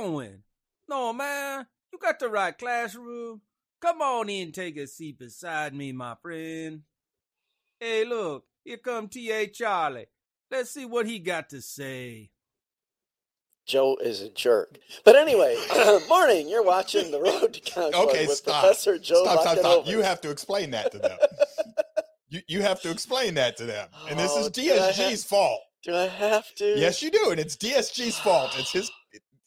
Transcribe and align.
going? 0.00 0.42
No, 0.88 1.12
man, 1.12 1.66
you 1.92 1.98
got 1.98 2.18
the 2.18 2.28
right 2.28 2.56
classroom. 2.56 3.40
Come 3.80 4.00
on 4.00 4.28
in, 4.28 4.52
take 4.52 4.76
a 4.76 4.86
seat 4.86 5.18
beside 5.18 5.74
me, 5.74 5.92
my 5.92 6.14
friend. 6.22 6.82
Hey, 7.80 8.04
look, 8.04 8.44
here 8.64 8.78
come 8.78 9.08
T.A. 9.08 9.46
Charlie. 9.48 10.06
Let's 10.50 10.70
see 10.70 10.86
what 10.86 11.06
he 11.06 11.18
got 11.18 11.50
to 11.50 11.60
say. 11.60 12.30
Joe 13.66 13.96
is 14.02 14.20
a 14.20 14.28
jerk. 14.30 14.78
But 15.04 15.16
anyway, 15.16 15.56
morning. 16.08 16.48
You're 16.48 16.62
watching 16.62 17.10
the 17.10 17.20
Road 17.20 17.54
to 17.54 17.60
Concord 17.60 18.08
Okay, 18.08 18.26
with 18.26 18.36
stop. 18.36 18.60
Professor 18.62 18.98
Joe 18.98 19.22
stop, 19.24 19.40
stop, 19.40 19.58
stop. 19.58 19.86
You 19.86 20.02
have 20.02 20.20
to 20.22 20.30
explain 20.30 20.70
that 20.72 20.92
to 20.92 20.98
them. 20.98 21.16
you 22.28 22.40
you 22.46 22.62
have 22.62 22.80
to 22.82 22.90
explain 22.90 23.34
that 23.34 23.56
to 23.56 23.64
them. 23.64 23.88
And 24.08 24.18
this 24.18 24.32
is 24.36 24.46
Oh, 24.46 24.50
do 24.50 24.60
have- 24.68 24.94
DSG's 24.94 25.24
fault. 25.24 25.60
Do 25.82 25.94
I 25.94 26.06
have 26.08 26.46
to? 26.56 26.78
Yes, 26.78 27.02
you 27.02 27.10
do, 27.10 27.30
and 27.30 27.40
it's 27.40 27.56
DSG's 27.56 28.18
fault. 28.18 28.54
It's 28.58 28.72
his. 28.72 28.90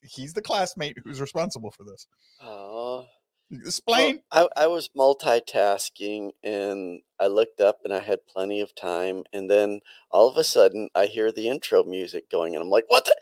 He's 0.09 0.33
the 0.33 0.41
classmate 0.41 0.97
who's 1.03 1.21
responsible 1.21 1.71
for 1.71 1.83
this. 1.83 2.07
Oh. 2.41 3.05
Explain. 3.51 4.19
Well, 4.33 4.49
I, 4.57 4.63
I 4.63 4.67
was 4.67 4.89
multitasking 4.97 6.31
and 6.43 6.99
I 7.19 7.27
looked 7.27 7.61
up 7.61 7.79
and 7.83 7.93
I 7.93 7.99
had 7.99 8.27
plenty 8.27 8.59
of 8.59 8.75
time. 8.75 9.23
And 9.31 9.49
then 9.49 9.79
all 10.11 10.27
of 10.27 10.37
a 10.37 10.43
sudden 10.43 10.89
I 10.93 11.05
hear 11.05 11.31
the 11.31 11.47
intro 11.47 11.83
music 11.83 12.29
going 12.29 12.55
and 12.55 12.61
I'm 12.61 12.69
like, 12.69 12.85
what 12.87 13.05
the? 13.05 13.15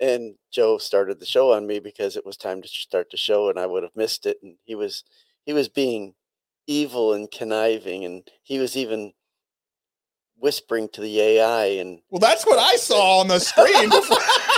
And 0.00 0.36
Joe 0.52 0.78
started 0.78 1.18
the 1.18 1.26
show 1.26 1.52
on 1.52 1.66
me 1.66 1.80
because 1.80 2.16
it 2.16 2.24
was 2.24 2.36
time 2.36 2.62
to 2.62 2.68
start 2.68 3.10
the 3.10 3.16
show 3.16 3.50
and 3.50 3.58
I 3.58 3.66
would 3.66 3.82
have 3.82 3.96
missed 3.96 4.26
it. 4.26 4.36
And 4.42 4.56
he 4.62 4.76
was, 4.76 5.02
he 5.44 5.52
was 5.52 5.68
being 5.68 6.14
evil 6.68 7.12
and 7.12 7.28
conniving 7.28 8.04
and 8.04 8.28
he 8.44 8.60
was 8.60 8.76
even 8.76 9.12
whispering 10.36 10.88
to 10.90 11.00
the 11.00 11.20
AI 11.20 11.64
and 11.64 11.98
well, 12.10 12.20
that's 12.20 12.46
what 12.46 12.60
I 12.60 12.76
saw 12.76 13.18
on 13.18 13.26
the 13.26 13.40
screen. 13.40 13.90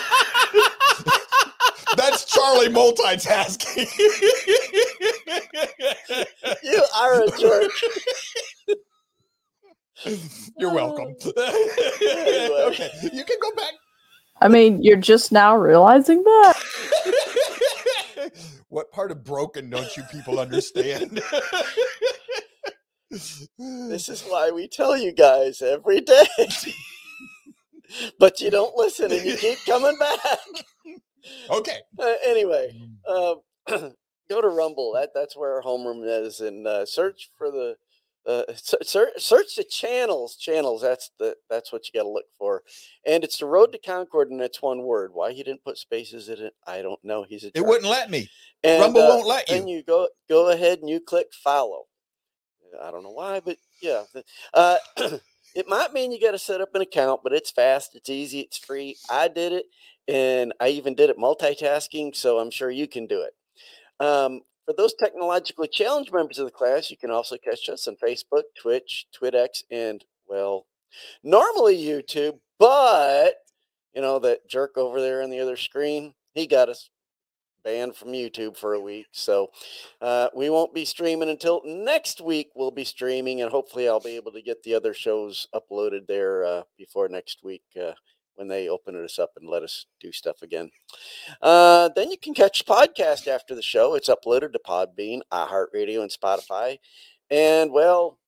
before- 2.55 2.93
Charlie 2.95 3.17
multitasking. 3.17 3.87
you 6.63 6.85
are 6.97 7.23
a 7.23 7.31
jerk. 7.39 7.71
You're 10.59 10.75
welcome. 10.75 11.15
Okay, 12.71 12.91
you 13.13 13.25
can 13.25 13.37
go 13.43 13.51
back. 13.57 13.73
I 14.41 14.49
mean, 14.49 14.83
you're 14.83 14.97
just 14.97 15.33
now 15.33 15.57
realizing 15.57 16.23
that. 16.23 16.55
what 18.69 18.91
part 18.93 19.11
of 19.11 19.25
broken 19.25 19.69
don't 19.71 19.97
you 19.97 20.03
people 20.05 20.39
understand? 20.39 21.21
This 23.11 24.09
is 24.09 24.23
why 24.23 24.51
we 24.53 24.69
tell 24.69 24.97
you 24.97 25.13
guys 25.13 25.61
every 25.63 26.01
day. 26.01 26.27
but 28.21 28.41
you 28.41 28.51
don't 28.51 28.77
listen 28.77 29.11
and 29.11 29.25
you 29.25 29.37
keep 29.37 29.59
coming 29.67 29.99
back. 29.99 30.39
Okay. 31.51 31.79
Uh, 31.99 32.15
anyway, 32.25 32.75
uh, 33.07 33.35
go 33.69 34.41
to 34.41 34.49
Rumble. 34.49 34.93
That 34.95 35.11
that's 35.15 35.37
where 35.37 35.55
our 35.55 35.63
homeroom 35.63 36.03
is, 36.05 36.41
and 36.41 36.67
uh, 36.67 36.87
search 36.87 37.31
for 37.37 37.51
the 37.51 37.77
uh, 38.27 38.43
search, 38.55 39.13
search 39.19 39.57
the 39.57 39.65
channels. 39.65 40.37
Channels. 40.37 40.83
That's 40.83 41.11
the 41.19 41.37
that's 41.49 41.73
what 41.73 41.87
you 41.87 41.99
got 41.99 42.05
to 42.05 42.11
look 42.11 42.27
for. 42.39 42.63
And 43.07 43.25
it's 43.25 43.39
the 43.39 43.47
Road 43.47 43.73
to 43.73 43.79
Concord, 43.79 44.31
and 44.31 44.41
it's 44.41 44.63
one 44.63 44.83
word. 44.83 45.11
Why 45.15 45.33
he 45.33 45.43
didn't 45.43 45.65
put 45.65 45.79
spaces 45.79 46.29
in 46.29 46.39
it, 46.39 46.55
I 46.67 46.83
don't 46.83 47.03
know. 47.05 47.23
He's 47.23 47.45
a 47.45 47.51
It 47.55 47.65
wouldn't 47.65 47.91
let 47.91 48.11
me. 48.11 48.29
And, 48.63 48.81
Rumble 48.81 49.03
uh, 49.03 49.09
won't 49.09 49.27
let 49.27 49.49
you. 49.49 49.57
And 49.57 49.69
you 49.69 49.83
go 49.83 50.09
go 50.29 50.51
ahead 50.51 50.81
and 50.81 50.89
you 50.89 51.01
click 51.01 51.29
follow. 51.33 51.87
I 52.81 52.91
don't 52.91 53.03
know 53.03 53.11
why, 53.11 53.41
but 53.41 53.57
yeah. 53.83 54.03
Uh, 54.55 54.77
it 55.55 55.69
might 55.69 55.93
mean 55.93 56.13
you 56.13 56.21
got 56.21 56.33
to 56.33 56.39
set 56.39 56.61
up 56.61 56.75
an 56.75 56.83
account, 56.83 57.23
but 57.23 57.33
it's 57.33 57.51
fast, 57.51 57.95
it's 57.95 58.09
easy, 58.09 58.41
it's 58.41 58.59
free. 58.59 58.97
I 59.09 59.29
did 59.29 59.53
it, 59.53 59.67
and 60.11 60.53
I 60.61 60.69
even 60.69 60.95
did 60.95 61.09
it 61.09 61.19
multitasking, 61.19 62.17
so 62.17 62.39
I'm 62.39 62.51
sure 62.51 62.71
you 62.71 62.89
can 62.89 63.07
do 63.07 63.23
it. 63.23 64.05
Um, 64.05 64.41
for 64.67 64.75
those 64.77 64.95
technologically 64.95 65.69
challenged 65.69 66.13
members 66.13 66.39
of 66.39 66.47
the 66.47 66.51
class, 66.51 66.91
you 66.91 66.97
can 66.97 67.11
also 67.11 67.37
catch 67.37 67.69
us 67.69 67.87
on 67.87 67.97
Facebook, 67.97 68.43
Twitch, 68.61 69.07
TwitX, 69.19 69.63
and 69.71 70.05
well, 70.29 70.67
normally 71.23 71.77
YouTube, 71.77 72.39
but 72.59 73.35
you 73.95 74.03
know 74.03 74.19
that 74.19 74.49
jerk 74.49 74.77
over 74.77 75.01
there 75.01 75.23
on 75.23 75.31
the 75.31 75.41
other 75.41 75.57
screen, 75.57 76.15
he 76.35 76.47
got 76.47 76.69
us 76.69 76.91
banned 77.63 77.95
from 77.95 78.09
YouTube 78.09 78.57
for 78.57 78.75
a 78.75 78.81
week. 78.81 79.07
So 79.13 79.51
uh, 80.01 80.29
we 80.35 80.51
won't 80.51 80.75
be 80.75 80.85
streaming 80.85 81.29
until 81.29 81.61
next 81.65 82.21
week. 82.21 82.49
We'll 82.55 82.71
be 82.71 82.85
streaming, 82.85 83.43
and 83.43 83.51
hopefully, 83.51 83.89
I'll 83.89 84.01
be 84.01 84.17
able 84.17 84.33
to 84.33 84.43
get 84.43 84.63
the 84.63 84.75
other 84.75 84.95
shows 84.95 85.47
uploaded 85.55 86.07
there 86.09 86.45
uh, 86.45 86.63
before 86.79 87.09
next 87.09 87.45
week 87.45 87.63
uh, 87.81 87.93
when 88.35 88.49
they 88.49 88.69
open 88.69 89.03
us 89.03 89.19
up 89.19 89.31
and 89.37 89.49
let 89.49 89.63
us 89.63 89.87
do 90.01 90.13
stuff 90.13 90.43
again. 90.43 90.71
Uh, 91.43 91.91
then 91.95 92.11
you 92.11 92.19
can 92.19 92.35
catch 92.35 92.65
the 92.65 92.73
podcast 92.73 93.29
after 93.29 93.55
the 93.55 93.63
show. 93.63 93.95
It's 93.95 94.09
uploaded 94.09 94.53
to 94.53 94.61
Podbean, 94.67 95.21
iHeartRadio, 95.33 96.03
and 96.03 96.11
Spotify. 96.11 96.79
And 97.31 97.71
well, 97.73 98.19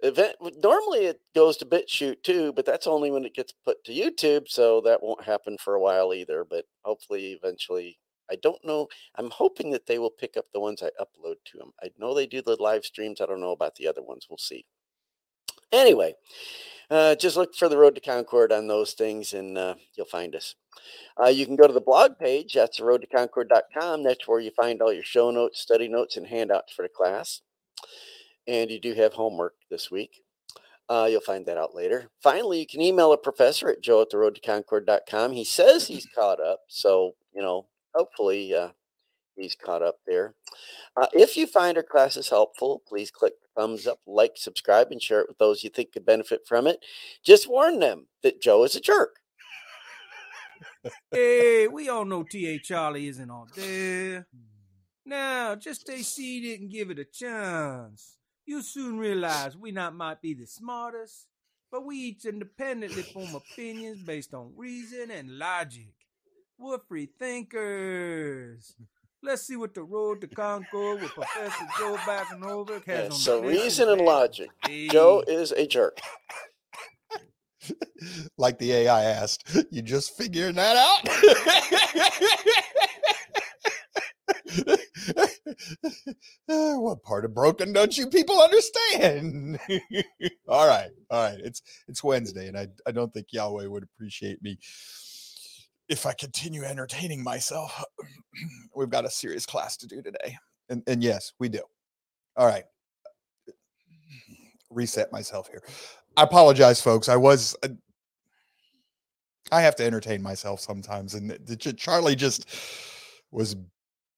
event 0.00 0.36
normally 0.62 1.06
it 1.06 1.20
goes 1.34 1.56
to 1.56 1.66
BitChute 1.66 2.22
too, 2.22 2.52
but 2.52 2.66
that's 2.66 2.86
only 2.86 3.10
when 3.10 3.24
it 3.24 3.34
gets 3.34 3.54
put 3.64 3.82
to 3.84 3.92
YouTube, 3.92 4.48
so 4.48 4.80
that 4.82 5.02
won't 5.02 5.24
happen 5.24 5.56
for 5.58 5.74
a 5.74 5.80
while 5.80 6.12
either. 6.12 6.44
But 6.48 6.66
hopefully, 6.84 7.32
eventually, 7.32 7.98
I 8.30 8.36
don't 8.36 8.62
know. 8.64 8.88
I'm 9.16 9.30
hoping 9.30 9.70
that 9.70 9.86
they 9.86 9.98
will 9.98 10.10
pick 10.10 10.36
up 10.36 10.46
the 10.52 10.60
ones 10.60 10.82
I 10.82 10.90
upload 11.02 11.36
to 11.46 11.58
them. 11.58 11.72
I 11.82 11.88
know 11.98 12.14
they 12.14 12.26
do 12.26 12.42
the 12.42 12.56
live 12.60 12.84
streams. 12.84 13.20
I 13.20 13.26
don't 13.26 13.40
know 13.40 13.52
about 13.52 13.76
the 13.76 13.88
other 13.88 14.02
ones. 14.02 14.26
We'll 14.28 14.38
see. 14.38 14.64
Anyway, 15.72 16.14
uh, 16.90 17.14
just 17.14 17.36
look 17.36 17.54
for 17.54 17.68
the 17.68 17.78
Road 17.78 17.94
to 17.94 18.00
Concord 18.00 18.52
on 18.52 18.66
those 18.66 18.92
things 18.92 19.32
and 19.32 19.56
uh, 19.56 19.74
you'll 19.94 20.06
find 20.06 20.34
us. 20.34 20.54
Uh, 21.22 21.28
you 21.28 21.46
can 21.46 21.56
go 21.56 21.66
to 21.66 21.72
the 21.72 21.80
blog 21.80 22.18
page. 22.18 22.54
That's 22.54 22.80
road 22.80 23.02
to 23.02 23.06
roadtoconcord.com. 23.06 24.02
That's 24.02 24.26
where 24.26 24.40
you 24.40 24.50
find 24.50 24.82
all 24.82 24.92
your 24.92 25.04
show 25.04 25.30
notes, 25.30 25.60
study 25.60 25.88
notes, 25.88 26.16
and 26.16 26.26
handouts 26.26 26.72
for 26.72 26.82
the 26.82 26.88
class. 26.88 27.42
And 28.46 28.70
you 28.70 28.80
do 28.80 28.94
have 28.94 29.14
homework 29.14 29.54
this 29.70 29.90
week. 29.90 30.22
Uh, 30.88 31.08
you'll 31.10 31.20
find 31.20 31.46
that 31.46 31.56
out 31.56 31.74
later. 31.74 32.10
Finally, 32.22 32.60
you 32.60 32.66
can 32.66 32.82
email 32.82 33.12
a 33.12 33.16
professor 33.16 33.70
at 33.70 33.82
joe 33.82 34.02
at 34.02 34.10
the 34.10 34.18
road 34.18 34.34
to 34.34 34.40
concord.com. 34.40 35.32
He 35.32 35.44
says 35.44 35.86
he's 35.86 36.06
caught 36.06 36.40
up. 36.40 36.60
So, 36.68 37.14
you 37.34 37.40
know, 37.40 37.66
hopefully 37.94 38.54
uh, 38.54 38.68
he's 39.36 39.54
caught 39.54 39.82
up 39.82 39.96
there. 40.06 40.34
Uh, 40.96 41.06
if 41.12 41.36
you 41.36 41.46
find 41.46 41.76
our 41.76 41.82
classes 41.82 42.28
helpful, 42.28 42.82
please 42.86 43.10
click 43.10 43.34
thumbs 43.56 43.86
up, 43.86 44.00
like, 44.06 44.32
subscribe, 44.36 44.88
and 44.90 45.02
share 45.02 45.20
it 45.20 45.28
with 45.28 45.38
those 45.38 45.64
you 45.64 45.70
think 45.70 45.92
could 45.92 46.06
benefit 46.06 46.40
from 46.46 46.66
it. 46.66 46.84
Just 47.24 47.48
warn 47.48 47.80
them 47.80 48.06
that 48.22 48.40
Joe 48.40 48.64
is 48.64 48.76
a 48.76 48.80
jerk. 48.80 49.16
Hey, 51.10 51.66
we 51.68 51.88
all 51.88 52.04
know 52.04 52.22
T.A. 52.22 52.58
Charlie 52.58 53.08
isn't 53.08 53.30
all 53.30 53.48
there. 53.54 54.26
Now, 55.06 55.54
just 55.54 55.82
stay 55.82 56.02
seated 56.02 56.60
and 56.60 56.70
give 56.70 56.90
it 56.90 56.98
a 56.98 57.04
chance. 57.04 58.18
You'll 58.46 58.62
soon 58.62 58.98
realize 58.98 59.56
we 59.56 59.70
not 59.70 59.94
might 59.94 60.20
be 60.20 60.34
the 60.34 60.46
smartest, 60.46 61.28
but 61.70 61.84
we 61.84 61.96
each 61.96 62.24
independently 62.24 63.02
form 63.02 63.34
opinions 63.34 64.02
based 64.02 64.34
on 64.34 64.52
reason 64.56 65.10
and 65.10 65.38
logic. 65.38 65.94
We're 66.58 66.78
free 66.78 67.10
thinkers. 67.18 68.76
Let's 69.24 69.46
see 69.46 69.56
what 69.56 69.72
the 69.72 69.82
road 69.82 70.20
to 70.20 70.26
Concord 70.26 71.00
with 71.00 71.10
Professor 71.12 71.64
Joe 71.78 71.96
Bacanovic 72.04 72.84
has 72.84 72.98
Yeah, 72.98 73.04
on 73.06 73.10
so 73.12 73.40
the 73.40 73.48
reason 73.48 73.88
and 73.88 73.98
today. 73.98 74.10
logic. 74.10 74.50
Joe 74.90 75.24
is 75.26 75.52
a 75.52 75.66
jerk. 75.66 75.98
like 78.38 78.58
the 78.58 78.72
AI 78.72 79.02
asked, 79.04 79.48
you 79.70 79.80
just 79.80 80.14
figuring 80.16 80.56
that 80.56 80.76
out? 80.76 81.08
What 86.46 87.02
part 87.02 87.24
of 87.24 87.34
broken 87.34 87.72
don't 87.72 87.96
you 87.96 88.06
people 88.08 88.40
understand? 88.40 89.58
all 90.48 90.66
right, 90.68 90.90
all 91.10 91.22
right. 91.30 91.38
It's 91.42 91.62
it's 91.88 92.04
Wednesday, 92.04 92.48
and 92.48 92.56
I 92.58 92.68
I 92.86 92.92
don't 92.92 93.12
think 93.12 93.28
Yahweh 93.32 93.66
would 93.66 93.82
appreciate 93.82 94.42
me 94.42 94.58
if 95.88 96.06
I 96.06 96.12
continue 96.14 96.64
entertaining 96.64 97.22
myself. 97.22 97.82
We've 98.76 98.90
got 98.90 99.04
a 99.04 99.10
serious 99.10 99.46
class 99.46 99.76
to 99.78 99.86
do 99.86 100.02
today, 100.02 100.36
and 100.68 100.82
and 100.86 101.02
yes, 101.02 101.32
we 101.38 101.48
do. 101.48 101.60
All 102.36 102.46
right, 102.46 102.64
reset 104.70 105.12
myself 105.12 105.48
here. 105.48 105.62
I 106.16 106.22
apologize, 106.22 106.80
folks. 106.80 107.08
I 107.08 107.16
was. 107.16 107.56
uh, 107.62 107.68
I 109.52 109.60
have 109.60 109.76
to 109.76 109.84
entertain 109.84 110.22
myself 110.22 110.60
sometimes, 110.60 111.14
and 111.14 111.30
the, 111.30 111.56
the- 111.56 111.72
Charlie 111.74 112.16
just 112.16 112.46
was 113.30 113.56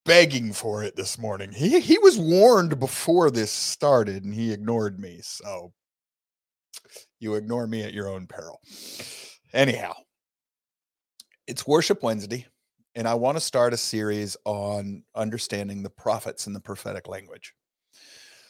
begging 0.04 0.52
for 0.52 0.84
it 0.84 0.94
this 0.96 1.18
morning. 1.18 1.50
He 1.52 1.80
he 1.80 1.98
was 1.98 2.18
warned 2.18 2.78
before 2.78 3.30
this 3.30 3.50
started, 3.50 4.24
and 4.24 4.32
he 4.32 4.52
ignored 4.52 4.98
me. 5.00 5.18
So 5.22 5.72
you 7.18 7.34
ignore 7.34 7.66
me 7.66 7.82
at 7.82 7.92
your 7.92 8.08
own 8.08 8.26
peril. 8.26 8.60
Anyhow, 9.52 9.94
it's 11.46 11.66
Worship 11.66 12.02
Wednesday, 12.02 12.46
and 12.94 13.06
I 13.06 13.14
want 13.14 13.36
to 13.36 13.40
start 13.40 13.72
a 13.72 13.76
series 13.76 14.36
on 14.44 15.02
understanding 15.14 15.82
the 15.82 15.90
prophets 15.90 16.46
and 16.46 16.56
the 16.56 16.60
prophetic 16.60 17.08
language. 17.08 17.54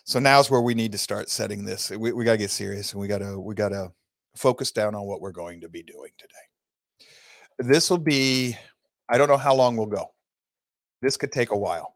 So 0.04 0.18
now's 0.18 0.50
where 0.50 0.62
we 0.62 0.74
need 0.74 0.92
to 0.92 0.98
start 0.98 1.28
setting 1.28 1.64
this. 1.64 1.90
We, 1.90 2.12
we 2.12 2.24
got 2.24 2.32
to 2.32 2.38
get 2.38 2.50
serious, 2.50 2.92
and 2.92 3.00
we 3.00 3.08
got 3.08 3.18
to 3.18 3.38
we 3.38 3.54
got 3.54 3.70
to 3.70 3.92
focus 4.34 4.70
down 4.70 4.94
on 4.94 5.06
what 5.06 5.20
we're 5.20 5.32
going 5.32 5.60
to 5.62 5.68
be 5.68 5.82
doing 5.82 6.10
today. 6.18 7.08
This 7.58 7.90
will 7.90 7.98
be, 7.98 8.56
I 9.08 9.18
don't 9.18 9.28
know 9.28 9.36
how 9.36 9.54
long 9.54 9.76
we'll 9.76 9.86
go. 9.86 10.12
this 11.02 11.16
could 11.16 11.32
take 11.32 11.52
a 11.52 11.56
while. 11.56 11.94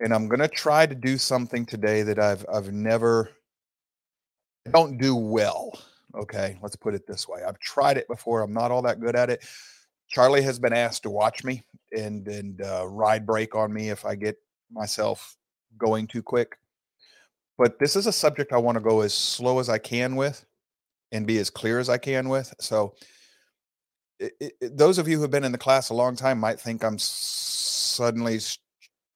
And 0.00 0.12
I'm 0.12 0.28
going 0.28 0.40
to 0.40 0.48
try 0.48 0.86
to 0.86 0.94
do 0.94 1.18
something 1.18 1.66
today 1.66 2.02
that 2.02 2.18
I've 2.18 2.44
I've 2.52 2.72
never 2.72 3.30
don't 4.72 4.98
do 4.98 5.16
well. 5.16 5.72
Okay, 6.14 6.58
let's 6.62 6.76
put 6.76 6.94
it 6.94 7.06
this 7.06 7.26
way. 7.28 7.42
I've 7.46 7.58
tried 7.58 7.96
it 7.96 8.06
before. 8.08 8.42
I'm 8.42 8.52
not 8.52 8.70
all 8.70 8.82
that 8.82 9.00
good 9.00 9.16
at 9.16 9.30
it. 9.30 9.44
Charlie 10.08 10.42
has 10.42 10.58
been 10.58 10.72
asked 10.72 11.02
to 11.04 11.10
watch 11.10 11.44
me 11.44 11.62
and 11.92 12.26
and 12.28 12.62
uh, 12.62 12.86
ride 12.88 13.26
brake 13.26 13.54
on 13.54 13.72
me 13.72 13.90
if 13.90 14.04
I 14.04 14.14
get 14.14 14.36
myself 14.70 15.36
going 15.76 16.06
too 16.06 16.22
quick. 16.22 16.56
But 17.56 17.78
this 17.78 17.96
is 17.96 18.06
a 18.06 18.12
subject 18.12 18.52
I 18.52 18.58
want 18.58 18.76
to 18.76 18.84
go 18.84 19.00
as 19.00 19.12
slow 19.12 19.58
as 19.58 19.68
I 19.68 19.78
can 19.78 20.16
with 20.16 20.44
and 21.12 21.26
be 21.26 21.38
as 21.38 21.50
clear 21.50 21.78
as 21.78 21.88
I 21.88 21.98
can 21.98 22.28
with. 22.28 22.54
So, 22.60 22.94
it, 24.20 24.32
it, 24.40 24.76
those 24.76 24.98
of 24.98 25.08
you 25.08 25.16
who 25.16 25.22
have 25.22 25.30
been 25.30 25.44
in 25.44 25.52
the 25.52 25.58
class 25.58 25.90
a 25.90 25.94
long 25.94 26.16
time 26.16 26.38
might 26.38 26.60
think 26.60 26.84
I'm 26.84 26.98
suddenly 26.98 28.38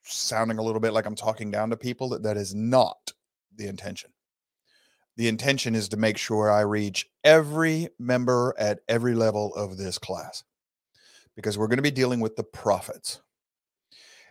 sounding 0.05 0.59
a 0.59 0.63
little 0.63 0.81
bit 0.81 0.93
like 0.93 1.07
I'm 1.07 1.15
talking 1.15 1.51
down 1.51 1.71
to 1.71 1.77
people. 1.77 2.09
That, 2.11 2.23
that 2.25 2.37
is 2.37 2.55
not 2.55 3.13
the 3.57 3.67
intention. 3.67 4.11
The 5.17 5.29
intention 5.29 5.75
is 5.75 5.89
to 5.91 5.97
make 5.97 6.17
sure 6.17 6.51
I 6.51 6.61
reach 6.61 7.09
every 7.23 7.89
member 7.99 8.55
at 8.59 8.81
every 8.89 9.15
level 9.15 9.55
of 9.55 9.77
this 9.77 9.99
class 9.99 10.43
because 11.37 11.57
we're 11.57 11.67
going 11.67 11.79
to 11.79 11.83
be 11.83 11.91
dealing 11.91 12.21
with 12.21 12.37
the 12.37 12.45
prophets. 12.45 13.21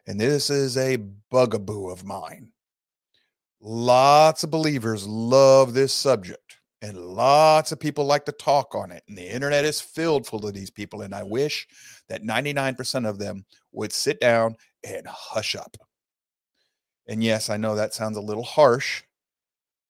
And 0.08 0.20
this 0.20 0.50
is 0.50 0.78
a 0.78 0.98
bugaboo 1.30 1.90
of 1.90 2.04
mine. 2.04 2.52
Lots 3.60 4.44
of 4.44 4.50
believers 4.50 5.08
love 5.08 5.74
this 5.74 5.94
subject, 5.94 6.58
and 6.82 6.98
lots 6.98 7.72
of 7.72 7.80
people 7.80 8.06
like 8.06 8.26
to 8.26 8.32
talk 8.32 8.74
on 8.74 8.92
it. 8.92 9.04
And 9.08 9.16
the 9.16 9.30
internet 9.30 9.66
is 9.66 9.80
filled 9.80 10.26
full 10.26 10.48
of 10.48 10.56
these 10.56 10.72
people. 10.72 11.02
And 11.04 11.14
I 11.14 11.22
wish 11.22 11.68
that 12.10 12.24
99% 12.24 13.08
of 13.08 13.20
them 13.20 13.46
would 13.72 13.94
sit 13.94 14.20
down 14.20 14.56
and 14.84 15.06
hush 15.06 15.56
up. 15.56 15.78
And 17.08 17.24
yes, 17.24 17.50
I 17.50 17.58
know 17.58 17.76
that 17.76 17.94
sounds 17.94 18.18
a 18.18 18.22
little 18.22 18.44
harsh, 18.44 19.04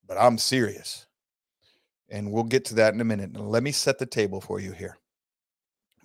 but 0.06 0.18
I'm 0.18 0.38
serious. 0.38 1.06
And 2.10 2.32
we'll 2.34 2.44
get 2.44 2.66
to 2.66 2.76
that 2.76 2.94
in 2.94 3.00
a 3.00 3.06
minute. 3.06 3.32
Now, 3.32 3.42
let 3.42 3.64
me 3.64 3.72
set 3.72 3.98
the 4.00 4.06
table 4.06 4.42
for 4.42 4.60
you 4.60 4.74
here 4.74 4.98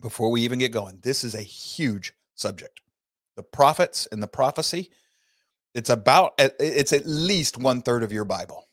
before 0.01 0.31
we 0.31 0.43
even 0.43 0.59
get 0.59 0.73
going. 0.73 0.99
This 1.03 1.25
is 1.25 1.35
a 1.35 1.43
huge 1.43 2.13
subject. 2.35 2.81
The 3.37 3.43
prophets 3.43 4.09
and 4.11 4.23
the 4.23 4.29
prophecy, 4.29 4.91
it's 5.75 5.91
about, 5.91 6.33
it's 6.39 6.93
at 6.93 7.07
least 7.07 7.59
one 7.59 7.83
third 7.83 8.03
of 8.03 8.13
your 8.13 8.25
Bible. 8.25 8.69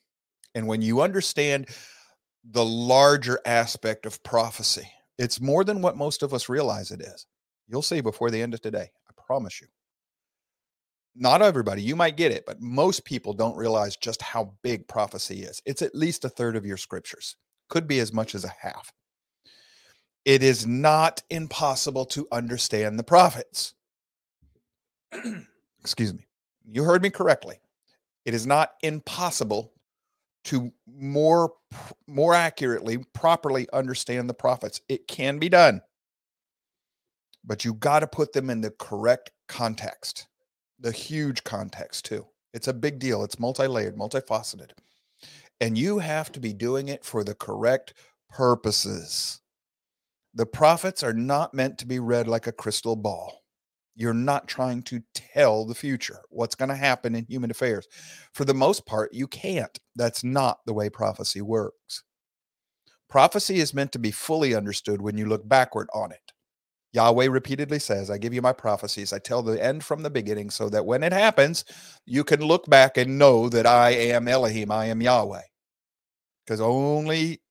And 0.56 0.68
when 0.68 0.81
you 0.81 1.02
understand 1.02 1.68
the 2.44 2.64
larger 2.64 3.40
aspect 3.46 4.06
of 4.06 4.22
prophecy, 4.24 4.90
it's 5.18 5.42
more 5.42 5.64
than 5.64 5.81
what 5.81 5.98
most 5.98 6.24
of 6.24 6.34
us 6.34 6.50
realize 6.50 6.92
it 6.92 7.02
is. 7.02 7.25
You'll 7.68 7.81
see 7.81 8.02
before 8.02 8.30
the 8.30 8.42
end 8.42 8.54
of 8.54 8.62
today. 8.62 8.92
I 9.08 9.12
promise 9.25 9.62
you. 9.62 9.68
Not 11.16 11.42
everybody, 11.44 11.81
you 11.81 11.96
might 11.96 12.18
get 12.18 12.31
it, 12.31 12.44
but 12.48 12.60
most 12.60 13.06
people 13.06 13.34
don't 13.34 13.56
realize 13.56 13.96
just 13.96 14.22
how 14.22 14.53
big 14.63 14.88
prophecy 14.88 15.44
is. 15.44 15.62
It's 15.65 15.84
at 15.84 15.94
least 15.94 16.25
a 16.25 16.30
third 16.30 16.56
of 16.56 16.65
your 16.65 16.77
scriptures, 16.77 17.36
could 17.70 17.88
be 17.88 18.00
as 18.00 18.12
much 18.12 18.34
as 18.34 18.46
a 18.46 18.53
half. 18.60 18.92
It 20.25 20.42
is 20.42 20.65
not 20.65 21.22
impossible 21.30 22.06
to 22.08 22.27
understand 22.32 22.98
the 22.98 23.03
prophets. 23.03 23.74
Excuse 25.82 26.13
me. 26.13 26.25
You 26.72 26.84
heard 26.84 27.01
me 27.01 27.10
correctly. 27.10 27.60
It 28.25 28.34
is 28.34 28.48
not 28.48 28.74
impossible 28.82 29.74
to 30.46 30.72
more 30.88 31.53
more 32.08 32.34
accurately 32.34 33.00
properly 33.13 33.68
understand 33.74 34.30
the 34.30 34.34
prophets. 34.34 34.82
It 34.88 35.08
can 35.08 35.39
be 35.39 35.50
done. 35.50 35.82
But 37.44 37.65
you 37.65 37.74
got 37.74 38.00
to 38.00 38.08
put 38.08 38.32
them 38.34 38.50
in 38.50 38.62
the 38.62 38.72
correct 38.72 39.32
context. 39.48 40.27
The 40.80 40.92
huge 40.92 41.44
context 41.44 42.06
too. 42.06 42.25
It's 42.53 42.68
a 42.68 42.74
big 42.74 43.00
deal. 43.00 43.24
It's 43.24 43.39
multi-layered, 43.39 43.98
multifaceted. 43.98 44.72
And 45.60 45.77
you 45.77 46.00
have 46.00 46.32
to 46.34 46.39
be 46.39 46.53
doing 46.53 46.88
it 46.89 47.03
for 47.03 47.24
the 47.24 47.36
correct 47.36 47.94
purposes. 48.30 49.42
The 50.34 50.46
prophets 50.46 51.04
are 51.04 51.13
not 51.13 51.54
meant 51.54 51.78
to 51.78 51.86
be 51.86 52.00
read 52.00 52.28
like 52.28 52.48
a 52.48 52.52
crystal 52.52 52.96
ball. 52.96 53.44
You're 53.96 54.16
not 54.16 54.48
trying 54.48 54.82
to 54.84 55.04
tell 55.13 55.66
the 55.66 55.75
future, 55.75 56.22
what's 56.30 56.56
going 56.56 56.70
to 56.70 56.75
happen 56.75 57.13
in 57.13 57.25
human 57.25 57.52
affairs. 57.52 57.88
For 58.34 58.44
the 58.44 58.54
most 58.56 58.88
part, 58.88 59.13
you 59.13 59.28
can't. 59.28 59.78
That's 59.96 60.24
not 60.24 60.60
the 60.66 60.74
way 60.74 60.90
prophecy 60.90 61.42
works. 61.42 62.04
Prophecy 63.08 63.60
is 63.60 63.75
meant 63.75 63.92
to 63.92 64.00
be 64.00 64.10
fully 64.10 64.56
understood 64.56 65.00
when 65.00 65.18
you 65.18 65.28
look 65.28 65.48
backward 65.48 65.88
on 65.94 66.12
it. 66.12 66.32
Yahweh 66.94 67.28
repeatedly 67.28 67.78
says, 67.78 68.10
I 68.10 68.18
give 68.18 68.34
you 68.34 68.42
my 68.42 68.54
prophecies. 68.54 69.13
I 69.13 69.20
tell 69.20 69.44
the 69.44 69.63
end 69.63 69.84
from 69.84 70.02
the 70.02 70.10
beginning 70.10 70.50
so 70.50 70.70
that 70.70 70.86
when 70.86 71.04
it 71.04 71.13
happens, 71.13 71.66
you 72.06 72.24
can 72.24 72.42
look 72.42 72.68
back 72.68 72.98
and 72.98 73.20
know 73.20 73.50
that 73.50 73.68
I 73.68 73.92
am 73.92 74.28
Elohim, 74.28 74.72
I 74.72 74.86
am 74.86 75.02
Yahweh. 75.02 75.42
Because 76.46 76.62
only 76.62 77.42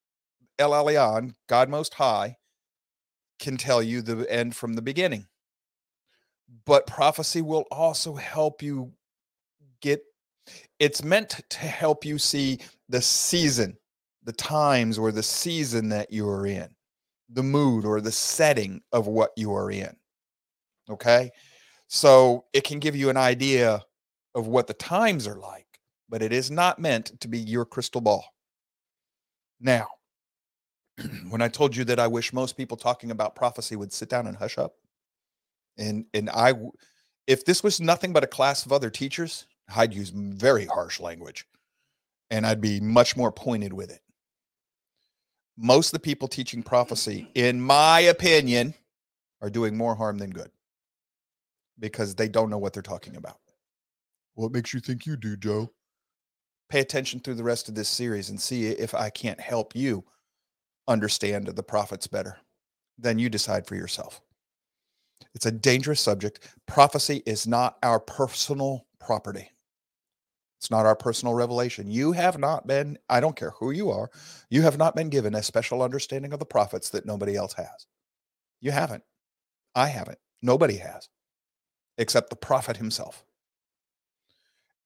El 0.58 0.72
Elyon, 0.72 1.34
God 1.48 1.68
Most 1.68 1.94
High, 1.94 2.36
can 3.42 3.56
tell 3.56 3.82
you 3.82 4.00
the 4.00 4.24
end 4.32 4.56
from 4.56 4.74
the 4.74 4.82
beginning. 4.82 5.26
But 6.64 6.86
prophecy 6.86 7.42
will 7.42 7.64
also 7.70 8.14
help 8.14 8.62
you 8.62 8.92
get 9.80 10.00
it's 10.78 11.04
meant 11.04 11.40
to 11.50 11.58
help 11.58 12.04
you 12.04 12.18
see 12.18 12.58
the 12.88 13.02
season, 13.02 13.76
the 14.24 14.32
times 14.32 14.98
or 14.98 15.12
the 15.12 15.22
season 15.22 15.88
that 15.90 16.12
you 16.12 16.28
are 16.28 16.46
in, 16.46 16.68
the 17.28 17.42
mood 17.42 17.84
or 17.84 18.00
the 18.00 18.12
setting 18.12 18.80
of 18.92 19.06
what 19.06 19.30
you 19.36 19.52
are 19.54 19.70
in. 19.70 19.94
Okay? 20.90 21.30
So 21.88 22.46
it 22.52 22.64
can 22.64 22.80
give 22.80 22.96
you 22.96 23.10
an 23.10 23.16
idea 23.16 23.82
of 24.34 24.46
what 24.46 24.66
the 24.66 24.74
times 24.74 25.28
are 25.28 25.38
like, 25.38 25.66
but 26.08 26.22
it 26.22 26.32
is 26.32 26.50
not 26.50 26.78
meant 26.78 27.20
to 27.20 27.28
be 27.28 27.38
your 27.38 27.64
crystal 27.64 28.00
ball. 28.00 28.24
Now, 29.60 29.86
when 31.30 31.42
I 31.42 31.48
told 31.48 31.76
you 31.76 31.84
that 31.84 31.98
I 31.98 32.06
wish 32.06 32.32
most 32.32 32.56
people 32.56 32.76
talking 32.76 33.10
about 33.10 33.34
prophecy 33.34 33.76
would 33.76 33.92
sit 33.92 34.08
down 34.08 34.26
and 34.26 34.36
hush 34.36 34.58
up, 34.58 34.74
and 35.78 36.06
and 36.14 36.30
I, 36.30 36.54
if 37.26 37.44
this 37.44 37.62
was 37.62 37.80
nothing 37.80 38.12
but 38.12 38.24
a 38.24 38.28
class 38.28 38.66
of 38.66 38.72
other 38.72 38.90
teachers, 38.90 39.46
I'd 39.74 39.94
use 39.94 40.10
very 40.10 40.66
harsh 40.66 41.00
language, 41.00 41.46
and 42.30 42.46
I'd 42.46 42.60
be 42.60 42.80
much 42.80 43.16
more 43.16 43.32
pointed 43.32 43.72
with 43.72 43.90
it. 43.90 44.00
Most 45.56 45.88
of 45.88 45.92
the 45.92 46.00
people 46.00 46.28
teaching 46.28 46.62
prophecy, 46.62 47.28
mm. 47.28 47.28
in 47.34 47.60
my 47.60 48.00
opinion, 48.00 48.74
are 49.40 49.50
doing 49.50 49.76
more 49.76 49.94
harm 49.94 50.18
than 50.18 50.30
good 50.30 50.50
because 51.78 52.14
they 52.14 52.28
don't 52.28 52.48
know 52.48 52.58
what 52.58 52.72
they're 52.72 52.82
talking 52.82 53.16
about. 53.16 53.38
What 54.34 54.52
makes 54.52 54.72
you 54.72 54.80
think 54.80 55.04
you 55.04 55.16
do, 55.16 55.36
Joe? 55.36 55.70
Pay 56.70 56.80
attention 56.80 57.20
through 57.20 57.34
the 57.34 57.44
rest 57.44 57.68
of 57.68 57.74
this 57.74 57.88
series 57.88 58.30
and 58.30 58.40
see 58.40 58.68
if 58.68 58.94
I 58.94 59.10
can't 59.10 59.40
help 59.40 59.76
you 59.76 60.04
understand 60.88 61.46
the 61.46 61.62
prophets 61.62 62.06
better. 62.06 62.38
Then 62.98 63.18
you 63.18 63.28
decide 63.28 63.66
for 63.66 63.74
yourself. 63.74 64.20
It's 65.34 65.46
a 65.46 65.52
dangerous 65.52 66.00
subject. 66.00 66.48
Prophecy 66.66 67.22
is 67.26 67.46
not 67.46 67.76
our 67.82 68.00
personal 68.00 68.86
property. 69.00 69.50
It's 70.58 70.70
not 70.70 70.86
our 70.86 70.94
personal 70.94 71.34
revelation. 71.34 71.90
You 71.90 72.12
have 72.12 72.38
not 72.38 72.66
been, 72.66 72.98
I 73.08 73.20
don't 73.20 73.34
care 73.34 73.50
who 73.58 73.72
you 73.72 73.90
are, 73.90 74.10
you 74.50 74.62
have 74.62 74.78
not 74.78 74.94
been 74.94 75.08
given 75.08 75.34
a 75.34 75.42
special 75.42 75.82
understanding 75.82 76.32
of 76.32 76.38
the 76.38 76.46
prophets 76.46 76.90
that 76.90 77.06
nobody 77.06 77.34
else 77.34 77.54
has. 77.54 77.86
You 78.60 78.70
haven't. 78.70 79.02
I 79.74 79.88
haven't. 79.88 80.18
Nobody 80.42 80.76
has, 80.76 81.08
except 81.98 82.30
the 82.30 82.36
prophet 82.36 82.76
himself. 82.76 83.24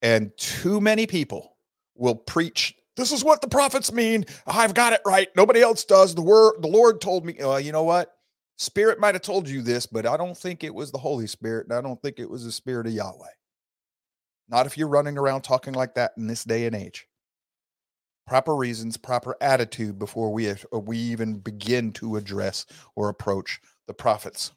And 0.00 0.31
too 0.37 0.81
many 0.81 1.07
people 1.07 1.57
will 1.95 2.15
preach 2.15 2.75
this 2.97 3.12
is 3.12 3.23
what 3.23 3.41
the 3.41 3.49
prophets 3.49 3.93
mean. 3.93 4.25
I've 4.47 4.75
got 4.75 4.93
it 4.93 5.00
right. 5.05 5.29
Nobody 5.37 5.61
else 5.61 5.85
does. 5.85 6.15
The 6.15 6.23
word 6.23 6.62
the 6.62 6.69
Lord 6.69 7.00
told 7.00 7.25
me. 7.25 7.38
Uh, 7.38 7.59
you 7.59 7.73
know 7.73 7.85
what? 7.85 8.12
Spirit 8.59 8.99
might 8.99 9.15
have 9.15 9.23
told 9.23 9.49
you 9.49 9.61
this, 9.61 9.87
but 9.87 10.07
I 10.07 10.17
don't 10.17 10.37
think 10.37 10.65
it 10.65 10.75
was 10.75 10.91
the 10.91 10.99
Holy 10.99 11.26
Spirit, 11.26 11.67
and 11.67 11.76
I 11.76 11.83
don't 11.83 12.00
think 12.00 12.19
it 12.19 12.31
was 12.31 12.45
the 12.45 12.53
Spirit 12.53 12.87
of 12.87 12.95
Yahweh. 12.95 13.29
Not 14.49 14.67
if 14.67 14.79
you're 14.79 14.88
running 14.88 15.19
around 15.19 15.43
talking 15.43 15.75
like 15.75 15.95
that 15.95 16.12
in 16.17 16.26
this 16.26 16.45
day 16.45 16.67
and 16.67 16.75
age. 16.75 17.07
Proper 18.26 18.57
reasons, 18.57 18.97
proper 18.97 19.37
attitude 19.41 19.99
before 19.99 20.33
we 20.33 20.50
uh, 20.50 20.57
we 20.73 20.97
even 20.99 21.35
begin 21.38 21.93
to 21.93 22.17
address 22.17 22.67
or 22.95 23.09
approach 23.09 23.61
the 23.87 23.95
prophets. 23.95 24.53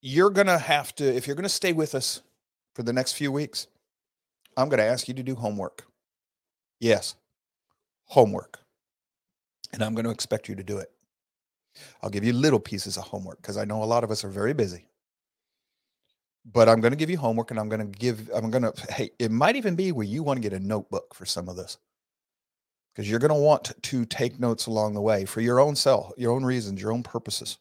You're 0.00 0.30
to 0.30 0.58
have 0.58 0.94
to 0.96 1.04
if 1.04 1.26
you're 1.26 1.36
to 1.44 1.48
stay 1.48 1.72
with 1.72 1.94
us 1.94 2.22
for 2.74 2.82
the 2.82 2.92
next 2.92 3.12
few 3.12 3.30
weeks, 3.30 3.68
I'm 4.56 4.68
going 4.68 4.78
to 4.78 4.86
ask 4.86 5.08
you 5.08 5.14
to 5.14 5.22
do 5.22 5.34
homework. 5.34 5.86
Yes. 6.80 7.16
Homework. 8.06 8.60
And 9.72 9.82
I'm 9.82 9.94
going 9.94 10.04
to 10.04 10.12
expect 10.12 10.48
you 10.48 10.54
to 10.56 10.64
do 10.64 10.78
it. 10.78 10.90
I'll 12.02 12.10
give 12.10 12.24
you 12.24 12.32
little 12.32 12.60
pieces 12.60 12.96
of 12.98 13.04
homework 13.04 13.42
because 13.42 13.56
I 13.56 13.64
know 13.64 13.82
a 13.82 13.86
lot 13.86 14.04
of 14.04 14.10
us 14.10 14.24
are 14.24 14.30
very 14.30 14.54
busy. 14.54 14.86
But 16.46 16.68
I'm 16.68 16.80
going 16.80 16.92
to 16.92 16.98
give 16.98 17.10
you 17.10 17.18
homework 17.18 17.50
and 17.52 17.60
I'm 17.60 17.68
going 17.68 17.92
to 17.92 17.98
give, 17.98 18.30
I'm 18.34 18.50
going 18.50 18.62
to, 18.72 18.74
hey, 18.92 19.10
it 19.18 19.30
might 19.30 19.56
even 19.56 19.76
be 19.76 19.92
where 19.92 20.06
you 20.06 20.22
want 20.22 20.38
to 20.38 20.48
get 20.48 20.58
a 20.58 20.64
notebook 20.64 21.14
for 21.14 21.26
some 21.26 21.48
of 21.48 21.56
this 21.56 21.78
because 22.94 23.10
you're 23.10 23.20
going 23.20 23.30
to 23.30 23.34
want 23.34 23.72
to 23.82 24.04
take 24.06 24.40
notes 24.40 24.66
along 24.66 24.94
the 24.94 25.00
way 25.00 25.24
for 25.24 25.40
your 25.40 25.60
own 25.60 25.76
self, 25.76 26.12
your 26.16 26.32
own 26.32 26.44
reasons, 26.44 26.80
your 26.82 26.92
own 26.92 27.02
purposes. 27.02 27.58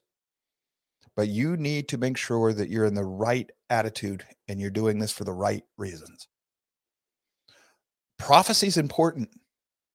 but 1.15 1.27
you 1.29 1.57
need 1.57 1.87
to 1.89 1.97
make 1.97 2.17
sure 2.17 2.53
that 2.53 2.69
you're 2.69 2.85
in 2.85 2.95
the 2.95 3.03
right 3.05 3.51
attitude 3.69 4.25
and 4.47 4.59
you're 4.59 4.71
doing 4.71 4.99
this 4.99 5.11
for 5.11 5.23
the 5.25 5.33
right 5.33 5.63
reasons. 5.77 6.27
Prophecy 8.23 8.67
is 8.67 8.77
important. 8.77 9.29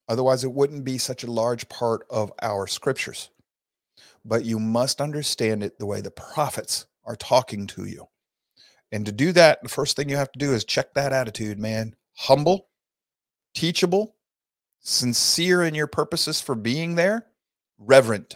Otherwise, 0.07 0.45
it 0.45 0.53
wouldn't 0.53 0.85
be 0.85 0.99
such 0.99 1.25
a 1.25 1.31
large 1.31 1.67
part 1.71 2.07
of 2.11 2.31
our 2.43 2.67
scriptures. 2.67 3.31
But 4.23 4.45
you 4.45 4.59
must 4.59 5.01
understand 5.01 5.63
it 5.63 5.79
the 5.79 5.87
way 5.87 6.03
the 6.03 6.11
prophets 6.11 6.85
are 7.07 7.17
talking 7.17 7.67
to 7.69 7.87
you. 7.87 8.07
And 8.93 9.07
to 9.07 9.13
do 9.13 9.33
that, 9.33 9.63
the 9.63 9.71
first 9.71 9.97
thing 9.97 10.11
you 10.11 10.17
have 10.17 10.31
to 10.33 10.39
do 10.39 10.53
is 10.53 10.67
check 10.67 10.93
that 10.93 11.15
attitude, 11.15 11.59
man. 11.59 11.97
Humble, 12.19 12.69
teachable, 13.55 14.15
sincere 14.81 15.65
in 15.65 15.75
your 15.75 15.87
purposes 15.87 16.39
for 16.39 16.55
being 16.55 16.97
there, 16.97 17.29
reverent, 17.79 18.35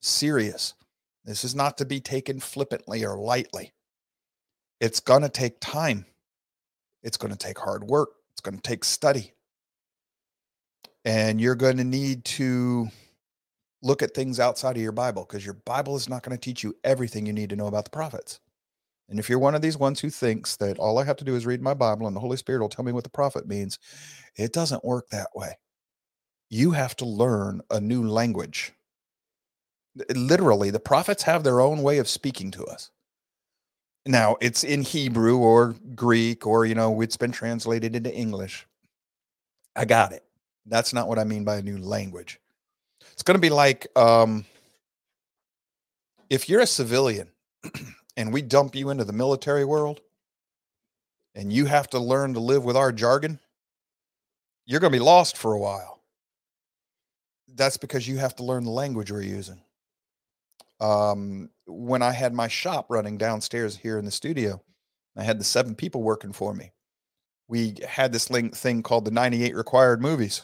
serious. 0.00 0.72
This 1.26 1.44
is 1.44 1.54
not 1.54 1.76
to 1.76 1.84
be 1.84 2.00
taken 2.00 2.40
flippantly 2.40 3.04
or 3.04 3.18
lightly. 3.18 3.74
It's 4.80 5.00
going 5.00 5.22
to 5.22 5.28
take 5.28 5.60
time. 5.60 6.06
It's 7.02 7.18
going 7.18 7.32
to 7.32 7.38
take 7.38 7.58
hard 7.58 7.84
work. 7.84 8.08
It's 8.32 8.40
going 8.40 8.56
to 8.56 8.62
take 8.62 8.84
study. 8.84 9.33
And 11.04 11.40
you're 11.40 11.54
going 11.54 11.76
to 11.76 11.84
need 11.84 12.24
to 12.24 12.88
look 13.82 14.02
at 14.02 14.14
things 14.14 14.40
outside 14.40 14.76
of 14.76 14.82
your 14.82 14.92
Bible 14.92 15.26
because 15.28 15.44
your 15.44 15.54
Bible 15.54 15.96
is 15.96 16.08
not 16.08 16.22
going 16.22 16.36
to 16.36 16.40
teach 16.40 16.64
you 16.64 16.74
everything 16.84 17.26
you 17.26 17.32
need 17.32 17.50
to 17.50 17.56
know 17.56 17.66
about 17.66 17.84
the 17.84 17.90
prophets. 17.90 18.40
And 19.08 19.18
if 19.18 19.28
you're 19.28 19.38
one 19.38 19.54
of 19.54 19.60
these 19.60 19.76
ones 19.76 20.00
who 20.00 20.08
thinks 20.08 20.56
that 20.56 20.78
all 20.78 20.98
I 20.98 21.04
have 21.04 21.16
to 21.16 21.24
do 21.24 21.36
is 21.36 21.44
read 21.44 21.60
my 21.60 21.74
Bible 21.74 22.06
and 22.06 22.16
the 22.16 22.20
Holy 22.20 22.38
Spirit 22.38 22.60
will 22.60 22.70
tell 22.70 22.84
me 22.84 22.92
what 22.92 23.04
the 23.04 23.10
prophet 23.10 23.46
means, 23.46 23.78
it 24.36 24.52
doesn't 24.52 24.84
work 24.84 25.08
that 25.10 25.28
way. 25.34 25.58
You 26.48 26.70
have 26.70 26.96
to 26.96 27.04
learn 27.04 27.60
a 27.70 27.80
new 27.80 28.08
language. 28.08 28.72
Literally, 30.14 30.70
the 30.70 30.80
prophets 30.80 31.22
have 31.24 31.44
their 31.44 31.60
own 31.60 31.82
way 31.82 31.98
of 31.98 32.08
speaking 32.08 32.50
to 32.52 32.64
us. 32.64 32.90
Now, 34.06 34.36
it's 34.40 34.64
in 34.64 34.82
Hebrew 34.82 35.38
or 35.38 35.74
Greek, 35.94 36.46
or, 36.46 36.66
you 36.66 36.74
know, 36.74 37.00
it's 37.00 37.16
been 37.16 37.32
translated 37.32 37.94
into 37.94 38.12
English. 38.14 38.66
I 39.76 39.84
got 39.84 40.12
it. 40.12 40.24
That's 40.66 40.92
not 40.92 41.08
what 41.08 41.18
I 41.18 41.24
mean 41.24 41.44
by 41.44 41.56
a 41.56 41.62
new 41.62 41.78
language. 41.78 42.40
It's 43.12 43.22
going 43.22 43.36
to 43.36 43.40
be 43.40 43.50
like 43.50 43.86
um, 43.96 44.44
if 46.30 46.48
you're 46.48 46.60
a 46.60 46.66
civilian 46.66 47.28
and 48.16 48.32
we 48.32 48.42
dump 48.42 48.74
you 48.74 48.90
into 48.90 49.04
the 49.04 49.12
military 49.12 49.64
world 49.64 50.00
and 51.34 51.52
you 51.52 51.66
have 51.66 51.88
to 51.90 51.98
learn 51.98 52.34
to 52.34 52.40
live 52.40 52.64
with 52.64 52.76
our 52.76 52.92
jargon, 52.92 53.38
you're 54.66 54.80
going 54.80 54.92
to 54.92 54.98
be 54.98 55.04
lost 55.04 55.36
for 55.36 55.52
a 55.52 55.58
while. 55.58 56.00
That's 57.54 57.76
because 57.76 58.08
you 58.08 58.16
have 58.18 58.34
to 58.36 58.44
learn 58.44 58.64
the 58.64 58.70
language 58.70 59.12
we're 59.12 59.22
using. 59.22 59.60
Um, 60.80 61.50
when 61.66 62.02
I 62.02 62.10
had 62.10 62.32
my 62.34 62.48
shop 62.48 62.86
running 62.88 63.16
downstairs 63.16 63.76
here 63.76 63.98
in 63.98 64.04
the 64.04 64.10
studio, 64.10 64.60
I 65.16 65.22
had 65.22 65.38
the 65.38 65.44
seven 65.44 65.74
people 65.74 66.02
working 66.02 66.32
for 66.32 66.52
me. 66.52 66.72
We 67.46 67.76
had 67.86 68.12
this 68.12 68.26
thing 68.26 68.82
called 68.82 69.04
the 69.04 69.10
98 69.10 69.54
required 69.54 70.02
movies 70.02 70.42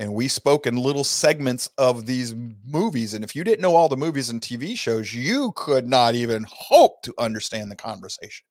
and 0.00 0.14
we 0.14 0.28
spoke 0.28 0.66
in 0.66 0.76
little 0.76 1.04
segments 1.04 1.68
of 1.76 2.06
these 2.06 2.34
movies 2.66 3.12
and 3.12 3.22
if 3.22 3.36
you 3.36 3.44
didn't 3.44 3.60
know 3.60 3.76
all 3.76 3.88
the 3.88 3.96
movies 3.96 4.30
and 4.30 4.40
tv 4.40 4.76
shows 4.76 5.14
you 5.14 5.52
could 5.54 5.86
not 5.86 6.14
even 6.14 6.44
hope 6.48 7.02
to 7.02 7.14
understand 7.18 7.70
the 7.70 7.76
conversation. 7.76 8.46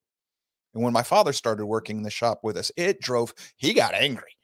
And 0.76 0.84
when 0.84 0.94
my 0.94 1.02
father 1.02 1.34
started 1.34 1.66
working 1.66 1.98
in 1.98 2.04
the 2.04 2.12
shop 2.12 2.40
with 2.44 2.56
us 2.56 2.72
it 2.78 3.02
drove 3.02 3.34
he 3.58 3.74
got 3.74 3.94
angry. 3.94 4.36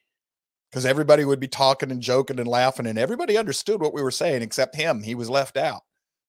Because 0.72 0.86
everybody 0.86 1.24
would 1.24 1.40
be 1.40 1.48
talking 1.48 1.92
and 1.92 2.02
joking 2.02 2.40
and 2.40 2.48
laughing 2.48 2.88
and 2.88 2.98
everybody 2.98 3.38
understood 3.38 3.80
what 3.80 3.94
we 3.94 4.02
were 4.02 4.12
saying 4.12 4.42
except 4.42 4.76
him 4.76 5.02
he 5.02 5.16
was 5.16 5.30
left 5.30 5.56
out. 5.56 5.82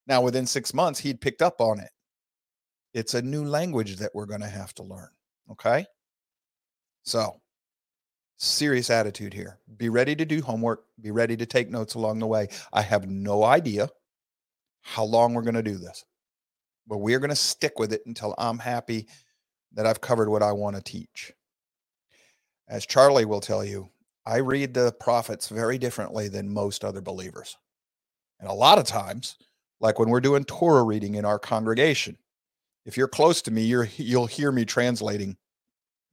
Now 0.06 0.20
within 0.20 0.46
six 0.46 0.74
months 0.74 1.00
he'd 1.00 1.20
picked 1.20 1.42
up 1.42 1.60
on 1.60 1.80
it. 1.80 1.90
It's 2.92 3.14
a 3.14 3.22
new 3.22 3.44
language 3.44 3.96
that 3.96 4.14
we're 4.14 4.26
going 4.26 4.42
to 4.42 4.48
have 4.48 4.74
to 4.74 4.82
learn 4.82 5.08
okay? 5.52 5.86
So 7.04 7.40
serious 8.36 8.90
attitude 8.90 9.32
here. 9.32 9.58
Be 9.76 9.88
ready 9.88 10.14
to 10.16 10.24
do 10.24 10.42
homework, 10.42 10.84
be 11.00 11.10
ready 11.10 11.36
to 11.36 11.46
take 11.46 11.70
notes 11.70 11.94
along 11.94 12.18
the 12.18 12.26
way. 12.26 12.48
I 12.72 12.82
have 12.82 13.08
no 13.08 13.44
idea 13.44 13.88
how 14.82 15.04
long 15.04 15.34
we're 15.34 15.42
going 15.42 15.54
to 15.54 15.62
do 15.62 15.78
this, 15.78 16.04
but 16.86 16.98
we're 16.98 17.18
going 17.18 17.30
to 17.30 17.36
stick 17.36 17.78
with 17.78 17.92
it 17.92 18.02
until 18.06 18.34
I'm 18.38 18.58
happy 18.58 19.08
that 19.72 19.86
I've 19.86 20.00
covered 20.00 20.28
what 20.28 20.42
I 20.42 20.52
want 20.52 20.76
to 20.76 20.82
teach. 20.82 21.32
As 22.68 22.86
Charlie 22.86 23.24
will 23.24 23.40
tell 23.40 23.64
you, 23.64 23.90
I 24.24 24.38
read 24.38 24.74
the 24.74 24.92
prophets 24.92 25.48
very 25.48 25.78
differently 25.78 26.28
than 26.28 26.52
most 26.52 26.84
other 26.84 27.00
believers. 27.00 27.56
And 28.40 28.48
a 28.48 28.54
lot 28.54 28.78
of 28.78 28.84
times, 28.84 29.36
like 29.80 29.98
when 29.98 30.08
we're 30.10 30.20
doing 30.20 30.44
Torah 30.44 30.82
reading 30.82 31.14
in 31.14 31.24
our 31.24 31.38
congregation, 31.38 32.16
if 32.84 32.96
you're 32.96 33.08
close 33.08 33.42
to 33.42 33.50
me, 33.50 33.62
you're, 33.62 33.88
you'll 33.96 34.26
hear 34.26 34.50
me 34.50 34.64
translating 34.64 35.36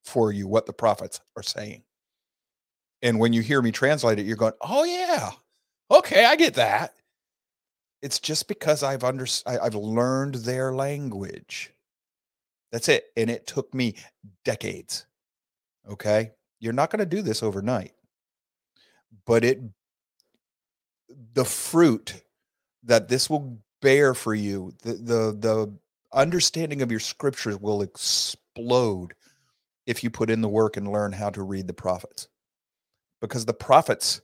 for 0.03 0.31
you 0.31 0.47
what 0.47 0.65
the 0.65 0.73
prophets 0.73 1.21
are 1.37 1.43
saying. 1.43 1.83
And 3.03 3.19
when 3.19 3.33
you 3.33 3.43
hear 3.43 3.61
me 3.61 3.71
translate 3.71 4.17
it, 4.17 4.25
you're 4.25 4.37
going, 4.37 4.53
"Oh 4.61 4.85
yeah, 4.85 5.31
okay, 5.91 6.25
I 6.25 6.35
get 6.35 6.55
that." 6.55 6.95
It's 8.01 8.19
just 8.19 8.47
because 8.47 8.83
I've 8.83 9.03
under 9.03 9.27
I've 9.45 9.75
learned 9.75 10.35
their 10.35 10.73
language. 10.73 11.71
That's 12.71 12.89
it, 12.89 13.05
and 13.17 13.29
it 13.29 13.45
took 13.47 13.73
me 13.73 13.95
decades. 14.45 15.05
Okay, 15.89 16.31
you're 16.59 16.73
not 16.73 16.89
going 16.91 16.99
to 16.99 17.05
do 17.05 17.21
this 17.21 17.43
overnight, 17.43 17.93
but 19.25 19.43
it 19.43 19.61
the 21.33 21.45
fruit 21.45 22.23
that 22.83 23.07
this 23.07 23.29
will 23.29 23.59
bear 23.81 24.13
for 24.13 24.35
you, 24.35 24.73
the 24.83 24.93
the 24.93 25.37
the 25.39 25.73
understanding 26.13 26.81
of 26.81 26.91
your 26.91 26.99
scriptures 26.99 27.57
will 27.59 27.81
explode 27.81 29.13
if 29.85 30.03
you 30.03 30.09
put 30.09 30.29
in 30.29 30.41
the 30.41 30.49
work 30.49 30.77
and 30.77 30.91
learn 30.91 31.11
how 31.11 31.29
to 31.29 31.43
read 31.43 31.67
the 31.67 31.73
prophets 31.73 32.27
because 33.23 33.45
the 33.45 33.53
prophets, 33.53 34.19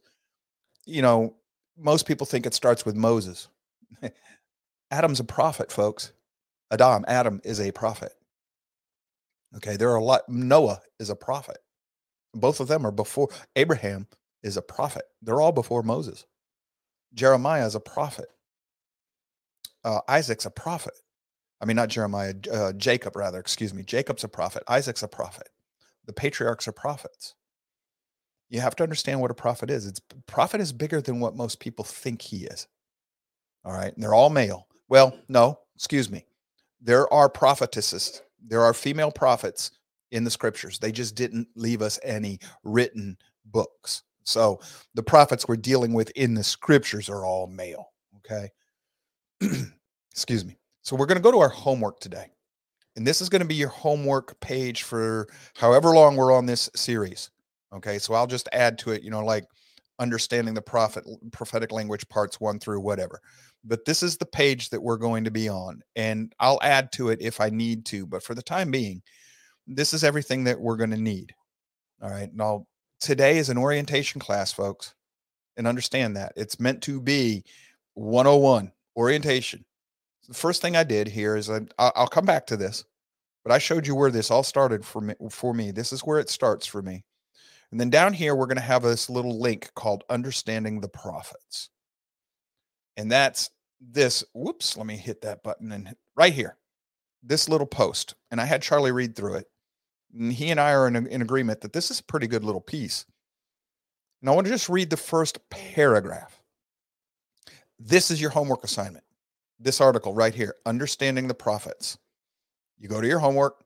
you 0.85 1.01
know, 1.01 1.33
most 1.77 2.05
people 2.05 2.27
think 2.27 2.45
it 2.45 2.53
starts 2.53 2.85
with 2.85 2.97
Moses. 2.97 3.47
Adam's 4.91 5.21
a 5.21 5.23
prophet, 5.23 5.71
folks. 5.71 6.11
Adam, 6.69 7.05
Adam 7.07 7.39
is 7.45 7.61
a 7.61 7.71
prophet. 7.71 8.11
Okay, 9.55 9.77
there 9.77 9.89
are 9.89 9.95
a 9.95 10.03
lot. 10.03 10.27
Noah 10.27 10.81
is 10.99 11.09
a 11.09 11.15
prophet. 11.15 11.59
Both 12.33 12.59
of 12.59 12.67
them 12.67 12.85
are 12.85 12.91
before 12.91 13.29
Abraham 13.55 14.05
is 14.43 14.57
a 14.57 14.61
prophet. 14.61 15.03
They're 15.21 15.39
all 15.39 15.53
before 15.53 15.81
Moses. 15.81 16.25
Jeremiah 17.13 17.65
is 17.65 17.75
a 17.75 17.79
prophet. 17.79 18.27
Uh, 19.85 20.01
Isaac's 20.09 20.45
a 20.45 20.51
prophet. 20.51 20.93
I 21.61 21.65
mean, 21.65 21.77
not 21.77 21.87
Jeremiah, 21.87 22.33
uh, 22.51 22.73
Jacob, 22.73 23.15
rather, 23.15 23.39
excuse 23.39 23.73
me. 23.73 23.83
Jacob's 23.83 24.25
a 24.25 24.29
prophet. 24.29 24.63
Isaac's 24.67 25.03
a 25.03 25.07
prophet. 25.07 25.47
The 26.05 26.13
patriarchs 26.13 26.67
are 26.67 26.73
prophets 26.73 27.35
you 28.49 28.59
have 28.61 28.75
to 28.77 28.83
understand 28.83 29.21
what 29.21 29.31
a 29.31 29.35
prophet 29.35 29.69
is. 29.69 29.85
It's 29.85 30.01
prophet 30.25 30.61
is 30.61 30.73
bigger 30.73 31.01
than 31.01 31.19
what 31.19 31.35
most 31.35 31.59
people 31.59 31.85
think 31.85 32.21
he 32.21 32.45
is. 32.45 32.67
All 33.63 33.73
right. 33.73 33.93
And 33.93 34.03
they're 34.03 34.13
all 34.13 34.29
male. 34.29 34.67
Well, 34.87 35.17
no, 35.27 35.59
excuse 35.75 36.09
me. 36.09 36.25
There 36.81 37.11
are 37.13 37.29
prophetesses, 37.29 38.21
there 38.43 38.61
are 38.61 38.73
female 38.73 39.11
prophets 39.11 39.71
in 40.11 40.23
the 40.23 40.31
scriptures. 40.31 40.79
They 40.79 40.91
just 40.91 41.15
didn't 41.15 41.47
leave 41.55 41.81
us 41.81 41.99
any 42.03 42.39
written 42.63 43.17
books. 43.45 44.03
So 44.23 44.59
the 44.95 45.03
prophets 45.03 45.47
we're 45.47 45.57
dealing 45.57 45.93
with 45.93 46.09
in 46.11 46.33
the 46.33 46.43
scriptures 46.43 47.09
are 47.09 47.25
all 47.25 47.47
male. 47.47 47.91
Okay. 48.17 48.49
excuse 50.11 50.45
me. 50.45 50.57
So 50.81 50.95
we're 50.95 51.05
going 51.05 51.17
to 51.17 51.23
go 51.23 51.31
to 51.31 51.39
our 51.39 51.49
homework 51.49 51.99
today. 51.99 52.31
And 52.95 53.05
this 53.05 53.21
is 53.21 53.29
going 53.29 53.41
to 53.41 53.47
be 53.47 53.55
your 53.55 53.69
homework 53.69 54.39
page 54.39 54.83
for 54.83 55.27
however 55.55 55.91
long 55.91 56.15
we're 56.15 56.33
on 56.33 56.45
this 56.45 56.69
series. 56.75 57.29
Okay, 57.73 57.99
so 57.99 58.13
I'll 58.13 58.27
just 58.27 58.49
add 58.51 58.77
to 58.79 58.91
it, 58.91 59.03
you 59.03 59.11
know, 59.11 59.23
like 59.23 59.45
understanding 59.99 60.53
the 60.53 60.61
prophet 60.61 61.05
prophetic 61.31 61.71
language 61.71 62.07
parts 62.09 62.39
one 62.39 62.59
through 62.59 62.79
whatever. 62.79 63.19
But 63.63 63.85
this 63.85 64.01
is 64.01 64.17
the 64.17 64.25
page 64.25 64.69
that 64.69 64.81
we're 64.81 64.97
going 64.97 65.25
to 65.25 65.31
be 65.31 65.49
on, 65.49 65.81
and 65.95 66.33
I'll 66.39 66.59
add 66.63 66.91
to 66.93 67.09
it 67.09 67.21
if 67.21 67.41
I 67.41 67.49
need 67.49 67.85
to. 67.88 68.05
But 68.07 68.23
for 68.23 68.33
the 68.33 68.41
time 68.41 68.71
being, 68.71 69.01
this 69.67 69.93
is 69.93 70.03
everything 70.03 70.45
that 70.45 70.59
we're 70.59 70.77
going 70.77 70.91
to 70.91 70.97
need. 70.97 71.33
All 72.01 72.09
right. 72.09 72.33
Now, 72.33 72.65
today 72.99 73.38
is 73.38 73.49
an 73.49 73.57
orientation 73.57 74.19
class, 74.21 74.51
folks, 74.51 74.95
and 75.57 75.67
understand 75.67 76.15
that 76.15 76.33
it's 76.35 76.59
meant 76.59 76.81
to 76.83 77.01
be 77.01 77.43
101 77.95 78.71
orientation. 78.95 79.65
The 80.27 80.33
first 80.33 80.61
thing 80.61 80.75
I 80.75 80.83
did 80.83 81.07
here 81.07 81.35
is 81.35 81.49
I, 81.49 81.61
I'll 81.77 82.07
come 82.07 82.25
back 82.25 82.47
to 82.47 82.57
this, 82.57 82.85
but 83.43 83.51
I 83.51 83.57
showed 83.57 83.85
you 83.85 83.95
where 83.95 84.11
this 84.11 84.31
all 84.31 84.43
started 84.43 84.85
for 84.85 85.01
me. 85.01 85.15
For 85.29 85.53
me, 85.53 85.71
this 85.71 85.91
is 85.91 86.01
where 86.01 86.19
it 86.19 86.29
starts 86.29 86.65
for 86.65 86.81
me. 86.81 87.03
And 87.71 87.79
then 87.79 87.89
down 87.89 88.13
here, 88.13 88.35
we're 88.35 88.47
going 88.47 88.57
to 88.57 88.61
have 88.61 88.83
this 88.83 89.09
little 89.09 89.39
link 89.39 89.71
called 89.75 90.03
Understanding 90.09 90.81
the 90.81 90.89
Prophets. 90.89 91.69
And 92.97 93.11
that's 93.11 93.51
this. 93.79 94.23
Whoops, 94.33 94.75
let 94.75 94.85
me 94.88 94.97
hit 94.97 95.21
that 95.21 95.43
button 95.43 95.71
and 95.71 95.95
right 96.15 96.33
here, 96.33 96.57
this 97.23 97.47
little 97.47 97.67
post. 97.67 98.15
And 98.31 98.41
I 98.41 98.45
had 98.45 98.61
Charlie 98.61 98.91
read 98.91 99.15
through 99.15 99.35
it. 99.35 99.47
And 100.13 100.33
he 100.33 100.49
and 100.49 100.59
I 100.59 100.71
are 100.71 100.88
in, 100.88 100.95
in 101.07 101.21
agreement 101.21 101.61
that 101.61 101.73
this 101.73 101.91
is 101.91 101.99
a 101.99 102.03
pretty 102.03 102.27
good 102.27 102.43
little 102.43 102.61
piece. 102.61 103.05
And 104.21 104.29
I 104.29 104.33
want 104.33 104.47
to 104.47 104.53
just 104.53 104.67
read 104.67 104.89
the 104.89 104.97
first 104.97 105.38
paragraph. 105.49 106.41
This 107.79 108.11
is 108.11 108.19
your 108.19 108.31
homework 108.31 108.63
assignment. 108.63 109.05
this 109.59 109.81
article 109.81 110.13
right 110.13 110.33
here, 110.33 110.55
Understanding 110.65 111.27
the 111.27 111.33
Prophets. 111.33 111.97
You 112.77 112.88
go 112.88 113.01
to 113.01 113.07
your 113.07 113.19
homework, 113.19 113.63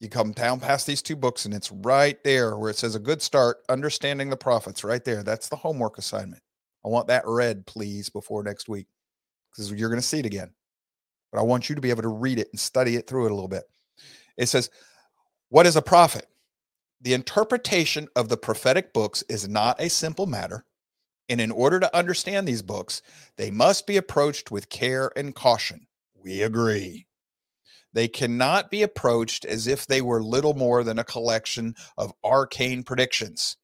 you 0.00 0.08
come 0.08 0.32
down 0.32 0.60
past 0.60 0.86
these 0.86 1.02
two 1.02 1.14
books, 1.14 1.44
and 1.44 1.52
it's 1.52 1.70
right 1.70 2.22
there 2.24 2.56
where 2.56 2.70
it 2.70 2.76
says 2.76 2.94
a 2.94 3.00
good 3.00 3.20
start, 3.20 3.58
Understanding 3.68 4.30
the 4.30 4.36
Prophets, 4.36 4.82
right 4.82 5.04
there. 5.04 5.22
That's 5.22 5.48
the 5.48 5.56
homework 5.56 5.98
assignment. 5.98 6.42
I 6.84 6.88
want 6.88 7.06
that 7.08 7.26
read, 7.26 7.66
please, 7.66 8.08
before 8.08 8.42
next 8.42 8.68
week, 8.68 8.86
because 9.50 9.70
you're 9.70 9.90
going 9.90 10.00
to 10.00 10.06
see 10.06 10.20
it 10.20 10.26
again. 10.26 10.50
But 11.30 11.40
I 11.40 11.42
want 11.42 11.68
you 11.68 11.74
to 11.74 11.82
be 11.82 11.90
able 11.90 12.02
to 12.02 12.08
read 12.08 12.38
it 12.38 12.48
and 12.50 12.58
study 12.58 12.96
it 12.96 13.06
through 13.06 13.26
it 13.26 13.30
a 13.30 13.34
little 13.34 13.46
bit. 13.46 13.64
It 14.38 14.46
says, 14.46 14.70
What 15.50 15.66
is 15.66 15.76
a 15.76 15.82
prophet? 15.82 16.26
The 17.02 17.12
interpretation 17.12 18.08
of 18.16 18.30
the 18.30 18.38
prophetic 18.38 18.94
books 18.94 19.22
is 19.28 19.48
not 19.48 19.80
a 19.80 19.90
simple 19.90 20.26
matter. 20.26 20.64
And 21.28 21.40
in 21.40 21.50
order 21.50 21.78
to 21.78 21.96
understand 21.96 22.48
these 22.48 22.62
books, 22.62 23.02
they 23.36 23.50
must 23.50 23.86
be 23.86 23.98
approached 23.98 24.50
with 24.50 24.70
care 24.70 25.12
and 25.14 25.34
caution. 25.34 25.86
We 26.14 26.42
agree. 26.42 27.06
They 27.92 28.08
cannot 28.08 28.70
be 28.70 28.82
approached 28.82 29.44
as 29.44 29.66
if 29.66 29.86
they 29.86 30.00
were 30.00 30.22
little 30.22 30.54
more 30.54 30.84
than 30.84 30.98
a 30.98 31.04
collection 31.04 31.74
of 31.98 32.12
arcane 32.24 32.82
predictions. 32.82 33.56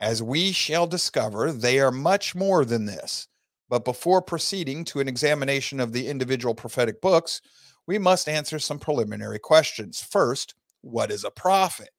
As 0.00 0.22
we 0.22 0.52
shall 0.52 0.86
discover, 0.86 1.52
they 1.52 1.80
are 1.80 1.90
much 1.90 2.34
more 2.34 2.64
than 2.64 2.86
this. 2.86 3.28
But 3.68 3.84
before 3.84 4.22
proceeding 4.22 4.84
to 4.86 5.00
an 5.00 5.08
examination 5.08 5.80
of 5.80 5.92
the 5.92 6.08
individual 6.08 6.54
prophetic 6.54 7.00
books, 7.00 7.40
we 7.86 7.98
must 7.98 8.28
answer 8.28 8.58
some 8.58 8.78
preliminary 8.78 9.38
questions. 9.38 10.00
First, 10.02 10.54
what 10.80 11.10
is 11.10 11.24
a 11.24 11.30
prophet? 11.30 11.90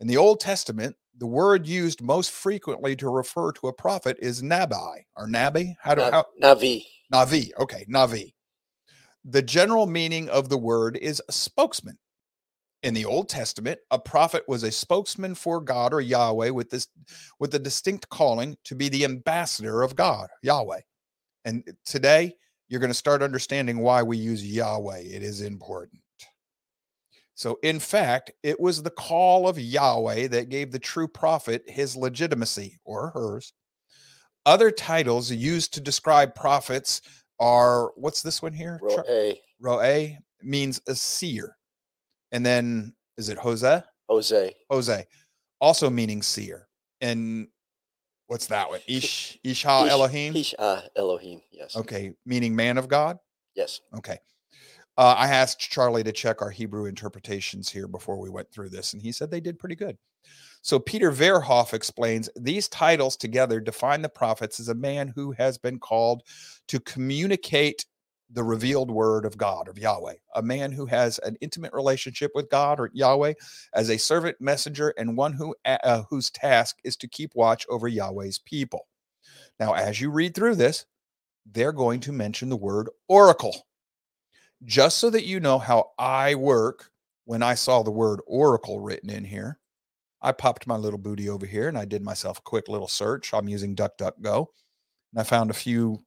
In 0.00 0.06
the 0.06 0.16
Old 0.16 0.40
Testament, 0.40 0.96
the 1.16 1.26
word 1.26 1.66
used 1.66 2.00
most 2.00 2.30
frequently 2.30 2.94
to 2.96 3.08
refer 3.08 3.52
to 3.52 3.68
a 3.68 3.72
prophet 3.72 4.16
is 4.20 4.42
nabi 4.42 5.04
or 5.16 5.26
nabi. 5.26 5.74
How 5.80 5.94
do 5.94 6.02
Na- 6.02 6.10
how, 6.10 6.24
Navi. 6.42 6.84
Navi. 7.12 7.50
Okay, 7.58 7.84
Navi. 7.90 8.32
The 9.24 9.42
general 9.42 9.86
meaning 9.86 10.28
of 10.28 10.48
the 10.48 10.58
word 10.58 10.96
is 10.96 11.22
spokesman. 11.30 11.98
In 12.82 12.94
the 12.94 13.04
Old 13.04 13.28
Testament, 13.28 13.80
a 13.90 13.98
prophet 13.98 14.44
was 14.46 14.62
a 14.62 14.70
spokesman 14.70 15.34
for 15.34 15.60
God 15.60 15.92
or 15.92 16.00
Yahweh 16.00 16.50
with 16.50 16.70
this 16.70 16.86
with 17.40 17.54
a 17.54 17.58
distinct 17.58 18.08
calling 18.08 18.56
to 18.64 18.76
be 18.76 18.88
the 18.88 19.04
ambassador 19.04 19.82
of 19.82 19.96
God, 19.96 20.28
Yahweh. 20.42 20.80
And 21.44 21.64
today, 21.84 22.34
you're 22.68 22.80
going 22.80 22.90
to 22.90 22.94
start 22.94 23.22
understanding 23.22 23.78
why 23.78 24.02
we 24.02 24.16
use 24.16 24.44
Yahweh. 24.44 25.00
It 25.00 25.22
is 25.22 25.40
important. 25.40 26.00
So, 27.34 27.58
in 27.62 27.80
fact, 27.80 28.32
it 28.42 28.58
was 28.58 28.82
the 28.82 28.90
call 28.90 29.48
of 29.48 29.58
Yahweh 29.58 30.28
that 30.28 30.48
gave 30.48 30.70
the 30.70 30.78
true 30.78 31.08
prophet 31.08 31.62
his 31.66 31.96
legitimacy 31.96 32.78
or 32.84 33.10
hers. 33.10 33.52
Other 34.44 34.70
titles 34.70 35.30
used 35.30 35.74
to 35.74 35.80
describe 35.80 36.34
prophets 36.34 37.00
are 37.40 37.92
what's 37.96 38.22
this 38.22 38.42
one 38.42 38.52
here? 38.52 38.78
Row 38.82 38.96
Char- 38.96 39.84
A. 39.84 40.18
Means 40.42 40.80
a 40.86 40.94
seer. 40.94 41.56
And 42.32 42.44
then 42.44 42.94
is 43.16 43.28
it 43.28 43.38
Jose? 43.38 43.82
Jose. 44.08 44.54
Jose, 44.70 45.06
also 45.60 45.90
meaning 45.90 46.22
seer. 46.22 46.68
And 47.00 47.48
what's 48.28 48.46
that 48.46 48.68
one? 48.68 48.80
Ish 48.86 49.38
Isha 49.44 49.84
Ish- 49.84 49.90
Elohim. 49.90 50.36
Ish, 50.36 50.54
ah, 50.58 50.82
Elohim. 50.96 51.40
Yes. 51.50 51.76
Okay, 51.76 52.12
meaning 52.24 52.54
man 52.54 52.78
of 52.78 52.88
God. 52.88 53.18
Yes. 53.54 53.80
Okay. 53.96 54.18
Uh, 54.96 55.14
I 55.16 55.28
asked 55.28 55.60
Charlie 55.60 56.02
to 56.04 56.12
check 56.12 56.42
our 56.42 56.50
Hebrew 56.50 56.86
interpretations 56.86 57.68
here 57.68 57.86
before 57.86 58.18
we 58.18 58.30
went 58.30 58.50
through 58.50 58.70
this, 58.70 58.94
and 58.94 59.02
he 59.02 59.12
said 59.12 59.30
they 59.30 59.40
did 59.40 59.58
pretty 59.58 59.76
good. 59.76 59.96
So 60.62 60.78
Pieter 60.78 61.12
Verhoef 61.12 61.72
explains 61.72 62.28
these 62.36 62.68
titles 62.68 63.16
together 63.16 63.60
define 63.60 64.02
the 64.02 64.08
prophets 64.08 64.60
as 64.60 64.68
a 64.68 64.74
man 64.74 65.08
who 65.14 65.32
has 65.32 65.56
been 65.58 65.78
called 65.78 66.22
to 66.68 66.80
communicate 66.80 67.86
the 68.30 68.44
revealed 68.44 68.90
word 68.90 69.24
of 69.24 69.38
God, 69.38 69.68
of 69.68 69.78
Yahweh, 69.78 70.14
a 70.34 70.42
man 70.42 70.70
who 70.70 70.84
has 70.86 71.18
an 71.20 71.36
intimate 71.40 71.72
relationship 71.72 72.32
with 72.34 72.50
God 72.50 72.78
or 72.78 72.90
Yahweh 72.92 73.34
as 73.74 73.88
a 73.88 73.96
servant 73.96 74.38
messenger 74.40 74.92
and 74.98 75.16
one 75.16 75.32
who 75.32 75.54
uh, 75.64 76.02
whose 76.10 76.30
task 76.30 76.76
is 76.84 76.96
to 76.98 77.08
keep 77.08 77.34
watch 77.34 77.66
over 77.70 77.88
Yahweh's 77.88 78.38
people. 78.38 78.86
Now, 79.58 79.74
as 79.74 80.00
you 80.00 80.10
read 80.10 80.34
through 80.34 80.56
this, 80.56 80.84
they're 81.50 81.72
going 81.72 82.00
to 82.00 82.12
mention 82.12 82.48
the 82.48 82.56
word 82.56 82.90
oracle. 83.08 83.66
Just 84.64 84.98
so 84.98 85.08
that 85.10 85.24
you 85.24 85.40
know 85.40 85.58
how 85.58 85.90
I 85.98 86.34
work 86.34 86.90
when 87.24 87.42
I 87.42 87.54
saw 87.54 87.82
the 87.82 87.90
word 87.90 88.20
oracle 88.26 88.80
written 88.80 89.08
in 89.08 89.24
here, 89.24 89.58
I 90.20 90.32
popped 90.32 90.66
my 90.66 90.76
little 90.76 90.98
booty 90.98 91.28
over 91.28 91.46
here 91.46 91.68
and 91.68 91.78
I 91.78 91.84
did 91.84 92.02
myself 92.02 92.38
a 92.38 92.42
quick 92.42 92.68
little 92.68 92.88
search. 92.88 93.32
I'm 93.32 93.48
using 93.48 93.76
DuckDuckGo 93.76 94.46
and 95.12 95.20
I 95.20 95.22
found 95.22 95.50
a 95.50 95.54
few. 95.54 96.00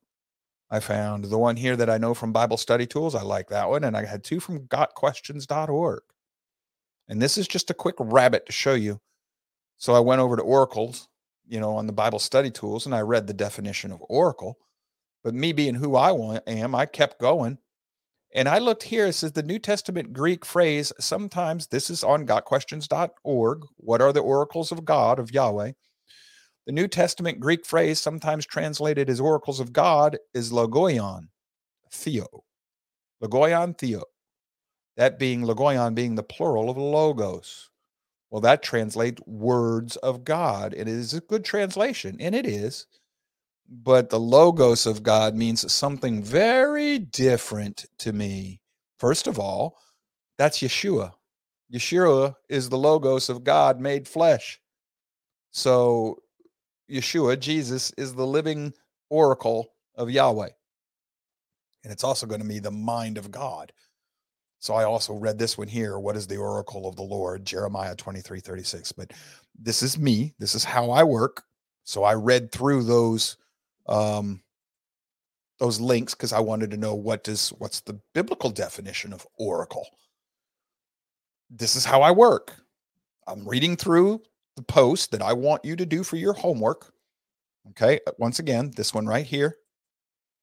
I 0.69 0.79
found 0.79 1.25
the 1.25 1.37
one 1.37 1.57
here 1.57 1.75
that 1.75 1.89
I 1.89 1.97
know 1.97 2.13
from 2.13 2.31
Bible 2.31 2.57
Study 2.57 2.85
Tools. 2.85 3.15
I 3.15 3.23
like 3.23 3.49
that 3.49 3.69
one. 3.69 3.83
And 3.83 3.95
I 3.95 4.05
had 4.05 4.23
two 4.23 4.39
from 4.39 4.67
gotquestions.org. 4.67 6.01
And 7.09 7.21
this 7.21 7.37
is 7.37 7.47
just 7.47 7.69
a 7.69 7.73
quick 7.73 7.95
rabbit 7.99 8.45
to 8.45 8.51
show 8.51 8.73
you. 8.73 9.01
So 9.77 9.93
I 9.93 9.99
went 9.99 10.21
over 10.21 10.35
to 10.35 10.41
oracles, 10.41 11.07
you 11.47 11.59
know, 11.59 11.75
on 11.75 11.87
the 11.87 11.93
Bible 11.93 12.19
Study 12.19 12.51
Tools 12.51 12.85
and 12.85 12.95
I 12.95 13.01
read 13.01 13.27
the 13.27 13.33
definition 13.33 13.91
of 13.91 14.03
oracle. 14.09 14.57
But 15.23 15.35
me 15.35 15.53
being 15.53 15.75
who 15.75 15.95
I 15.95 16.39
am, 16.47 16.73
I 16.73 16.85
kept 16.85 17.19
going. 17.19 17.57
And 18.33 18.47
I 18.47 18.59
looked 18.59 18.83
here, 18.83 19.07
it 19.07 19.13
says 19.13 19.33
the 19.33 19.43
New 19.43 19.59
Testament 19.59 20.13
Greek 20.13 20.45
phrase, 20.45 20.93
sometimes 20.99 21.67
this 21.67 21.89
is 21.89 22.03
on 22.03 22.25
gotquestions.org. 22.25 23.65
What 23.77 24.01
are 24.01 24.13
the 24.13 24.21
oracles 24.21 24.71
of 24.71 24.85
God, 24.85 25.19
of 25.19 25.31
Yahweh? 25.31 25.73
The 26.65 26.71
New 26.71 26.87
Testament 26.87 27.39
Greek 27.39 27.65
phrase, 27.65 27.99
sometimes 27.99 28.45
translated 28.45 29.09
as 29.09 29.19
oracles 29.19 29.59
of 29.59 29.73
God, 29.73 30.17
is 30.33 30.51
logoion, 30.51 31.27
theo. 31.91 32.27
Logoion, 33.21 33.77
theo. 33.77 34.03
That 34.95 35.19
being 35.19 35.41
logoion 35.41 35.93
being 35.95 36.15
the 36.15 36.23
plural 36.23 36.69
of 36.69 36.77
logos. 36.77 37.69
Well, 38.29 38.41
that 38.41 38.63
translates 38.63 39.21
words 39.25 39.97
of 39.97 40.23
God. 40.23 40.73
And 40.73 40.87
it 40.87 40.95
is 40.95 41.13
a 41.13 41.21
good 41.21 41.43
translation, 41.43 42.15
and 42.19 42.33
it 42.33 42.45
is. 42.45 42.87
But 43.73 44.09
the 44.09 44.19
logos 44.19 44.85
of 44.85 45.01
God 45.01 45.33
means 45.33 45.71
something 45.71 46.21
very 46.21 46.99
different 46.99 47.85
to 47.99 48.11
me. 48.11 48.59
First 48.99 49.27
of 49.27 49.39
all, 49.39 49.77
that's 50.37 50.59
Yeshua. 50.59 51.13
Yeshua 51.73 52.35
is 52.49 52.67
the 52.67 52.77
logos 52.77 53.29
of 53.29 53.45
God 53.45 53.79
made 53.79 54.09
flesh. 54.09 54.59
So 55.51 56.21
Yeshua, 56.91 57.39
Jesus, 57.39 57.91
is 57.97 58.13
the 58.13 58.27
living 58.27 58.73
oracle 59.09 59.71
of 59.95 60.09
Yahweh. 60.09 60.49
And 61.85 61.93
it's 61.93 62.03
also 62.03 62.27
going 62.27 62.41
to 62.41 62.47
be 62.47 62.59
the 62.59 62.71
mind 62.71 63.17
of 63.17 63.31
God. 63.31 63.71
So 64.59 64.73
I 64.73 64.83
also 64.83 65.13
read 65.13 65.39
this 65.39 65.57
one 65.57 65.69
here. 65.69 65.97
What 65.97 66.17
is 66.17 66.27
the 66.27 66.37
oracle 66.37 66.87
of 66.87 66.97
the 66.97 67.03
Lord? 67.03 67.45
Jeremiah 67.45 67.95
23, 67.95 68.41
36. 68.41 68.91
But 68.91 69.13
this 69.57 69.81
is 69.81 69.97
me. 69.97 70.33
This 70.39 70.55
is 70.55 70.65
how 70.65 70.91
I 70.91 71.03
work. 71.03 71.43
So 71.85 72.03
I 72.03 72.15
read 72.15 72.51
through 72.51 72.83
those 72.83 73.37
um 73.87 74.41
those 75.59 75.79
links 75.79 76.15
because 76.15 76.33
I 76.33 76.39
wanted 76.39 76.71
to 76.71 76.77
know 76.77 76.95
what 76.95 77.23
does 77.23 77.49
what's 77.59 77.81
the 77.81 77.99
biblical 78.13 78.49
definition 78.49 79.13
of 79.13 79.27
oracle. 79.37 79.87
This 81.51 81.75
is 81.75 81.85
how 81.85 82.01
I 82.01 82.11
work. 82.11 82.55
I'm 83.27 83.47
reading 83.47 83.75
through 83.75 84.23
the 84.55 84.63
post 84.63 85.11
that 85.11 85.21
I 85.21 85.33
want 85.33 85.63
you 85.63 85.75
to 85.75 85.85
do 85.85 86.03
for 86.03 86.15
your 86.15 86.33
homework. 86.33 86.91
Okay, 87.69 87.99
uh, 88.07 88.11
once 88.17 88.39
again, 88.39 88.71
this 88.75 88.93
one 88.93 89.05
right 89.05 89.25
here. 89.25 89.57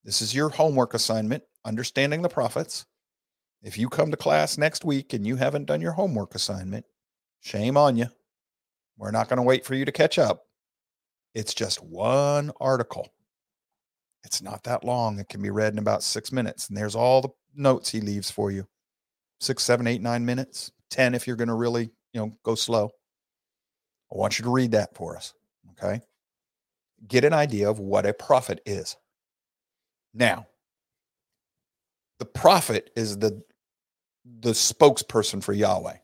This 0.04 0.22
is 0.22 0.34
your 0.34 0.48
homework 0.48 0.94
assignment, 0.94 1.42
understanding 1.64 2.22
the 2.22 2.28
prophets. 2.28 2.86
If 3.60 3.76
you 3.76 3.88
come 3.88 4.12
to 4.12 4.16
class 4.16 4.56
next 4.56 4.84
week 4.84 5.12
and 5.14 5.26
you 5.26 5.34
haven't 5.34 5.66
done 5.66 5.80
your 5.80 5.92
homework 5.92 6.36
assignment, 6.36 6.86
shame 7.40 7.76
on 7.76 7.96
you. 7.96 8.06
We're 8.96 9.10
not 9.10 9.28
going 9.28 9.38
to 9.38 9.42
wait 9.42 9.64
for 9.64 9.74
you 9.74 9.84
to 9.84 9.92
catch 9.92 10.16
up. 10.16 10.44
It's 11.34 11.54
just 11.54 11.82
one 11.82 12.52
article. 12.60 13.08
It's 14.24 14.42
not 14.42 14.64
that 14.64 14.84
long. 14.84 15.18
It 15.18 15.28
can 15.28 15.42
be 15.42 15.50
read 15.50 15.72
in 15.72 15.78
about 15.78 16.02
six 16.02 16.32
minutes. 16.32 16.68
And 16.68 16.76
there's 16.76 16.96
all 16.96 17.20
the 17.22 17.28
notes 17.54 17.90
he 17.90 18.00
leaves 18.00 18.30
for 18.30 18.50
you 18.50 18.66
six, 19.40 19.62
seven, 19.62 19.86
eight, 19.86 20.02
nine 20.02 20.24
minutes, 20.24 20.72
10 20.90 21.14
if 21.14 21.26
you're 21.26 21.36
going 21.36 21.48
to 21.48 21.54
really, 21.54 21.90
you 22.12 22.20
know, 22.20 22.32
go 22.42 22.54
slow. 22.54 22.90
I 24.12 24.16
want 24.16 24.38
you 24.38 24.44
to 24.44 24.50
read 24.50 24.72
that 24.72 24.94
for 24.94 25.16
us. 25.16 25.34
Okay. 25.72 26.00
Get 27.06 27.24
an 27.24 27.32
idea 27.32 27.70
of 27.70 27.78
what 27.78 28.06
a 28.06 28.12
prophet 28.12 28.60
is. 28.66 28.96
Now, 30.14 30.46
the 32.18 32.24
prophet 32.24 32.90
is 32.96 33.18
the 33.18 33.42
the 34.40 34.50
spokesperson 34.50 35.42
for 35.42 35.52
Yahweh. 35.52 35.96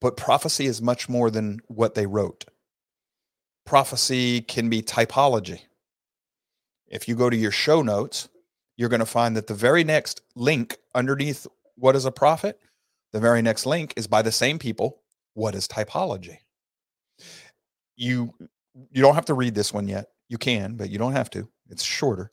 But 0.00 0.16
prophecy 0.16 0.66
is 0.66 0.80
much 0.80 1.08
more 1.08 1.30
than 1.30 1.60
what 1.68 1.94
they 1.94 2.06
wrote. 2.06 2.44
Prophecy 3.66 4.40
can 4.40 4.68
be 4.68 4.82
typology. 4.82 5.60
If 6.94 7.08
you 7.08 7.16
go 7.16 7.30
to 7.30 7.36
your 7.36 7.52
show 7.52 7.82
notes, 7.82 8.30
you're 8.78 8.90
going 8.90 9.00
to 9.00 9.06
find 9.06 9.36
that 9.36 9.48
the 9.48 9.54
very 9.54 9.84
next 9.84 10.22
link 10.36 10.78
underneath 10.94 11.48
what 11.76 11.96
is 11.96 12.06
a 12.06 12.12
prophet, 12.12 12.60
the 13.12 13.20
very 13.20 13.42
next 13.42 13.66
link 13.66 13.94
is 13.98 14.08
by 14.08 14.22
the 14.22 14.32
same 14.32 14.58
people, 14.60 15.02
what 15.34 15.56
is 15.56 15.68
typology? 15.68 16.38
You 17.96 18.34
you 18.92 19.02
don't 19.02 19.16
have 19.16 19.26
to 19.26 19.34
read 19.34 19.54
this 19.56 19.72
one 19.74 19.88
yet. 19.88 20.06
You 20.30 20.38
can, 20.38 20.76
but 20.76 20.90
you 20.90 20.98
don't 20.98 21.12
have 21.14 21.30
to. 21.32 21.48
It's 21.70 21.84
shorter. 21.84 22.32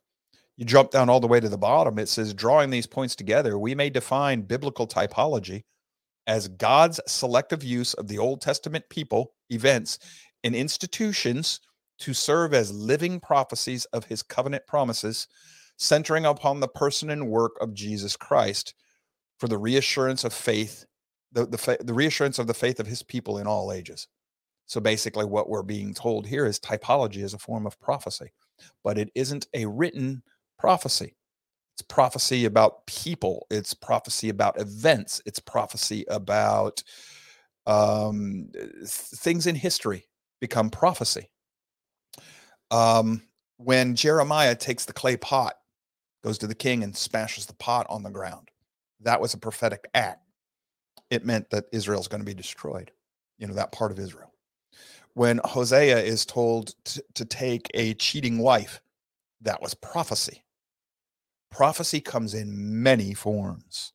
you 0.58 0.65
jump 0.65 0.91
down 0.91 1.10
all 1.10 1.19
the 1.19 1.28
way 1.28 1.39
to 1.39 1.50
the 1.50 1.58
bottom, 1.58 1.97
it 2.00 2.10
says, 2.10 2.34
drawing 2.34 2.69
these 2.69 2.88
points 2.88 3.15
together, 3.15 3.58
we 3.58 3.76
may 3.76 3.89
define 3.89 4.41
biblical 4.43 4.88
typology 4.88 5.63
as 6.28 6.47
God's 6.47 7.00
selective 7.08 7.63
use 7.63 7.93
of 7.95 8.08
the 8.08 8.17
Old 8.19 8.41
Testament 8.41 8.86
people, 8.89 9.34
events, 9.50 10.00
and 10.43 10.56
institutions 10.56 11.62
to 12.02 12.14
serve 12.14 12.54
as 12.54 12.74
living 12.74 13.20
prophecies 13.20 13.86
of 13.86 14.06
his 14.06 14.24
covenant 14.24 14.68
promises, 14.68 15.28
centering 15.78 16.26
upon 16.26 16.60
the 16.60 16.68
person 16.68 17.10
and 17.10 17.30
work 17.30 17.54
of 17.62 17.74
Jesus 17.74 18.16
Christ 18.16 18.76
for 19.40 19.48
the 19.48 19.58
reassurance 19.58 20.24
of 20.24 20.34
faith, 20.34 20.86
the, 21.32 21.46
the, 21.46 21.78
the 21.82 21.94
reassurance 21.94 22.38
of 22.40 22.48
the 22.48 22.54
faith 22.54 22.80
of 22.80 22.88
his 22.88 23.02
people 23.04 23.38
in 23.40 23.48
all 23.48 23.72
ages. 23.72 24.08
So 24.68 24.80
basically, 24.80 25.26
what 25.26 25.50
we're 25.50 25.64
being 25.64 25.94
told 25.94 26.28
here 26.28 26.46
is 26.46 26.60
typology 26.60 27.24
is 27.24 27.34
a 27.34 27.40
form 27.40 27.66
of 27.66 27.80
prophecy, 27.80 28.32
but 28.84 28.98
it 28.98 29.10
isn't 29.16 29.48
a 29.54 29.66
written 29.66 30.24
prophecy. 30.58 31.16
It's 31.74 31.82
prophecy 31.82 32.46
about 32.46 32.86
people, 32.86 33.48
it's 33.50 33.74
prophecy 33.74 34.30
about 34.30 34.60
events, 34.60 35.22
it's 35.26 35.40
prophecy 35.40 36.06
about 36.10 36.84
um, 37.66 38.50
th- 38.54 38.88
things 38.88 39.48
in 39.48 39.56
history 39.56 40.06
become 40.40 40.70
prophecy. 40.70 41.31
Um, 42.72 43.22
when 43.58 43.96
Jeremiah 43.96 44.56
takes 44.56 44.86
the 44.86 44.94
clay 44.94 45.18
pot, 45.18 45.56
goes 46.24 46.38
to 46.40 46.48
the 46.48 46.56
king 46.56 46.84
and 46.84 46.96
smashes 46.96 47.46
the 47.46 47.54
pot 47.56 47.86
on 47.90 48.04
the 48.04 48.10
ground, 48.10 48.50
that 49.02 49.22
was 49.22 49.34
a 49.34 49.38
prophetic 49.38 49.86
act. 49.94 50.22
It 51.10 51.26
meant 51.26 51.50
that 51.50 51.66
Israel's 51.72 52.08
going 52.08 52.22
to 52.22 52.26
be 52.26 52.34
destroyed, 52.34 52.92
you 53.38 53.48
know, 53.48 53.54
that 53.56 53.72
part 53.72 53.92
of 53.92 54.00
Israel. 54.00 54.34
When 55.14 55.42
Hosea 55.44 56.00
is 56.00 56.26
told 56.26 56.74
to, 56.86 57.04
to 57.16 57.26
take 57.26 57.68
a 57.74 57.94
cheating 57.96 58.38
wife, 58.40 58.82
that 59.42 59.62
was 59.62 59.74
prophecy. 59.74 60.44
Prophecy 61.52 62.00
comes 62.00 62.34
in 62.34 62.82
many 62.82 63.14
forms. 63.14 63.94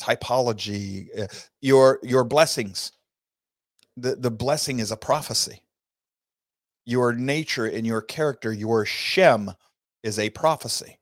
Typology, 0.00 1.08
uh, 1.20 1.26
your 1.60 1.98
your 2.02 2.24
blessings. 2.24 2.92
The 3.96 4.16
the 4.16 4.30
blessing 4.30 4.78
is 4.80 4.92
a 4.92 4.96
prophecy 4.96 5.63
your 6.84 7.12
nature 7.12 7.66
and 7.66 7.86
your 7.86 8.02
character, 8.02 8.52
your 8.52 8.84
Shem, 8.84 9.50
is 10.02 10.18
a 10.18 10.30
prophecy. 10.30 10.98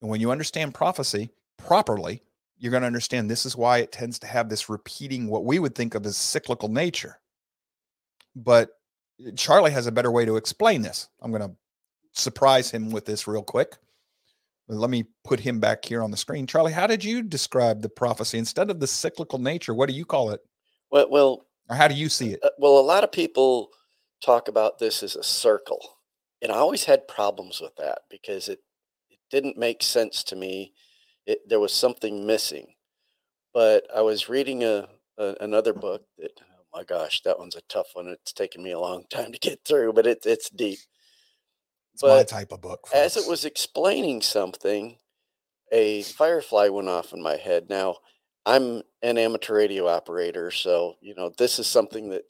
And 0.00 0.10
when 0.10 0.20
you 0.20 0.30
understand 0.30 0.74
prophecy 0.74 1.30
properly, 1.58 2.22
you're 2.58 2.70
going 2.70 2.82
to 2.82 2.86
understand 2.86 3.30
this 3.30 3.44
is 3.44 3.56
why 3.56 3.78
it 3.78 3.92
tends 3.92 4.18
to 4.20 4.26
have 4.26 4.48
this 4.48 4.68
repeating, 4.68 5.26
what 5.28 5.44
we 5.44 5.58
would 5.58 5.74
think 5.74 5.94
of 5.94 6.06
as 6.06 6.16
cyclical 6.16 6.68
nature. 6.68 7.18
But 8.34 8.70
uh, 9.26 9.30
Charlie 9.36 9.70
has 9.72 9.86
a 9.86 9.92
better 9.92 10.10
way 10.10 10.24
to 10.24 10.36
explain 10.36 10.82
this. 10.82 11.08
I'm 11.20 11.30
going 11.30 11.42
to 11.42 11.54
surprise 12.12 12.70
him 12.70 12.90
with 12.90 13.04
this 13.04 13.26
real 13.26 13.42
quick. 13.42 13.76
Let 14.68 14.90
me 14.90 15.04
put 15.22 15.38
him 15.38 15.60
back 15.60 15.84
here 15.84 16.02
on 16.02 16.10
the 16.10 16.16
screen. 16.16 16.46
Charlie, 16.46 16.72
how 16.72 16.86
did 16.86 17.04
you 17.04 17.22
describe 17.22 17.82
the 17.82 17.88
prophecy 17.88 18.38
instead 18.38 18.70
of 18.70 18.80
the 18.80 18.86
cyclical 18.86 19.38
nature? 19.38 19.74
What 19.74 19.88
do 19.88 19.94
you 19.94 20.04
call 20.04 20.30
it? 20.30 20.40
Well, 20.90 21.08
well, 21.10 21.46
Or 21.68 21.76
how 21.76 21.86
do 21.88 21.94
you 21.94 22.08
see 22.08 22.30
it? 22.32 22.40
uh, 22.42 22.50
well, 22.58 22.78
a 22.78 22.80
lot 22.80 23.04
of 23.04 23.12
people 23.12 23.68
talk 24.22 24.48
about 24.48 24.78
this 24.78 25.02
as 25.02 25.16
a 25.16 25.22
circle, 25.22 25.98
and 26.42 26.52
I 26.52 26.56
always 26.56 26.84
had 26.84 27.08
problems 27.08 27.60
with 27.60 27.76
that 27.76 28.00
because 28.10 28.48
it 28.48 28.60
it 29.10 29.18
didn't 29.30 29.56
make 29.56 29.82
sense 29.82 30.22
to 30.24 30.36
me. 30.36 30.72
It 31.26 31.48
there 31.48 31.60
was 31.60 31.72
something 31.72 32.26
missing. 32.26 32.74
But 33.52 33.86
I 33.94 34.02
was 34.02 34.28
reading 34.28 34.64
a, 34.64 34.86
a 35.18 35.34
another 35.40 35.72
book 35.72 36.02
that 36.18 36.32
oh 36.42 36.64
my 36.74 36.84
gosh, 36.84 37.22
that 37.22 37.38
one's 37.38 37.56
a 37.56 37.62
tough 37.62 37.88
one. 37.94 38.08
It's 38.08 38.32
taken 38.32 38.62
me 38.62 38.72
a 38.72 38.78
long 38.78 39.04
time 39.10 39.32
to 39.32 39.38
get 39.38 39.60
through, 39.64 39.92
but 39.94 40.06
it, 40.06 40.26
it's 40.26 40.50
deep. 40.50 40.78
It's 41.94 42.02
my 42.02 42.22
type 42.24 42.52
of 42.52 42.60
book. 42.60 42.88
As 42.94 43.16
it 43.16 43.26
was 43.26 43.46
explaining 43.46 44.20
something, 44.20 44.98
a 45.72 46.02
firefly 46.02 46.68
went 46.68 46.90
off 46.90 47.14
in 47.14 47.22
my 47.22 47.36
head. 47.36 47.70
Now, 47.70 47.96
I'm 48.44 48.82
an 49.00 49.16
amateur 49.16 49.56
radio 49.56 49.88
operator, 49.88 50.50
so 50.50 50.96
you 51.00 51.14
know 51.14 51.32
this 51.38 51.58
is 51.58 51.66
something 51.66 52.10
that 52.10 52.24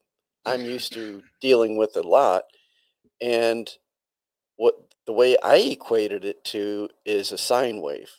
I'm 0.46 0.64
used 0.64 0.92
to 0.94 1.22
dealing 1.40 1.76
with 1.76 1.96
a 1.96 2.02
lot. 2.02 2.44
And 3.20 3.68
what 4.56 4.74
the 5.06 5.12
way 5.12 5.36
I 5.42 5.56
equated 5.56 6.24
it 6.24 6.44
to 6.46 6.88
is 7.04 7.32
a 7.32 7.38
sine 7.38 7.80
wave. 7.80 8.10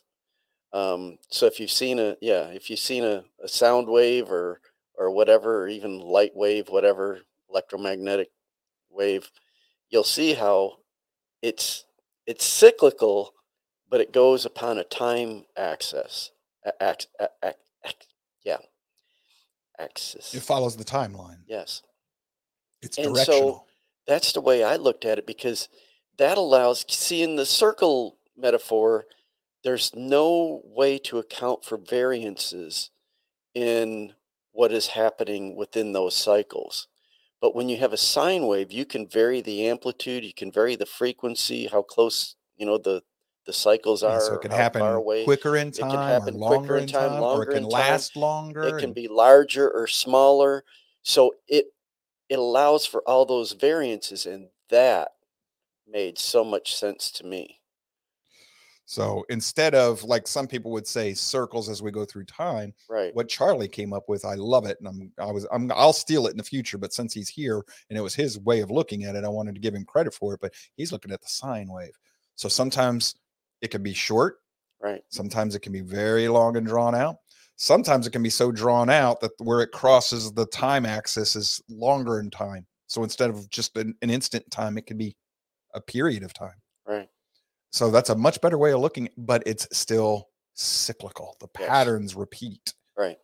Um, 0.74 1.18
so 1.30 1.46
if 1.46 1.60
you've 1.60 1.72
seen 1.72 1.98
a 2.00 2.18
yeah, 2.22 2.48
if 2.48 2.70
you've 2.70 2.80
seen 2.80 3.04
a, 3.04 3.24
a 3.44 3.48
sound 3.48 3.88
wave 3.88 4.30
or 4.32 4.60
or 4.96 5.12
whatever, 5.12 5.63
or 5.63 5.68
even 5.68 6.00
light 6.00 6.36
wave, 6.36 6.70
whatever 6.70 7.22
electromagnetic 7.50 8.30
wave, 8.90 9.30
you'll 9.90 10.04
see 10.04 10.34
how 10.34 10.78
it's 11.42 11.86
it's 12.26 12.46
cyclical, 12.46 13.34
but 13.90 14.02
it 14.02 14.12
goes 14.12 14.46
upon 14.46 14.78
a 14.78 14.84
time 14.84 15.46
axis. 15.56 16.32
A- 16.66 16.84
ax- 16.84 17.08
a- 17.20 17.30
a- 17.42 17.54
ax- 17.86 18.08
yeah, 18.44 18.58
axis. 19.80 20.34
it 20.34 20.44
follows 20.44 20.76
the 20.76 20.84
timeline. 20.84 21.38
Yes. 21.48 21.82
It's 22.88 22.97
And 22.97 23.17
so- 23.17 23.63
That's 24.06 24.32
the 24.32 24.41
way 24.41 24.63
I 24.63 24.78
looked 24.78 25.04
at 25.04 25.17
it 25.19 25.28
because 25.28 25.67
that 26.17 26.38
allows, 26.38 26.86
see, 26.88 27.21
in 27.21 27.36
the 27.36 27.45
circle 27.45 28.17
metaphor, 28.38 29.06
there's 29.63 29.93
no 29.95 30.62
way 30.63 30.97
to 31.00 31.19
account 31.19 31.65
for 31.65 31.78
variances 31.78 32.89
in 33.54 34.13
what 34.52 34.71
is 34.71 34.88
happening 34.88 35.56
within 35.56 35.91
those 35.91 36.15
cycles. 36.15 36.88
But 37.41 37.54
when 37.54 37.69
you 37.69 37.78
have 37.78 37.93
a 37.93 37.97
sine 37.97 38.47
wave, 38.47 38.71
you 38.71 38.86
can 38.86 39.08
vary 39.08 39.41
the 39.41 39.67
amplitude, 39.67 40.23
you 40.23 40.34
can 40.34 40.52
vary 40.52 40.76
the 40.76 40.86
frequency, 40.86 41.67
how 41.67 41.82
close, 41.82 42.36
you 42.56 42.65
know, 42.65 42.78
the 42.78 43.04
the 43.45 43.54
cycles 43.54 44.04
Yeah, 44.04 44.10
are, 44.10 44.19
so 44.19 44.34
it 44.36 44.41
can 44.41 44.52
happen 44.52 44.82
far 44.82 44.95
away. 44.95 45.23
quicker 45.23 45.56
in 45.56 45.71
can 45.71 45.89
time, 45.89 46.10
happen 46.10 46.36
or 46.36 46.38
quicker 46.39 46.54
longer 46.54 46.78
in 46.80 46.88
time, 46.88 47.12
time, 47.12 47.17
or 47.19 47.21
longer 47.21 47.43
it 47.43 47.54
can 47.56 47.63
in 47.63 47.69
time. 47.69 47.71
last 47.71 48.15
longer. 48.17 48.63
It 48.67 48.78
can 48.80 48.91
be 48.93 49.08
larger 49.08 49.69
or 49.71 49.88
smaller. 49.88 50.65
So 51.04 51.34
it 51.47 51.67
it 52.30 52.40
allows 52.40 52.86
for 52.86 53.02
all 53.08 53.26
those 53.26 53.54
variances, 53.54 54.26
and 54.26 54.50
that 54.70 55.10
made 55.88 56.18
so 56.18 56.44
much 56.44 56.76
sense 56.76 57.12
to 57.12 57.24
me. 57.26 57.62
so 58.90 59.26
instead 59.30 59.76
of 59.76 60.04
like 60.06 60.26
some 60.28 60.48
people 60.48 60.72
would 60.72 60.88
say 60.88 61.13
circles 61.13 61.68
as 61.68 61.82
we 61.82 61.92
go 61.92 62.06
through 62.06 62.24
time, 62.24 62.74
Right. 62.90 63.13
what 63.13 63.28
Charlie 63.28 63.68
came 63.68 63.92
up 63.92 64.08
with, 64.08 64.24
I 64.24 64.36
love 64.36 64.66
it, 64.66 64.78
and 64.80 64.88
I'm 64.88 65.12
I 65.20 65.32
was 65.32 65.46
I'm 65.52 65.70
I'll 65.74 65.92
steal 65.94 66.26
it 66.28 66.32
in 66.32 66.38
the 66.38 66.44
future. 66.44 66.78
But 66.78 66.94
since 66.94 67.13
he's 67.13 67.28
here 67.30 67.62
and 67.90 67.98
it 67.98 68.02
was 68.02 68.16
his 68.16 68.40
way 68.40 68.62
of 68.62 68.72
looking 68.72 69.04
at 69.04 69.16
it, 69.16 69.26
I 69.26 69.30
wanted 69.30 69.56
to 69.56 69.62
give 69.62 69.76
him 69.76 69.84
credit 69.86 70.13
for 70.13 70.34
it. 70.34 70.40
But 70.42 70.54
he's 70.76 70.92
looking 70.94 71.12
at 71.12 71.22
the 71.22 71.28
sine 71.28 71.68
wave. 71.70 71.92
So 72.36 72.48
sometimes 72.48 73.16
it 73.62 73.72
can 73.72 73.84
be 73.84 73.94
short, 73.94 74.38
Right. 74.80 75.04
sometimes 75.10 75.54
it 75.56 75.60
can 75.62 75.74
be 75.74 75.82
very 75.82 76.28
long 76.30 76.56
and 76.56 76.66
drawn 76.66 76.96
out. 76.96 77.18
Sometimes 77.58 78.06
it 78.08 78.12
can 78.12 78.24
be 78.24 78.30
so 78.30 78.52
drawn 78.52 78.89
out 78.89 79.20
that 79.22 79.32
where 79.39 79.62
it 79.62 79.72
crosses 79.72 80.32
the 80.32 80.46
time 80.46 80.86
axis 80.86 81.36
is 81.36 81.62
longer 81.70 82.20
in 82.20 82.30
time. 82.30 82.67
So 82.88 83.04
instead 83.04 83.30
of 83.30 83.50
just 83.50 83.76
an, 83.78 83.96
an 84.02 84.10
instant 84.10 84.50
time, 84.52 84.78
it 84.78 84.86
could 84.86 84.98
be 84.98 85.15
a 85.74 85.82
period 85.82 86.24
of 86.24 86.34
time. 86.34 86.62
Right. 86.88 87.10
So 87.72 87.91
that's 87.91 88.10
a 88.10 88.15
much 88.15 88.39
better 88.41 88.58
way 88.58 88.72
of 88.72 88.80
looking, 88.80 89.10
but 89.17 89.43
it's 89.46 89.67
still 89.78 90.30
cyclical. 90.54 91.36
The 91.39 91.48
Yes. 91.60 91.67
patterns 91.70 92.15
repeat. 92.15 92.74
Right. 92.96 93.17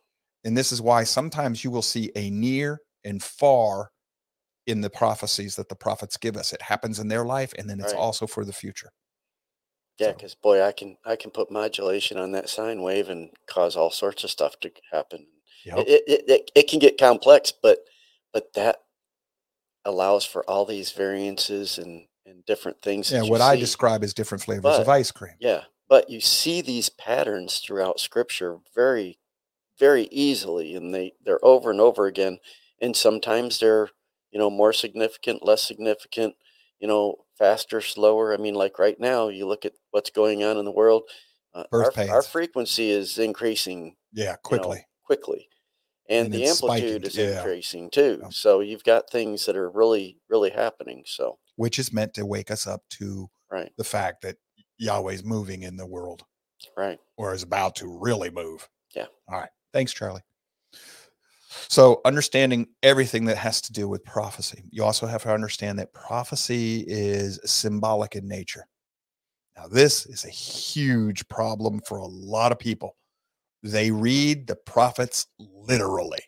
And 0.44 0.56
this 0.56 0.72
is 0.72 0.82
why 0.82 1.04
sometimes 1.04 1.64
you 1.64 1.70
will 1.70 1.82
see 1.82 2.10
a 2.16 2.28
near 2.30 2.80
and 3.04 3.22
far 3.22 3.90
in 4.66 4.80
the 4.80 4.90
prophecies 4.90 5.56
that 5.56 5.68
the 5.68 5.76
prophets 5.76 6.16
give 6.16 6.36
us. 6.36 6.52
It 6.52 6.62
happens 6.62 6.98
in 6.98 7.08
their 7.08 7.24
life 7.24 7.52
and 7.56 7.68
then 7.68 7.80
it's 7.80 7.92
Right. 7.92 8.00
also 8.00 8.26
for 8.26 8.44
the 8.44 8.52
future. 8.52 8.90
Yeah, 9.98 10.08
So- 10.08 10.12
because 10.14 10.34
boy, 10.34 10.62
I 10.62 10.72
can 10.72 10.96
I 11.04 11.16
can 11.16 11.30
put 11.30 11.50
modulation 11.50 12.18
on 12.18 12.32
that 12.32 12.48
sine 12.48 12.82
wave 12.82 13.08
and 13.08 13.30
cause 13.48 13.76
all 13.76 13.90
sorts 13.90 14.24
of 14.24 14.30
stuff 14.30 14.58
to 14.60 14.70
happen. 14.92 15.26
Yep. 15.64 15.78
It, 15.78 15.88
it, 15.88 16.24
it, 16.28 16.50
it, 16.54 16.68
can 16.68 16.78
get 16.78 16.98
complex, 16.98 17.52
but 17.52 17.78
but 18.32 18.52
that 18.54 18.82
allows 19.84 20.24
for 20.24 20.48
all 20.48 20.64
these 20.66 20.92
variances 20.92 21.78
and, 21.78 22.06
and 22.26 22.44
different 22.44 22.82
things. 22.82 23.10
Yeah, 23.10 23.22
what 23.22 23.40
I 23.40 23.56
describe 23.56 24.02
as 24.02 24.14
different 24.14 24.42
flavors 24.42 24.62
But- 24.62 24.80
of 24.80 24.88
ice 24.88 25.10
cream. 25.10 25.34
Yeah, 25.38 25.62
but 25.88 26.10
you 26.10 26.20
see 26.20 26.60
these 26.60 26.88
patterns 26.88 27.58
throughout 27.58 28.00
Scripture 28.00 28.58
very, 28.74 29.18
very 29.78 30.04
easily, 30.10 30.74
and 30.74 30.94
they 30.94 31.12
they're 31.24 31.44
over 31.44 31.70
and 31.70 31.80
over 31.80 32.06
again. 32.06 32.38
And 32.80 32.96
sometimes 32.96 33.58
they're 33.60 33.88
you 34.32 34.38
know 34.38 34.50
more 34.50 34.72
significant, 34.72 35.44
less 35.44 35.62
significant, 35.62 36.34
you 36.78 36.88
know, 36.88 37.23
faster, 37.38 37.80
slower. 37.80 38.32
I 38.32 38.36
mean, 38.36 38.54
like 38.54 38.78
right 38.78 38.98
now, 38.98 39.28
you 39.28 39.46
look 39.46 39.64
at 39.64 39.72
what's 39.90 40.10
going 40.10 40.42
on 40.44 40.56
in 40.56 40.64
the 40.64 40.70
world. 40.70 41.02
Uh, 41.54 41.64
our, 41.72 41.92
our 42.10 42.22
frequency 42.22 42.90
is 42.90 43.18
increasing 43.18 43.94
Yeah, 44.12 44.24
you 44.24 44.30
know, 44.30 44.36
quickly. 44.42 44.86
quickly, 45.04 45.48
and, 46.08 46.26
And 46.26 46.34
the 46.34 46.46
amplitude 46.46 47.02
spiking, 47.02 47.02
is 47.04 47.16
yeah. 47.16 47.38
increasing 47.38 47.90
too. 47.90 48.18
Yeah. 48.22 48.28
So 48.30 48.60
you've 48.60 48.84
got 48.84 49.08
things 49.10 49.46
that 49.46 49.56
are 49.56 49.70
really, 49.70 50.18
really 50.28 50.50
happening. 50.50 51.04
So 51.06 51.38
which 51.56 51.78
is 51.78 51.92
meant 51.92 52.14
to 52.14 52.26
wake 52.26 52.50
us 52.50 52.66
up 52.66 52.82
to 52.90 53.30
right, 53.50 53.70
the 53.78 53.84
fact 53.84 54.22
that 54.22 54.36
Yahweh's 54.78 55.24
moving 55.24 55.62
in 55.62 55.76
the 55.76 55.86
world 55.86 56.24
right, 56.76 56.98
or 57.16 57.32
is 57.34 57.44
about 57.44 57.76
to 57.76 57.86
really 57.86 58.30
move. 58.30 58.68
Yeah. 58.94 59.06
All 59.28 59.38
right. 59.38 59.50
Thanks, 59.72 59.92
Charlie. 59.92 60.22
So, 61.68 62.00
understanding 62.04 62.68
everything 62.82 63.24
that 63.26 63.36
has 63.36 63.60
to 63.62 63.72
do 63.72 63.88
with 63.88 64.04
prophecy, 64.04 64.64
you 64.70 64.84
also 64.84 65.06
have 65.06 65.22
to 65.22 65.32
understand 65.32 65.78
that 65.78 65.92
prophecy 65.92 66.84
is 66.86 67.40
symbolic 67.44 68.16
in 68.16 68.28
nature. 68.28 68.66
Now, 69.56 69.68
this 69.68 70.06
is 70.06 70.24
a 70.24 70.30
huge 70.30 71.26
problem 71.28 71.80
for 71.86 71.98
a 71.98 72.06
lot 72.06 72.52
of 72.52 72.58
people. 72.58 72.96
They 73.62 73.90
read 73.90 74.46
the 74.46 74.56
prophets 74.56 75.26
literally. 75.38 76.20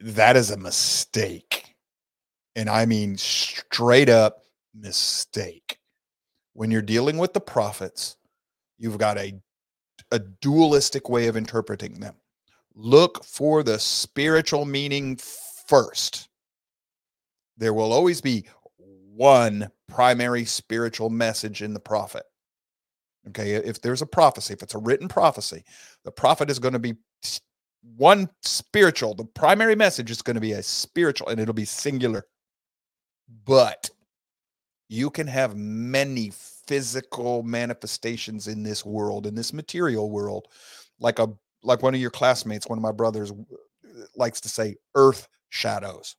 That 0.00 0.36
is 0.36 0.50
a 0.50 0.56
mistake. 0.56 1.74
And 2.56 2.68
I 2.68 2.86
mean 2.86 3.16
straight 3.16 4.08
up 4.08 4.42
mistake. 4.74 5.78
When 6.54 6.70
you're 6.70 6.82
dealing 6.82 7.18
with 7.18 7.32
the 7.32 7.40
prophets, 7.40 8.16
you've 8.78 8.98
got 8.98 9.16
a, 9.16 9.40
a 10.10 10.18
dualistic 10.18 11.08
way 11.08 11.28
of 11.28 11.36
interpreting 11.36 12.00
them. 12.00 12.14
Look 12.80 13.24
for 13.24 13.64
the 13.64 13.76
spiritual 13.80 14.64
meaning 14.64 15.18
first. 15.66 16.28
There 17.56 17.74
will 17.74 17.92
always 17.92 18.20
be 18.20 18.46
one 18.76 19.68
primary 19.88 20.44
spiritual 20.44 21.10
message 21.10 21.60
in 21.60 21.74
the 21.74 21.80
prophet. 21.80 22.22
Okay, 23.26 23.54
if 23.54 23.82
there's 23.82 24.00
a 24.00 24.06
prophecy, 24.06 24.54
if 24.54 24.62
it's 24.62 24.76
a 24.76 24.78
written 24.78 25.08
prophecy, 25.08 25.64
the 26.04 26.12
prophet 26.12 26.50
is 26.50 26.60
going 26.60 26.72
to 26.72 26.78
be 26.78 26.94
one 27.96 28.30
spiritual. 28.42 29.12
The 29.12 29.24
primary 29.24 29.74
message 29.74 30.12
is 30.12 30.22
going 30.22 30.36
to 30.36 30.40
be 30.40 30.52
a 30.52 30.62
spiritual 30.62 31.30
and 31.30 31.40
it'll 31.40 31.54
be 31.54 31.64
singular. 31.64 32.26
But 33.44 33.90
you 34.88 35.10
can 35.10 35.26
have 35.26 35.56
many 35.56 36.30
physical 36.68 37.42
manifestations 37.42 38.46
in 38.46 38.62
this 38.62 38.84
world, 38.84 39.26
in 39.26 39.34
this 39.34 39.52
material 39.52 40.10
world, 40.10 40.46
like 41.00 41.18
a 41.18 41.28
like 41.62 41.82
one 41.82 41.94
of 41.94 42.00
your 42.00 42.10
classmates, 42.10 42.66
one 42.66 42.78
of 42.78 42.82
my 42.82 42.92
brothers 42.92 43.32
likes 44.16 44.40
to 44.42 44.48
say, 44.48 44.76
earth 44.94 45.28
shadows. 45.50 46.16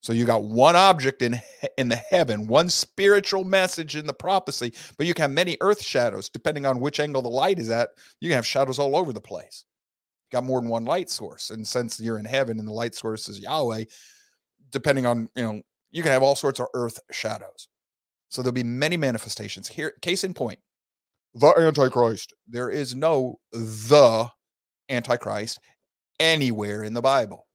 So 0.00 0.12
you 0.12 0.24
got 0.24 0.44
one 0.44 0.76
object 0.76 1.22
in 1.22 1.40
in 1.76 1.88
the 1.88 1.96
heaven, 1.96 2.46
one 2.46 2.68
spiritual 2.68 3.44
message 3.44 3.96
in 3.96 4.06
the 4.06 4.12
prophecy, 4.12 4.72
but 4.96 5.06
you 5.06 5.14
can 5.14 5.22
have 5.22 5.30
many 5.32 5.56
earth 5.60 5.82
shadows 5.82 6.28
depending 6.28 6.66
on 6.66 6.80
which 6.80 7.00
angle 7.00 7.22
the 7.22 7.28
light 7.28 7.58
is 7.58 7.70
at. 7.70 7.90
You 8.20 8.28
can 8.28 8.36
have 8.36 8.46
shadows 8.46 8.78
all 8.78 8.96
over 8.96 9.12
the 9.12 9.20
place. 9.20 9.64
You 10.30 10.36
got 10.36 10.44
more 10.44 10.60
than 10.60 10.70
one 10.70 10.84
light 10.84 11.10
source, 11.10 11.50
and 11.50 11.66
since 11.66 11.98
you're 11.98 12.18
in 12.18 12.24
heaven 12.24 12.58
and 12.58 12.68
the 12.68 12.72
light 12.72 12.94
source 12.94 13.28
is 13.28 13.40
Yahweh, 13.40 13.84
depending 14.70 15.04
on 15.04 15.28
you 15.34 15.42
know, 15.42 15.62
you 15.90 16.02
can 16.02 16.12
have 16.12 16.22
all 16.22 16.36
sorts 16.36 16.60
of 16.60 16.68
earth 16.74 17.00
shadows. 17.10 17.68
So 18.28 18.42
there'll 18.42 18.52
be 18.52 18.62
many 18.62 18.96
manifestations. 18.96 19.68
Here, 19.68 19.94
case 20.02 20.22
in 20.22 20.34
point, 20.34 20.58
the 21.34 21.52
Antichrist. 21.58 22.34
There 22.46 22.70
is 22.70 22.94
no 22.94 23.40
the 23.52 24.30
Antichrist 24.88 25.60
anywhere 26.20 26.84
in 26.84 26.94
the 26.94 27.02
Bible. 27.02 27.46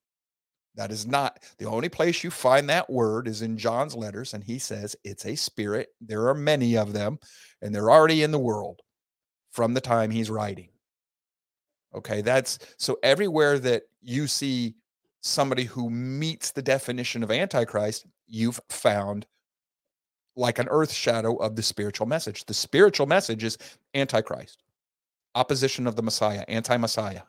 That 0.75 0.91
is 0.91 1.05
not 1.05 1.39
the 1.59 1.65
only 1.65 1.89
place 1.89 2.23
you 2.23 2.31
find 2.31 2.69
that 2.69 2.89
word 2.89 3.27
is 3.27 3.43
in 3.43 3.57
John's 3.57 3.95
letters, 3.95 4.33
and 4.33 4.43
he 4.43 4.57
says 4.57 4.95
it's 5.03 5.25
a 5.25 5.35
spirit. 5.35 5.89
There 6.01 6.27
are 6.29 6.33
many 6.33 6.77
of 6.77 6.93
them, 6.93 7.19
and 7.61 7.73
they're 7.73 7.91
already 7.91 8.23
in 8.23 8.31
the 8.31 8.39
world 8.39 8.81
from 9.51 9.73
the 9.73 9.81
time 9.81 10.09
he's 10.09 10.31
writing. 10.31 10.69
Okay, 11.93 12.21
that's 12.21 12.57
so 12.77 12.97
everywhere 13.03 13.59
that 13.59 13.83
you 14.01 14.25
see 14.25 14.73
somebody 15.21 15.63
who 15.63 15.91
meets 15.91 16.51
the 16.51 16.61
definition 16.61 17.21
of 17.21 17.31
Antichrist, 17.31 18.07
you've 18.27 18.59
found 18.69 19.27
like 20.35 20.57
an 20.57 20.67
earth 20.69 20.91
shadow 20.91 21.35
of 21.35 21.55
the 21.55 21.61
spiritual 21.61 22.07
message. 22.07 22.45
The 22.45 22.53
spiritual 22.55 23.05
message 23.05 23.43
is 23.43 23.59
Antichrist, 23.93 24.63
opposition 25.35 25.87
of 25.87 25.95
the 25.95 26.03
Messiah, 26.03 26.43
anti 26.47 26.77
Messiah. 26.77 27.23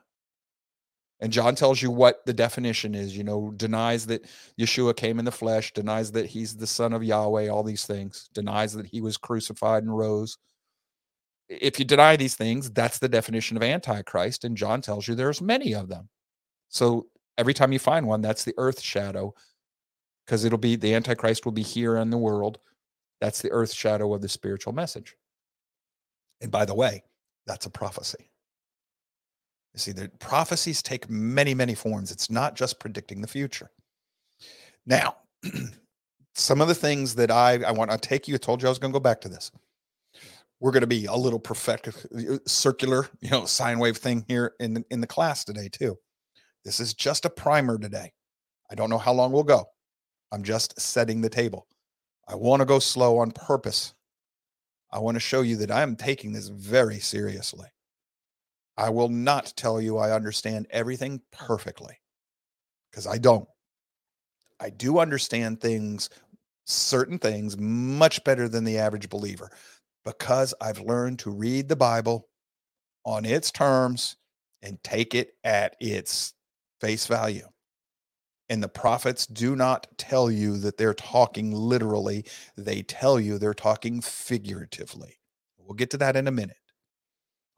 And 1.20 1.32
John 1.32 1.54
tells 1.54 1.80
you 1.80 1.90
what 1.90 2.26
the 2.26 2.34
definition 2.34 2.94
is, 2.94 3.16
you 3.16 3.24
know, 3.24 3.52
denies 3.56 4.06
that 4.06 4.26
Yeshua 4.60 4.96
came 4.96 5.18
in 5.18 5.24
the 5.24 5.32
flesh, 5.32 5.72
denies 5.72 6.12
that 6.12 6.26
he's 6.26 6.56
the 6.56 6.66
son 6.66 6.92
of 6.92 7.04
Yahweh, 7.04 7.48
all 7.48 7.62
these 7.62 7.86
things, 7.86 8.28
denies 8.34 8.72
that 8.74 8.86
he 8.86 9.00
was 9.00 9.16
crucified 9.16 9.84
and 9.84 9.96
rose. 9.96 10.36
If 11.48 11.78
you 11.78 11.84
deny 11.84 12.16
these 12.16 12.34
things, 12.34 12.70
that's 12.70 12.98
the 12.98 13.08
definition 13.08 13.56
of 13.56 13.62
antichrist 13.62 14.44
and 14.44 14.56
John 14.56 14.80
tells 14.80 15.06
you 15.06 15.14
there's 15.14 15.40
many 15.40 15.74
of 15.74 15.88
them. 15.88 16.08
So 16.68 17.06
every 17.38 17.54
time 17.54 17.72
you 17.72 17.78
find 17.78 18.06
one, 18.06 18.20
that's 18.20 18.44
the 18.44 18.54
earth 18.58 18.80
shadow 18.80 19.34
because 20.24 20.44
it'll 20.44 20.58
be 20.58 20.76
the 20.76 20.94
antichrist 20.94 21.44
will 21.44 21.52
be 21.52 21.62
here 21.62 21.96
in 21.96 22.10
the 22.10 22.18
world. 22.18 22.58
That's 23.20 23.40
the 23.40 23.50
earth 23.50 23.72
shadow 23.72 24.12
of 24.14 24.20
the 24.20 24.28
spiritual 24.28 24.72
message. 24.72 25.16
And 26.40 26.50
by 26.50 26.64
the 26.64 26.74
way, 26.74 27.04
that's 27.46 27.66
a 27.66 27.70
prophecy. 27.70 28.30
You 29.74 29.80
see, 29.80 29.92
the 29.92 30.08
prophecies 30.20 30.82
take 30.82 31.10
many, 31.10 31.52
many 31.52 31.74
forms. 31.74 32.12
It's 32.12 32.30
not 32.30 32.54
just 32.54 32.78
predicting 32.78 33.20
the 33.20 33.26
future. 33.26 33.70
Now, 34.86 35.16
some 36.34 36.60
of 36.60 36.68
the 36.68 36.74
things 36.74 37.14
that 37.16 37.30
I, 37.30 37.62
I 37.62 37.72
want 37.72 37.90
to 37.90 37.98
take 37.98 38.28
you, 38.28 38.34
I 38.34 38.38
told 38.38 38.62
you 38.62 38.68
I 38.68 38.70
was 38.70 38.78
going 38.78 38.92
to 38.92 38.96
go 38.96 39.02
back 39.02 39.20
to 39.22 39.28
this. 39.28 39.50
We're 40.60 40.70
going 40.70 40.82
to 40.82 40.86
be 40.86 41.06
a 41.06 41.14
little 41.14 41.40
perfect, 41.40 41.88
uh, 41.88 42.38
circular, 42.46 43.08
you 43.20 43.30
know, 43.30 43.44
sine 43.46 43.78
wave 43.78 43.96
thing 43.96 44.24
here 44.28 44.54
in 44.60 44.74
the, 44.74 44.84
in 44.90 45.00
the 45.00 45.06
class 45.06 45.44
today 45.44 45.68
too. 45.68 45.98
This 46.64 46.80
is 46.80 46.94
just 46.94 47.24
a 47.24 47.30
primer 47.30 47.76
today. 47.76 48.12
I 48.70 48.74
don't 48.74 48.90
know 48.90 48.98
how 48.98 49.12
long 49.12 49.32
we'll 49.32 49.42
go. 49.42 49.66
I'm 50.32 50.42
just 50.42 50.80
setting 50.80 51.20
the 51.20 51.28
table. 51.28 51.66
I 52.26 52.36
want 52.36 52.60
to 52.60 52.66
go 52.66 52.78
slow 52.78 53.18
on 53.18 53.32
purpose. 53.32 53.94
I 54.94 55.00
want 55.00 55.16
to 55.16 55.20
show 55.20 55.40
you 55.40 55.56
that 55.56 55.72
I'm 55.72 55.96
taking 55.96 56.32
this 56.32 56.46
very 56.46 57.00
seriously. 57.00 57.66
I 58.76 58.90
will 58.90 59.08
not 59.08 59.52
tell 59.56 59.80
you 59.80 59.98
I 59.98 60.12
understand 60.12 60.68
everything 60.70 61.20
perfectly 61.32 61.98
because 62.90 63.04
I 63.04 63.18
don't. 63.18 63.48
I 64.60 64.70
do 64.70 65.00
understand 65.00 65.60
things, 65.60 66.10
certain 66.64 67.18
things, 67.18 67.58
much 67.58 68.22
better 68.22 68.48
than 68.48 68.62
the 68.62 68.78
average 68.78 69.08
believer 69.08 69.50
because 70.04 70.54
I've 70.60 70.80
learned 70.80 71.18
to 71.20 71.30
read 71.30 71.68
the 71.68 71.74
Bible 71.74 72.28
on 73.04 73.24
its 73.24 73.50
terms 73.50 74.16
and 74.62 74.82
take 74.84 75.16
it 75.16 75.34
at 75.42 75.74
its 75.80 76.34
face 76.80 77.08
value. 77.08 77.48
And 78.50 78.62
the 78.62 78.68
prophets 78.68 79.26
do 79.26 79.56
not 79.56 79.86
tell 79.96 80.30
you 80.30 80.58
that 80.58 80.76
they're 80.76 80.94
talking 80.94 81.52
literally, 81.52 82.26
they 82.56 82.82
tell 82.82 83.18
you 83.18 83.38
they're 83.38 83.54
talking 83.54 84.00
figuratively. 84.00 85.18
We'll 85.58 85.74
get 85.74 85.90
to 85.90 85.98
that 85.98 86.16
in 86.16 86.28
a 86.28 86.32
minute. 86.32 86.56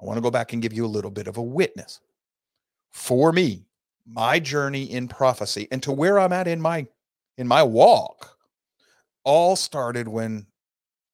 I 0.00 0.04
want 0.04 0.16
to 0.16 0.22
go 0.22 0.30
back 0.30 0.52
and 0.52 0.62
give 0.62 0.72
you 0.72 0.84
a 0.84 0.88
little 0.88 1.10
bit 1.10 1.26
of 1.26 1.38
a 1.38 1.42
witness. 1.42 2.00
For 2.90 3.32
me, 3.32 3.66
my 4.06 4.38
journey 4.38 4.84
in 4.84 5.08
prophecy 5.08 5.66
and 5.72 5.82
to 5.82 5.92
where 5.92 6.18
I'm 6.18 6.32
at 6.32 6.46
in 6.46 6.60
my 6.60 6.86
in 7.36 7.48
my 7.48 7.62
walk 7.62 8.38
all 9.24 9.56
started 9.56 10.06
when 10.06 10.46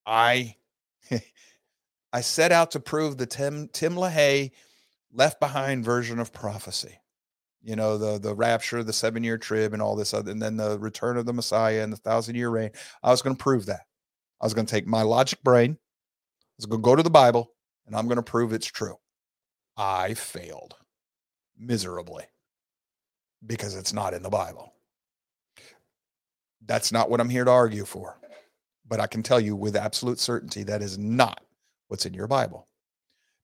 I 0.07 0.57
I 2.13 2.21
set 2.21 2.53
out 2.53 2.73
to 2.73 2.81
prove 2.81 3.17
the 3.17 3.27
Tim 3.27 3.69
Tim 3.73 3.95
LaHaye 3.95 4.51
left 5.13 5.41
behind 5.41 5.85
version 5.85 6.19
of 6.19 6.33
prophecy. 6.33 6.99
You 7.63 7.77
know, 7.77 7.97
the 7.97 8.19
the 8.19 8.35
rapture, 8.35 8.83
the 8.83 8.93
seven 8.93 9.23
year 9.23 9.39
trib, 9.39 9.73
and 9.73 9.81
all 9.81 9.97
this 9.97 10.15
other, 10.15 10.31
and 10.31 10.43
then 10.43 10.57
the 10.57 10.79
return 10.79 11.17
of 11.17 11.27
the 11.27 11.33
Messiah 11.33 11.83
and 11.83 11.93
the 11.93 11.97
thousand 11.97 12.35
year 12.35 12.51
reign. 12.51 12.71
I 13.03 13.11
was 13.11 13.23
going 13.23 13.37
to 13.37 13.43
prove 13.43 13.67
that. 13.67 13.83
I 14.41 14.47
was 14.47 14.55
going 14.55 14.67
to 14.67 14.71
take 14.71 14.87
my 14.87 15.03
logic 15.03 15.43
brain. 15.43 15.73
I 15.73 16.55
was 16.59 16.67
going 16.67 16.83
to 16.83 16.85
go 16.85 16.97
to 16.97 17.03
the 17.03 17.11
Bible 17.11 17.53
and 17.87 17.97
I'm 17.97 18.07
going 18.07 18.17
to 18.17 18.23
prove 18.23 18.53
it's 18.53 18.67
true. 18.67 18.97
I 19.77 20.15
failed 20.15 20.75
miserably 21.59 22.25
because 23.47 23.77
it's 23.77 23.93
not 23.93 24.15
in 24.15 24.23
the 24.23 24.31
Bible. 24.31 24.73
That's 26.65 26.93
not 26.93 27.11
what 27.11 27.21
I'm 27.21 27.31
here 27.31 27.45
to 27.45 27.51
argue 27.51 27.85
for. 27.85 28.19
But 28.87 29.01
I 29.01 29.07
can 29.07 29.23
tell 29.23 29.41
you 29.41 29.57
with 29.57 29.77
absolute 29.77 30.19
certainty 30.19 30.65
that 30.65 30.83
is 30.83 30.99
not 30.99 31.41
what's 31.89 32.07
in 32.07 32.15
your 32.15 32.27
Bible. 32.27 32.69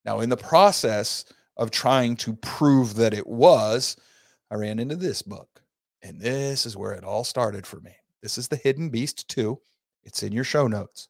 Now, 0.05 0.21
in 0.21 0.29
the 0.29 0.37
process 0.37 1.25
of 1.57 1.71
trying 1.71 2.17
to 2.17 2.35
prove 2.35 2.95
that 2.97 3.15
it 3.15 3.27
was, 3.27 3.97
I 4.51 4.57
ran 4.57 4.79
into 4.79 4.97
this 4.97 5.23
book. 5.23 5.49
And 6.03 6.21
this 6.21 6.65
is 6.65 6.77
where 6.77 6.93
it 6.93 7.05
all 7.05 7.25
started 7.25 7.67
for 7.67 7.81
me. 7.81 7.93
This 8.23 8.39
is 8.39 8.49
The 8.49 8.57
Hidden 8.57 8.91
Beast 8.91 9.29
2. 9.29 9.59
It's 10.05 10.23
in 10.23 10.33
your 10.33 10.45
show 10.45 10.67
notes. 10.67 11.09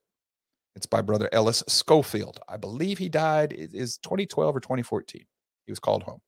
It's 0.75 0.87
by 0.87 1.03
brother 1.03 1.29
Ellis 1.33 1.63
Skolfield. 1.69 2.39
I 2.49 2.57
believe 2.57 2.99
he 2.99 3.09
died 3.09 3.53
is 3.53 3.99
2012 3.99 4.57
or 4.57 4.61
2014. 4.61 5.25
He 5.67 5.73
was 5.73 5.81
called 5.81 6.03
home. 6.05 6.21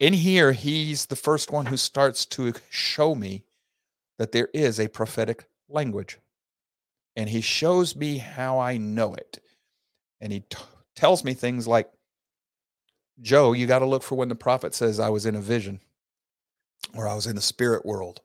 In 0.00 0.12
here, 0.12 0.52
he's 0.52 1.06
the 1.06 1.16
first 1.16 1.52
one 1.52 1.66
who 1.66 1.76
starts 1.76 2.26
to 2.26 2.52
show 2.68 3.14
me 3.14 3.44
that 4.18 4.32
there 4.32 4.48
is 4.52 4.80
a 4.80 4.88
prophetic 4.88 5.46
language. 5.68 6.18
And 7.16 7.28
he 7.28 7.40
shows 7.40 7.94
me 7.94 8.18
how 8.18 8.58
I 8.58 8.76
know 8.76 9.14
it. 9.14 9.38
And 10.20 10.32
he 10.32 10.40
t- 10.40 10.58
tells 10.96 11.22
me 11.24 11.32
things 11.32 11.68
like, 11.68 11.88
Joe, 13.20 13.52
you 13.52 13.66
got 13.66 13.80
to 13.80 13.86
look 13.86 14.02
for 14.02 14.16
when 14.16 14.28
the 14.28 14.34
prophet 14.34 14.74
says, 14.74 14.98
I 15.00 15.08
was 15.08 15.26
in 15.26 15.36
a 15.36 15.40
vision 15.40 15.80
or 16.94 17.08
I 17.08 17.14
was 17.14 17.26
in 17.26 17.36
the 17.36 17.42
spirit 17.42 17.86
world 17.86 18.20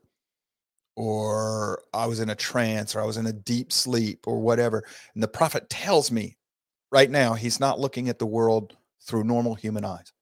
or 0.96 1.82
I 1.94 2.06
was 2.06 2.20
in 2.20 2.30
a 2.30 2.34
trance 2.34 2.94
or 2.94 3.00
I 3.00 3.06
was 3.06 3.16
in 3.16 3.26
a 3.26 3.32
deep 3.32 3.72
sleep 3.72 4.26
or 4.26 4.40
whatever. 4.40 4.84
And 5.14 5.22
the 5.22 5.28
prophet 5.28 5.70
tells 5.70 6.10
me 6.10 6.36
right 6.90 7.10
now 7.10 7.34
he's 7.34 7.60
not 7.60 7.80
looking 7.80 8.08
at 8.08 8.18
the 8.18 8.26
world 8.26 8.76
through 9.02 9.24
normal 9.24 9.54
human 9.54 9.84
eyes. 9.84 10.12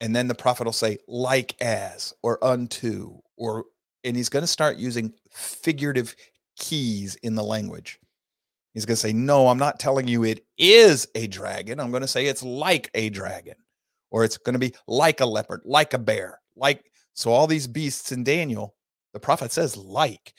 And 0.00 0.14
then 0.14 0.28
the 0.28 0.34
prophet 0.34 0.64
will 0.64 0.72
say, 0.72 0.98
like 1.06 1.60
as 1.62 2.12
or 2.22 2.42
unto, 2.44 3.20
or, 3.36 3.66
and 4.02 4.16
he's 4.16 4.28
going 4.28 4.42
to 4.42 4.48
start 4.48 4.76
using 4.76 5.14
figurative 5.30 6.14
keys 6.56 7.16
in 7.22 7.34
the 7.34 7.44
language. 7.44 7.98
He's 8.74 8.84
going 8.84 8.96
to 8.96 9.00
say, 9.00 9.12
No, 9.12 9.48
I'm 9.48 9.58
not 9.58 9.78
telling 9.78 10.08
you 10.08 10.24
it 10.24 10.44
is 10.58 11.08
a 11.14 11.28
dragon. 11.28 11.80
I'm 11.80 11.90
going 11.90 12.02
to 12.02 12.08
say 12.08 12.26
it's 12.26 12.42
like 12.42 12.90
a 12.94 13.08
dragon, 13.08 13.54
or 14.10 14.24
it's 14.24 14.36
going 14.36 14.54
to 14.54 14.58
be 14.58 14.74
like 14.86 15.20
a 15.20 15.26
leopard, 15.26 15.62
like 15.64 15.94
a 15.94 15.98
bear, 15.98 16.40
like. 16.56 16.84
So, 17.16 17.30
all 17.30 17.46
these 17.46 17.68
beasts 17.68 18.10
in 18.10 18.24
Daniel, 18.24 18.74
the 19.12 19.20
prophet 19.20 19.52
says, 19.52 19.76
like. 19.76 20.34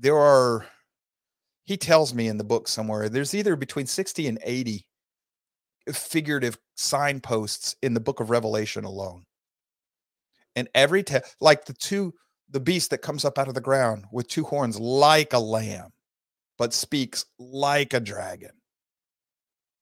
There 0.00 0.16
are, 0.16 0.64
he 1.64 1.76
tells 1.76 2.14
me 2.14 2.28
in 2.28 2.38
the 2.38 2.44
book 2.44 2.68
somewhere, 2.68 3.08
there's 3.08 3.34
either 3.34 3.56
between 3.56 3.86
60 3.86 4.28
and 4.28 4.38
80 4.44 4.86
figurative 5.92 6.56
signposts 6.76 7.74
in 7.82 7.94
the 7.94 8.00
book 8.00 8.20
of 8.20 8.30
Revelation 8.30 8.84
alone. 8.84 9.24
And 10.54 10.68
every, 10.74 11.02
te- 11.02 11.18
like 11.40 11.64
the 11.64 11.72
two, 11.72 12.14
the 12.50 12.60
beast 12.60 12.90
that 12.90 12.98
comes 12.98 13.24
up 13.24 13.38
out 13.38 13.48
of 13.48 13.54
the 13.54 13.60
ground 13.60 14.04
with 14.12 14.28
two 14.28 14.44
horns 14.44 14.78
like 14.78 15.32
a 15.32 15.38
lamb 15.38 15.90
but 16.58 16.74
speaks 16.74 17.24
like 17.38 17.94
a 17.94 18.00
dragon. 18.00 18.50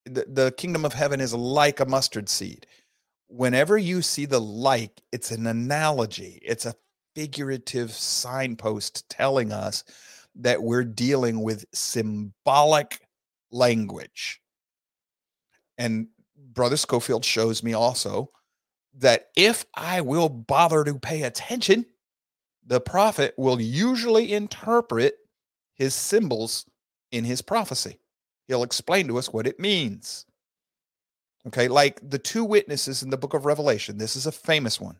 The, 0.04 0.26
the 0.28 0.54
kingdom 0.56 0.84
of 0.84 0.92
heaven 0.92 1.20
is 1.20 1.34
like 1.34 1.80
a 1.80 1.86
mustard 1.86 2.28
seed. 2.28 2.66
Whenever 3.28 3.76
you 3.76 4.02
see 4.02 4.26
the 4.26 4.40
like, 4.40 5.02
it's 5.10 5.32
an 5.32 5.46
analogy, 5.48 6.38
it's 6.42 6.66
a 6.66 6.76
figurative 7.16 7.90
signpost 7.90 9.08
telling 9.08 9.50
us 9.50 9.82
that 10.36 10.62
we're 10.62 10.84
dealing 10.84 11.42
with 11.42 11.64
symbolic 11.72 13.00
language. 13.50 14.40
And 15.78 16.08
Brother 16.36 16.76
Skolfield 16.76 17.24
shows 17.24 17.62
me 17.62 17.72
also 17.72 18.30
that 18.98 19.28
if 19.36 19.64
I 19.74 20.02
will 20.02 20.28
bother 20.28 20.84
to 20.84 20.98
pay 20.98 21.22
attention, 21.22 21.86
the 22.66 22.80
prophet 22.80 23.34
will 23.36 23.60
usually 23.60 24.32
interpret 24.32 25.16
his 25.76 25.94
symbols 25.94 26.66
in 27.12 27.24
his 27.24 27.42
prophecy. 27.42 27.98
He'll 28.48 28.62
explain 28.62 29.08
to 29.08 29.18
us 29.18 29.32
what 29.32 29.46
it 29.46 29.60
means. 29.60 30.26
Okay, 31.46 31.68
like 31.68 32.00
the 32.10 32.18
two 32.18 32.44
witnesses 32.44 33.02
in 33.02 33.10
the 33.10 33.16
book 33.16 33.34
of 33.34 33.46
Revelation. 33.46 33.98
This 33.98 34.16
is 34.16 34.26
a 34.26 34.32
famous 34.32 34.80
one. 34.80 34.96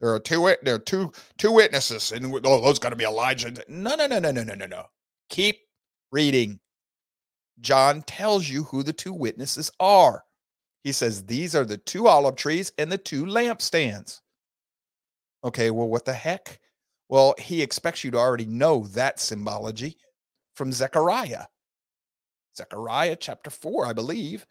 There 0.00 0.12
are 0.12 0.18
two 0.18 0.52
there 0.62 0.74
are 0.74 0.80
two 0.80 1.12
two 1.38 1.52
witnesses, 1.52 2.10
and 2.10 2.34
oh, 2.44 2.60
those 2.60 2.80
got 2.80 2.90
to 2.90 2.96
be 2.96 3.04
Elijah. 3.04 3.52
No, 3.68 3.94
no, 3.94 4.06
no, 4.08 4.18
no, 4.18 4.32
no, 4.32 4.42
no, 4.42 4.54
no, 4.54 4.66
no. 4.66 4.86
Keep 5.28 5.60
reading. 6.10 6.58
John 7.60 8.02
tells 8.02 8.48
you 8.48 8.64
who 8.64 8.82
the 8.82 8.92
two 8.92 9.12
witnesses 9.12 9.70
are. 9.78 10.24
He 10.82 10.90
says 10.90 11.24
these 11.24 11.54
are 11.54 11.64
the 11.64 11.78
two 11.78 12.08
olive 12.08 12.34
trees 12.34 12.72
and 12.78 12.90
the 12.90 12.98
two 12.98 13.24
lampstands. 13.24 14.20
Okay, 15.44 15.70
well, 15.70 15.88
what 15.88 16.04
the 16.04 16.12
heck? 16.12 16.58
Well, 17.12 17.34
he 17.36 17.60
expects 17.60 18.04
you 18.04 18.10
to 18.12 18.18
already 18.18 18.46
know 18.46 18.86
that 18.94 19.20
symbology 19.20 19.98
from 20.54 20.72
Zechariah. 20.72 21.44
Zechariah 22.56 23.16
chapter 23.16 23.50
4, 23.50 23.84
I 23.84 23.92
believe. 23.92 24.46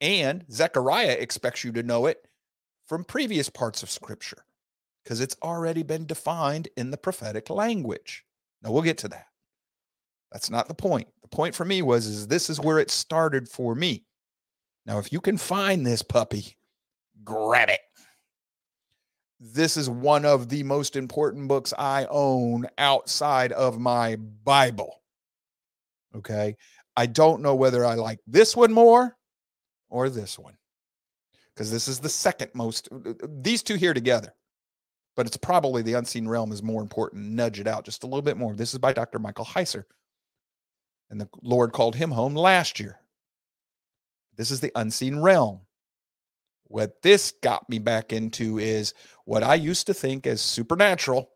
And 0.00 0.46
Zechariah 0.50 1.18
expects 1.20 1.64
you 1.64 1.72
to 1.72 1.82
know 1.82 2.06
it 2.06 2.26
from 2.86 3.04
previous 3.04 3.50
parts 3.50 3.82
of 3.82 3.90
scripture 3.90 4.46
because 5.04 5.20
it's 5.20 5.36
already 5.42 5.82
been 5.82 6.06
defined 6.06 6.68
in 6.78 6.90
the 6.90 6.96
prophetic 6.96 7.50
language. 7.50 8.24
Now 8.62 8.72
we'll 8.72 8.80
get 8.80 8.96
to 8.98 9.08
that. 9.08 9.26
That's 10.32 10.48
not 10.48 10.66
the 10.66 10.72
point. 10.72 11.08
The 11.20 11.28
point 11.28 11.54
for 11.54 11.66
me 11.66 11.82
was 11.82 12.06
is 12.06 12.26
this 12.26 12.48
is 12.48 12.58
where 12.58 12.78
it 12.78 12.90
started 12.90 13.50
for 13.50 13.74
me. 13.74 14.06
Now 14.86 14.98
if 14.98 15.12
you 15.12 15.20
can 15.20 15.36
find 15.36 15.84
this 15.84 16.00
puppy, 16.00 16.56
grab 17.22 17.68
it 17.68 17.80
this 19.40 19.76
is 19.76 19.88
one 19.88 20.24
of 20.24 20.48
the 20.48 20.62
most 20.64 20.96
important 20.96 21.48
books 21.48 21.72
I 21.78 22.06
own 22.10 22.66
outside 22.76 23.52
of 23.52 23.78
my 23.78 24.16
Bible. 24.16 25.02
Okay. 26.14 26.56
I 26.96 27.06
don't 27.06 27.42
know 27.42 27.54
whether 27.54 27.84
I 27.84 27.94
like 27.94 28.18
this 28.26 28.56
one 28.56 28.72
more 28.72 29.16
or 29.88 30.10
this 30.10 30.38
one 30.38 30.56
because 31.54 31.70
this 31.70 31.86
is 31.86 32.00
the 32.00 32.08
second 32.08 32.50
most, 32.54 32.88
uh, 32.90 33.10
uh, 33.10 33.26
these 33.40 33.62
two 33.62 33.76
here 33.76 33.94
together. 33.94 34.34
But 35.16 35.26
it's 35.26 35.36
probably 35.36 35.82
the 35.82 35.94
unseen 35.94 36.28
realm 36.28 36.52
is 36.52 36.62
more 36.62 36.82
important. 36.82 37.24
Nudge 37.24 37.58
it 37.58 37.66
out 37.66 37.84
just 37.84 38.04
a 38.04 38.06
little 38.06 38.22
bit 38.22 38.36
more. 38.36 38.54
This 38.54 38.72
is 38.72 38.78
by 38.78 38.92
Dr. 38.92 39.18
Michael 39.18 39.44
Heiser. 39.44 39.84
And 41.10 41.20
the 41.20 41.28
Lord 41.42 41.72
called 41.72 41.96
him 41.96 42.10
home 42.10 42.34
last 42.34 42.78
year. 42.78 43.00
This 44.36 44.52
is 44.52 44.60
the 44.60 44.70
unseen 44.76 45.18
realm. 45.18 45.60
What 46.68 47.02
this 47.02 47.32
got 47.42 47.68
me 47.68 47.78
back 47.78 48.12
into 48.12 48.58
is 48.58 48.94
what 49.24 49.42
I 49.42 49.54
used 49.54 49.86
to 49.86 49.94
think 49.94 50.26
as 50.26 50.40
supernatural. 50.40 51.30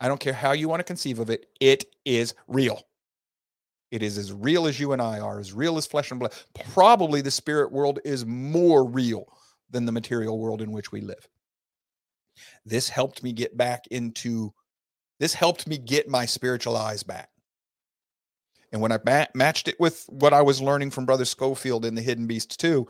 I 0.00 0.08
don't 0.08 0.20
care 0.20 0.32
how 0.32 0.52
you 0.52 0.68
want 0.68 0.80
to 0.80 0.84
conceive 0.84 1.18
of 1.18 1.30
it, 1.30 1.46
it 1.60 1.84
is 2.04 2.34
real. 2.46 2.82
It 3.90 4.02
is 4.02 4.16
as 4.16 4.32
real 4.32 4.66
as 4.66 4.80
you 4.80 4.92
and 4.92 5.02
I 5.02 5.20
are, 5.20 5.38
as 5.38 5.52
real 5.52 5.76
as 5.76 5.86
flesh 5.86 6.10
and 6.10 6.18
blood. 6.18 6.32
Probably 6.72 7.20
the 7.20 7.30
spirit 7.30 7.70
world 7.70 7.98
is 8.04 8.24
more 8.24 8.84
real 8.84 9.26
than 9.70 9.84
the 9.84 9.92
material 9.92 10.38
world 10.38 10.62
in 10.62 10.72
which 10.72 10.92
we 10.92 11.02
live. 11.02 11.28
This 12.64 12.88
helped 12.88 13.22
me 13.22 13.32
get 13.32 13.56
back 13.56 13.86
into, 13.90 14.52
this 15.20 15.34
helped 15.34 15.66
me 15.66 15.76
get 15.76 16.08
my 16.08 16.24
spiritual 16.24 16.76
eyes 16.76 17.02
back. 17.02 17.28
And 18.72 18.80
when 18.80 18.92
I 18.92 18.98
ma- 19.04 19.26
matched 19.34 19.68
it 19.68 19.78
with 19.78 20.04
what 20.08 20.32
I 20.32 20.40
was 20.40 20.62
learning 20.62 20.90
from 20.90 21.04
Brother 21.04 21.24
Skolfield 21.24 21.84
in 21.84 21.94
the 21.94 22.02
Hidden 22.02 22.26
Beast 22.26 22.58
2, 22.58 22.88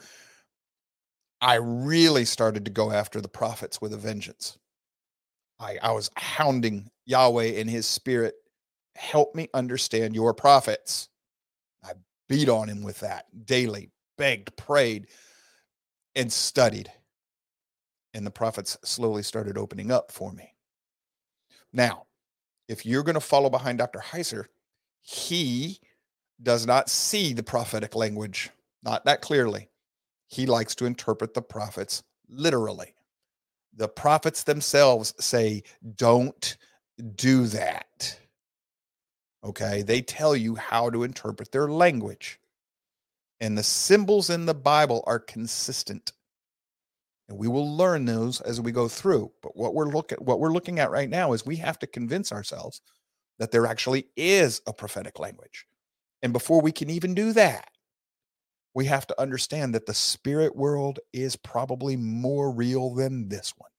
I 1.43 1.57
really 1.57 2.25
started 2.25 2.65
to 2.65 2.71
go 2.71 2.93
after 2.93 3.21
the 3.21 3.29
prophets 3.29 3.81
with 3.81 3.93
a 3.93 3.97
vengeance. 3.97 4.59
I, 5.59 5.77
I 5.83 5.91
was 5.91 6.09
hounding 6.17 6.89
Yahweh 7.05 7.47
in 7.47 7.67
his 7.67 7.85
spirit. 7.85 8.37
Help 8.95 9.35
me 9.35 9.49
understand 9.53 10.15
your 10.15 10.35
prophets. 10.35 11.09
I 11.85 11.95
beat 12.29 12.49
on 12.49 12.69
him 12.69 12.85
with 12.85 13.01
that 13.01 13.27
daily, 13.45 13.91
begged, 14.17 14.57
prayed, 14.57 15.09
and 16.15 16.33
studied. 16.33 16.93
And 18.15 18.25
the 18.25 18.31
prophets 18.31 18.79
slowly 18.85 19.25
started 19.25 19.59
opening 19.59 19.91
up 19.91 20.13
for 20.13 20.33
me. 20.33 20.55
Now, 21.73 22.07
if 22.69 22.87
you're 22.87 23.03
going 23.03 23.15
to 23.15 23.21
follow 23.21 23.51
behind 23.51 23.79
Dr. 23.79 23.99
Heiser, 23.99 24.45
he 25.01 25.81
does 26.41 26.67
not 26.67 26.89
see 26.89 27.33
the 27.33 27.43
prophetic 27.43 27.97
language, 27.97 28.51
not 28.85 29.05
that 29.07 29.23
clearly 29.23 29.71
he 30.33 30.47
likes 30.47 30.75
to 30.77 30.87
interpret 30.87 31.35
the 31.35 31.43
prophets 31.43 32.03
literally. 32.27 32.95
The 33.77 33.89
prophets 33.89 34.45
themselves 34.45 35.13
say, 35.21 35.63
don't 35.97 36.57
do 37.17 37.47
that. 37.49 38.19
Okay. 39.45 39.83
They 39.83 40.01
tell 40.01 40.35
you 40.35 40.55
how 40.55 40.89
to 40.89 41.03
interpret 41.03 41.53
their 41.53 41.69
language. 41.69 42.41
And 43.41 43.59
the 43.59 43.63
symbols 43.63 44.31
in 44.31 44.47
the 44.47 44.55
Bible 44.55 45.05
are 45.07 45.19
consistent. 45.19 46.13
And 47.29 47.37
we 47.37 47.49
will 47.49 47.77
learn 47.77 48.07
those 48.07 48.41
as 48.41 48.59
we 48.59 48.73
go 48.73 48.89
through. 48.89 49.33
But 49.43 49.55
what 49.55 49.75
we're 49.75 49.89
looking 49.89 50.19
what 50.19 50.41
we're 50.41 50.53
looking 50.53 50.79
at 50.79 50.91
right 50.91 51.11
now 51.11 51.35
is 51.35 51.45
we 51.45 51.57
have 51.57 51.79
to 51.81 51.87
convince 51.87 52.33
ourselves 52.33 52.81
that 53.39 53.51
there 53.51 53.67
actually 53.67 54.07
is 54.17 54.63
a 54.67 54.73
prophetic 54.73 55.19
language. 55.19 55.67
And 56.23 56.33
before 56.33 56.63
we 56.63 56.73
can 56.73 56.89
even 56.89 57.15
do 57.15 57.33
that, 57.35 57.72
we 58.75 58.87
have 58.87 59.07
to 59.07 59.21
understand 59.21 59.75
that 59.75 59.87
the 59.87 59.95
spirit 59.95 60.57
world 60.57 60.99
is 61.13 61.37
probably 61.37 61.97
more 61.97 62.51
real 62.51 62.95
than 62.95 63.29
this 63.29 63.53
one. 63.57 63.71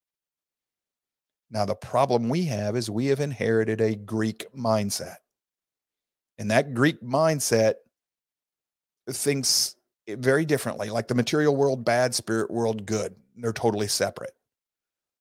Now, 1.49 1.65
the 1.65 1.75
problem 1.75 2.29
we 2.29 2.45
have 2.45 2.75
is 2.75 2.89
we 2.89 3.07
have 3.07 3.19
inherited 3.19 3.81
a 3.81 3.95
Greek 3.95 4.45
mindset. 4.55 5.17
And 6.37 6.49
that 6.51 6.73
Greek 6.73 7.01
mindset 7.01 7.75
thinks 9.09 9.75
very 10.07 10.45
differently, 10.45 10.89
like 10.89 11.07
the 11.07 11.15
material 11.15 11.55
world, 11.55 11.85
bad, 11.85 12.15
spirit 12.15 12.49
world, 12.49 12.85
good. 12.85 13.15
They're 13.35 13.53
totally 13.53 13.87
separate. 13.87 14.33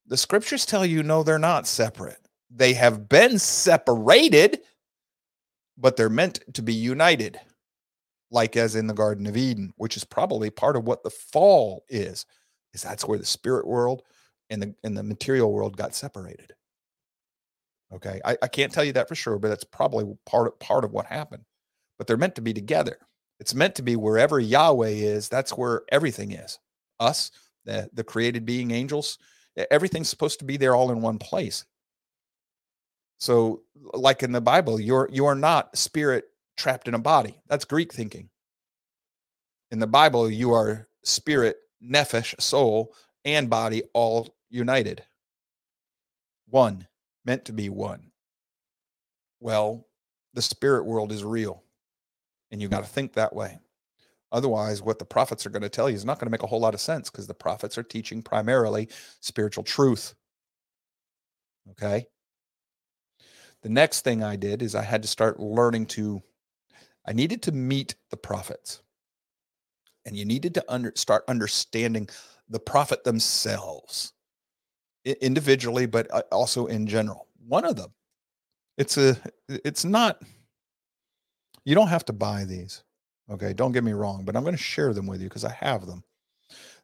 The 0.07 0.17
scriptures 0.17 0.67
tell 0.67 0.85
you 0.85 1.03
no, 1.03 1.23
they're 1.23 1.39
not 1.39 1.67
separate. 1.67 2.19
They 2.51 2.75
have 2.75 3.09
been 3.09 3.39
separated, 3.39 4.61
but 5.79 5.97
they're 5.97 6.11
meant 6.11 6.41
to 6.55 6.63
be 6.63 6.75
united 6.75 7.39
like 8.33 8.57
as 8.57 8.75
in 8.75 8.87
the 8.87 8.95
Garden 8.95 9.27
of 9.27 9.37
Eden, 9.37 9.73
which 9.77 9.97
is 9.97 10.05
probably 10.05 10.51
part 10.51 10.75
of 10.75 10.85
what 10.85 11.05
the 11.05 11.11
fall 11.11 11.85
is, 11.89 12.27
is 12.73 12.83
that's 12.83 13.07
where 13.07 13.19
the 13.19 13.25
spirit 13.25 13.67
world 13.67 14.03
and 14.51 14.63
the 14.63 14.75
and 14.83 14.97
the 14.97 15.03
material 15.03 15.53
world 15.53 15.77
got 15.77 15.95
separated. 15.95 16.53
Okay. 17.95 18.21
I, 18.25 18.39
I 18.43 18.49
can't 18.49 18.73
tell 18.73 18.85
you 18.85 18.95
that 18.95 19.07
for 19.07 19.15
sure, 19.15 19.39
but 19.39 19.49
that's 19.49 19.65
probably 19.65 20.17
part 20.25 20.49
of 20.49 20.59
part 20.59 20.85
of 20.85 20.93
what 20.93 21.07
happened. 21.07 21.45
But 21.99 22.07
they're 22.07 22.17
meant 22.17 22.35
to 22.37 22.43
be 22.43 22.55
together. 22.55 22.97
It's 23.39 23.55
meant 23.55 23.75
to 23.77 23.83
be 23.83 23.97
wherever 23.97 24.41
Yahweh 24.41 24.89
is, 24.89 25.29
that's 25.29 25.53
where 25.53 25.83
everything 25.91 26.33
is. 26.33 26.59
Us, 27.01 27.31
the, 27.65 27.91
the 27.93 28.05
created 28.05 28.47
being 28.47 28.71
angels, 28.71 29.19
everything's 29.71 30.09
supposed 30.09 30.39
to 30.39 30.45
be 30.45 30.57
there 30.57 30.75
all 30.75 30.91
in 30.91 31.03
one 31.03 31.19
place. 31.19 31.65
So, 33.19 33.63
like 33.95 34.23
in 34.23 34.33
the 34.33 34.41
Bible, 34.41 34.81
you're 34.81 35.09
you're 35.13 35.35
not 35.35 35.77
spirit 35.77 36.25
trapped 36.57 36.89
in 36.89 36.95
a 36.95 36.99
body. 36.99 37.41
That's 37.49 37.65
Greek 37.65 37.93
thinking. 37.93 38.29
In 39.71 39.79
the 39.79 39.87
Bible, 39.87 40.31
you 40.31 40.53
are 40.53 40.89
spirit, 41.03 41.57
nephesh, 41.83 42.41
soul, 42.41 42.95
and 43.25 43.49
body 43.49 43.83
all 43.95 44.35
united. 44.51 45.05
One, 46.49 46.87
meant 47.25 47.47
to 47.47 47.53
be 47.53 47.69
one. 47.69 48.11
Well, 49.41 49.87
the 50.35 50.43
spirit 50.43 50.85
world 50.85 51.13
is 51.13 51.25
real. 51.25 51.63
And 52.51 52.61
you 52.61 52.69
got 52.69 52.85
to 52.85 52.91
think 52.91 53.15
that 53.15 53.35
way. 53.35 53.59
Otherwise, 54.31 54.83
what 54.83 54.99
the 54.99 55.05
prophets 55.05 55.45
are 55.45 55.51
going 55.51 55.63
to 55.63 55.69
tell 55.69 55.89
you 55.89 55.97
is 55.97 56.05
not 56.05 56.19
going 56.19 56.27
to 56.27 56.31
make 56.31 56.43
a 56.43 56.47
whole 56.47 56.61
lot 56.61 56.75
of 56.75 56.81
sense 56.81 57.11
because 57.11 57.27
the 57.27 57.35
prophets 57.35 57.77
are 57.77 57.83
teaching 57.83 58.23
primarily 58.23 58.89
spiritual 59.21 59.65
truth. 59.65 60.15
Okay. 61.71 62.07
The 63.63 63.69
next 63.69 64.03
thing 64.03 64.23
I 64.23 64.37
did 64.37 64.63
is 64.63 64.75
I 64.75 64.83
had 64.83 65.03
to 65.03 65.09
start 65.09 65.39
learning 65.39 65.87
to, 65.87 66.23
I 67.07 67.13
needed 67.13 67.43
to 67.43 67.53
meet 67.53 67.95
the 68.11 68.17
prophets. 68.17 68.83
And 70.05 70.17
you 70.17 70.25
needed 70.25 70.55
to 70.55 70.65
under, 70.69 70.93
start 70.97 71.25
understanding 71.29 72.09
the 72.49 72.61
prophet 72.61 73.05
themselves 73.05 74.13
individually, 75.05 75.87
but 75.87 76.13
uh, 76.13 76.23
also 76.33 76.67
in 76.67 76.87
general. 76.87 77.29
One 77.47 77.65
of 77.65 77.77
them, 77.77 77.93
it's 78.79 78.97
a, 78.97 79.17
it's 79.49 79.85
not, 79.85 80.23
you 81.65 81.75
don't 81.75 81.89
have 81.89 82.05
to 82.07 82.13
buy 82.13 82.45
these. 82.45 82.83
Okay. 83.31 83.53
Don't 83.53 83.73
get 83.73 83.85
me 83.85 83.93
wrong, 83.93 84.25
but 84.25 84.37
I'm 84.37 84.43
going 84.43 84.57
to 84.57 84.63
share 84.63 84.93
them 84.93 85.07
with 85.07 85.21
you 85.21 85.29
because 85.29 85.45
I 85.45 85.53
have 85.53 85.87
them. 85.87 86.03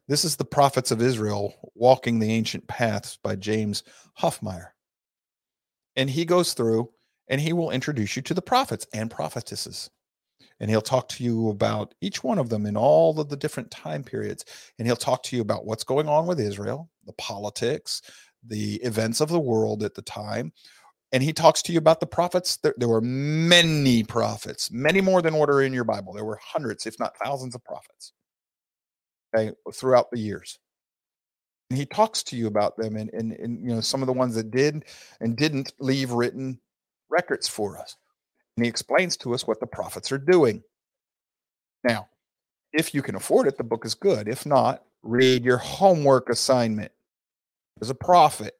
This 0.07 0.25
is 0.25 0.35
the 0.35 0.45
prophets 0.45 0.89
of 0.91 1.01
Israel 1.01 1.53
walking 1.75 2.17
the 2.17 2.31
ancient 2.31 2.67
paths 2.67 3.19
by 3.21 3.35
James 3.35 3.83
Hoffmeier. 4.19 4.69
And 5.95 6.09
he 6.09 6.25
goes 6.25 6.53
through 6.53 6.89
and 7.27 7.39
he 7.39 7.53
will 7.53 7.69
introduce 7.69 8.15
you 8.15 8.21
to 8.23 8.33
the 8.33 8.41
prophets 8.41 8.87
and 8.93 9.11
prophetesses. 9.11 9.91
And 10.59 10.69
he'll 10.69 10.81
talk 10.81 11.07
to 11.09 11.23
you 11.23 11.49
about 11.49 11.93
each 12.01 12.23
one 12.23 12.37
of 12.37 12.49
them 12.49 12.65
in 12.65 12.75
all 12.75 13.19
of 13.19 13.29
the 13.29 13.37
different 13.37 13.71
time 13.71 14.03
periods. 14.03 14.43
And 14.77 14.87
he'll 14.87 14.95
talk 14.95 15.23
to 15.23 15.35
you 15.35 15.41
about 15.41 15.65
what's 15.65 15.83
going 15.83 16.07
on 16.09 16.25
with 16.27 16.39
Israel, 16.39 16.89
the 17.05 17.13
politics, 17.13 18.01
the 18.45 18.75
events 18.75 19.21
of 19.21 19.29
the 19.29 19.39
world 19.39 19.83
at 19.83 19.95
the 19.95 20.01
time. 20.01 20.51
And 21.11 21.23
he 21.23 21.33
talks 21.33 21.61
to 21.63 21.71
you 21.71 21.79
about 21.79 21.99
the 21.99 22.05
prophets. 22.07 22.57
There, 22.57 22.75
there 22.77 22.89
were 22.89 23.01
many 23.01 24.03
prophets, 24.03 24.69
many 24.71 25.01
more 25.01 25.21
than 25.21 25.33
order 25.33 25.61
in 25.61 25.73
your 25.73 25.85
Bible. 25.85 26.13
There 26.13 26.25
were 26.25 26.39
hundreds, 26.43 26.85
if 26.85 26.99
not 26.99 27.17
thousands, 27.23 27.55
of 27.55 27.63
prophets 27.63 28.13
okay, 29.35 29.51
throughout 29.73 30.11
the 30.11 30.19
years 30.19 30.59
and 31.69 31.77
he 31.77 31.85
talks 31.85 32.23
to 32.23 32.35
you 32.35 32.47
about 32.47 32.77
them 32.77 32.95
and, 32.95 33.09
and 33.13 33.33
and 33.33 33.61
you 33.61 33.73
know 33.73 33.81
some 33.81 34.01
of 34.01 34.07
the 34.07 34.13
ones 34.13 34.35
that 34.35 34.51
did 34.51 34.85
and 35.21 35.37
didn't 35.37 35.73
leave 35.79 36.11
written 36.11 36.59
records 37.09 37.47
for 37.47 37.77
us 37.77 37.95
and 38.59 38.65
he 38.65 38.69
explains 38.69 39.15
to 39.15 39.33
us 39.33 39.47
what 39.47 39.59
the 39.59 39.67
prophets 39.67 40.11
are 40.11 40.17
doing 40.17 40.61
now 41.83 42.07
if 42.73 42.93
you 42.93 43.01
can 43.01 43.15
afford 43.15 43.47
it 43.47 43.57
the 43.57 43.63
book 43.63 43.85
is 43.85 43.95
good 43.95 44.27
if 44.27 44.45
not 44.45 44.83
read 45.01 45.43
your 45.45 45.57
homework 45.57 46.29
assignment 46.29 46.91
as 47.81 47.89
a 47.89 47.95
prophet 47.95 48.55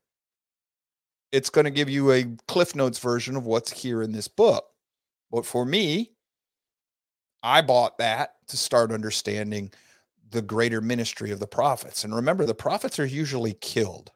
it's 1.31 1.49
going 1.49 1.65
to 1.65 1.71
give 1.71 1.89
you 1.89 2.11
a 2.11 2.25
cliff 2.47 2.75
notes 2.75 2.97
version 2.97 3.35
of 3.35 3.45
what's 3.45 3.71
here 3.71 4.01
in 4.01 4.11
this 4.11 4.27
book 4.27 4.65
but 5.31 5.45
for 5.45 5.65
me 5.65 6.11
i 7.43 7.61
bought 7.61 7.97
that 7.97 8.35
to 8.47 8.55
start 8.55 8.91
understanding 8.91 9.69
the 10.31 10.41
greater 10.41 10.81
ministry 10.81 11.31
of 11.31 11.39
the 11.39 11.47
prophets. 11.47 12.03
And 12.03 12.15
remember, 12.15 12.45
the 12.45 12.55
prophets 12.55 12.99
are 12.99 13.05
usually 13.05 13.53
killed. 13.53 14.11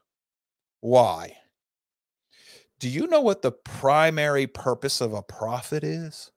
Why? 0.82 1.38
Do 2.84 2.90
you 2.90 3.08
know 3.08 3.22
what 3.22 3.42
the 3.42 3.54
primary 3.54 4.46
purpose 4.46 5.00
of 5.00 5.14
a 5.14 5.22
prophet 5.22 5.86
is? 5.86 6.34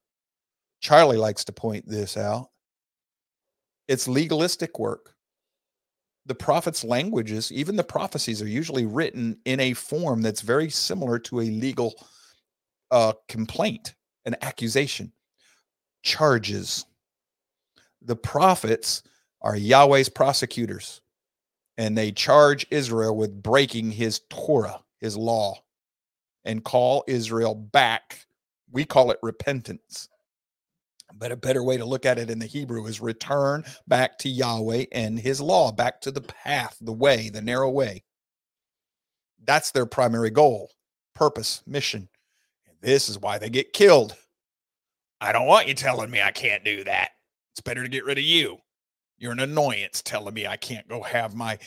Charlie 0.78 1.16
likes 1.16 1.44
to 1.46 1.52
point 1.52 1.88
this 1.88 2.16
out. 2.16 2.50
It's 3.88 4.06
legalistic 4.06 4.78
work. 4.78 5.16
The 6.26 6.36
prophet's 6.36 6.84
languages, 6.84 7.50
even 7.50 7.74
the 7.74 7.82
prophecies, 7.82 8.40
are 8.40 8.46
usually 8.46 8.86
written 8.86 9.40
in 9.44 9.58
a 9.58 9.72
form 9.72 10.22
that's 10.22 10.40
very 10.40 10.70
similar 10.70 11.18
to 11.18 11.40
a 11.40 11.50
legal 11.50 11.94
uh, 12.92 13.14
complaint, 13.26 13.96
an 14.24 14.36
accusation, 14.40 15.10
charges. 16.04 16.86
The 18.02 18.14
prophets 18.14 19.02
are 19.42 19.56
Yahweh's 19.56 20.08
prosecutors, 20.08 21.00
and 21.76 21.98
they 21.98 22.12
charge 22.12 22.68
Israel 22.70 23.16
with 23.16 23.42
breaking 23.42 23.90
his 23.90 24.20
Torah, 24.30 24.78
his 25.00 25.16
law, 25.16 25.60
and 26.46 26.64
call 26.64 27.04
Israel 27.06 27.54
back. 27.54 28.26
We 28.70 28.84
call 28.84 29.10
it 29.10 29.18
repentance. 29.22 30.08
But 31.14 31.32
a 31.32 31.36
better 31.36 31.62
way 31.62 31.76
to 31.76 31.84
look 31.84 32.04
at 32.04 32.18
it 32.18 32.30
in 32.30 32.38
the 32.38 32.46
Hebrew 32.46 32.86
is 32.86 33.00
return 33.00 33.64
back 33.86 34.18
to 34.18 34.28
Yahweh 34.28 34.86
and 34.92 35.18
his 35.18 35.40
law, 35.40 35.72
back 35.72 36.00
to 36.02 36.10
the 36.10 36.20
path, 36.20 36.76
the 36.80 36.92
way, 36.92 37.28
the 37.28 37.40
narrow 37.40 37.70
way. 37.70 38.02
That's 39.44 39.70
their 39.70 39.86
primary 39.86 40.30
goal, 40.30 40.70
purpose, 41.14 41.62
mission. 41.66 42.08
And 42.66 42.76
this 42.80 43.08
is 43.08 43.18
why 43.18 43.38
they 43.38 43.48
get 43.48 43.72
killed. 43.72 44.16
I 45.20 45.32
don't 45.32 45.46
want 45.46 45.68
you 45.68 45.74
telling 45.74 46.10
me 46.10 46.20
I 46.20 46.32
can't 46.32 46.64
do 46.64 46.84
that. 46.84 47.10
It's 47.52 47.60
better 47.60 47.82
to 47.82 47.88
get 47.88 48.04
rid 48.04 48.18
of 48.18 48.24
you. 48.24 48.58
You're 49.18 49.32
an 49.32 49.40
annoyance 49.40 50.02
telling 50.02 50.34
me 50.34 50.46
I 50.46 50.58
can't 50.58 50.86
go 50.88 51.02
have 51.02 51.34
my 51.34 51.58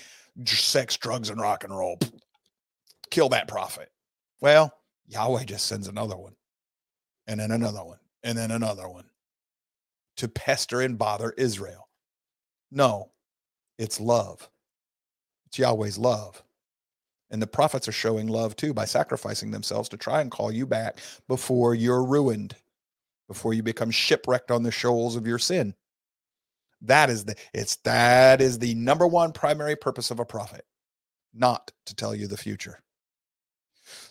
sex, 0.46 0.98
drugs, 0.98 1.30
and 1.30 1.42
rock 1.42 1.64
and 1.64 1.76
roll. 1.76 1.98
Kill 3.10 3.30
that 3.30 3.48
prophet. 3.48 3.90
Well, 4.42 4.74
Yahweh 5.08 5.44
just 5.46 5.66
sends 5.66 5.88
another 5.88 6.18
one, 6.18 6.36
and 7.28 7.40
then 7.40 7.52
another 7.52 7.84
one, 7.84 8.00
and 8.24 8.38
then 8.38 8.52
another 8.52 8.88
one 8.88 9.06
to 10.20 10.28
pester 10.28 10.82
and 10.82 10.98
bother 10.98 11.34
Israel. 11.38 11.88
No, 12.72 13.12
it's 13.78 14.02
love. 14.02 14.50
It's 15.48 15.58
Yahweh's 15.58 15.98
love. 15.98 16.44
And 17.32 17.42
the 17.42 17.48
prophets 17.48 17.88
are 17.88 17.94
showing 17.94 18.28
love 18.28 18.56
too 18.58 18.74
by 18.74 18.84
sacrificing 18.84 19.52
themselves 19.52 19.88
to 19.90 19.98
try 19.98 20.20
and 20.20 20.30
call 20.30 20.52
you 20.52 20.66
back 20.66 21.00
before 21.30 21.74
you're 21.74 22.04
ruined, 22.04 22.56
before 23.30 23.54
you 23.54 23.64
become 23.64 23.92
shipwrecked 23.92 24.52
on 24.52 24.64
the 24.64 24.72
shoals 24.72 25.16
of 25.16 25.26
your 25.26 25.40
sin. 25.40 25.74
That 26.82 27.10
is 27.10 27.24
the 27.24 27.36
it's 27.54 27.78
that 27.78 28.42
is 28.42 28.60
the 28.60 28.76
number 28.76 29.08
one 29.08 29.32
primary 29.32 29.78
purpose 29.78 30.12
of 30.12 30.20
a 30.20 30.26
prophet, 30.26 30.66
not 31.34 31.72
to 31.86 31.96
tell 31.96 32.14
you 32.14 32.28
the 32.28 32.38
future. 32.38 32.82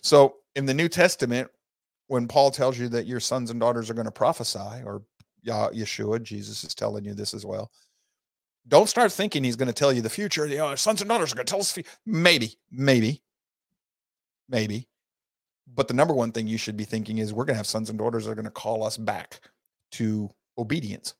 So 0.01 0.35
in 0.55 0.65
the 0.65 0.73
New 0.73 0.89
Testament, 0.89 1.49
when 2.07 2.27
Paul 2.27 2.51
tells 2.51 2.77
you 2.77 2.89
that 2.89 3.05
your 3.05 3.19
sons 3.19 3.51
and 3.51 3.59
daughters 3.59 3.89
are 3.89 3.93
going 3.93 4.05
to 4.05 4.11
prophesy, 4.11 4.83
or 4.85 5.03
Yeshua, 5.45 6.21
Jesus 6.23 6.63
is 6.63 6.73
telling 6.73 7.05
you 7.05 7.13
this 7.13 7.33
as 7.33 7.45
well. 7.45 7.71
Don't 8.67 8.89
start 8.89 9.11
thinking 9.11 9.43
he's 9.43 9.55
going 9.55 9.67
to 9.67 9.73
tell 9.73 9.93
you 9.93 10.01
the 10.01 10.09
future. 10.09 10.45
You 10.47 10.57
know, 10.57 10.75
sons 10.75 11.01
and 11.01 11.09
daughters 11.09 11.31
are 11.31 11.35
going 11.35 11.45
to 11.45 11.51
tell 11.51 11.61
us. 11.61 11.77
Maybe, 12.05 12.57
maybe, 12.71 13.21
maybe. 14.47 14.87
But 15.73 15.87
the 15.87 15.93
number 15.93 16.13
one 16.13 16.31
thing 16.31 16.47
you 16.47 16.57
should 16.57 16.77
be 16.77 16.83
thinking 16.83 17.19
is 17.19 17.33
we're 17.33 17.45
going 17.45 17.53
to 17.53 17.57
have 17.57 17.67
sons 17.67 17.89
and 17.89 17.99
daughters 17.99 18.25
that 18.25 18.31
are 18.31 18.35
going 18.35 18.45
to 18.45 18.51
call 18.51 18.83
us 18.83 18.97
back 18.97 19.39
to 19.91 20.29
obedience 20.57 21.13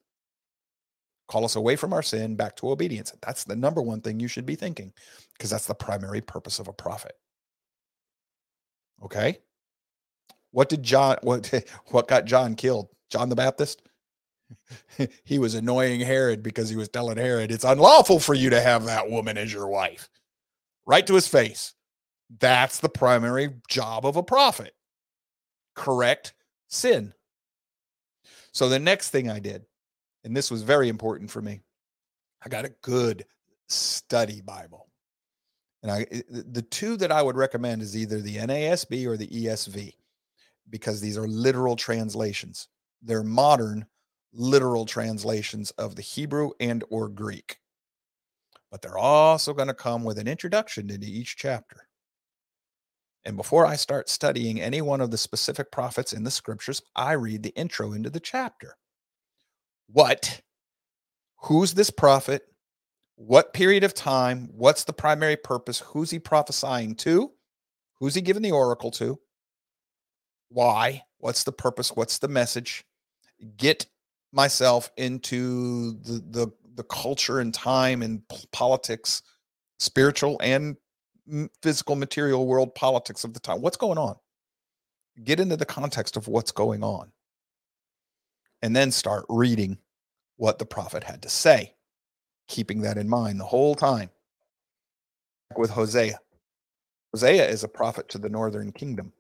call 1.30 1.46
us 1.46 1.56
away 1.56 1.76
from 1.76 1.94
our 1.94 2.02
sin 2.02 2.36
back 2.36 2.56
to 2.58 2.72
obedience. 2.72 3.14
That's 3.22 3.44
the 3.44 3.56
number 3.56 3.82
one 3.82 4.02
thing 4.02 4.20
you 4.20 4.28
should 4.28 4.46
be 4.46 4.56
thinking 4.56 4.92
because 5.38 5.52
that's 5.52 5.68
the 5.68 5.76
primary 5.76 6.22
purpose 6.22 6.60
of 6.60 6.68
a 6.68 6.74
prophet. 6.74 7.14
Okay? 9.04 9.40
What 10.52 10.70
did 10.70 10.84
John 10.84 11.18
what 11.22 11.52
what 11.88 12.08
got 12.08 12.26
John 12.26 12.56
killed? 12.56 12.90
John 13.10 13.30
the 13.30 13.36
Baptist? 13.36 13.82
he 15.24 15.38
was 15.40 15.54
annoying 15.54 16.00
Herod 16.00 16.42
because 16.42 16.70
he 16.70 16.76
was 16.76 16.90
telling 16.90 17.18
Herod 17.18 17.52
it's 17.52 17.64
unlawful 17.64 18.20
for 18.20 18.34
you 18.34 18.50
to 18.50 18.62
have 18.62 18.86
that 18.86 19.10
woman 19.10 19.38
as 19.38 19.54
your 19.54 19.68
wife. 19.68 20.10
Right 20.86 21.06
to 21.06 21.14
his 21.14 21.28
face. 21.28 21.74
That's 22.40 22.80
the 22.80 22.90
primary 22.90 23.50
job 23.68 24.06
of 24.06 24.16
a 24.16 24.24
prophet. 24.24 24.74
Correct 25.76 26.34
sin. 26.68 27.14
So 28.52 28.70
the 28.70 28.80
next 28.80 29.10
thing 29.10 29.30
I 29.30 29.40
did 29.40 29.66
and 30.24 30.36
this 30.36 30.52
was 30.52 30.64
very 30.64 30.90
important 30.90 31.32
for 31.32 31.42
me. 31.42 31.62
I 32.44 32.50
got 32.50 32.66
a 32.66 32.74
good 32.82 33.26
study 33.68 34.42
Bible. 34.42 34.89
And 35.82 35.92
I 35.92 36.06
the 36.30 36.62
two 36.62 36.98
that 36.98 37.12
I 37.12 37.22
would 37.22 37.38
recommend 37.38 37.82
is 37.82 37.96
either 37.96 38.20
the 38.20 38.38
NASB 38.38 39.06
or 39.06 39.18
the 39.18 39.28
ESV 39.28 39.94
because 40.70 41.02
these 41.02 41.18
are 41.18 41.28
literal 41.28 41.76
translations. 41.76 42.68
They're 43.02 43.24
modern 43.24 43.86
literal 44.34 44.86
translations 44.86 45.72
of 45.72 45.96
the 45.96 46.02
Hebrew 46.02 46.52
and 46.60 46.84
or 46.90 47.08
Greek. 47.08 47.58
But 48.70 48.82
they're 48.82 48.98
also 48.98 49.54
going 49.54 49.70
to 49.70 49.74
come 49.74 50.04
with 50.04 50.20
an 50.20 50.28
introduction 50.28 50.92
into 50.92 51.08
each 51.08 51.38
chapter. 51.38 51.88
And 53.26 53.36
before 53.36 53.66
I 53.66 53.76
start 53.76 54.10
studying 54.10 54.62
any 54.62 54.82
one 54.82 55.02
of 55.02 55.12
the 55.12 55.18
specific 55.18 55.72
prophets 55.72 56.14
in 56.14 56.24
the 56.24 56.32
scriptures, 56.32 56.82
I 56.96 57.14
read 57.14 57.42
the 57.42 57.56
intro 57.56 57.94
into 57.94 58.10
the 58.10 58.20
chapter 58.20 58.76
what, 59.92 60.42
who's 61.44 61.74
this 61.74 61.90
prophet, 61.90 62.44
what 63.20 63.54
period 63.54 63.84
of 63.86 63.94
time, 63.96 64.50
what's 64.54 64.86
the 64.86 64.94
primary 64.94 65.38
purpose, 65.38 65.80
who's 65.82 66.12
he 66.12 66.20
prophesying 66.20 66.96
to, 66.98 67.32
who's 68.00 68.16
he 68.16 68.22
giving 68.22 68.44
the 68.44 68.52
oracle 68.52 68.92
to, 68.92 69.20
why, 70.50 71.04
what's 71.20 71.44
the 71.46 71.52
purpose, 71.54 71.92
what's 71.96 72.20
the 72.20 72.30
message, 72.30 72.86
get 73.58 73.88
myself 74.34 74.92
into 74.98 75.94
the 76.04 76.24
the, 76.32 76.48
the 76.76 76.84
culture 76.86 77.40
and 77.42 77.54
time 77.54 78.04
and 78.04 78.24
politics, 78.54 79.24
spiritual 79.80 80.40
and 80.44 80.78
physical 81.64 81.96
material 81.98 82.48
world 82.48 82.76
politics 82.76 83.24
of 83.26 83.34
the 83.34 83.42
time. 83.42 83.62
What's 83.62 83.78
going 83.78 83.98
on? 84.00 84.18
Get 85.24 85.40
into 85.42 85.58
the 85.58 85.66
context 85.66 86.18
of 86.18 86.28
what's 86.28 86.52
going 86.54 86.84
on. 86.84 87.12
and 88.62 88.76
then 88.76 88.92
start 88.92 89.26
reading 89.30 89.80
what 90.38 90.60
the 90.60 90.66
prophet 90.66 91.06
had 91.06 91.24
to 91.24 91.30
say, 91.30 91.76
keeping 92.50 92.82
that 92.82 92.98
in 92.98 93.08
mind 93.08 93.40
the 93.40 93.46
whole 93.46 93.76
time. 93.76 94.10
With 95.56 95.70
Hosea, 95.70 96.20
Hosea 97.14 97.48
is 97.48 97.64
a 97.64 97.68
prophet 97.68 98.10
to 98.10 98.18
the 98.18 98.30
northern 98.30 98.72
kingdom. 98.72 99.14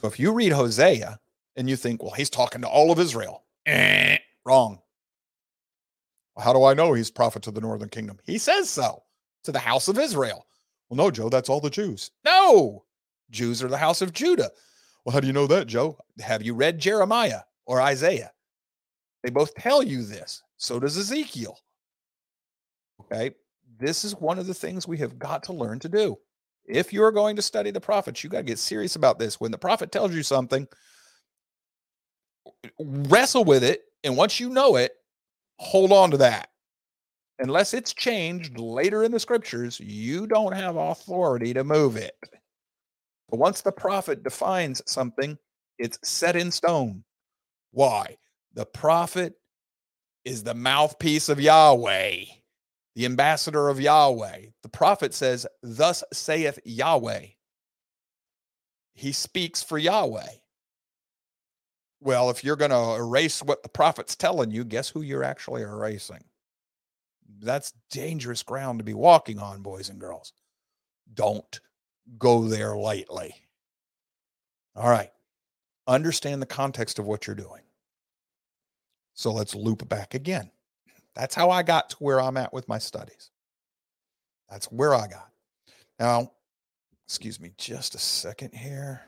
So 0.00 0.06
if 0.06 0.20
you 0.20 0.32
read 0.32 0.52
Hosea 0.52 1.18
and 1.56 1.68
you 1.68 1.76
think, 1.76 2.02
well, 2.02 2.12
he's 2.12 2.30
talking 2.30 2.62
to 2.62 2.68
all 2.68 2.92
of 2.92 3.00
Israel, 3.00 3.42
eh, 3.66 4.18
wrong. 4.44 4.80
Well, 6.36 6.44
how 6.44 6.52
do 6.52 6.64
I 6.64 6.74
know 6.74 6.92
he's 6.92 7.10
prophet 7.10 7.42
to 7.42 7.50
the 7.50 7.60
northern 7.60 7.88
kingdom? 7.88 8.18
He 8.24 8.38
says 8.38 8.70
so 8.70 9.02
to 9.44 9.52
the 9.52 9.58
house 9.58 9.88
of 9.88 9.98
Israel. 9.98 10.46
Well, 10.88 10.96
no, 10.96 11.10
Joe, 11.10 11.28
that's 11.28 11.48
all 11.48 11.60
the 11.60 11.68
Jews. 11.68 12.12
No, 12.24 12.84
Jews 13.30 13.62
are 13.62 13.68
the 13.68 13.76
house 13.76 14.00
of 14.00 14.12
Judah. 14.12 14.50
Well, 15.04 15.12
how 15.12 15.20
do 15.20 15.26
you 15.26 15.32
know 15.32 15.46
that, 15.48 15.66
Joe? 15.66 15.98
Have 16.20 16.42
you 16.42 16.54
read 16.54 16.78
Jeremiah 16.78 17.40
or 17.66 17.80
Isaiah? 17.80 18.32
They 19.22 19.30
both 19.30 19.54
tell 19.54 19.82
you 19.82 20.02
this. 20.02 20.42
So 20.56 20.80
does 20.80 20.96
Ezekiel. 20.96 21.58
Okay. 23.10 23.34
This 23.78 24.04
is 24.04 24.14
one 24.16 24.38
of 24.38 24.46
the 24.46 24.54
things 24.54 24.88
we 24.88 24.98
have 24.98 25.18
got 25.18 25.42
to 25.44 25.52
learn 25.52 25.78
to 25.80 25.88
do. 25.88 26.18
If 26.66 26.92
you're 26.92 27.12
going 27.12 27.36
to 27.36 27.42
study 27.42 27.70
the 27.70 27.80
prophets, 27.80 28.22
you 28.22 28.30
got 28.30 28.38
to 28.38 28.44
get 28.44 28.58
serious 28.58 28.96
about 28.96 29.18
this. 29.18 29.40
When 29.40 29.50
the 29.50 29.58
prophet 29.58 29.90
tells 29.92 30.14
you 30.14 30.22
something, 30.22 30.66
wrestle 32.78 33.44
with 33.44 33.64
it. 33.64 33.82
And 34.04 34.16
once 34.16 34.38
you 34.38 34.50
know 34.50 34.76
it, 34.76 34.92
hold 35.58 35.92
on 35.92 36.10
to 36.10 36.16
that. 36.18 36.50
Unless 37.38 37.72
it's 37.72 37.94
changed 37.94 38.58
later 38.58 39.04
in 39.04 39.12
the 39.12 39.20
scriptures, 39.20 39.78
you 39.80 40.26
don't 40.26 40.54
have 40.54 40.76
authority 40.76 41.54
to 41.54 41.64
move 41.64 41.96
it. 41.96 42.16
But 43.30 43.38
once 43.38 43.60
the 43.60 43.72
prophet 43.72 44.22
defines 44.24 44.82
something, 44.86 45.38
it's 45.78 45.98
set 46.02 46.34
in 46.34 46.50
stone. 46.50 47.04
Why? 47.70 48.16
The 48.54 48.66
prophet 48.66 49.34
is 50.24 50.42
the 50.42 50.54
mouthpiece 50.54 51.28
of 51.28 51.40
Yahweh, 51.40 52.24
the 52.98 53.04
ambassador 53.04 53.68
of 53.68 53.80
Yahweh. 53.80 54.46
The 54.64 54.68
prophet 54.68 55.14
says, 55.14 55.46
Thus 55.62 56.02
saith 56.12 56.58
Yahweh. 56.64 57.26
He 58.92 59.12
speaks 59.12 59.62
for 59.62 59.78
Yahweh. 59.78 60.26
Well, 62.00 62.28
if 62.28 62.42
you're 62.42 62.56
going 62.56 62.72
to 62.72 63.00
erase 63.00 63.40
what 63.40 63.62
the 63.62 63.68
prophet's 63.68 64.16
telling 64.16 64.50
you, 64.50 64.64
guess 64.64 64.88
who 64.88 65.02
you're 65.02 65.22
actually 65.22 65.62
erasing? 65.62 66.24
That's 67.38 67.72
dangerous 67.92 68.42
ground 68.42 68.80
to 68.80 68.84
be 68.84 68.94
walking 68.94 69.38
on, 69.38 69.62
boys 69.62 69.90
and 69.90 70.00
girls. 70.00 70.32
Don't 71.14 71.60
go 72.18 72.48
there 72.48 72.74
lightly. 72.76 73.32
All 74.74 74.90
right. 74.90 75.12
Understand 75.86 76.42
the 76.42 76.46
context 76.46 76.98
of 76.98 77.06
what 77.06 77.28
you're 77.28 77.36
doing. 77.36 77.62
So 79.14 79.32
let's 79.32 79.54
loop 79.54 79.88
back 79.88 80.14
again. 80.14 80.50
That's 81.18 81.34
how 81.34 81.50
I 81.50 81.64
got 81.64 81.90
to 81.90 81.96
where 81.96 82.20
I'm 82.20 82.36
at 82.36 82.52
with 82.52 82.68
my 82.68 82.78
studies. 82.78 83.30
That's 84.48 84.66
where 84.66 84.94
I 84.94 85.08
got. 85.08 85.30
Now, 85.98 86.30
excuse 87.08 87.40
me 87.40 87.50
just 87.58 87.96
a 87.96 87.98
second 87.98 88.54
here. 88.54 89.02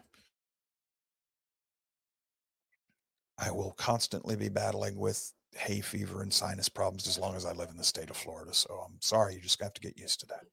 I 3.39 3.53
will 3.53 3.73
constantly 3.79 4.35
be 4.35 4.49
battling 4.49 4.99
with 4.99 5.33
hay 5.53 5.81
fever 5.81 6.23
and 6.23 6.33
sinus 6.33 6.69
problems 6.69 7.07
as 7.07 7.17
long 7.17 7.37
as 7.37 7.47
I 7.47 7.53
live 7.53 7.71
in 7.71 7.77
the 7.77 7.85
state 7.85 8.11
of 8.11 8.17
Florida. 8.17 8.53
So 8.53 8.85
I'm 8.87 9.01
sorry, 9.01 9.35
you 9.35 9.41
just 9.41 9.63
have 9.63 9.73
to 9.75 9.81
get 9.81 9.99
used 9.99 10.19
to 10.21 10.27
that. 10.27 10.45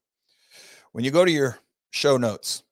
When 0.92 1.04
you 1.04 1.12
go 1.12 1.26
to 1.26 1.32
your 1.32 1.58
show 1.90 2.18
notes, 2.18 2.64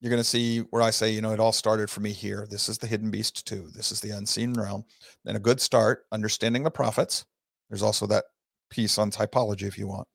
you're 0.00 0.10
going 0.10 0.20
to 0.20 0.28
see 0.28 0.58
where 0.70 0.82
I 0.82 0.90
say, 0.90 1.10
you 1.10 1.22
know, 1.22 1.32
it 1.32 1.40
all 1.40 1.52
started 1.52 1.88
for 1.88 2.00
me 2.00 2.12
here. 2.12 2.46
This 2.50 2.68
is 2.68 2.76
the 2.76 2.86
hidden 2.86 3.10
beast 3.10 3.46
too. 3.46 3.70
This 3.74 3.90
is 3.90 4.00
the 4.00 4.10
unseen 4.10 4.52
realm. 4.52 4.84
Then 5.24 5.36
a 5.36 5.40
good 5.40 5.60
start, 5.60 6.04
understanding 6.12 6.62
the 6.62 6.70
prophets. 6.70 7.24
There's 7.74 7.82
also 7.82 8.06
that 8.06 8.26
piece 8.70 8.98
on 8.98 9.10
typology 9.10 9.64
if 9.64 9.76
you 9.76 9.88
want. 9.88 10.06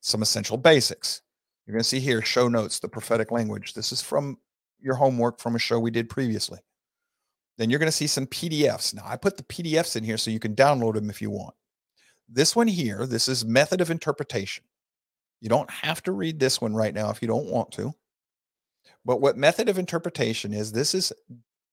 Some 0.00 0.22
essential 0.22 0.56
basics. 0.56 1.20
You're 1.66 1.74
going 1.74 1.82
to 1.82 1.88
see 1.88 2.00
here 2.00 2.22
show 2.22 2.48
notes, 2.48 2.78
the 2.78 2.88
prophetic 2.88 3.30
language. 3.30 3.74
This 3.74 3.92
is 3.92 4.00
from 4.00 4.38
your 4.80 4.94
homework 4.94 5.38
from 5.38 5.54
a 5.54 5.58
show 5.58 5.78
we 5.78 5.90
did 5.90 6.08
previously. 6.08 6.58
Then 7.58 7.68
you're 7.68 7.78
going 7.78 7.88
to 7.88 7.92
see 7.92 8.06
some 8.06 8.26
PDFs. 8.28 8.94
Now, 8.94 9.02
I 9.04 9.18
put 9.18 9.36
the 9.36 9.42
PDFs 9.42 9.94
in 9.94 10.04
here 10.04 10.16
so 10.16 10.30
you 10.30 10.38
can 10.38 10.56
download 10.56 10.94
them 10.94 11.10
if 11.10 11.20
you 11.20 11.28
want. 11.28 11.54
This 12.30 12.56
one 12.56 12.66
here, 12.66 13.06
this 13.06 13.28
is 13.28 13.44
method 13.44 13.82
of 13.82 13.90
interpretation. 13.90 14.64
You 15.42 15.50
don't 15.50 15.70
have 15.70 16.02
to 16.04 16.12
read 16.12 16.40
this 16.40 16.62
one 16.62 16.74
right 16.74 16.94
now 16.94 17.10
if 17.10 17.20
you 17.20 17.28
don't 17.28 17.50
want 17.50 17.72
to. 17.72 17.92
But 19.04 19.20
what 19.20 19.36
method 19.36 19.68
of 19.68 19.78
interpretation 19.78 20.54
is, 20.54 20.72
this 20.72 20.94
is 20.94 21.12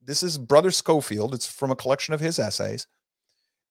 this 0.03 0.21
is 0.21 0.37
Brother 0.37 0.71
Skolfield. 0.71 1.33
It's 1.33 1.47
from 1.47 1.71
a 1.71 1.77
collection 1.77 2.13
of 2.13 2.19
his 2.19 2.39
essays. 2.39 2.87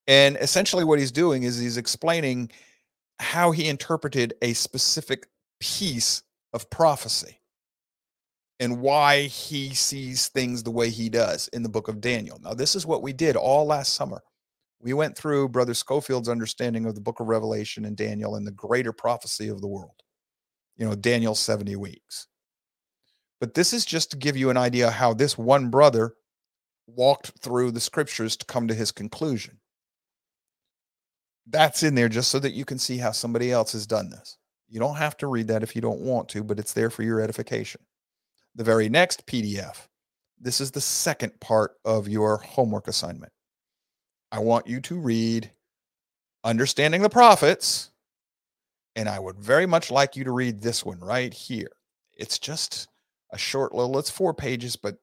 And 0.08 0.38
essentially 0.38 0.84
what 0.84 0.98
he's 0.98 1.12
doing 1.12 1.42
is 1.44 1.58
he's 1.58 1.76
explaining 1.76 2.50
how 3.20 3.50
he 3.50 3.68
interpreted 3.68 4.34
a 4.42 4.54
specific 4.54 5.28
piece 5.60 6.22
of 6.54 6.68
prophecy 6.70 7.38
and 8.58 8.80
why 8.80 9.22
he 9.22 9.74
sees 9.74 10.28
things 10.28 10.62
the 10.62 10.70
way 10.70 10.88
he 10.88 11.08
does 11.08 11.48
in 11.48 11.62
the 11.62 11.68
book 11.68 11.88
of 11.88 12.00
Daniel. 12.00 12.40
Now, 12.42 12.54
this 12.54 12.74
is 12.74 12.86
what 12.86 13.02
we 13.02 13.12
did 13.12 13.36
all 13.36 13.66
last 13.66 13.94
summer. 13.94 14.22
We 14.80 14.94
went 14.94 15.16
through 15.16 15.50
Brother 15.50 15.74
Skolfield's 15.74 16.28
understanding 16.28 16.86
of 16.86 16.94
the 16.94 17.00
book 17.00 17.20
of 17.20 17.28
Revelation 17.28 17.84
and 17.84 17.96
Daniel 17.96 18.36
and 18.36 18.46
the 18.46 18.52
greater 18.52 18.92
prophecy 18.92 19.48
of 19.48 19.60
the 19.60 19.68
world, 19.68 20.02
you 20.76 20.86
know, 20.86 20.94
Daniel's 20.94 21.40
70 21.40 21.76
weeks. 21.76 22.28
But 23.40 23.54
this 23.54 23.72
is 23.72 23.84
just 23.84 24.10
to 24.12 24.16
give 24.16 24.36
you 24.36 24.50
an 24.50 24.56
idea 24.56 24.90
how 24.90 25.12
this 25.14 25.36
one 25.36 25.68
brother 25.68 26.14
walked 26.86 27.32
through 27.40 27.72
the 27.72 27.80
scriptures 27.80 28.36
to 28.38 28.46
come 28.46 28.66
to 28.68 28.74
his 28.74 28.90
conclusion. 28.90 29.58
That's 31.50 31.82
in 31.82 31.94
there 31.94 32.08
just 32.08 32.30
so 32.30 32.38
that 32.40 32.52
you 32.52 32.64
can 32.64 32.78
see 32.78 32.98
how 32.98 33.12
somebody 33.12 33.52
else 33.52 33.72
has 33.72 33.86
done 33.86 34.10
this. 34.10 34.36
You 34.68 34.80
don't 34.80 34.96
have 34.96 35.16
to 35.18 35.26
read 35.28 35.48
that 35.48 35.62
if 35.62 35.74
you 35.74 35.80
don't 35.80 36.00
want 36.00 36.28
to, 36.30 36.44
but 36.44 36.58
it's 36.58 36.74
there 36.74 36.90
for 36.90 37.02
your 37.02 37.20
edification 37.20 37.80
the 38.58 38.64
very 38.64 38.88
next 38.88 39.24
PDF. 39.26 39.86
This 40.40 40.60
is 40.60 40.72
the 40.72 40.80
second 40.80 41.38
part 41.40 41.76
of 41.84 42.08
your 42.08 42.38
homework 42.38 42.88
assignment. 42.88 43.32
I 44.30 44.40
want 44.40 44.66
you 44.66 44.80
to 44.82 44.98
read 44.98 45.50
Understanding 46.44 47.00
the 47.00 47.08
Prophets, 47.08 47.90
and 48.96 49.08
I 49.08 49.20
would 49.20 49.38
very 49.38 49.64
much 49.64 49.90
like 49.90 50.16
you 50.16 50.24
to 50.24 50.32
read 50.32 50.60
this 50.60 50.84
one 50.84 50.98
right 50.98 51.32
here. 51.32 51.70
It's 52.14 52.38
just 52.38 52.88
a 53.32 53.38
short 53.38 53.74
little, 53.74 53.98
it's 53.98 54.10
four 54.10 54.34
pages, 54.34 54.74
but 54.74 54.96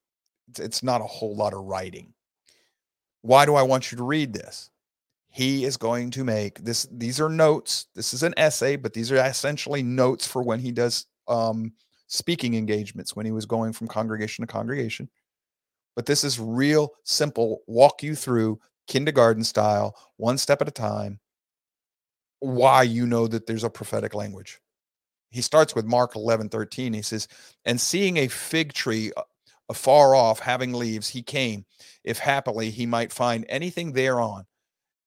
it's 0.59 0.83
not 0.83 1.01
a 1.01 1.05
whole 1.05 1.35
lot 1.35 1.53
of 1.53 1.63
writing. 1.63 2.13
Why 3.21 3.45
do 3.45 3.55
I 3.55 3.63
want 3.63 3.91
you 3.91 3.97
to 3.97 4.03
read 4.03 4.33
this? 4.33 4.69
He 5.35 5.65
is 5.65 5.75
going 5.75 6.11
to 6.11 6.23
make 6.23 6.63
this. 6.63 6.87
These 6.89 7.19
are 7.19 7.27
notes. 7.27 7.87
This 7.93 8.13
is 8.13 8.23
an 8.23 8.33
essay, 8.37 8.77
but 8.77 8.93
these 8.93 9.11
are 9.11 9.17
essentially 9.17 9.83
notes 9.83 10.25
for 10.25 10.41
when 10.41 10.61
he 10.61 10.71
does 10.71 11.07
um, 11.27 11.73
speaking 12.07 12.53
engagements 12.53 13.17
when 13.17 13.25
he 13.25 13.33
was 13.33 13.45
going 13.45 13.73
from 13.73 13.89
congregation 13.89 14.47
to 14.47 14.47
congregation. 14.47 15.09
But 15.93 16.05
this 16.05 16.23
is 16.23 16.39
real 16.39 16.93
simple, 17.03 17.63
walk 17.67 18.01
you 18.01 18.15
through 18.15 18.61
kindergarten 18.87 19.43
style, 19.43 19.97
one 20.15 20.37
step 20.37 20.61
at 20.61 20.69
a 20.69 20.71
time, 20.71 21.19
why 22.39 22.83
you 22.83 23.05
know 23.05 23.27
that 23.27 23.45
there's 23.45 23.65
a 23.65 23.69
prophetic 23.69 24.13
language. 24.13 24.61
He 25.31 25.41
starts 25.41 25.75
with 25.75 25.83
Mark 25.83 26.15
11 26.15 26.47
13. 26.47 26.93
He 26.93 27.01
says, 27.01 27.27
And 27.65 27.81
seeing 27.81 28.15
a 28.15 28.29
fig 28.29 28.71
tree 28.71 29.11
uh, 29.17 29.23
afar 29.67 30.15
off 30.15 30.39
having 30.39 30.71
leaves, 30.71 31.09
he 31.09 31.21
came, 31.21 31.65
if 32.05 32.19
happily 32.19 32.69
he 32.69 32.85
might 32.85 33.11
find 33.11 33.45
anything 33.49 33.91
thereon. 33.91 34.45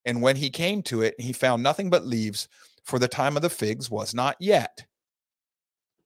And 0.08 0.22
when 0.22 0.36
he 0.36 0.48
came 0.48 0.82
to 0.84 1.02
it, 1.02 1.14
he 1.20 1.34
found 1.34 1.62
nothing 1.62 1.90
but 1.90 2.06
leaves, 2.06 2.48
for 2.82 2.98
the 2.98 3.06
time 3.06 3.36
of 3.36 3.42
the 3.42 3.50
figs 3.50 3.90
was 3.90 4.14
not 4.14 4.36
yet. 4.40 4.86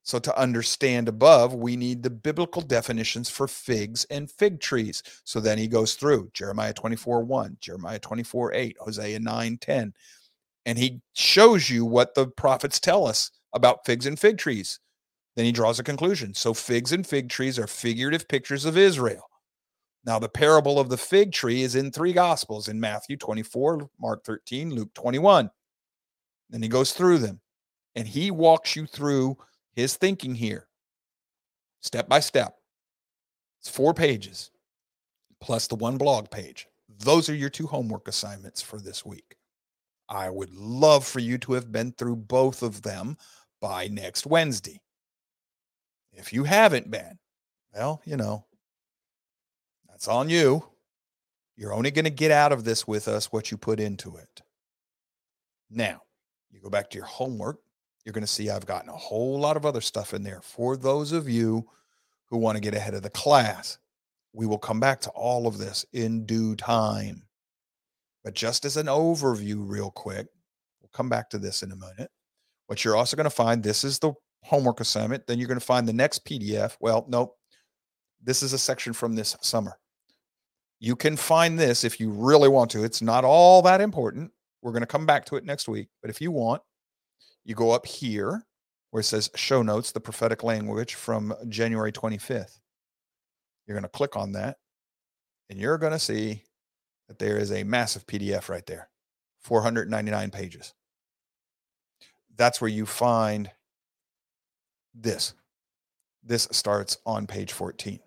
So, 0.02 0.18
to 0.18 0.36
understand 0.36 1.06
above, 1.06 1.54
we 1.54 1.76
need 1.76 2.02
the 2.02 2.10
biblical 2.10 2.62
definitions 2.62 3.30
for 3.30 3.46
figs 3.46 4.04
and 4.10 4.28
fig 4.28 4.58
trees. 4.58 5.04
So 5.22 5.38
then 5.38 5.56
he 5.56 5.68
goes 5.68 5.94
through 5.94 6.32
Jeremiah 6.34 6.72
24 6.72 7.22
1, 7.22 7.58
Jeremiah 7.60 8.00
24 8.00 8.52
8, 8.52 8.76
Hosea 8.80 9.20
9 9.20 9.58
10, 9.58 9.94
and 10.66 10.76
he 10.76 11.00
shows 11.12 11.70
you 11.70 11.84
what 11.84 12.16
the 12.16 12.26
prophets 12.26 12.80
tell 12.80 13.06
us 13.06 13.30
about 13.52 13.86
figs 13.86 14.06
and 14.06 14.18
fig 14.18 14.36
trees. 14.36 14.80
Then 15.36 15.44
he 15.44 15.52
draws 15.52 15.78
a 15.78 15.84
conclusion. 15.84 16.34
So, 16.34 16.52
figs 16.54 16.90
and 16.90 17.06
fig 17.06 17.28
trees 17.28 17.56
are 17.56 17.68
figurative 17.68 18.26
pictures 18.26 18.64
of 18.64 18.76
Israel. 18.76 19.28
Now, 20.04 20.18
the 20.18 20.28
parable 20.28 20.80
of 20.80 20.88
the 20.88 20.96
fig 20.96 21.32
tree 21.32 21.62
is 21.62 21.76
in 21.76 21.92
three 21.92 22.12
gospels 22.12 22.68
in 22.68 22.80
Matthew 22.80 23.16
24, 23.16 23.88
Mark 24.00 24.24
13, 24.24 24.74
Luke 24.74 24.92
21. 24.94 25.50
Then 26.50 26.62
he 26.62 26.68
goes 26.68 26.92
through 26.92 27.18
them 27.18 27.40
and 27.94 28.06
he 28.06 28.30
walks 28.30 28.74
you 28.74 28.86
through 28.86 29.36
his 29.74 29.96
thinking 29.96 30.34
here, 30.34 30.66
step 31.80 32.08
by 32.08 32.20
step. 32.20 32.56
It's 33.60 33.70
four 33.70 33.94
pages 33.94 34.50
plus 35.40 35.66
the 35.66 35.76
one 35.76 35.98
blog 35.98 36.30
page. 36.30 36.66
Those 36.88 37.28
are 37.28 37.34
your 37.34 37.50
two 37.50 37.66
homework 37.66 38.08
assignments 38.08 38.60
for 38.60 38.78
this 38.80 39.04
week. 39.04 39.36
I 40.08 40.30
would 40.30 40.54
love 40.54 41.06
for 41.06 41.20
you 41.20 41.38
to 41.38 41.54
have 41.54 41.72
been 41.72 41.92
through 41.92 42.16
both 42.16 42.62
of 42.62 42.82
them 42.82 43.16
by 43.60 43.88
next 43.88 44.26
Wednesday. 44.26 44.80
If 46.12 46.32
you 46.32 46.44
haven't 46.44 46.90
been, 46.90 47.18
well, 47.74 48.02
you 48.04 48.16
know, 48.16 48.44
that's 50.02 50.12
on 50.12 50.28
you. 50.28 50.64
You're 51.54 51.72
only 51.72 51.92
going 51.92 52.06
to 52.06 52.10
get 52.10 52.32
out 52.32 52.50
of 52.50 52.64
this 52.64 52.88
with 52.88 53.06
us 53.06 53.30
what 53.30 53.52
you 53.52 53.56
put 53.56 53.78
into 53.78 54.16
it. 54.16 54.42
Now, 55.70 56.00
you 56.50 56.60
go 56.60 56.70
back 56.70 56.90
to 56.90 56.98
your 56.98 57.06
homework. 57.06 57.58
You're 58.04 58.12
going 58.12 58.22
to 58.22 58.26
see 58.26 58.50
I've 58.50 58.66
gotten 58.66 58.88
a 58.88 58.96
whole 58.96 59.38
lot 59.38 59.56
of 59.56 59.64
other 59.64 59.80
stuff 59.80 60.12
in 60.12 60.24
there 60.24 60.40
for 60.42 60.76
those 60.76 61.12
of 61.12 61.28
you 61.28 61.68
who 62.26 62.38
want 62.38 62.56
to 62.56 62.60
get 62.60 62.74
ahead 62.74 62.94
of 62.94 63.02
the 63.02 63.10
class. 63.10 63.78
We 64.32 64.44
will 64.44 64.58
come 64.58 64.80
back 64.80 65.00
to 65.02 65.10
all 65.10 65.46
of 65.46 65.58
this 65.58 65.86
in 65.92 66.26
due 66.26 66.56
time. 66.56 67.22
But 68.24 68.34
just 68.34 68.64
as 68.64 68.76
an 68.76 68.86
overview, 68.86 69.56
real 69.58 69.92
quick, 69.92 70.26
we'll 70.80 70.90
come 70.92 71.08
back 71.08 71.30
to 71.30 71.38
this 71.38 71.62
in 71.62 71.70
a 71.70 71.76
minute. 71.76 72.10
What 72.66 72.84
you're 72.84 72.96
also 72.96 73.16
going 73.16 73.24
to 73.24 73.30
find 73.30 73.62
this 73.62 73.84
is 73.84 74.00
the 74.00 74.14
homework 74.42 74.80
assignment. 74.80 75.28
Then 75.28 75.38
you're 75.38 75.48
going 75.48 75.60
to 75.60 75.64
find 75.64 75.86
the 75.86 75.92
next 75.92 76.24
PDF. 76.24 76.76
Well, 76.80 77.06
nope. 77.08 77.36
This 78.20 78.42
is 78.42 78.52
a 78.52 78.58
section 78.58 78.92
from 78.92 79.14
this 79.14 79.36
summer. 79.42 79.76
You 80.82 80.96
can 80.96 81.16
find 81.16 81.60
this 81.60 81.84
if 81.84 82.00
you 82.00 82.10
really 82.10 82.48
want 82.48 82.72
to. 82.72 82.82
It's 82.82 83.00
not 83.00 83.22
all 83.24 83.62
that 83.62 83.80
important. 83.80 84.32
We're 84.62 84.72
going 84.72 84.80
to 84.82 84.86
come 84.88 85.06
back 85.06 85.24
to 85.26 85.36
it 85.36 85.44
next 85.44 85.68
week. 85.68 85.86
But 86.00 86.10
if 86.10 86.20
you 86.20 86.32
want, 86.32 86.60
you 87.44 87.54
go 87.54 87.70
up 87.70 87.86
here 87.86 88.42
where 88.90 89.00
it 89.02 89.04
says 89.04 89.30
show 89.36 89.62
notes, 89.62 89.92
the 89.92 90.00
prophetic 90.00 90.42
language 90.42 90.96
from 90.96 91.34
January 91.48 91.92
25th. 91.92 92.58
You're 93.64 93.76
going 93.76 93.84
to 93.84 93.88
click 93.88 94.16
on 94.16 94.32
that 94.32 94.56
and 95.48 95.56
you're 95.56 95.78
going 95.78 95.92
to 95.92 96.00
see 96.00 96.42
that 97.06 97.20
there 97.20 97.38
is 97.38 97.52
a 97.52 97.62
massive 97.62 98.04
PDF 98.08 98.48
right 98.48 98.66
there 98.66 98.88
499 99.42 100.32
pages. 100.32 100.74
That's 102.34 102.60
where 102.60 102.68
you 102.68 102.86
find 102.86 103.52
this. 104.92 105.34
This 106.24 106.48
starts 106.50 106.98
on 107.06 107.28
page 107.28 107.52
14. 107.52 108.00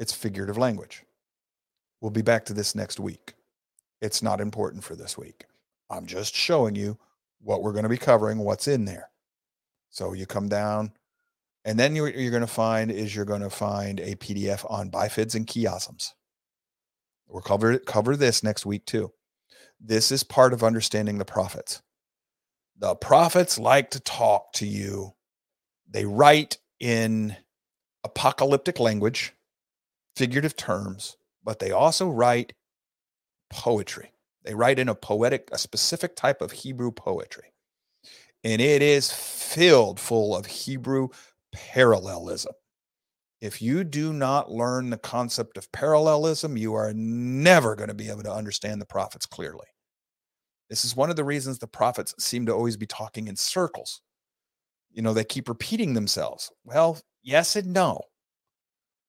It's 0.00 0.12
figurative 0.12 0.58
language. 0.58 1.03
We'll 2.00 2.10
be 2.10 2.22
back 2.22 2.44
to 2.46 2.54
this 2.54 2.74
next 2.74 3.00
week. 3.00 3.34
It's 4.00 4.22
not 4.22 4.40
important 4.40 4.84
for 4.84 4.96
this 4.96 5.16
week. 5.16 5.46
I'm 5.90 6.06
just 6.06 6.34
showing 6.34 6.74
you 6.74 6.98
what 7.40 7.62
we're 7.62 7.72
going 7.72 7.84
to 7.84 7.88
be 7.88 7.96
covering, 7.96 8.38
what's 8.38 8.68
in 8.68 8.84
there. 8.84 9.10
So 9.90 10.12
you 10.12 10.26
come 10.26 10.48
down, 10.48 10.92
and 11.64 11.78
then 11.78 11.94
you're, 11.94 12.10
you're 12.10 12.30
going 12.30 12.40
to 12.40 12.46
find 12.46 12.90
is 12.90 13.14
you're 13.14 13.24
going 13.24 13.42
to 13.42 13.50
find 13.50 14.00
a 14.00 14.16
PDF 14.16 14.68
on 14.70 14.90
bifids 14.90 15.34
and 15.34 15.46
chiasms. 15.46 16.12
We'll 17.26 17.42
cover 17.42 17.78
cover 17.78 18.16
this 18.16 18.42
next 18.42 18.66
week 18.66 18.84
too. 18.86 19.12
This 19.80 20.12
is 20.12 20.22
part 20.22 20.52
of 20.52 20.62
understanding 20.62 21.18
the 21.18 21.24
prophets. 21.24 21.82
The 22.78 22.94
prophets 22.94 23.58
like 23.58 23.90
to 23.90 24.00
talk 24.00 24.52
to 24.54 24.66
you. 24.66 25.14
They 25.88 26.04
write 26.04 26.58
in 26.80 27.36
apocalyptic 28.02 28.78
language, 28.78 29.32
figurative 30.16 30.56
terms, 30.56 31.16
but 31.44 31.58
they 31.58 31.70
also 31.70 32.08
write 32.08 32.54
poetry. 33.50 34.10
They 34.44 34.54
write 34.54 34.78
in 34.78 34.88
a 34.88 34.94
poetic, 34.94 35.48
a 35.52 35.58
specific 35.58 36.16
type 36.16 36.42
of 36.42 36.52
Hebrew 36.52 36.90
poetry. 36.90 37.52
And 38.42 38.60
it 38.60 38.82
is 38.82 39.10
filled 39.10 39.98
full 39.98 40.36
of 40.36 40.46
Hebrew 40.46 41.08
parallelism. 41.52 42.52
If 43.40 43.60
you 43.60 43.84
do 43.84 44.12
not 44.12 44.50
learn 44.50 44.90
the 44.90 44.98
concept 44.98 45.56
of 45.56 45.70
parallelism, 45.72 46.56
you 46.56 46.74
are 46.74 46.92
never 46.94 47.74
going 47.76 47.88
to 47.88 47.94
be 47.94 48.08
able 48.08 48.22
to 48.22 48.32
understand 48.32 48.80
the 48.80 48.86
prophets 48.86 49.26
clearly. 49.26 49.66
This 50.70 50.84
is 50.84 50.96
one 50.96 51.10
of 51.10 51.16
the 51.16 51.24
reasons 51.24 51.58
the 51.58 51.66
prophets 51.66 52.14
seem 52.18 52.46
to 52.46 52.52
always 52.52 52.76
be 52.76 52.86
talking 52.86 53.28
in 53.28 53.36
circles. 53.36 54.00
You 54.90 55.02
know, 55.02 55.12
they 55.12 55.24
keep 55.24 55.48
repeating 55.48 55.94
themselves. 55.94 56.50
Well, 56.64 56.98
yes 57.22 57.56
and 57.56 57.72
no. 57.72 58.00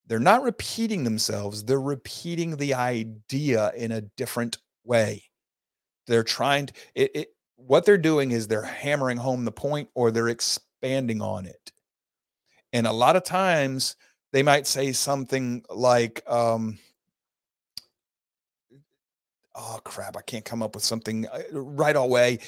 They're 0.06 0.18
not 0.20 0.42
repeating 0.42 1.04
themselves, 1.04 1.64
they're 1.64 1.80
repeating 1.80 2.56
the 2.56 2.74
idea 2.74 3.72
in 3.76 3.92
a 3.92 4.02
different 4.02 4.58
way. 4.84 5.24
They're 6.06 6.22
trying 6.22 6.66
to, 6.66 6.72
it, 6.94 7.10
it, 7.14 7.28
what 7.56 7.84
they're 7.84 7.98
doing 7.98 8.30
is 8.30 8.46
they're 8.46 8.62
hammering 8.62 9.16
home 9.16 9.44
the 9.44 9.52
point 9.52 9.88
or 9.94 10.10
they're 10.10 10.28
expanding 10.28 11.20
on 11.20 11.46
it. 11.46 11.72
And 12.72 12.86
a 12.86 12.92
lot 12.92 13.16
of 13.16 13.24
times 13.24 13.96
they 14.32 14.42
might 14.42 14.66
say 14.66 14.92
something 14.92 15.64
like, 15.68 16.22
um, 16.30 16.78
oh 19.56 19.80
crap, 19.82 20.16
I 20.16 20.22
can't 20.22 20.44
come 20.44 20.62
up 20.62 20.74
with 20.74 20.84
something 20.84 21.26
uh, 21.26 21.40
right 21.50 21.96
away. 21.96 22.38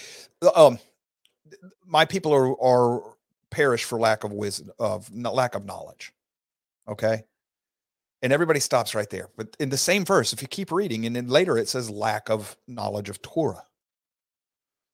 Um, 0.54 0.78
my 1.84 2.04
people 2.04 2.32
are, 2.32 2.62
are 2.62 3.16
perish 3.50 3.82
for 3.82 3.98
lack 3.98 4.22
of 4.22 4.32
wisdom, 4.32 4.70
of 4.78 5.12
lack 5.12 5.56
of 5.56 5.64
knowledge. 5.64 6.12
Okay 6.86 7.24
and 8.22 8.32
everybody 8.32 8.60
stops 8.60 8.94
right 8.94 9.08
there. 9.10 9.28
But 9.36 9.56
in 9.60 9.68
the 9.68 9.76
same 9.76 10.04
verse, 10.04 10.32
if 10.32 10.42
you 10.42 10.48
keep 10.48 10.72
reading, 10.72 11.06
and 11.06 11.14
then 11.14 11.28
later 11.28 11.56
it 11.56 11.68
says 11.68 11.90
lack 11.90 12.28
of 12.28 12.56
knowledge 12.66 13.08
of 13.08 13.22
Torah. 13.22 13.64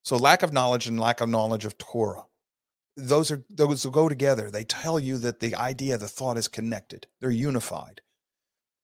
So 0.05 0.17
lack 0.17 0.43
of 0.43 0.53
knowledge 0.53 0.87
and 0.87 1.01
lack 1.01 1.21
of 1.21 1.29
knowledge 1.29 1.65
of 1.65 1.79
Torah. 1.79 2.25
Those 2.97 3.31
are 3.31 3.43
those 3.51 3.85
go 3.87 4.09
together. 4.09 4.51
They 4.51 4.65
tell 4.65 5.01
you 5.01 5.19
that 5.19 5.41
the 5.41 5.55
idea, 5.57 5.99
the 5.99 6.07
thought 6.07 6.37
is 6.37 6.47
connected. 6.47 7.07
They're 7.21 7.31
unified. 7.31 8.03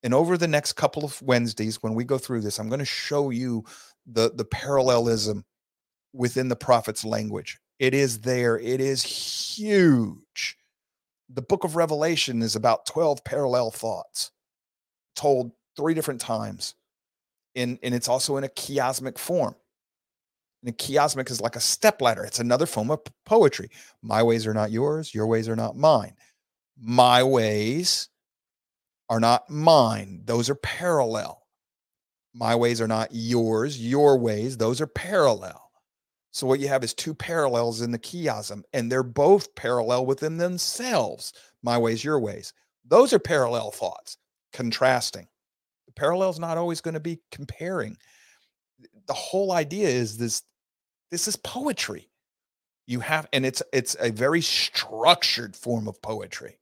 And 0.03 0.13
over 0.13 0.37
the 0.37 0.47
next 0.47 0.73
couple 0.73 1.05
of 1.05 1.21
Wednesdays, 1.21 1.81
when 1.83 1.93
we 1.93 2.03
go 2.03 2.17
through 2.17 2.41
this, 2.41 2.59
I'm 2.59 2.69
going 2.69 2.79
to 2.79 2.85
show 2.85 3.29
you 3.29 3.63
the, 4.07 4.31
the 4.33 4.45
parallelism 4.45 5.45
within 6.11 6.47
the 6.47 6.55
prophet's 6.55 7.05
language. 7.05 7.59
It 7.79 7.93
is 7.93 8.21
there. 8.21 8.57
It 8.57 8.81
is 8.81 9.03
huge 9.03 10.57
the 11.33 11.41
book 11.41 11.63
of 11.63 11.75
Revelation 11.75 12.41
is 12.41 12.55
about 12.55 12.85
12 12.85 13.23
parallel 13.23 13.71
thoughts 13.71 14.31
told 15.15 15.51
three 15.77 15.93
different 15.93 16.21
times. 16.21 16.75
In, 17.55 17.79
and 17.83 17.93
it's 17.93 18.07
also 18.07 18.37
in 18.37 18.43
a 18.43 18.49
chiasmic 18.49 19.17
form. 19.17 19.55
And 20.63 20.73
a 20.73 20.77
chiasmic 20.77 21.29
is 21.29 21.41
like 21.41 21.55
a 21.55 21.61
step 21.61 22.01
ladder. 22.01 22.23
It's 22.23 22.39
another 22.39 22.65
form 22.65 22.91
of 22.91 23.01
poetry. 23.25 23.69
My 24.01 24.23
ways 24.23 24.47
are 24.47 24.53
not 24.53 24.71
yours, 24.71 25.13
your 25.13 25.27
ways 25.27 25.49
are 25.49 25.55
not 25.55 25.75
mine. 25.75 26.15
My 26.79 27.23
ways 27.23 28.09
are 29.09 29.19
not 29.19 29.49
mine. 29.49 30.21
Those 30.25 30.49
are 30.49 30.55
parallel. 30.55 31.41
My 32.33 32.55
ways 32.55 32.79
are 32.79 32.87
not 32.87 33.09
yours, 33.11 33.77
your 33.79 34.17
ways, 34.17 34.55
those 34.55 34.79
are 34.79 34.87
parallel. 34.87 35.70
So 36.31 36.47
what 36.47 36.61
you 36.61 36.69
have 36.69 36.83
is 36.83 36.93
two 36.93 37.13
parallels 37.13 37.81
in 37.81 37.91
the 37.91 37.99
chiasm, 37.99 38.63
and 38.73 38.89
they're 38.89 39.03
both 39.03 39.53
parallel 39.55 40.05
within 40.05 40.37
themselves. 40.37 41.33
My 41.61 41.77
ways, 41.77 42.03
your 42.03 42.19
ways. 42.19 42.53
Those 42.85 43.13
are 43.13 43.19
parallel 43.19 43.71
thoughts, 43.71 44.17
contrasting. 44.53 45.27
The 45.87 45.93
parallel 45.93 46.29
is 46.29 46.39
not 46.39 46.57
always 46.57 46.81
going 46.81 46.93
to 46.93 47.01
be 47.01 47.19
comparing. 47.31 47.97
The 49.07 49.13
whole 49.13 49.51
idea 49.51 49.89
is 49.89 50.17
this 50.17 50.43
this 51.11 51.27
is 51.27 51.35
poetry. 51.35 52.09
You 52.87 53.01
have, 53.01 53.27
and 53.33 53.45
it's 53.45 53.61
it's 53.73 53.95
a 53.99 54.09
very 54.09 54.41
structured 54.41 55.55
form 55.55 55.87
of 55.87 56.01
poetry. 56.01 56.57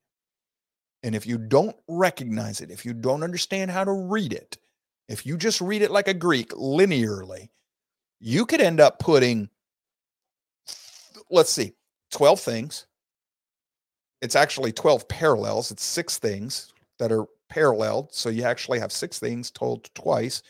And 1.03 1.15
if 1.15 1.26
you 1.26 1.38
don't 1.38 1.76
recognize 1.88 2.59
it, 2.59 2.72
if 2.72 2.86
you 2.86 2.93
don't 2.93 3.24
understand 3.24 3.72
how 3.72 3.84
to 3.84 3.91
read 3.91 4.34
it, 4.34 4.57
if 5.07 5.26
you 5.26 5.38
just 5.38 5.61
read 5.61 5.82
it 5.82 5.91
like 5.91 6.07
a 6.07 6.13
Greek 6.13 6.49
linearly, 6.49 7.49
you 8.20 8.45
could 8.45 8.61
end 8.61 8.80
up 8.80 8.99
putting 8.99 9.49
let's 11.30 11.51
see, 11.51 11.73
12 12.11 12.39
things. 12.39 12.88
It's 14.21 14.36
actually 14.36 14.71
12 14.71 15.07
parallels. 15.07 15.71
It's 15.71 15.84
six 15.84 16.17
things 16.17 16.73
that 16.97 17.11
are 17.11 17.25
paralleled. 17.49 18.13
So 18.13 18.30
you 18.30 18.43
actually 18.43 18.80
have 18.80 18.91
six 18.91 19.19
things 19.19 19.49
told 19.51 19.89
twice, 19.95 20.43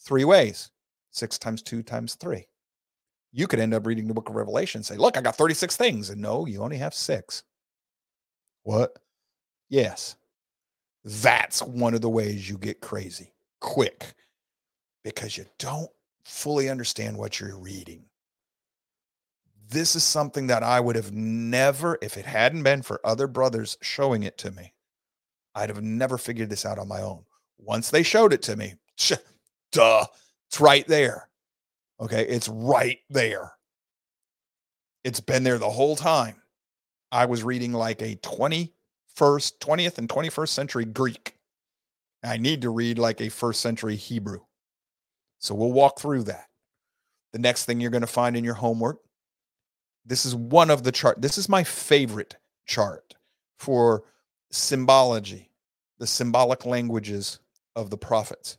three 0.00 0.24
ways. 0.24 0.70
Six 1.10 1.38
times 1.38 1.62
two 1.62 1.82
times 1.82 2.16
three. 2.16 2.46
You 3.32 3.46
could 3.46 3.60
end 3.60 3.72
up 3.72 3.86
reading 3.86 4.08
the 4.08 4.14
book 4.14 4.28
of 4.28 4.34
Revelation 4.34 4.80
and 4.80 4.86
say, 4.86 4.96
Look, 4.96 5.16
I 5.16 5.20
got 5.20 5.36
36 5.36 5.76
things. 5.76 6.10
And 6.10 6.20
no, 6.20 6.46
you 6.46 6.60
only 6.60 6.76
have 6.78 6.92
six. 6.92 7.44
What? 8.64 8.98
Yes. 9.68 10.16
That's 11.04 11.62
one 11.62 11.94
of 11.94 12.00
the 12.00 12.10
ways 12.10 12.48
you 12.48 12.58
get 12.58 12.80
crazy 12.80 13.32
quick 13.60 14.14
because 15.04 15.36
you 15.36 15.44
don't 15.58 15.90
fully 16.24 16.68
understand 16.68 17.16
what 17.16 17.38
you're 17.38 17.58
reading 17.58 18.04
this 19.74 19.96
is 19.96 20.04
something 20.04 20.46
that 20.46 20.62
I 20.62 20.78
would 20.78 20.94
have 20.94 21.12
never, 21.12 21.98
if 22.00 22.16
it 22.16 22.24
hadn't 22.24 22.62
been 22.62 22.82
for 22.82 23.00
other 23.04 23.26
brothers 23.26 23.76
showing 23.82 24.22
it 24.22 24.38
to 24.38 24.52
me, 24.52 24.72
I'd 25.54 25.68
have 25.68 25.82
never 25.82 26.16
figured 26.16 26.48
this 26.48 26.64
out 26.64 26.78
on 26.78 26.88
my 26.88 27.02
own. 27.02 27.24
Once 27.58 27.90
they 27.90 28.04
showed 28.04 28.32
it 28.32 28.42
to 28.42 28.56
me, 28.56 28.74
duh, 29.72 30.06
it's 30.48 30.60
right 30.60 30.86
there. 30.86 31.28
Okay, 32.00 32.24
it's 32.26 32.48
right 32.48 32.98
there. 33.10 33.52
It's 35.02 35.20
been 35.20 35.42
there 35.42 35.58
the 35.58 35.70
whole 35.70 35.96
time. 35.96 36.36
I 37.10 37.26
was 37.26 37.42
reading 37.42 37.72
like 37.72 38.00
a 38.00 38.16
21st, 38.16 38.70
20th 39.18 39.98
and 39.98 40.08
21st 40.08 40.48
century 40.48 40.84
Greek. 40.84 41.34
I 42.22 42.36
need 42.36 42.62
to 42.62 42.70
read 42.70 42.98
like 42.98 43.20
a 43.20 43.28
first 43.28 43.60
century 43.60 43.96
Hebrew. 43.96 44.40
So 45.40 45.54
we'll 45.54 45.72
walk 45.72 46.00
through 46.00 46.24
that. 46.24 46.46
The 47.32 47.38
next 47.40 47.64
thing 47.64 47.80
you're 47.80 47.90
going 47.90 48.00
to 48.00 48.06
find 48.06 48.36
in 48.36 48.44
your 48.44 48.54
homework 48.54 48.98
this 50.04 50.26
is 50.26 50.34
one 50.34 50.70
of 50.70 50.82
the 50.82 50.92
chart. 50.92 51.20
This 51.20 51.38
is 51.38 51.48
my 51.48 51.64
favorite 51.64 52.36
chart 52.66 53.14
for 53.58 54.04
symbology, 54.50 55.50
the 55.98 56.06
symbolic 56.06 56.66
languages 56.66 57.38
of 57.74 57.90
the 57.90 57.96
prophets. 57.96 58.58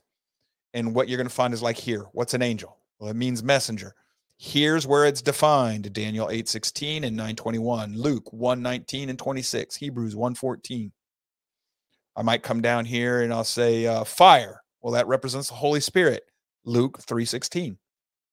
And 0.74 0.94
what 0.94 1.08
you're 1.08 1.18
going 1.18 1.28
to 1.28 1.34
find 1.34 1.54
is 1.54 1.62
like 1.62 1.76
here, 1.76 2.06
what's 2.12 2.34
an 2.34 2.42
angel? 2.42 2.76
Well, 2.98 3.10
it 3.10 3.16
means 3.16 3.42
messenger. 3.42 3.94
Here's 4.38 4.86
where 4.86 5.06
it's 5.06 5.22
defined 5.22 5.92
Daniel 5.94 6.28
8 6.30 6.46
16 6.46 7.04
and 7.04 7.16
921, 7.16 7.96
Luke 7.96 8.30
1 8.32 8.60
19 8.60 9.08
and 9.08 9.18
26, 9.18 9.76
Hebrews 9.76 10.14
1 10.14 10.34
14. 10.34 10.92
I 12.16 12.22
might 12.22 12.42
come 12.42 12.60
down 12.60 12.84
here 12.84 13.22
and 13.22 13.32
I'll 13.32 13.44
say 13.44 13.86
uh, 13.86 14.04
fire. 14.04 14.62
Well, 14.82 14.92
that 14.92 15.06
represents 15.06 15.48
the 15.48 15.54
Holy 15.54 15.80
Spirit, 15.80 16.24
Luke 16.64 16.98
3 17.00 17.24
16. 17.24 17.78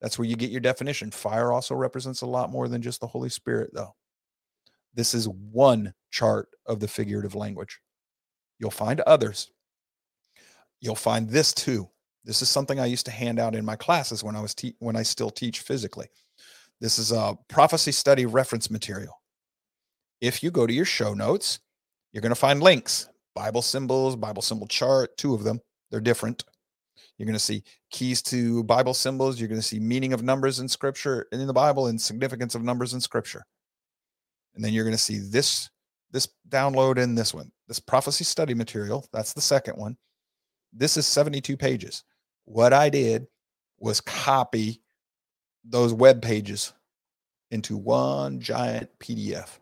That's 0.03 0.19
where 0.19 0.27
you 0.27 0.35
get 0.35 0.51
your 0.51 0.59
definition. 0.59 1.11
Fire 1.11 1.53
also 1.53 1.75
represents 1.75 2.21
a 2.21 2.27
lot 2.27 2.51
more 2.51 2.67
than 2.67 2.81
just 2.81 2.99
the 2.99 3.07
Holy 3.07 3.29
Spirit, 3.29 3.71
though. 3.73 3.95
This 4.93 5.13
is 5.13 5.29
one 5.29 5.93
chart 6.11 6.49
of 6.65 6.81
the 6.81 6.89
figurative 6.89 7.35
language. 7.35 7.79
You'll 8.59 8.69
find 8.69 8.99
others. 9.01 9.49
You'll 10.81 10.95
find 10.95 11.29
this 11.29 11.53
too. 11.53 11.89
This 12.25 12.41
is 12.41 12.49
something 12.49 12.81
I 12.81 12.85
used 12.85 13.05
to 13.05 13.11
hand 13.11 13.39
out 13.39 13.55
in 13.55 13.63
my 13.63 13.77
classes 13.77 14.25
when 14.25 14.35
I 14.35 14.41
was 14.41 14.53
te- 14.53 14.75
when 14.79 14.97
I 14.97 15.03
still 15.03 15.29
teach 15.29 15.61
physically. 15.61 16.07
This 16.81 16.99
is 16.99 17.13
a 17.13 17.37
prophecy 17.47 17.93
study 17.93 18.25
reference 18.25 18.69
material. 18.69 19.21
If 20.19 20.43
you 20.43 20.51
go 20.51 20.67
to 20.67 20.73
your 20.73 20.85
show 20.85 21.13
notes, 21.13 21.59
you're 22.11 22.21
going 22.21 22.29
to 22.29 22.35
find 22.35 22.61
links, 22.61 23.07
Bible 23.35 23.61
symbols, 23.61 24.17
Bible 24.17 24.41
symbol 24.41 24.67
chart, 24.67 25.15
two 25.17 25.33
of 25.33 25.45
them. 25.45 25.61
They're 25.91 26.01
different. 26.01 26.43
You're 27.17 27.25
going 27.25 27.33
to 27.33 27.39
see 27.39 27.63
keys 27.91 28.21
to 28.23 28.63
Bible 28.63 28.93
symbols. 28.93 29.39
You're 29.39 29.49
going 29.49 29.61
to 29.61 29.67
see 29.67 29.79
meaning 29.79 30.13
of 30.13 30.23
numbers 30.23 30.59
in 30.59 30.67
scripture 30.67 31.27
in 31.31 31.45
the 31.45 31.53
Bible 31.53 31.87
and 31.87 32.01
significance 32.01 32.55
of 32.55 32.63
numbers 32.63 32.93
in 32.93 33.01
scripture. 33.01 33.45
And 34.55 34.63
then 34.63 34.73
you're 34.73 34.83
going 34.83 34.95
to 34.95 35.01
see 35.01 35.19
this 35.19 35.69
this 36.11 36.29
download 36.49 37.01
and 37.01 37.17
this 37.17 37.33
one. 37.33 37.51
This 37.67 37.79
prophecy 37.79 38.23
study 38.23 38.53
material, 38.53 39.07
that's 39.11 39.33
the 39.33 39.41
second 39.41 39.77
one. 39.77 39.97
This 40.71 40.95
is 40.95 41.07
72 41.07 41.57
pages. 41.57 42.03
What 42.45 42.71
I 42.71 42.89
did 42.89 43.27
was 43.79 43.99
copy 43.99 44.81
those 45.63 45.93
web 45.93 46.21
pages 46.21 46.73
into 47.51 47.77
one 47.77 48.39
giant 48.39 48.89
PDF. 48.99 49.59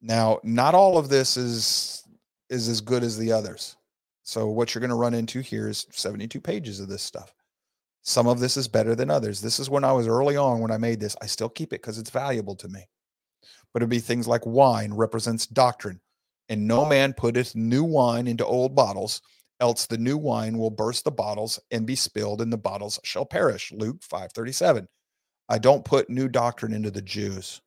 Now, 0.00 0.40
not 0.42 0.74
all 0.74 0.98
of 0.98 1.08
this 1.08 1.36
is 1.36 2.04
is 2.50 2.68
as 2.68 2.80
good 2.80 3.02
as 3.02 3.16
the 3.16 3.32
others. 3.32 3.76
So 4.32 4.48
what 4.48 4.74
you're 4.74 4.80
going 4.80 4.88
to 4.88 4.94
run 4.94 5.12
into 5.12 5.40
here 5.40 5.68
is 5.68 5.86
72 5.90 6.40
pages 6.40 6.80
of 6.80 6.88
this 6.88 7.02
stuff. 7.02 7.34
Some 8.00 8.26
of 8.26 8.40
this 8.40 8.56
is 8.56 8.66
better 8.66 8.94
than 8.94 9.10
others. 9.10 9.42
This 9.42 9.60
is 9.60 9.68
when 9.68 9.84
I 9.84 9.92
was 9.92 10.08
early 10.08 10.38
on 10.38 10.60
when 10.60 10.70
I 10.70 10.78
made 10.78 11.00
this. 11.00 11.14
I 11.20 11.26
still 11.26 11.50
keep 11.50 11.74
it 11.74 11.82
because 11.82 11.98
it's 11.98 12.08
valuable 12.08 12.56
to 12.56 12.68
me. 12.68 12.88
But 13.74 13.82
it'd 13.82 13.90
be 13.90 13.98
things 13.98 14.26
like 14.26 14.46
wine 14.46 14.94
represents 14.94 15.46
doctrine, 15.46 16.00
and 16.48 16.66
no 16.66 16.86
man 16.86 17.12
putteth 17.12 17.54
new 17.54 17.84
wine 17.84 18.26
into 18.26 18.46
old 18.46 18.74
bottles, 18.74 19.20
else 19.60 19.84
the 19.84 19.98
new 19.98 20.16
wine 20.16 20.56
will 20.56 20.70
burst 20.70 21.04
the 21.04 21.10
bottles 21.10 21.60
and 21.70 21.86
be 21.86 21.94
spilled 21.94 22.40
and 22.40 22.50
the 22.50 22.56
bottles 22.56 22.98
shall 23.04 23.24
perish 23.24 23.70
luke 23.70 24.02
537 24.02 24.88
i 25.48 25.56
don't 25.56 25.84
put 25.84 26.10
new 26.10 26.28
doctrine 26.28 26.72
into 26.72 26.90
the 26.90 27.00
jews 27.00 27.60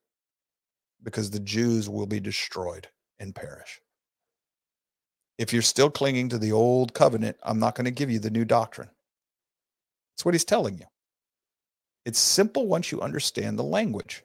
because 1.02 1.30
the 1.30 1.40
jews 1.40 1.88
will 1.88 2.06
be 2.06 2.20
destroyed 2.20 2.86
and 3.18 3.34
perish 3.34 3.80
if 5.38 5.52
you're 5.52 5.62
still 5.62 5.90
clinging 5.90 6.28
to 6.28 6.38
the 6.38 6.52
old 6.52 6.94
covenant 6.94 7.36
i'm 7.42 7.58
not 7.58 7.74
going 7.74 7.84
to 7.84 7.90
give 7.90 8.10
you 8.10 8.18
the 8.18 8.30
new 8.30 8.44
doctrine 8.44 8.88
that's 10.14 10.24
what 10.24 10.34
he's 10.34 10.44
telling 10.44 10.78
you 10.78 10.86
it's 12.04 12.18
simple 12.18 12.66
once 12.66 12.92
you 12.92 13.00
understand 13.00 13.58
the 13.58 13.64
language 13.64 14.24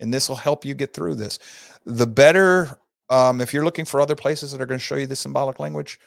and 0.00 0.12
this 0.12 0.28
will 0.28 0.36
help 0.36 0.64
you 0.64 0.74
get 0.74 0.92
through 0.92 1.14
this 1.14 1.38
the 1.86 2.06
better 2.06 2.78
um, 3.10 3.40
if 3.40 3.52
you're 3.52 3.64
looking 3.64 3.84
for 3.84 4.00
other 4.00 4.16
places 4.16 4.52
that 4.52 4.60
are 4.60 4.66
going 4.66 4.80
to 4.80 4.84
show 4.84 4.96
you 4.96 5.06
the 5.06 5.16
symbolic 5.16 5.60
language 5.60 5.98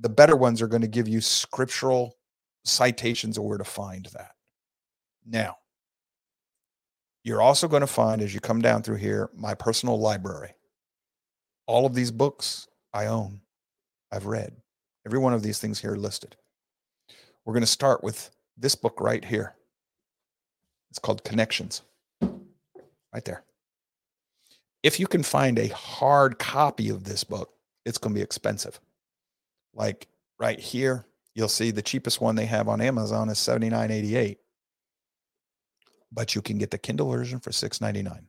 the 0.00 0.08
better 0.08 0.36
ones 0.36 0.60
are 0.60 0.66
going 0.68 0.82
to 0.82 0.88
give 0.88 1.08
you 1.08 1.20
scriptural 1.20 2.16
citations 2.64 3.38
of 3.38 3.44
where 3.44 3.58
to 3.58 3.64
find 3.64 4.06
that. 4.06 4.32
Now, 5.26 5.56
you're 7.22 7.42
also 7.42 7.68
going 7.68 7.80
to 7.82 7.86
find 7.86 8.20
as 8.20 8.34
you 8.34 8.40
come 8.40 8.60
down 8.60 8.82
through 8.82 8.96
here 8.96 9.30
my 9.34 9.54
personal 9.54 9.98
library. 9.98 10.54
All 11.66 11.86
of 11.86 11.94
these 11.94 12.10
books 12.10 12.68
I 12.92 13.06
own, 13.06 13.40
I've 14.14 14.26
read. 14.26 14.54
Every 15.04 15.18
one 15.18 15.34
of 15.34 15.42
these 15.42 15.58
things 15.58 15.80
here 15.80 15.96
listed. 15.96 16.36
We're 17.44 17.52
going 17.52 17.62
to 17.62 17.66
start 17.66 18.02
with 18.02 18.30
this 18.56 18.74
book 18.74 19.00
right 19.00 19.24
here. 19.24 19.54
It's 20.90 20.98
called 20.98 21.24
Connections. 21.24 21.82
Right 22.22 23.24
there. 23.24 23.42
If 24.82 25.00
you 25.00 25.06
can 25.06 25.22
find 25.22 25.58
a 25.58 25.68
hard 25.68 26.38
copy 26.38 26.88
of 26.88 27.04
this 27.04 27.24
book, 27.24 27.50
it's 27.84 27.98
going 27.98 28.14
to 28.14 28.18
be 28.18 28.22
expensive. 28.22 28.80
Like 29.74 30.08
right 30.38 30.58
here, 30.58 31.06
you'll 31.34 31.48
see 31.48 31.70
the 31.70 31.82
cheapest 31.82 32.20
one 32.20 32.36
they 32.36 32.46
have 32.46 32.68
on 32.68 32.80
Amazon 32.80 33.28
is 33.28 33.38
$79.88. 33.38 34.36
But 36.12 36.34
you 36.34 36.42
can 36.42 36.58
get 36.58 36.70
the 36.70 36.78
Kindle 36.78 37.10
version 37.10 37.40
for 37.40 37.50
$6.99. 37.50 38.24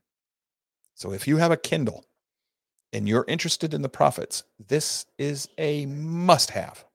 So 0.96 1.14
if 1.14 1.28
you 1.28 1.38
have 1.38 1.52
a 1.52 1.58
Kindle 1.58 2.06
and 2.96 3.10
you're 3.10 3.26
interested 3.28 3.74
in 3.74 3.82
the 3.82 3.90
prophets, 3.90 4.46
this 4.70 5.06
is 5.18 5.50
a 5.58 5.86
must 5.86 6.52
have. 6.52 6.86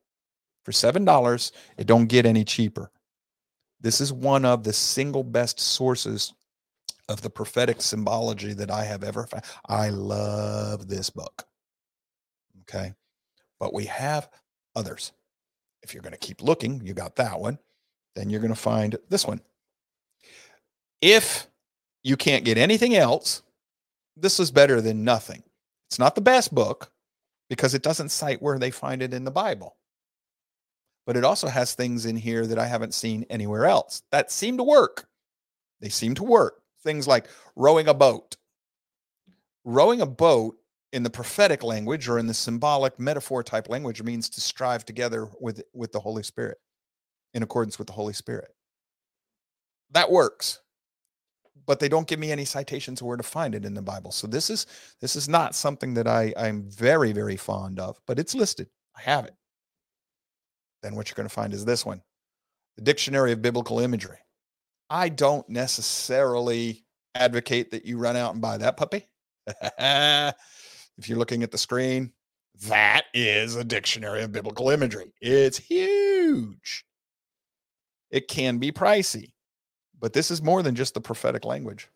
For 0.65 0.73
$7, 0.73 1.53
it 1.77 1.87
don't 1.87 2.07
get 2.07 2.25
any 2.25 2.43
cheaper. 2.43 2.91
This 3.83 4.01
is 4.01 4.11
one 4.11 4.47
of 4.47 4.65
the 4.65 4.73
single 4.73 5.23
best 5.23 5.61
sources 5.61 6.33
of 7.11 7.21
the 7.21 7.29
prophetic 7.29 7.83
symbology 7.83 8.55
that 8.55 8.71
I 8.71 8.85
have 8.85 9.05
ever 9.05 9.27
found. 9.27 9.45
I 9.69 9.91
love 9.91 10.89
this 10.89 11.11
book. 11.11 11.45
Okay. 12.63 12.95
But 13.59 13.75
we 13.75 13.85
have 13.85 14.31
others. 14.75 15.13
If 15.83 15.93
you're 15.93 16.03
going 16.03 16.13
to 16.13 16.19
keep 16.19 16.43
looking, 16.43 16.81
you 16.83 16.95
got 16.95 17.17
that 17.17 17.39
one. 17.39 17.59
Then 18.17 18.31
you're 18.31 18.41
going 18.41 18.55
to 18.55 18.59
find 18.59 18.97
this 19.11 19.27
one. 19.27 19.43
If 21.03 21.47
you 22.03 22.17
can't 22.17 22.47
get 22.47 22.57
anything 22.57 22.97
else, 22.97 23.43
this 24.17 24.41
is 24.41 24.51
better 24.51 24.81
than 24.81 25.05
nothing. 25.05 25.43
It's 25.91 25.99
not 25.99 26.15
the 26.15 26.21
best 26.21 26.55
book 26.55 26.93
because 27.49 27.75
it 27.75 27.83
doesn't 27.83 28.11
cite 28.11 28.41
where 28.41 28.59
they 28.59 28.71
find 28.71 29.03
it 29.03 29.13
in 29.13 29.25
the 29.25 29.31
Bible. 29.31 29.77
But 31.07 31.17
it 31.17 31.25
also 31.25 31.49
has 31.49 31.75
things 31.75 32.07
in 32.07 32.17
here 32.17 32.47
that 32.47 32.59
I 32.59 32.67
haven't 32.67 32.95
seen 32.95 33.27
anywhere 33.29 33.67
else 33.67 34.03
that 34.13 34.31
seem 34.31 34.57
to 34.59 34.63
work. 34.63 35.09
They 35.81 35.89
seem 35.89 36.15
to 36.17 36.25
work. 36.25 36.63
Things 36.85 37.09
like 37.09 37.29
rowing 37.57 37.89
a 37.89 37.95
boat. 37.95 38.37
Rowing 39.65 40.01
a 40.01 40.07
boat 40.07 40.57
in 40.93 41.03
the 41.03 41.11
prophetic 41.11 41.63
language 41.63 42.09
or 42.09 42.19
in 42.19 42.27
the 42.27 42.35
symbolic 42.35 42.99
metaphor 42.99 43.43
type 43.43 43.69
language 43.69 44.03
means 44.03 44.29
to 44.31 44.41
strive 44.41 44.85
together 44.85 45.29
with 45.41 45.63
with 45.73 45.93
the 45.93 46.01
holy 46.01 46.23
spirit 46.23 46.59
in 47.35 47.43
accordance 47.43 47.79
with 47.79 47.87
the 47.87 47.93
holy 47.93 48.13
spirit 48.13 48.51
that 49.93 50.11
works 50.11 50.61
but 51.67 51.81
they 51.81 51.89
don't 51.89 52.07
give 52.09 52.19
me 52.19 52.33
any 52.33 52.45
citations 52.45 53.03
where 53.03 53.17
to 53.17 53.23
find 53.23 53.55
it 53.55 53.65
in 53.65 53.75
the 53.75 53.83
bible. 53.83 54.13
So 54.13 54.27
this 54.27 54.51
is 54.51 54.67
this 55.01 55.17
is 55.17 55.29
not 55.29 55.55
something 55.55 55.95
that 55.95 56.07
i 56.07 56.33
i'm 56.37 56.65
very 56.65 57.13
very 57.13 57.37
fond 57.37 57.79
of 57.79 58.01
but 58.07 58.19
it's 58.19 58.35
listed. 58.35 58.69
I 58.97 59.03
have 59.03 59.25
it. 59.25 59.35
Then 60.83 60.95
what 60.95 61.09
you're 61.09 61.17
going 61.17 61.29
to 61.29 61.35
find 61.35 61.53
is 61.53 61.65
this 61.65 61.85
one 61.87 62.03
the 62.77 62.83
dictionary 62.83 63.33
of 63.33 63.43
biblical 63.43 63.81
imagery. 63.81 64.19
I 64.89 65.09
don't 65.09 65.49
necessarily 65.49 66.85
advocate 67.15 67.71
that 67.73 67.85
you 67.85 67.99
run 67.99 68.17
out 68.17 68.33
and 68.33 68.43
buy 68.43 68.59
that 68.59 68.77
puppy. 68.77 69.09
If 71.01 71.09
you're 71.09 71.19
looking 71.19 71.43
at 71.43 71.51
the 71.51 71.57
screen, 71.57 72.13
that 72.67 73.05
is 73.15 73.57
a 73.57 73.65
dictionary 73.65 74.23
of 74.23 74.33
biblical 74.33 74.69
imagery. 74.69 75.15
It's 75.23 75.57
huge. 75.57 76.85
It 78.11 78.29
can 78.29 78.59
be 78.59 78.71
pricey, 78.71 79.33
but 80.01 80.13
this 80.13 80.31
is 80.31 80.43
more 80.43 80.63
than 80.63 80.75
just 80.75 80.95
the 80.95 81.01
prophetic 81.01 81.45
language. 81.45 81.89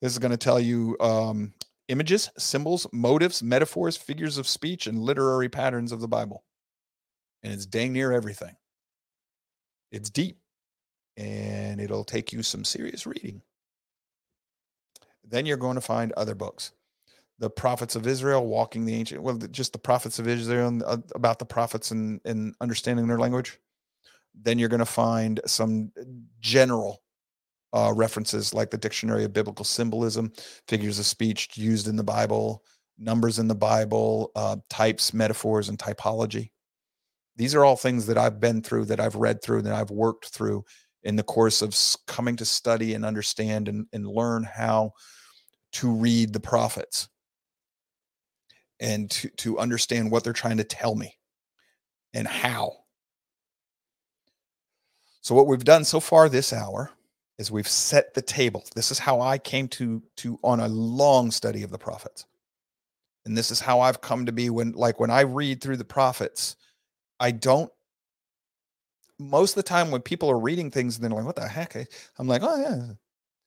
This 0.00 0.12
is 0.12 0.18
going 0.18 0.30
to 0.30 0.36
tell 0.36 0.58
you 0.58 0.96
um, 1.00 1.52
images, 1.88 2.30
symbols, 2.38 2.86
motives, 2.92 3.42
metaphors, 3.42 3.96
figures 3.96 4.38
of 4.38 4.48
speech, 4.48 4.86
and 4.86 4.98
literary 4.98 5.48
patterns 5.48 5.92
of 5.92 6.00
the 6.00 6.08
Bible. 6.08 6.44
And 7.42 7.52
it's 7.52 7.66
dang 7.66 7.92
near 7.92 8.12
everything. 8.12 8.56
It's 9.92 10.10
deep 10.10 10.38
and 11.16 11.80
it'll 11.80 12.04
take 12.04 12.32
you 12.32 12.42
some 12.42 12.64
serious 12.64 13.06
reading. 13.06 13.42
Then 15.24 15.46
you're 15.46 15.56
going 15.56 15.74
to 15.74 15.80
find 15.80 16.12
other 16.12 16.34
books 16.34 16.72
the 17.38 17.50
prophets 17.50 17.96
of 17.96 18.06
Israel, 18.06 18.46
walking 18.46 18.84
the 18.84 18.94
ancient, 18.94 19.22
well, 19.22 19.34
just 19.34 19.72
the 19.72 19.78
prophets 19.78 20.18
of 20.18 20.28
Israel 20.28 20.68
and 20.68 20.82
uh, 20.82 20.98
about 21.14 21.38
the 21.38 21.44
prophets 21.46 21.90
and, 21.90 22.20
and 22.26 22.54
understanding 22.60 23.08
their 23.08 23.18
language. 23.18 23.58
Then 24.34 24.58
you're 24.58 24.68
going 24.68 24.80
to 24.80 24.86
find 24.86 25.40
some 25.46 25.90
general 26.40 27.00
uh, 27.72 27.92
references 27.94 28.52
like 28.52 28.70
the 28.70 28.78
Dictionary 28.78 29.24
of 29.24 29.32
Biblical 29.32 29.64
Symbolism, 29.64 30.32
figures 30.68 30.98
of 30.98 31.06
speech 31.06 31.56
used 31.56 31.88
in 31.88 31.96
the 31.96 32.04
Bible, 32.04 32.64
numbers 32.98 33.38
in 33.38 33.48
the 33.48 33.54
Bible, 33.54 34.30
uh, 34.36 34.56
types, 34.68 35.14
metaphors, 35.14 35.68
and 35.68 35.78
typology. 35.78 36.50
These 37.36 37.54
are 37.54 37.64
all 37.64 37.76
things 37.76 38.06
that 38.06 38.18
I've 38.18 38.40
been 38.40 38.62
through, 38.62 38.86
that 38.86 39.00
I've 39.00 39.14
read 39.14 39.42
through, 39.42 39.62
that 39.62 39.74
I've 39.74 39.90
worked 39.90 40.26
through 40.26 40.64
in 41.02 41.16
the 41.16 41.22
course 41.22 41.62
of 41.62 41.74
coming 42.06 42.36
to 42.36 42.44
study 42.44 42.94
and 42.94 43.04
understand 43.04 43.68
and, 43.68 43.86
and 43.92 44.06
learn 44.06 44.44
how 44.44 44.92
to 45.72 45.90
read 45.90 46.32
the 46.32 46.40
prophets 46.40 47.08
and 48.80 49.10
to, 49.10 49.28
to 49.30 49.58
understand 49.58 50.10
what 50.10 50.24
they're 50.24 50.32
trying 50.32 50.56
to 50.58 50.64
tell 50.64 50.94
me 50.94 51.14
and 52.12 52.26
how. 52.26 52.72
So 55.22 55.34
what 55.34 55.46
we've 55.46 55.64
done 55.64 55.84
so 55.84 56.00
far 56.00 56.28
this 56.28 56.52
hour 56.52 56.90
is 57.40 57.50
we've 57.50 57.68
set 57.68 58.14
the 58.14 58.22
table. 58.22 58.64
This 58.76 58.92
is 58.92 58.98
how 59.00 59.20
I 59.22 59.38
came 59.38 59.66
to 59.68 60.02
to 60.18 60.38
on 60.44 60.60
a 60.60 60.68
long 60.68 61.30
study 61.30 61.62
of 61.62 61.70
the 61.70 61.78
prophets. 61.78 62.26
And 63.24 63.36
this 63.36 63.50
is 63.50 63.60
how 63.60 63.80
I've 63.80 64.02
come 64.02 64.26
to 64.26 64.32
be 64.32 64.50
when 64.50 64.72
like 64.72 65.00
when 65.00 65.10
I 65.10 65.22
read 65.22 65.62
through 65.62 65.78
the 65.78 65.84
prophets, 65.84 66.56
I 67.18 67.32
don't 67.32 67.72
most 69.18 69.52
of 69.52 69.56
the 69.56 69.62
time 69.62 69.90
when 69.90 70.02
people 70.02 70.30
are 70.30 70.38
reading 70.38 70.70
things 70.70 70.96
and 70.96 71.04
they're 71.04 71.16
like, 71.16 71.26
what 71.26 71.36
the 71.36 71.48
heck? 71.48 71.76
I'm 72.18 72.28
like, 72.28 72.42
oh 72.44 72.60
yeah, 72.60 72.94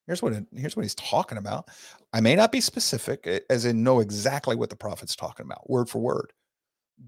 here's 0.08 0.22
what 0.24 0.34
it, 0.34 0.46
here's 0.56 0.76
what 0.76 0.84
he's 0.84 0.96
talking 0.96 1.38
about. 1.38 1.70
I 2.14 2.22
may 2.22 2.36
not 2.36 2.52
be 2.52 2.62
specific, 2.62 3.22
eh, 3.26 3.40
as 3.50 3.66
in 3.66 3.84
know 3.84 4.00
exactly 4.00 4.56
what 4.56 4.70
the 4.72 4.76
prophet's 4.76 5.16
talking 5.16 5.46
about, 5.46 5.70
word 5.70 5.90
for 5.90 6.00
word. 6.00 6.34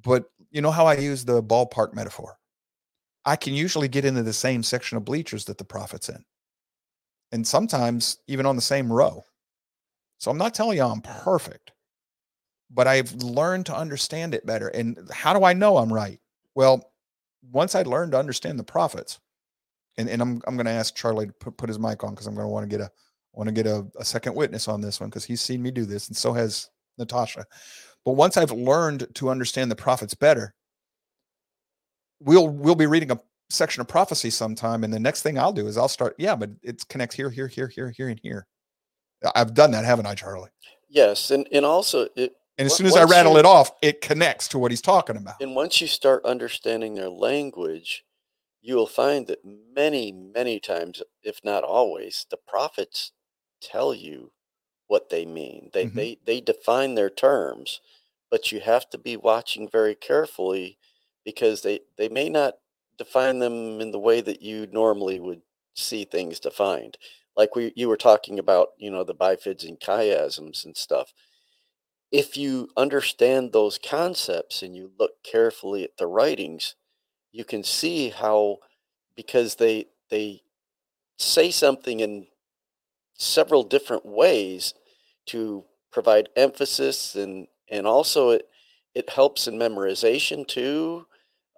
But 0.03 0.25
you 0.51 0.61
know 0.61 0.71
how 0.71 0.85
I 0.85 0.97
use 0.97 1.25
the 1.25 1.43
ballpark 1.43 1.93
metaphor? 1.93 2.37
I 3.25 3.35
can 3.35 3.53
usually 3.55 3.87
get 3.87 4.05
into 4.05 4.23
the 4.23 4.33
same 4.33 4.63
section 4.63 4.97
of 4.97 5.05
bleachers 5.05 5.45
that 5.45 5.57
the 5.57 5.65
prophet's 5.65 6.09
in. 6.09 6.23
And 7.31 7.45
sometimes 7.45 8.19
even 8.27 8.45
on 8.45 8.55
the 8.55 8.61
same 8.61 8.91
row. 8.91 9.23
So 10.17 10.31
I'm 10.31 10.37
not 10.37 10.53
telling 10.53 10.77
you 10.77 10.83
I'm 10.83 11.01
perfect, 11.01 11.71
but 12.71 12.87
I've 12.87 13.13
learned 13.15 13.65
to 13.67 13.75
understand 13.75 14.33
it 14.33 14.45
better. 14.45 14.69
And 14.69 14.97
how 15.11 15.33
do 15.33 15.43
I 15.43 15.53
know 15.53 15.77
I'm 15.77 15.91
right? 15.91 16.19
Well, 16.55 16.91
once 17.51 17.75
I 17.75 17.83
learned 17.83 18.13
to 18.13 18.19
understand 18.19 18.57
the 18.57 18.63
prophets, 18.63 19.19
and, 19.97 20.09
and 20.09 20.21
I'm 20.21 20.41
I'm 20.47 20.55
going 20.55 20.65
to 20.65 20.71
ask 20.71 20.95
Charlie 20.95 21.27
to 21.27 21.33
put, 21.33 21.57
put 21.57 21.69
his 21.69 21.79
mic 21.79 22.03
on 22.03 22.11
because 22.11 22.27
I'm 22.27 22.35
going 22.35 22.45
to 22.45 22.51
want 22.51 22.69
to 22.69 22.77
get 22.77 22.85
a 22.85 22.91
want 23.33 23.47
to 23.47 23.53
get 23.53 23.67
a, 23.67 23.85
a 23.97 24.05
second 24.05 24.35
witness 24.35 24.67
on 24.67 24.81
this 24.81 24.99
one 24.99 25.09
because 25.09 25.25
he's 25.25 25.41
seen 25.41 25.61
me 25.61 25.71
do 25.71 25.85
this, 25.85 26.07
and 26.07 26.17
so 26.17 26.33
has 26.33 26.69
Natasha. 26.97 27.45
But 28.03 28.13
once 28.13 28.37
I've 28.37 28.51
learned 28.51 29.07
to 29.15 29.29
understand 29.29 29.71
the 29.71 29.75
prophets 29.75 30.13
better, 30.13 30.53
we'll 32.19 32.47
we'll 32.47 32.75
be 32.75 32.87
reading 32.87 33.11
a 33.11 33.19
section 33.49 33.81
of 33.81 33.87
prophecy 33.87 34.29
sometime, 34.29 34.83
and 34.83 34.93
the 34.93 34.99
next 34.99 35.21
thing 35.21 35.37
I'll 35.37 35.53
do 35.53 35.67
is 35.67 35.77
I'll 35.77 35.87
start. 35.87 36.15
Yeah, 36.17 36.35
but 36.35 36.51
it 36.63 36.87
connects 36.89 37.15
here, 37.15 37.29
here, 37.29 37.47
here, 37.47 37.67
here, 37.67 37.89
here, 37.91 38.09
and 38.09 38.19
here. 38.23 38.47
I've 39.35 39.53
done 39.53 39.71
that, 39.71 39.85
haven't 39.85 40.05
I, 40.05 40.15
Charlie? 40.15 40.49
Yes, 40.89 41.31
and 41.31 41.47
and 41.51 41.65
also 41.65 42.07
it 42.15 42.33
And 42.57 42.65
as 42.67 42.75
soon 42.75 42.85
as 42.87 42.95
I 42.95 43.03
rattle 43.03 43.33
you- 43.33 43.39
it 43.39 43.45
off, 43.45 43.71
it 43.81 44.01
connects 44.01 44.47
to 44.49 44.59
what 44.59 44.71
he's 44.71 44.81
talking 44.81 45.17
about. 45.17 45.41
and 45.41 45.55
once 45.55 45.81
you 45.81 45.87
start 45.87 46.23
understanding 46.25 46.95
their 46.95 47.09
language, 47.09 48.05
you 48.61 48.75
will 48.75 48.87
find 48.87 49.27
that 49.27 49.39
many 49.45 50.11
many 50.11 50.59
times, 50.59 51.01
if 51.23 51.39
not 51.43 51.63
always, 51.63 52.25
the 52.29 52.37
prophets 52.37 53.11
tell 53.61 53.93
you 53.93 54.31
what 54.87 55.09
they 55.09 55.25
mean. 55.25 55.69
They 55.73 55.85
Mhm. 55.87 55.93
they 55.95 56.17
they 56.23 56.41
define 56.41 56.95
their 56.95 57.09
terms, 57.09 57.81
but 58.29 58.51
you 58.51 58.59
have 58.59 58.89
to 58.91 58.97
be 58.97 59.17
watching 59.17 59.67
very 59.69 59.95
carefully 59.95 60.77
because 61.23 61.61
they 61.63 61.81
they 61.97 62.09
may 62.09 62.29
not 62.29 62.59
define 62.97 63.39
them 63.39 63.81
in 63.81 63.91
the 63.91 63.99
way 63.99 64.21
that 64.21 64.41
you 64.41 64.67
normally 64.71 65.19
would 65.19 65.41
see 65.75 66.05
things 66.05 66.39
defined. 66.39 66.97
Like 67.35 67.55
we 67.55 67.73
you 67.75 67.89
were 67.89 67.97
talking 67.97 68.39
about, 68.39 68.69
you 68.77 68.91
know, 68.91 69.03
the 69.03 69.15
bifids 69.15 69.67
and 69.67 69.79
chiasms 69.79 70.65
and 70.65 70.75
stuff. 70.77 71.13
If 72.11 72.37
you 72.37 72.69
understand 72.77 73.51
those 73.51 73.77
concepts 73.77 74.61
and 74.63 74.75
you 74.75 74.91
look 74.99 75.23
carefully 75.23 75.83
at 75.83 75.97
the 75.97 76.07
writings, 76.07 76.75
you 77.31 77.45
can 77.45 77.63
see 77.63 78.09
how 78.09 78.59
because 79.15 79.55
they 79.55 79.87
they 80.09 80.43
say 81.19 81.51
something 81.51 82.01
in 82.01 82.27
several 83.17 83.63
different 83.63 84.05
ways 84.05 84.73
to 85.27 85.65
provide 85.91 86.29
emphasis 86.35 87.15
and 87.15 87.47
and 87.69 87.87
also 87.87 88.31
it 88.31 88.47
it 88.95 89.09
helps 89.09 89.47
in 89.47 89.55
memorization 89.57 90.47
too 90.47 91.05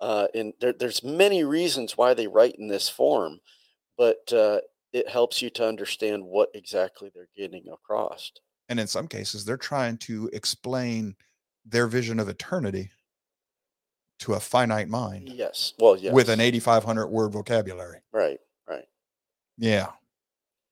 uh, 0.02 0.28
and 0.34 0.54
there, 0.60 0.74
there's 0.74 1.04
many 1.04 1.43
reasons 1.43 1.98
why 1.98 2.14
they 2.14 2.28
write 2.28 2.56
in 2.56 2.68
this 2.68 2.89
form 2.89 3.39
but 3.98 4.32
uh, 4.32 4.60
it 4.93 5.10
helps 5.10 5.41
you 5.41 5.50
to 5.50 5.68
understand 5.68 6.24
what 6.24 6.50
exactly 6.54 7.12
they're 7.14 7.30
getting 7.36 7.66
across 7.72 8.32
And 8.70 8.80
in 8.80 8.88
some 8.88 9.08
cases, 9.08 9.45
they're 9.45 9.58
trying 9.58 9.98
to 10.00 10.30
explain 10.34 11.16
their 11.66 11.88
vision 11.88 12.20
of 12.20 12.30
eternity 12.30 12.91
to 14.20 14.34
a 14.34 14.39
finite 14.39 14.89
mind 14.89 15.30
yes 15.30 15.74
well 15.80 15.95
yes 15.95 16.14
with 16.14 16.30
an 16.30 16.39
8,500 16.39 17.08
word 17.08 17.34
vocabulary. 17.34 18.00
right 18.12 18.39
right 18.68 18.86
Yeah. 19.58 19.88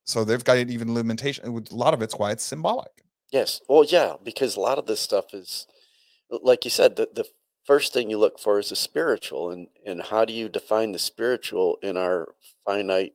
So 0.06 0.24
they've 0.24 0.44
got 0.44 0.58
it 0.58 0.70
even 0.70 0.94
limitation. 0.94 1.52
with 1.52 1.72
A 1.72 1.76
lot 1.76 1.94
of 1.94 2.02
it's 2.02 2.16
why 2.16 2.32
it's 2.32 2.44
symbolic. 2.44 3.04
Yes. 3.32 3.62
Well, 3.68 3.84
yeah, 3.84 4.16
because 4.24 4.56
a 4.56 4.62
lot 4.62 4.78
of 4.78 4.86
this 4.86 5.02
stuff 5.02 5.34
is, 5.34 5.66
like 6.30 6.64
you 6.64 6.72
said, 6.72 6.96
the, 6.96 7.10
the 7.14 7.26
first 7.66 7.93
thing 7.93 8.09
you 8.09 8.18
look 8.18 8.39
for 8.39 8.59
is 8.59 8.70
the 8.70 8.76
spiritual, 8.76 9.51
and 9.51 9.68
and 9.86 10.01
how 10.01 10.26
do 10.26 10.34
you 10.34 10.47
define 10.49 10.91
the 10.91 10.99
spiritual 10.99 11.78
in 11.82 11.97
our 11.97 12.30
finite 12.66 13.13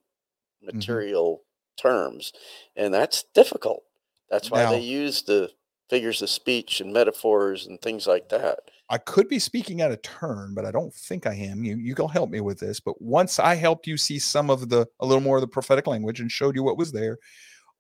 Mm-hmm. 0.63 0.77
material 0.77 1.43
terms, 1.81 2.35
and 2.77 2.93
that's 2.93 3.25
difficult. 3.35 3.83
That's 4.29 4.51
why 4.51 4.65
Now- 4.65 4.73
they 4.73 4.81
use 4.81 5.23
the 5.23 5.51
figures 5.89 6.21
of 6.21 6.29
speech 6.29 6.83
and 6.83 6.93
metaphors 6.93 7.67
and 7.67 7.81
things 7.81 8.07
like 8.07 8.29
that. 8.29 8.59
I 8.91 8.99
could 8.99 9.27
be 9.27 9.39
speaking 9.39 9.81
out 9.81 9.91
of 9.91 10.03
turn, 10.03 10.53
but 10.55 10.67
I 10.67 10.71
don't 10.71 10.93
think 10.93 11.27
I 11.27 11.33
am. 11.35 11.65
You 11.65 11.77
you 11.79 11.95
can 11.95 12.09
help 12.11 12.29
me 12.29 12.41
with 12.43 12.59
this. 12.61 12.79
But 12.79 13.01
once 13.01 13.39
I 13.39 13.55
helped 13.55 13.87
you 13.87 13.97
see 13.97 14.19
some 14.19 14.51
of 14.51 14.69
the 14.69 14.87
a 15.01 15.07
little 15.07 15.23
more 15.23 15.39
of 15.39 15.41
the 15.41 15.47
prophetic 15.49 15.87
language 15.87 16.21
and 16.21 16.31
showed 16.31 16.55
you 16.55 16.63
what 16.63 16.77
was 16.77 16.93
there, 16.93 17.17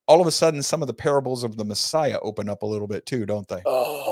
all 0.09 0.23
of 0.23 0.27
a 0.27 0.31
sudden 0.33 0.63
some 0.63 0.81
of 0.83 0.87
the 0.89 0.95
parables 0.95 1.45
of 1.45 1.59
the 1.59 1.65
Messiah 1.67 2.19
open 2.23 2.49
up 2.49 2.63
a 2.63 2.67
little 2.67 2.89
bit 2.89 3.05
too, 3.05 3.27
don't 3.27 3.47
they? 3.49 3.61
Oh, 3.67 4.10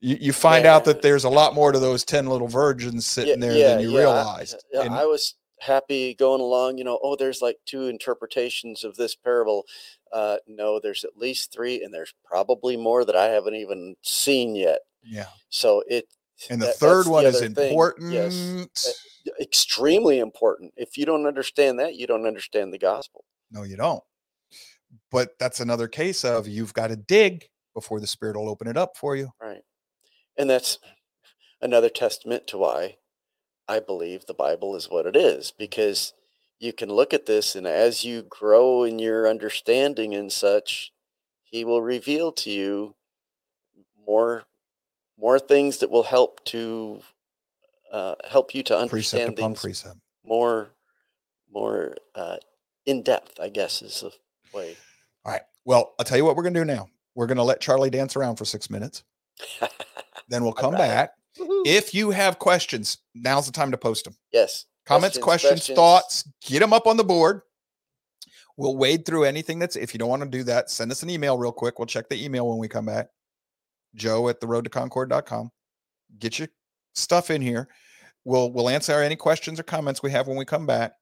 You, 0.00 0.16
you 0.20 0.32
find 0.32 0.66
out 0.66 0.84
that 0.84 1.00
there's 1.02 1.24
a 1.24 1.30
lot 1.30 1.54
more 1.54 1.72
to 1.72 1.78
those 1.78 2.04
10 2.04 2.26
little 2.26 2.48
virgins 2.48 3.06
sitting 3.06 3.40
there 3.40 3.54
than 3.54 3.80
you 3.80 3.94
I- 3.96 4.00
realized. 4.00 4.62
yeah, 4.72 4.82
And 4.82 4.94
I 4.94 5.06
was 5.06 5.34
happy 5.60 6.14
going 6.14 6.40
along. 6.42 6.76
You 6.78 6.84
know, 6.84 6.98
oh, 7.02 7.16
there's 7.16 7.40
like 7.40 7.56
two 7.64 7.86
interpretations 7.88 8.84
of 8.84 8.96
this 8.96 9.14
parable. 9.14 9.64
Uh, 10.12 10.36
no, 10.46 10.78
there's 10.78 11.04
at 11.04 11.16
least 11.16 11.52
three, 11.52 11.82
and 11.82 11.92
there's 11.94 12.12
probably 12.24 12.76
more 12.76 13.04
that 13.04 13.16
I 13.16 13.26
haven't 13.26 13.54
even 13.54 13.96
seen 14.02 14.54
yet. 14.56 14.80
yeah. 15.02 15.26
So 15.48 15.82
it. 15.88 16.06
And 16.50 16.60
the 16.60 16.66
that- 16.66 16.76
third 16.76 16.96
that's 16.98 17.06
the 17.06 17.12
one 17.12 17.24
is 17.26 17.36
other 17.36 17.48
thing. 17.50 17.68
important. 17.68 18.12
Yes, 18.12 18.94
extremely 19.40 20.18
important. 20.18 20.72
If 20.76 20.96
you 20.98 21.06
don't 21.06 21.26
understand 21.26 21.78
that, 21.78 21.94
you 21.94 22.06
don't 22.06 22.26
understand 22.26 22.72
the 22.72 22.78
gospel. 22.78 23.24
No, 23.50 23.62
you 23.62 23.76
don't. 23.76 24.02
But 25.10 25.30
that's 25.38 25.60
another 25.60 25.88
case 25.88 26.24
of 26.24 26.48
you've 26.48 26.74
got 26.74 26.88
to 26.88 26.96
dig 26.96 27.46
before 27.74 28.00
the 28.00 28.06
spirit 28.06 28.36
will 28.36 28.48
open 28.48 28.66
it 28.66 28.76
up 28.76 28.96
for 28.96 29.16
you. 29.16 29.30
Right. 29.40 29.62
And 30.36 30.50
that's 30.50 30.78
another 31.60 31.88
testament 31.88 32.46
to 32.48 32.58
why 32.58 32.96
I 33.68 33.80
believe 33.80 34.26
the 34.26 34.34
Bible 34.34 34.76
is 34.76 34.90
what 34.90 35.06
it 35.06 35.16
is, 35.16 35.52
because 35.56 36.12
you 36.58 36.72
can 36.72 36.88
look 36.88 37.14
at 37.14 37.26
this 37.26 37.54
and 37.54 37.66
as 37.66 38.04
you 38.04 38.22
grow 38.22 38.84
in 38.84 38.98
your 38.98 39.28
understanding 39.28 40.14
and 40.14 40.30
such, 40.30 40.92
he 41.42 41.64
will 41.64 41.82
reveal 41.82 42.32
to 42.32 42.50
you 42.50 42.94
more 44.06 44.44
more 45.16 45.38
things 45.38 45.78
that 45.78 45.90
will 45.90 46.02
help 46.02 46.44
to 46.44 47.00
uh, 47.92 48.16
help 48.28 48.54
you 48.54 48.62
to 48.64 48.74
Precept 48.74 48.82
understand 48.82 49.38
upon 49.38 49.50
things 49.52 49.60
precept. 49.60 49.96
more 50.24 50.70
more 51.52 51.94
uh, 52.14 52.36
in 52.86 53.02
depth, 53.02 53.38
I 53.40 53.48
guess 53.48 53.82
is 53.82 54.00
the 54.00 54.12
way. 54.52 54.76
All 55.24 55.32
right. 55.32 55.42
Well, 55.64 55.94
I'll 55.98 56.04
tell 56.04 56.18
you 56.18 56.24
what 56.24 56.36
we're 56.36 56.42
going 56.42 56.54
to 56.54 56.60
do 56.60 56.64
now. 56.64 56.88
We're 57.14 57.26
going 57.26 57.36
to 57.36 57.44
let 57.44 57.60
Charlie 57.60 57.90
dance 57.90 58.16
around 58.16 58.36
for 58.36 58.44
six 58.44 58.68
minutes. 58.68 59.04
Then 60.28 60.42
we'll 60.42 60.52
come 60.52 60.74
back. 60.74 61.10
Woohoo. 61.38 61.62
If 61.66 61.94
you 61.94 62.10
have 62.10 62.38
questions, 62.38 62.98
now's 63.14 63.46
the 63.46 63.52
time 63.52 63.70
to 63.70 63.78
post 63.78 64.04
them. 64.04 64.16
yes. 64.32 64.66
Comments, 64.86 65.16
questions, 65.16 65.66
thoughts, 65.66 66.28
get 66.44 66.60
them 66.60 66.74
up 66.74 66.86
on 66.86 66.98
the 66.98 67.04
board. 67.04 67.40
We'll 68.58 68.76
wade 68.76 69.06
through 69.06 69.24
anything 69.24 69.58
that's, 69.58 69.76
if 69.76 69.94
you 69.94 69.98
don't 69.98 70.10
want 70.10 70.22
to 70.22 70.28
do 70.28 70.44
that, 70.44 70.68
send 70.68 70.92
us 70.92 71.02
an 71.02 71.08
email 71.08 71.38
real 71.38 71.52
quick. 71.52 71.78
We'll 71.78 71.86
check 71.86 72.08
the 72.10 72.22
email 72.22 72.46
when 72.46 72.58
we 72.58 72.68
come 72.68 72.84
back. 72.84 73.08
Joe 73.94 74.28
at 74.28 74.40
the 74.40 74.46
road 74.46 74.64
to 74.64 74.70
concord.com. 74.70 75.50
Get 76.18 76.38
your 76.38 76.48
stuff 76.94 77.30
in 77.30 77.40
here. 77.40 77.68
We'll, 78.26 78.52
we'll 78.52 78.68
answer 78.68 78.92
any 79.00 79.16
questions 79.16 79.58
or 79.58 79.62
comments 79.62 80.02
we 80.02 80.10
have 80.10 80.28
when 80.28 80.36
we 80.36 80.44
come 80.44 80.66
back. 80.66 80.92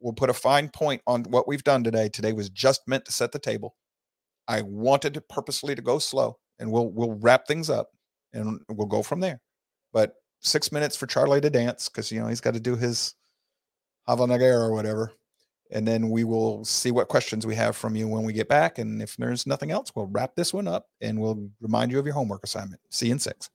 We'll 0.00 0.14
put 0.14 0.30
a 0.30 0.34
fine 0.34 0.68
point 0.68 1.02
on 1.08 1.24
what 1.24 1.48
we've 1.48 1.64
done 1.64 1.82
today. 1.82 2.08
Today 2.08 2.32
was 2.32 2.48
just 2.48 2.82
meant 2.86 3.04
to 3.06 3.12
set 3.12 3.32
the 3.32 3.38
table. 3.40 3.74
I 4.46 4.62
wanted 4.62 5.20
purposely 5.28 5.74
to 5.74 5.82
go 5.82 5.98
slow 5.98 6.38
and 6.60 6.70
we'll, 6.70 6.90
we'll 6.90 7.18
wrap 7.20 7.46
things 7.46 7.70
up 7.70 7.88
and 8.32 8.60
we'll 8.68 8.86
go 8.86 9.02
from 9.02 9.20
there. 9.20 9.40
But 9.92 10.14
six 10.40 10.72
minutes 10.72 10.96
for 10.96 11.06
Charlie 11.06 11.40
to 11.40 11.50
dance 11.50 11.88
because, 11.88 12.10
you 12.10 12.20
know, 12.20 12.28
he's 12.28 12.40
got 12.40 12.54
to 12.54 12.60
do 12.60 12.76
his 12.76 13.14
Hava 14.06 14.26
Nagila 14.26 14.68
or 14.68 14.72
whatever. 14.72 15.12
And 15.70 15.88
then 15.88 16.10
we 16.10 16.24
will 16.24 16.64
see 16.64 16.90
what 16.90 17.08
questions 17.08 17.46
we 17.46 17.54
have 17.54 17.76
from 17.76 17.96
you 17.96 18.06
when 18.06 18.24
we 18.24 18.34
get 18.34 18.48
back. 18.48 18.78
And 18.78 19.00
if 19.00 19.16
there's 19.16 19.46
nothing 19.46 19.70
else, 19.70 19.90
we'll 19.94 20.08
wrap 20.08 20.34
this 20.34 20.52
one 20.52 20.68
up 20.68 20.86
and 21.00 21.18
we'll 21.18 21.48
remind 21.60 21.90
you 21.90 21.98
of 21.98 22.04
your 22.04 22.14
homework 22.14 22.44
assignment. 22.44 22.80
See 22.90 23.06
you 23.06 23.12
in 23.12 23.18
six. 23.18 23.48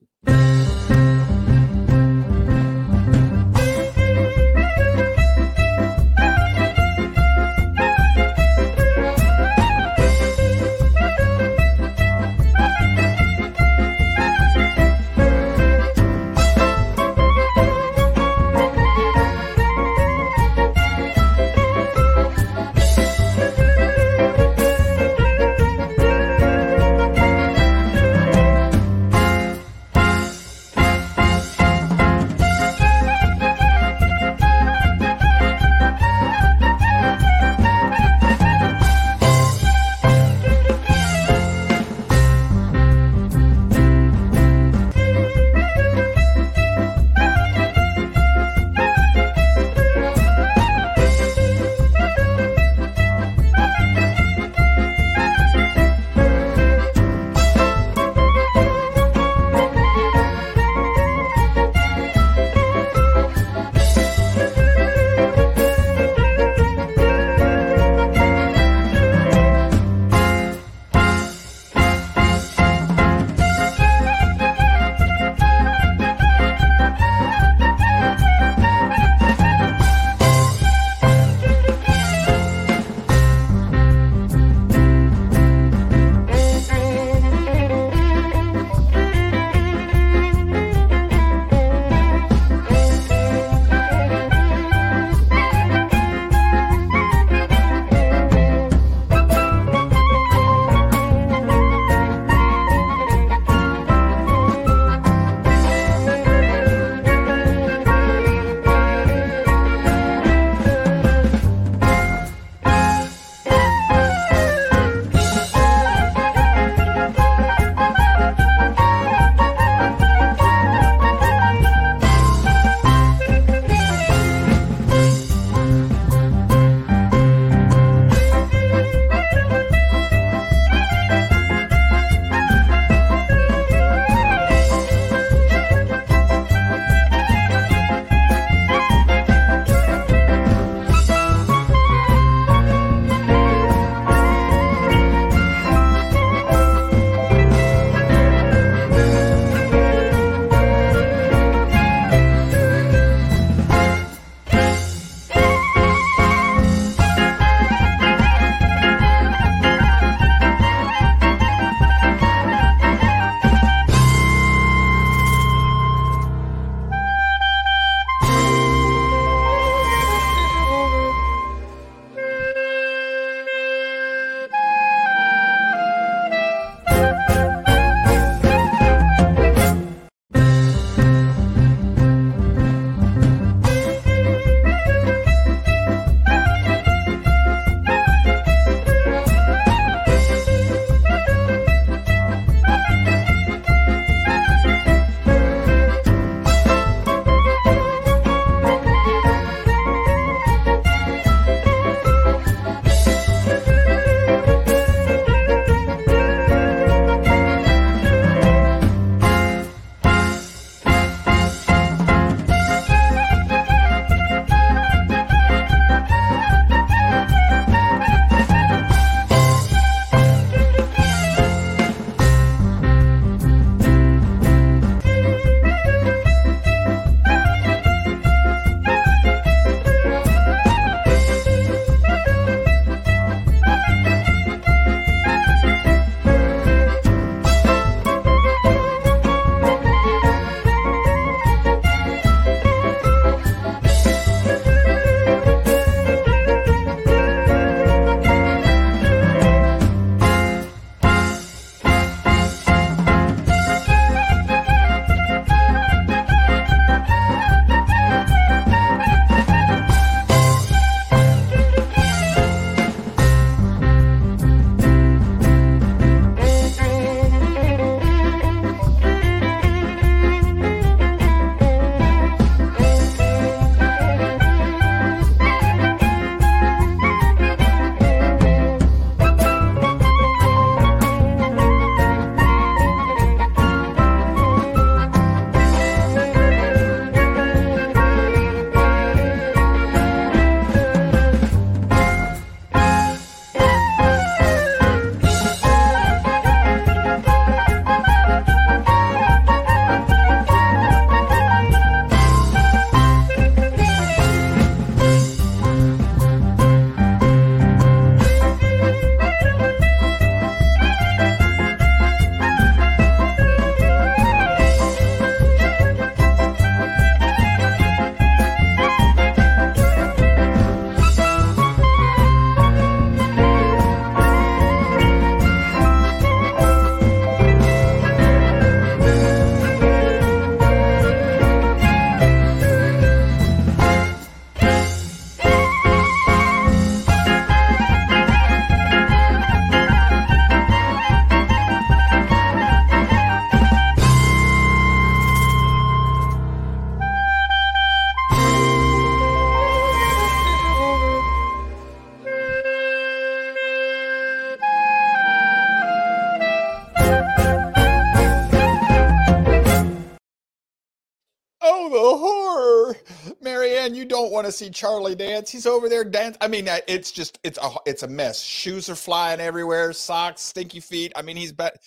To 364.47 364.51
see 364.51 364.69
Charlie 364.69 365.15
dance. 365.15 365.49
He's 365.49 365.65
over 365.67 365.87
there 365.89 366.03
dance. 366.03 366.37
I 366.41 366.47
mean, 366.47 366.67
uh, 366.67 366.79
it's 366.87 367.11
just 367.11 367.39
it's 367.43 367.57
a 367.61 367.69
it's 367.85 368.03
a 368.03 368.07
mess. 368.07 368.41
Shoes 368.41 368.89
are 368.89 368.95
flying 368.95 369.39
everywhere, 369.39 369.93
socks, 369.93 370.41
stinky 370.41 370.79
feet. 370.79 371.11
I 371.15 371.21
mean, 371.21 371.37
he's 371.37 371.51
bet. 371.51 371.77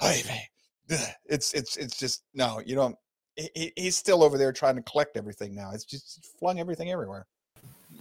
Hey 0.00 0.22
man, 0.28 1.00
it's 1.26 1.52
it's 1.54 1.76
it's 1.76 1.98
just 1.98 2.22
no. 2.34 2.60
You 2.64 2.74
don't. 2.76 2.96
He, 3.36 3.72
he's 3.76 3.96
still 3.96 4.22
over 4.22 4.38
there 4.38 4.52
trying 4.52 4.76
to 4.76 4.82
collect 4.82 5.16
everything 5.16 5.54
now. 5.54 5.72
It's 5.72 5.84
just 5.84 6.24
flung 6.38 6.60
everything 6.60 6.90
everywhere. 6.92 7.26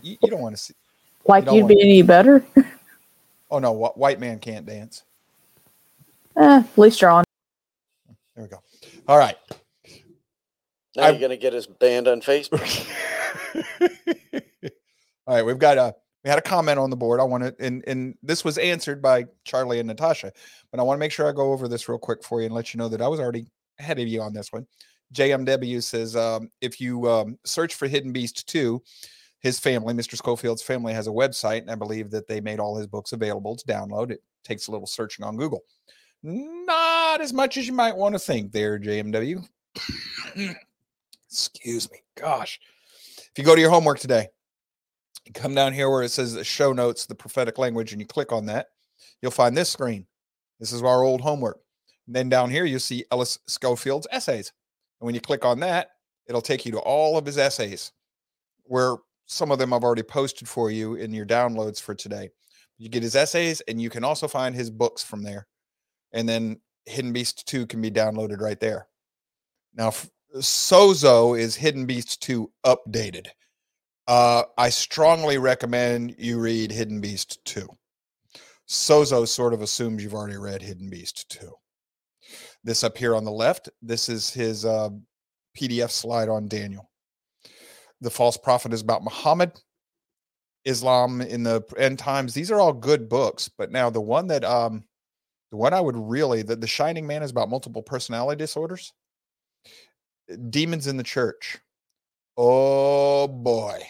You, 0.01 0.17
you 0.21 0.29
don't 0.29 0.41
want 0.41 0.55
to 0.55 0.61
see. 0.61 0.75
Like 1.25 1.45
don't 1.45 1.55
you'd 1.55 1.67
be 1.67 1.81
any 1.81 2.01
better? 2.01 2.45
Oh 3.51 3.59
no, 3.59 3.71
wh- 3.71 3.95
white 3.95 4.19
man 4.19 4.39
can't 4.39 4.65
dance. 4.65 5.03
eh, 6.37 6.61
at 6.63 6.77
least 6.77 7.01
you're 7.01 7.11
on. 7.11 7.23
There 8.35 8.43
we 8.45 8.49
go. 8.49 8.57
All 9.07 9.19
right. 9.19 9.35
Now 10.95 11.03
I- 11.03 11.09
you're 11.11 11.19
gonna 11.19 11.37
get 11.37 11.53
us 11.53 11.65
banned 11.65 12.07
on 12.07 12.21
Facebook. 12.21 12.61
All 15.25 15.35
right, 15.35 15.45
we've 15.45 15.59
got 15.59 15.77
a 15.77 15.95
we 16.23 16.29
had 16.29 16.39
a 16.39 16.43
comment 16.43 16.79
on 16.79 16.89
the 16.89 16.95
board. 16.95 17.19
I 17.19 17.23
want 17.23 17.43
to 17.43 17.55
and 17.59 17.83
and 17.87 18.15
this 18.23 18.45
was 18.45 18.57
answered 18.57 19.01
by 19.01 19.25
Charlie 19.43 19.79
and 19.79 19.87
Natasha, 19.87 20.31
but 20.71 20.79
I 20.79 20.83
want 20.83 20.97
to 20.97 20.99
make 20.99 21.11
sure 21.11 21.27
I 21.27 21.31
go 21.31 21.51
over 21.51 21.67
this 21.67 21.89
real 21.89 21.97
quick 21.97 22.23
for 22.23 22.39
you 22.39 22.45
and 22.45 22.55
let 22.55 22.73
you 22.73 22.77
know 22.77 22.89
that 22.89 23.01
I 23.01 23.07
was 23.07 23.19
already 23.19 23.47
ahead 23.79 23.99
of 23.99 24.07
you 24.07 24.21
on 24.21 24.33
this 24.33 24.51
one. 24.51 24.67
JMW 25.13 25.81
says 25.83 26.15
um, 26.15 26.49
if 26.61 26.81
you 26.81 27.09
um, 27.09 27.37
search 27.45 27.75
for 27.75 27.87
Hidden 27.87 28.11
Beast 28.13 28.47
2, 28.47 28.81
his 29.39 29.59
family, 29.59 29.93
Mr. 29.93 30.19
Skolfield's 30.19 30.63
family, 30.63 30.93
has 30.93 31.07
a 31.07 31.11
website, 31.11 31.61
and 31.61 31.69
I 31.69 31.75
believe 31.75 32.09
that 32.11 32.27
they 32.27 32.41
made 32.41 32.59
all 32.59 32.75
his 32.75 32.87
books 32.87 33.11
available 33.11 33.55
to 33.55 33.65
download. 33.65 34.09
It 34.09 34.23
takes 34.43 34.67
a 34.67 34.71
little 34.71 34.87
searching 34.87 35.23
on 35.23 35.37
Google. 35.37 35.61
Not 36.23 37.21
as 37.21 37.33
much 37.33 37.57
as 37.57 37.67
you 37.67 37.73
might 37.73 37.95
want 37.95 38.15
to 38.15 38.19
think 38.19 38.51
there, 38.51 38.79
JMW. 38.79 39.45
Excuse 41.33 41.89
me. 41.89 41.97
Gosh. 42.15 42.59
If 43.17 43.31
you 43.37 43.43
go 43.43 43.55
to 43.55 43.61
your 43.61 43.71
homework 43.71 43.97
today, 43.97 44.27
you 45.25 45.33
come 45.33 45.55
down 45.55 45.73
here 45.73 45.89
where 45.89 46.03
it 46.03 46.09
says 46.09 46.37
show 46.45 46.73
notes, 46.73 47.07
the 47.07 47.15
prophetic 47.15 47.57
language, 47.57 47.91
and 47.91 47.99
you 47.99 48.05
click 48.05 48.31
on 48.31 48.45
that, 48.45 48.67
you'll 49.19 49.31
find 49.31 49.57
this 49.57 49.69
screen. 49.69 50.05
This 50.59 50.71
is 50.71 50.83
our 50.83 51.03
old 51.03 51.21
homework. 51.21 51.59
And 52.05 52.15
then 52.15 52.29
down 52.29 52.51
here, 52.51 52.65
you'll 52.65 52.79
see 52.79 53.05
Ellis 53.11 53.39
Skolfield's 53.49 54.07
essays. 54.11 54.53
And 54.99 55.07
when 55.07 55.15
you 55.15 55.21
click 55.21 55.43
on 55.43 55.59
that, 55.61 55.89
it'll 56.27 56.41
take 56.41 56.67
you 56.67 56.71
to 56.73 56.79
all 56.79 57.17
of 57.17 57.25
his 57.25 57.39
essays, 57.39 57.93
where 58.65 58.97
some 59.25 59.51
of 59.51 59.57
them 59.57 59.73
I've 59.73 59.83
already 59.83 60.03
posted 60.03 60.47
for 60.47 60.69
you 60.69 60.95
in 60.95 61.13
your 61.13 61.25
downloads 61.25 61.81
for 61.81 61.95
today. 61.95 62.29
You 62.77 62.89
get 62.89 63.01
his 63.01 63.15
essays, 63.15 63.59
and 63.61 63.81
you 63.81 63.89
can 63.89 64.03
also 64.03 64.27
find 64.27 64.53
his 64.53 64.69
books 64.69 65.03
from 65.03 65.23
there. 65.23 65.47
And 66.11 66.29
then 66.29 66.59
Hidden 66.85 67.11
Beast 67.11 67.47
2 67.47 67.65
can 67.65 67.81
be 67.81 67.89
downloaded 67.89 68.39
right 68.39 68.59
there. 68.59 68.87
Now, 69.73 69.91
Sozo 70.35 71.37
is 71.37 71.55
Hidden 71.55 71.85
Beast 71.85 72.21
2 72.23 72.51
updated. 72.65 73.27
Uh, 74.07 74.43
I 74.57 74.69
strongly 74.69 75.37
recommend 75.37 76.15
you 76.17 76.39
read 76.39 76.71
Hidden 76.71 77.01
Beast 77.01 77.43
2. 77.45 77.67
Sozo 78.67 79.27
sort 79.27 79.53
of 79.53 79.61
assumes 79.61 80.03
you've 80.03 80.15
already 80.15 80.37
read 80.37 80.61
Hidden 80.61 80.89
Beast 80.89 81.29
2. 81.29 81.51
This 82.63 82.83
up 82.83 82.97
here 82.97 83.15
on 83.15 83.25
the 83.25 83.31
left, 83.31 83.69
this 83.81 84.09
is 84.09 84.31
his 84.31 84.65
uh, 84.65 84.89
PDF 85.55 85.91
slide 85.91 86.29
on 86.29 86.47
Daniel. 86.47 86.89
The 88.01 88.09
false 88.09 88.37
prophet 88.37 88.73
is 88.73 88.81
about 88.81 89.03
Muhammad, 89.03 89.51
Islam 90.65 91.21
in 91.21 91.43
the 91.43 91.61
end 91.77 91.99
times. 91.99 92.33
These 92.33 92.49
are 92.49 92.59
all 92.59 92.73
good 92.73 93.07
books, 93.07 93.49
but 93.49 93.71
now 93.71 93.89
the 93.89 94.01
one 94.01 94.27
that 94.27 94.43
um 94.43 94.83
the 95.51 95.57
one 95.57 95.73
I 95.73 95.81
would 95.81 95.97
really 95.97 96.41
the, 96.41 96.55
the 96.55 96.67
Shining 96.67 97.05
Man 97.05 97.21
is 97.21 97.31
about 97.31 97.49
multiple 97.49 97.83
personality 97.83 98.39
disorders. 98.39 98.93
Demons 100.49 100.87
in 100.87 100.97
the 100.97 101.03
church. 101.03 101.59
Oh 102.37 103.27
boy. 103.27 103.81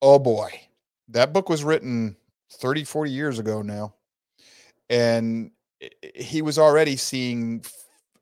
Oh 0.00 0.18
boy. 0.18 0.60
That 1.08 1.32
book 1.32 1.48
was 1.48 1.64
written 1.64 2.16
30, 2.52 2.84
40 2.84 3.10
years 3.10 3.38
ago 3.38 3.62
now. 3.62 3.94
And 4.88 5.50
he 6.14 6.42
was 6.42 6.58
already 6.58 6.96
seeing 6.96 7.64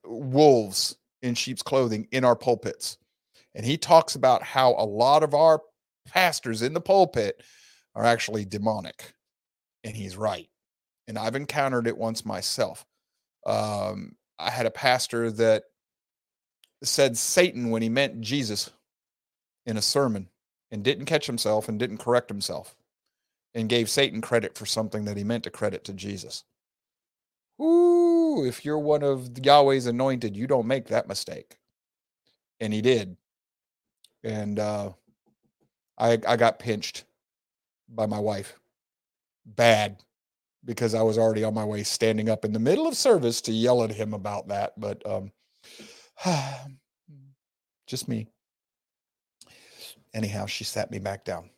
wolves 0.05 0.97
in 1.23 1.35
sheep's 1.35 1.63
clothing 1.63 2.09
in 2.13 2.25
our 2.25 2.37
pulpits. 2.37 2.99
And 3.55 3.65
he 3.65 3.77
talks 3.77 4.15
about 4.15 4.43
how 4.43 4.75
a 4.79 4.85
lot 4.87 5.23
of 5.23 5.35
our 5.35 5.61
pastors 6.09 6.63
in 6.63 6.73
the 6.73 6.81
pulpit 6.81 7.43
are 7.95 8.05
actually 8.05 8.45
demonic. 8.45 9.13
And 9.85 9.95
he's 9.95 10.17
right. 10.17 10.49
And 11.09 11.19
I've 11.19 11.37
encountered 11.37 11.87
it 11.87 11.97
once 11.97 12.25
myself. 12.25 12.85
Um, 13.45 14.17
I 14.39 14.51
had 14.51 14.67
a 14.67 14.71
pastor 14.71 15.31
that 15.33 15.65
said 16.83 17.17
Satan 17.17 17.71
when 17.71 17.83
he 17.83 17.89
meant 17.89 18.21
Jesus 18.21 18.71
in 19.67 19.77
a 19.77 19.83
sermon 19.83 20.29
and 20.71 20.83
didn't 20.83 21.07
catch 21.07 21.27
himself 21.27 21.69
and 21.69 21.79
didn't 21.79 21.99
correct 21.99 22.29
himself 22.29 22.75
and 23.55 23.69
gave 23.69 23.91
Satan 23.91 24.21
credit 24.21 24.57
for 24.57 24.67
something 24.67 25.05
that 25.05 25.17
he 25.17 25.25
meant 25.25 25.45
to 25.45 25.51
credit 25.51 25.85
to 25.85 25.93
Jesus. 25.93 26.45
Ooh, 27.61 28.45
if 28.47 28.65
you're 28.65 28.79
one 28.79 29.03
of 29.03 29.39
Yahweh's 29.39 29.87
anointed, 29.87 30.37
you 30.37 30.47
don't 30.47 30.67
make 30.67 30.87
that 30.87 31.09
mistake. 31.09 31.59
And 32.61 32.73
he 32.73 32.81
did. 32.81 33.17
And 34.25 34.59
uh, 34.59 34.91
I 35.99 36.19
I 36.27 36.37
got 36.37 36.59
pinched 36.59 37.05
by 37.89 38.07
my 38.07 38.19
wife. 38.19 38.59
Bad 39.45 39.99
because 40.65 40.95
I 40.95 41.03
was 41.03 41.19
already 41.19 41.43
on 41.43 41.55
my 41.55 41.65
way 41.65 41.83
standing 41.83 42.29
up 42.29 42.45
in 42.45 42.53
the 42.53 42.61
middle 42.61 42.87
of 42.87 42.97
service 42.97 43.41
to 43.43 43.53
yell 43.53 43.83
at 43.83 43.91
him 43.91 44.15
about 44.15 44.49
that. 44.49 44.79
But 44.79 45.05
um 45.07 45.33
just 47.87 48.09
me. 48.09 48.29
Anyhow, 50.15 50.47
she 50.47 50.65
sat 50.65 50.91
me 50.91 50.99
back 50.99 51.25
down. 51.25 51.51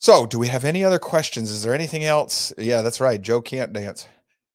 So, 0.00 0.26
do 0.26 0.38
we 0.38 0.48
have 0.48 0.64
any 0.64 0.84
other 0.84 0.98
questions? 0.98 1.50
Is 1.50 1.62
there 1.62 1.74
anything 1.74 2.04
else? 2.04 2.52
Yeah, 2.58 2.82
that's 2.82 3.00
right. 3.00 3.20
Joe 3.20 3.40
can't 3.40 3.72
dance. 3.72 4.06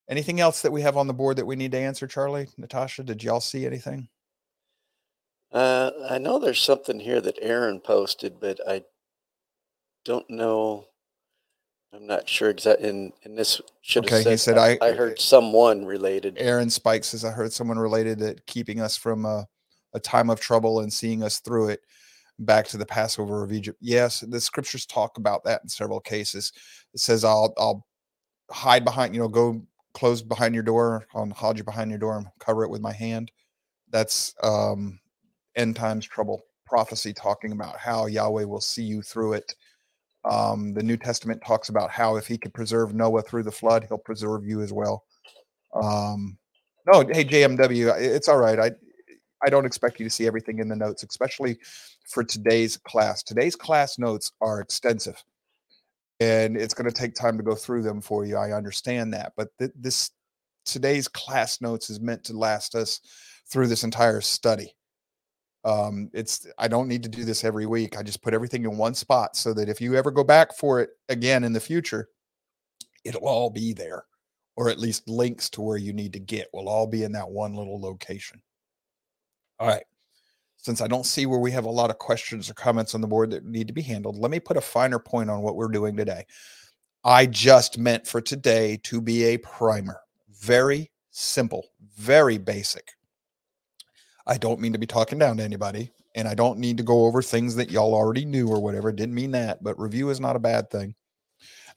Anything 0.10 0.40
else 0.40 0.62
that 0.62 0.72
we 0.72 0.82
have 0.82 0.98
on 0.98 1.08
the 1.08 1.14
board 1.14 1.38
that 1.38 1.46
we 1.46 1.56
need 1.56 1.72
to 1.72 1.80
answer, 1.80 2.06
Charlie? 2.06 2.48
Natasha, 2.58 3.04
did 3.04 3.24
y'all 3.24 3.40
see 3.40 3.66
anything? 3.66 4.08
Uh, 5.52 5.92
I 6.10 6.18
know 6.18 6.40
there's 6.40 6.62
something 6.62 7.00
here 7.00 7.22
that 7.22 7.40
Aaron 7.42 7.80
posted, 7.80 8.40
but 8.40 8.60
I 8.68 8.84
don't 10.06 10.30
know. 10.30 10.88
I'm 11.94 12.08
not 12.08 12.28
sure 12.28 12.50
exactly. 12.50 12.90
And, 12.90 13.14
and 13.24 13.38
this 13.38 13.60
should 13.82 14.06
have 14.06 14.14
Okay, 14.22 14.32
he 14.32 14.38
said 14.38 14.58
I, 14.58 14.78
I- 14.82 14.90
I 14.90 14.92
heard 14.94 15.20
someone 15.20 15.86
related. 15.86 16.38
Aaron 16.38 16.70
Spike 16.70 17.04
says, 17.04 17.26
I 17.26 17.32
heard 17.32 17.52
someone 17.52 17.78
related 17.78 18.20
that 18.20 18.46
keeping 18.46 18.80
us 18.80 18.96
from 18.96 19.26
a, 19.26 19.46
a 19.94 20.00
time 20.00 20.30
of 20.30 20.40
trouble 20.40 20.82
and 20.82 20.92
seeing 20.92 21.22
us 21.24 21.40
through 21.40 21.70
it 21.70 21.82
back 22.40 22.66
to 22.70 22.78
the 22.78 22.86
Passover 22.86 23.44
of 23.44 23.52
Egypt. 23.52 23.78
Yes, 23.82 24.22
the 24.22 24.40
scriptures 24.40 24.86
talk 24.86 25.18
about 25.18 25.44
that 25.44 25.62
in 25.64 25.70
several 25.70 26.00
cases. 26.00 26.54
It 26.94 27.00
says, 27.02 27.24
I'll, 27.26 27.54
I'll 27.58 27.86
hide 28.50 28.86
behind, 28.86 29.14
you 29.14 29.22
know, 29.22 29.28
go 29.28 29.62
close 29.94 30.22
behind 30.22 30.54
your 30.54 30.64
door, 30.64 31.06
I'll 31.14 31.30
hide 31.32 31.58
you 31.58 31.66
behind 31.66 31.90
your 31.92 32.00
door 32.00 32.18
and 32.18 32.28
cover 32.40 32.64
it 32.64 32.70
with 32.70 32.82
my 32.82 32.94
hand. 32.94 33.32
That's 33.90 34.34
um, 34.42 35.00
end 35.56 35.76
times 35.76 36.06
trouble 36.08 36.42
prophecy 36.66 37.12
talking 37.14 37.52
about 37.52 37.76
how 37.78 38.06
Yahweh 38.06 38.46
will 38.46 38.62
see 38.62 38.84
you 38.84 39.02
through 39.02 39.34
it. 39.34 39.54
Um, 40.24 40.74
the 40.74 40.84
New 40.84 40.98
Testament 40.98 41.42
talks 41.46 41.70
about 41.70 41.90
how 41.90 42.16
if 42.16 42.28
he 42.28 42.38
could 42.38 42.54
preserve 42.54 42.94
Noah 42.94 43.24
through 43.24 43.44
the 43.44 43.52
flood, 43.52 43.86
he'll 43.88 43.98
preserve 43.98 44.46
you 44.46 44.62
as 44.62 44.72
well. 44.72 45.04
Um, 45.74 46.38
no, 46.92 47.02
hey 47.02 47.24
JMW, 47.24 48.00
it's 48.00 48.28
all 48.28 48.38
right. 48.38 48.60
I 48.60 48.72
I 49.44 49.50
don't 49.50 49.66
expect 49.66 50.00
you 50.00 50.06
to 50.06 50.10
see 50.10 50.28
everything 50.28 50.60
in 50.60 50.68
the 50.68 50.76
notes, 50.76 51.04
especially 51.04 51.58
for 52.08 52.24
today's 52.24 52.78
class. 52.78 53.24
Today's 53.24 53.56
class 53.56 53.98
notes 53.98 54.32
are 54.42 54.62
extensive, 54.62 55.22
and 56.20 56.56
it's 56.58 56.74
going 56.74 56.90
to 56.90 56.96
take 56.96 57.16
time 57.16 57.38
to 57.38 57.44
go 57.44 57.56
through 57.56 57.84
them 57.84 58.02
for 58.02 58.26
you. 58.26 58.38
I 58.38 58.52
understand 58.52 59.14
that, 59.14 59.34
but 59.36 59.50
th- 59.60 59.72
this 59.76 60.12
today's 60.66 61.08
class 61.08 61.62
notes 61.62 61.90
is 61.90 62.00
meant 62.00 62.24
to 62.26 62.38
last 62.38 62.76
us 62.76 63.00
through 63.52 63.68
this 63.68 63.84
entire 63.84 64.22
study. 64.22 64.76
Um, 65.64 66.10
it's 66.14 66.48
I 66.58 66.68
don't 66.68 66.88
need 66.88 67.04
to 67.04 67.10
do 67.10 67.24
this 67.24 67.44
every 67.44 67.66
week. 67.66 67.98
I 67.98 68.04
just 68.04 68.24
put 68.24 68.34
everything 68.34 68.64
in 68.64 68.78
one 68.78 68.96
spot 68.96 69.36
so 69.36 69.54
that 69.54 69.70
if 69.70 69.80
you 69.80 69.96
ever 69.96 70.12
go 70.12 70.24
back 70.24 70.56
for 70.56 70.80
it 70.82 70.92
again 71.10 71.44
in 71.44 71.54
the 71.54 71.60
future, 71.60 72.10
it'll 73.04 73.28
all 73.28 73.50
be 73.50 73.74
there 73.74 74.06
or 74.56 74.70
at 74.70 74.80
least 74.80 75.08
links 75.08 75.50
to 75.50 75.62
where 75.62 75.78
you 75.78 75.94
need 75.94 76.14
to 76.14 76.20
get 76.20 76.48
will 76.54 76.70
all 76.70 76.88
be 76.88 77.04
in 77.04 77.12
that 77.12 77.30
one 77.30 77.56
little 77.56 77.80
location. 77.80 78.42
All 79.60 79.68
right. 79.68 79.84
Since 80.58 80.82
I 80.82 80.88
don't 80.88 81.06
see 81.06 81.26
where 81.26 81.40
we 81.40 81.52
have 81.52 81.66
a 81.66 81.72
lot 81.72 81.90
of 81.90 81.98
questions 81.98 82.50
or 82.50 82.54
comments 82.54 82.94
on 82.94 83.02
the 83.02 83.08
board 83.08 83.32
that 83.32 83.46
need 83.46 83.68
to 83.68 83.74
be 83.74 83.82
handled, 83.82 84.18
let 84.18 84.30
me 84.30 84.40
put 84.40 84.58
a 84.58 84.62
finer 84.62 85.00
point 85.00 85.30
on 85.30 85.42
what 85.42 85.56
we're 85.56 85.70
doing 85.70 85.98
today. 85.98 86.26
I 87.04 87.26
just 87.26 87.80
meant 87.80 88.06
for 88.06 88.22
today 88.22 88.80
to 88.84 89.02
be 89.02 89.24
a 89.24 89.38
primer. 89.38 90.00
Very 90.30 90.92
simple, 91.10 91.68
very 91.98 92.38
basic. 92.38 92.92
I 94.28 94.38
don't 94.38 94.60
mean 94.60 94.74
to 94.74 94.80
be 94.80 94.88
talking 94.88 95.20
down 95.20 95.38
to 95.38 95.44
anybody, 95.44 95.92
and 96.16 96.28
I 96.28 96.36
don't 96.36 96.60
need 96.60 96.78
to 96.78 96.84
go 96.84 97.06
over 97.06 97.22
things 97.22 97.56
that 97.56 97.72
y'all 97.72 97.94
already 97.94 98.26
knew 98.26 98.48
or 98.48 98.62
whatever. 98.62 98.92
Didn't 98.92 99.16
mean 99.16 99.32
that, 99.32 99.64
but 99.64 99.80
review 99.80 100.10
is 100.10 100.20
not 100.20 100.36
a 100.36 100.40
bad 100.40 100.70
thing. 100.70 100.96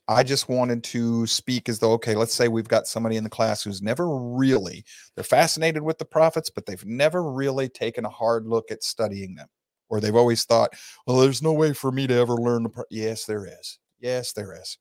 I 0.07 0.23
just 0.23 0.51
wanted 0.51 0.85
to 0.85 1.27
speak 1.27 1.69
as 1.71 1.79
though, 1.79 1.93
okay, 1.93 2.15
let's 2.15 2.35
say 2.35 2.49
we've 2.49 2.69
got 2.69 2.87
somebody 2.87 3.17
in 3.17 3.25
the 3.25 3.31
class 3.31 3.63
who's 3.63 3.81
never 3.81 4.19
really, 4.19 4.85
they're 5.15 5.25
fascinated 5.25 5.83
with 5.83 5.97
the 5.97 6.05
prophets, 6.05 6.51
but 6.51 6.67
they've 6.67 6.85
never 6.85 7.33
really 7.33 7.71
taken 7.71 8.05
a 8.05 8.11
hard 8.11 8.47
look 8.47 8.71
at 8.71 8.85
studying 8.85 9.35
them. 9.35 9.49
Or 9.89 10.01
they've 10.01 10.15
always 10.15 10.45
thought, 10.45 10.75
well, 11.07 11.19
there's 11.19 11.43
no 11.43 11.53
way 11.53 11.73
for 11.73 11.93
me 11.93 12.07
to 12.07 12.15
ever 12.15 12.35
learn 12.35 12.65
the. 12.65 12.69
Pro-. 12.69 12.85
Yes, 12.91 13.25
there 13.27 13.47
is. 13.47 13.79
Yes, 14.01 14.33
there 14.33 14.59
is. 14.61 14.77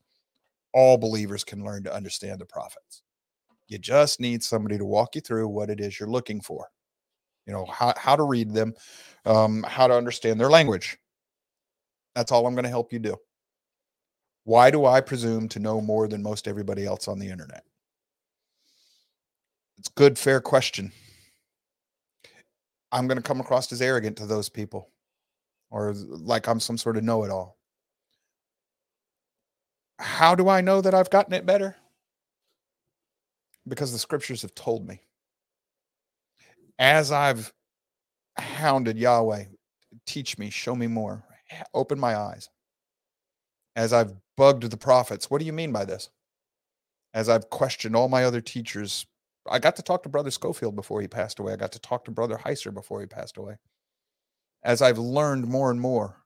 All 0.72 0.98
believers 0.98 1.44
can 1.44 1.64
learn 1.64 1.84
to 1.84 1.94
understand 1.94 2.40
the 2.40 2.46
prophets. 2.46 3.02
You 3.68 3.78
just 3.78 4.20
need 4.20 4.42
somebody 4.42 4.76
to 4.76 4.84
walk 4.84 5.14
you 5.14 5.20
through 5.20 5.48
what 5.48 5.70
it 5.70 5.80
is 5.80 5.98
you're 5.98 6.08
looking 6.08 6.40
for. 6.40 6.68
You 7.46 7.52
know, 7.52 7.66
how, 7.66 7.92
how 7.96 8.16
to 8.16 8.22
read 8.22 8.52
them, 8.52 8.74
um, 9.26 9.62
how 9.64 9.86
to 9.86 9.94
understand 9.94 10.40
their 10.40 10.50
language. 10.50 10.98
That's 12.14 12.32
all 12.32 12.46
I'm 12.46 12.54
going 12.54 12.64
to 12.64 12.70
help 12.70 12.92
you 12.92 12.98
do. 12.98 13.16
Why 14.44 14.70
do 14.70 14.84
I 14.86 15.00
presume 15.00 15.48
to 15.50 15.58
know 15.58 15.80
more 15.80 16.06
than 16.06 16.22
most 16.22 16.46
everybody 16.46 16.86
else 16.86 17.08
on 17.08 17.18
the 17.18 17.28
internet? 17.28 17.64
It's 19.78 19.88
good, 19.88 20.18
fair 20.18 20.40
question. 20.40 20.92
I'm 22.92 23.08
going 23.08 23.16
to 23.16 23.22
come 23.22 23.40
across 23.40 23.72
as 23.72 23.82
arrogant 23.82 24.16
to 24.18 24.26
those 24.26 24.48
people 24.48 24.90
or 25.70 25.92
like 25.92 26.46
I'm 26.46 26.60
some 26.60 26.78
sort 26.78 26.96
of 26.96 27.02
know 27.02 27.24
it 27.24 27.30
all. 27.30 27.58
How 29.98 30.34
do 30.34 30.48
I 30.48 30.60
know 30.60 30.80
that 30.80 30.94
I've 30.94 31.10
gotten 31.10 31.34
it 31.34 31.44
better? 31.44 31.76
Because 33.66 33.92
the 33.92 33.98
scriptures 33.98 34.42
have 34.42 34.54
told 34.54 34.86
me. 34.86 35.00
As 36.78 37.12
I've 37.12 37.52
hounded 38.38 38.98
Yahweh, 38.98 39.44
teach 40.06 40.38
me, 40.38 40.50
show 40.50 40.74
me 40.74 40.86
more, 40.86 41.22
open 41.72 41.98
my 41.98 42.16
eyes. 42.16 42.48
As 43.76 43.92
I've 43.92 44.14
bugged 44.36 44.70
the 44.70 44.76
prophets, 44.76 45.30
what 45.30 45.38
do 45.38 45.46
you 45.46 45.52
mean 45.52 45.72
by 45.72 45.84
this? 45.84 46.10
As 47.12 47.28
I've 47.28 47.50
questioned 47.50 47.94
all 47.94 48.08
my 48.08 48.24
other 48.24 48.40
teachers, 48.40 49.06
I 49.48 49.58
got 49.58 49.76
to 49.76 49.82
talk 49.82 50.02
to 50.02 50.08
Brother 50.08 50.30
Skolfield 50.30 50.74
before 50.74 51.00
he 51.00 51.08
passed 51.08 51.38
away. 51.38 51.52
I 51.52 51.56
got 51.56 51.72
to 51.72 51.80
talk 51.80 52.04
to 52.06 52.10
Brother 52.10 52.36
Heiser 52.36 52.72
before 52.72 53.00
he 53.00 53.06
passed 53.06 53.36
away. 53.36 53.56
As 54.64 54.82
I've 54.82 54.98
learned 54.98 55.46
more 55.46 55.70
and 55.70 55.80
more, 55.80 56.16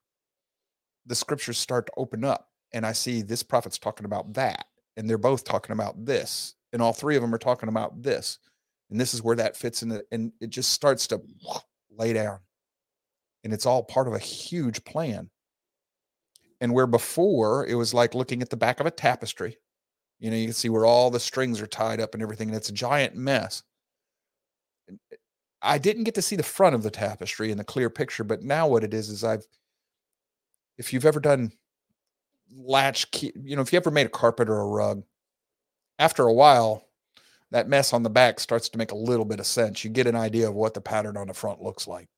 the 1.05 1.15
scriptures 1.15 1.59
start 1.59 1.87
to 1.87 1.93
open 1.97 2.25
up, 2.25 2.49
and 2.73 2.87
I 2.87 2.93
see 2.93 3.23
this 3.23 3.43
prophet's 3.43 3.79
talking 3.79 4.07
about 4.07 4.35
that, 4.35 4.67
and 4.97 5.09
they're 5.09 5.19
both 5.19 5.45
talking 5.45 5.73
about 5.73 6.05
this, 6.05 6.55
and 6.73 6.81
all 6.81 6.93
three 6.93 7.17
of 7.17 7.23
them 7.23 7.35
are 7.35 7.39
talking 7.39 7.69
about 7.69 8.03
this, 8.03 8.39
and 8.91 9.01
this 9.01 9.15
is 9.15 9.23
where 9.23 9.37
that 9.37 9.57
fits 9.57 9.83
in, 9.83 9.91
the, 9.91 10.05
and 10.13 10.33
it 10.41 10.51
just 10.51 10.73
starts 10.73 11.07
to 11.09 11.21
lay 11.97 12.13
down, 12.13 12.39
and 13.45 13.53
it's 13.53 13.67
all 13.67 13.83
part 13.83 14.09
of 14.09 14.15
a 14.15 14.19
huge 14.19 14.85
plan. 14.85 15.31
And 16.61 16.73
where 16.73 16.87
before 16.89 17.67
it 17.67 17.75
was 17.75 17.95
like 17.95 18.15
looking 18.15 18.43
at 18.43 18.51
the 18.51 18.57
back 18.57 18.81
of 18.81 18.87
a 18.87 18.91
tapestry, 18.91 19.59
you 20.19 20.31
know, 20.31 20.37
you 20.37 20.47
can 20.47 20.55
see 20.55 20.69
where 20.69 20.87
all 20.87 21.11
the 21.11 21.21
strings 21.21 21.61
are 21.61 21.67
tied 21.67 22.01
up 22.01 22.15
and 22.15 22.23
everything, 22.23 22.49
and 22.49 22.57
it's 22.57 22.71
a 22.71 22.73
giant 22.73 23.15
mess. 23.15 23.63
Eh, 24.91 25.17
I 25.63 25.79
didn't 25.79 26.05
get 26.05 26.15
to 26.17 26.23
see 26.23 26.37
the 26.37 26.43
front 26.43 26.75
of 26.75 26.83
the 26.83 26.91
tapestry 26.91 27.51
in 27.51 27.59
the 27.59 27.65
clear 27.65 27.91
picture, 27.91 28.25
but 28.25 28.43
now 28.43 28.69
what 28.69 28.85
it 28.85 28.95
is 28.95 29.09
is 29.09 29.25
I've, 29.25 29.47
if 30.79 30.93
you've 30.93 31.07
ever 31.07 31.21
done 31.21 31.53
latch 32.57 33.11
key, 33.11 33.33
you 33.37 33.57
know, 33.57 33.63
if 33.63 33.73
you 33.73 33.77
ever 33.77 33.91
made 33.91 34.07
a 34.07 34.11
carpet 34.11 34.49
or 34.49 34.61
a 34.61 34.67
rug, 34.67 35.03
after 35.99 36.25
a 36.25 36.33
while, 36.33 36.88
that 37.51 37.69
mess 37.69 37.93
on 37.93 38.03
the 38.03 38.11
back 38.11 38.41
starts 38.41 38.69
to 38.71 38.79
make 38.79 38.93
a 38.93 38.97
little 38.97 39.25
bit 39.25 39.41
of 39.41 39.47
sense. 39.47 39.85
You 39.85 39.91
get 39.91 40.07
an 40.07 40.17
idea 40.17 40.49
of 40.49 40.55
what 40.55 40.75
the 40.75 40.81
pattern 40.81 41.17
on 41.17 41.27
the 41.27 41.35
front 41.35 41.63
looks 41.63 41.87
like 41.87 42.09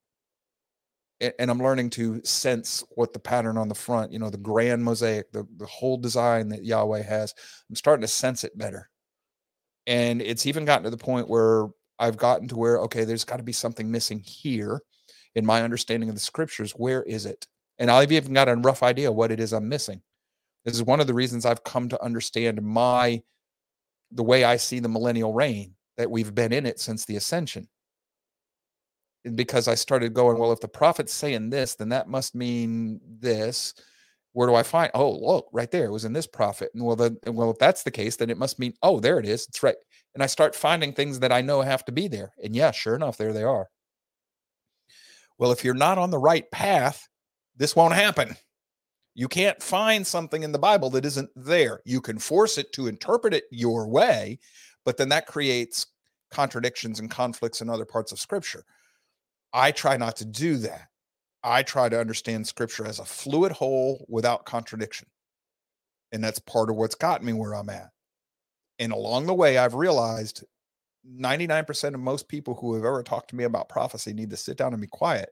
and 1.20 1.50
I'm 1.50 1.62
learning 1.62 1.90
to 1.90 2.22
sense 2.24 2.82
what 2.90 3.12
the 3.12 3.18
pattern 3.18 3.58
on 3.58 3.68
the 3.68 3.74
front, 3.74 4.12
you 4.12 4.18
know, 4.18 4.30
the 4.30 4.38
grand 4.38 4.82
mosaic, 4.82 5.30
the, 5.32 5.46
the 5.58 5.66
whole 5.66 5.98
design 5.98 6.48
that 6.48 6.64
Yahweh 6.64 7.02
has. 7.02 7.34
I'm 7.68 7.76
starting 7.76 8.02
to 8.02 8.08
sense 8.08 8.42
it 8.42 8.56
better. 8.56 8.88
And 9.86 10.22
it's 10.22 10.46
even 10.46 10.64
gotten 10.64 10.84
to 10.84 10.90
the 10.90 10.96
point 10.96 11.28
where 11.28 11.68
I've 11.98 12.16
gotten 12.16 12.48
to 12.48 12.56
where, 12.56 12.78
okay, 12.82 13.04
there's 13.04 13.24
got 13.24 13.36
to 13.36 13.42
be 13.42 13.52
something 13.52 13.90
missing 13.90 14.20
here 14.20 14.80
in 15.34 15.44
my 15.44 15.62
understanding 15.62 16.08
of 16.08 16.14
the 16.14 16.20
scriptures. 16.20 16.72
Where 16.72 17.02
is 17.02 17.26
it? 17.26 17.46
And 17.78 17.90
I've 17.90 18.12
even 18.12 18.32
got 18.32 18.48
a 18.48 18.56
rough 18.56 18.82
idea 18.82 19.12
what 19.12 19.30
it 19.30 19.40
is 19.40 19.52
I'm 19.52 19.68
missing. 19.68 20.00
This 20.64 20.74
is 20.74 20.82
one 20.82 21.00
of 21.00 21.06
the 21.06 21.14
reasons 21.14 21.44
I've 21.44 21.64
come 21.64 21.90
to 21.90 22.02
understand 22.02 22.62
my 22.62 23.22
the 24.12 24.22
way 24.24 24.44
I 24.44 24.56
see 24.56 24.80
the 24.80 24.88
millennial 24.88 25.32
reign, 25.32 25.74
that 25.96 26.10
we've 26.10 26.34
been 26.34 26.52
in 26.52 26.66
it 26.66 26.80
since 26.80 27.04
the 27.04 27.16
ascension 27.16 27.68
And 29.24 29.36
because 29.36 29.68
I 29.68 29.74
started 29.74 30.14
going, 30.14 30.38
well, 30.38 30.52
if 30.52 30.60
the 30.60 30.68
prophet's 30.68 31.12
saying 31.12 31.50
this, 31.50 31.74
then 31.74 31.90
that 31.90 32.08
must 32.08 32.34
mean 32.34 33.00
this. 33.04 33.74
Where 34.32 34.48
do 34.48 34.54
I 34.54 34.62
find? 34.62 34.90
Oh, 34.94 35.10
look, 35.10 35.48
right 35.52 35.70
there. 35.70 35.86
It 35.86 35.92
was 35.92 36.04
in 36.04 36.12
this 36.12 36.26
prophet. 36.26 36.70
And 36.74 36.84
well, 36.84 36.96
then, 36.96 37.18
well, 37.26 37.50
if 37.50 37.58
that's 37.58 37.82
the 37.82 37.90
case, 37.90 38.16
then 38.16 38.30
it 38.30 38.38
must 38.38 38.58
mean, 38.58 38.74
oh, 38.82 39.00
there 39.00 39.18
it 39.18 39.26
is. 39.26 39.46
It's 39.48 39.62
right. 39.62 39.76
And 40.14 40.22
I 40.22 40.26
start 40.26 40.54
finding 40.54 40.92
things 40.92 41.20
that 41.20 41.32
I 41.32 41.40
know 41.42 41.60
have 41.62 41.84
to 41.86 41.92
be 41.92 42.08
there. 42.08 42.32
And 42.42 42.54
yeah, 42.54 42.70
sure 42.70 42.94
enough, 42.94 43.16
there 43.16 43.32
they 43.32 43.42
are. 43.42 43.66
Well, 45.38 45.52
if 45.52 45.64
you're 45.64 45.74
not 45.74 45.98
on 45.98 46.10
the 46.10 46.18
right 46.18 46.48
path, 46.50 47.08
this 47.56 47.74
won't 47.74 47.94
happen. 47.94 48.36
You 49.20 49.28
can't 49.28 49.62
find 49.62 50.06
something 50.06 50.44
in 50.44 50.50
the 50.50 50.58
Bible 50.58 50.88
that 50.88 51.04
isn't 51.04 51.28
there. 51.36 51.82
You 51.84 52.00
can 52.00 52.18
force 52.18 52.56
it 52.56 52.72
to 52.72 52.86
interpret 52.86 53.34
it 53.34 53.44
your 53.50 53.86
way, 53.86 54.38
but 54.86 54.96
then 54.96 55.10
that 55.10 55.26
creates 55.26 55.88
contradictions 56.30 57.00
and 57.00 57.10
conflicts 57.10 57.60
in 57.60 57.68
other 57.68 57.84
parts 57.84 58.12
of 58.12 58.18
scripture. 58.18 58.64
I 59.52 59.72
try 59.72 59.98
not 59.98 60.16
to 60.16 60.24
do 60.24 60.56
that. 60.56 60.88
I 61.44 61.62
try 61.62 61.90
to 61.90 62.00
understand 62.00 62.46
scripture 62.46 62.86
as 62.86 62.98
a 62.98 63.04
fluid 63.04 63.52
whole 63.52 64.06
without 64.08 64.46
contradiction. 64.46 65.06
And 66.12 66.24
that's 66.24 66.38
part 66.38 66.70
of 66.70 66.76
what's 66.76 66.94
got 66.94 67.22
me 67.22 67.34
where 67.34 67.54
I'm 67.54 67.68
at. 67.68 67.90
And 68.78 68.90
along 68.90 69.26
the 69.26 69.34
way, 69.34 69.58
I've 69.58 69.74
realized 69.74 70.44
99% 71.06 71.92
of 71.92 72.00
most 72.00 72.26
people 72.26 72.54
who 72.54 72.72
have 72.72 72.86
ever 72.86 73.02
talked 73.02 73.28
to 73.28 73.36
me 73.36 73.44
about 73.44 73.68
prophecy 73.68 74.14
need 74.14 74.30
to 74.30 74.38
sit 74.38 74.56
down 74.56 74.72
and 74.72 74.80
be 74.80 74.88
quiet 74.88 75.28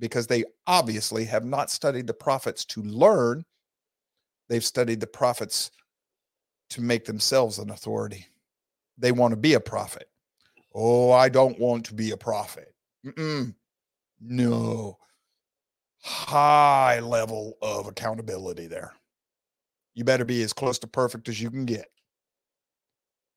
because 0.00 0.26
they 0.26 0.44
obviously 0.66 1.24
have 1.26 1.44
not 1.44 1.70
studied 1.70 2.08
the 2.08 2.14
prophets 2.14 2.64
to 2.64 2.82
learn. 2.82 3.44
They've 4.48 4.64
studied 4.64 4.98
the 4.98 5.06
prophets 5.06 5.70
to 6.70 6.80
make 6.80 7.04
themselves 7.04 7.58
an 7.58 7.70
authority. 7.70 8.26
They 8.98 9.12
want 9.12 9.32
to 9.32 9.36
be 9.36 9.54
a 9.54 9.60
prophet. 9.60 10.08
Oh, 10.74 11.12
I 11.12 11.28
don't 11.28 11.58
want 11.58 11.84
to 11.86 11.94
be 11.94 12.10
a 12.10 12.16
prophet. 12.16 12.74
Mm-mm. 13.06 13.54
No. 14.20 14.98
High 16.02 17.00
level 17.00 17.56
of 17.60 17.86
accountability 17.86 18.66
there. 18.66 18.92
You 19.94 20.04
better 20.04 20.24
be 20.24 20.42
as 20.42 20.52
close 20.52 20.78
to 20.80 20.86
perfect 20.86 21.28
as 21.28 21.40
you 21.40 21.50
can 21.50 21.66
get. 21.66 21.86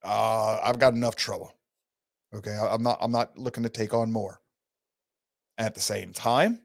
Uh, 0.02 0.58
I've 0.62 0.78
got 0.78 0.94
enough 0.94 1.16
trouble. 1.16 1.54
Okay, 2.34 2.56
I'm 2.56 2.82
not. 2.82 2.98
I'm 3.00 3.12
not 3.12 3.36
looking 3.38 3.62
to 3.62 3.68
take 3.68 3.94
on 3.94 4.10
more. 4.10 4.40
At 5.56 5.74
the 5.74 5.80
same 5.80 6.12
time, 6.12 6.60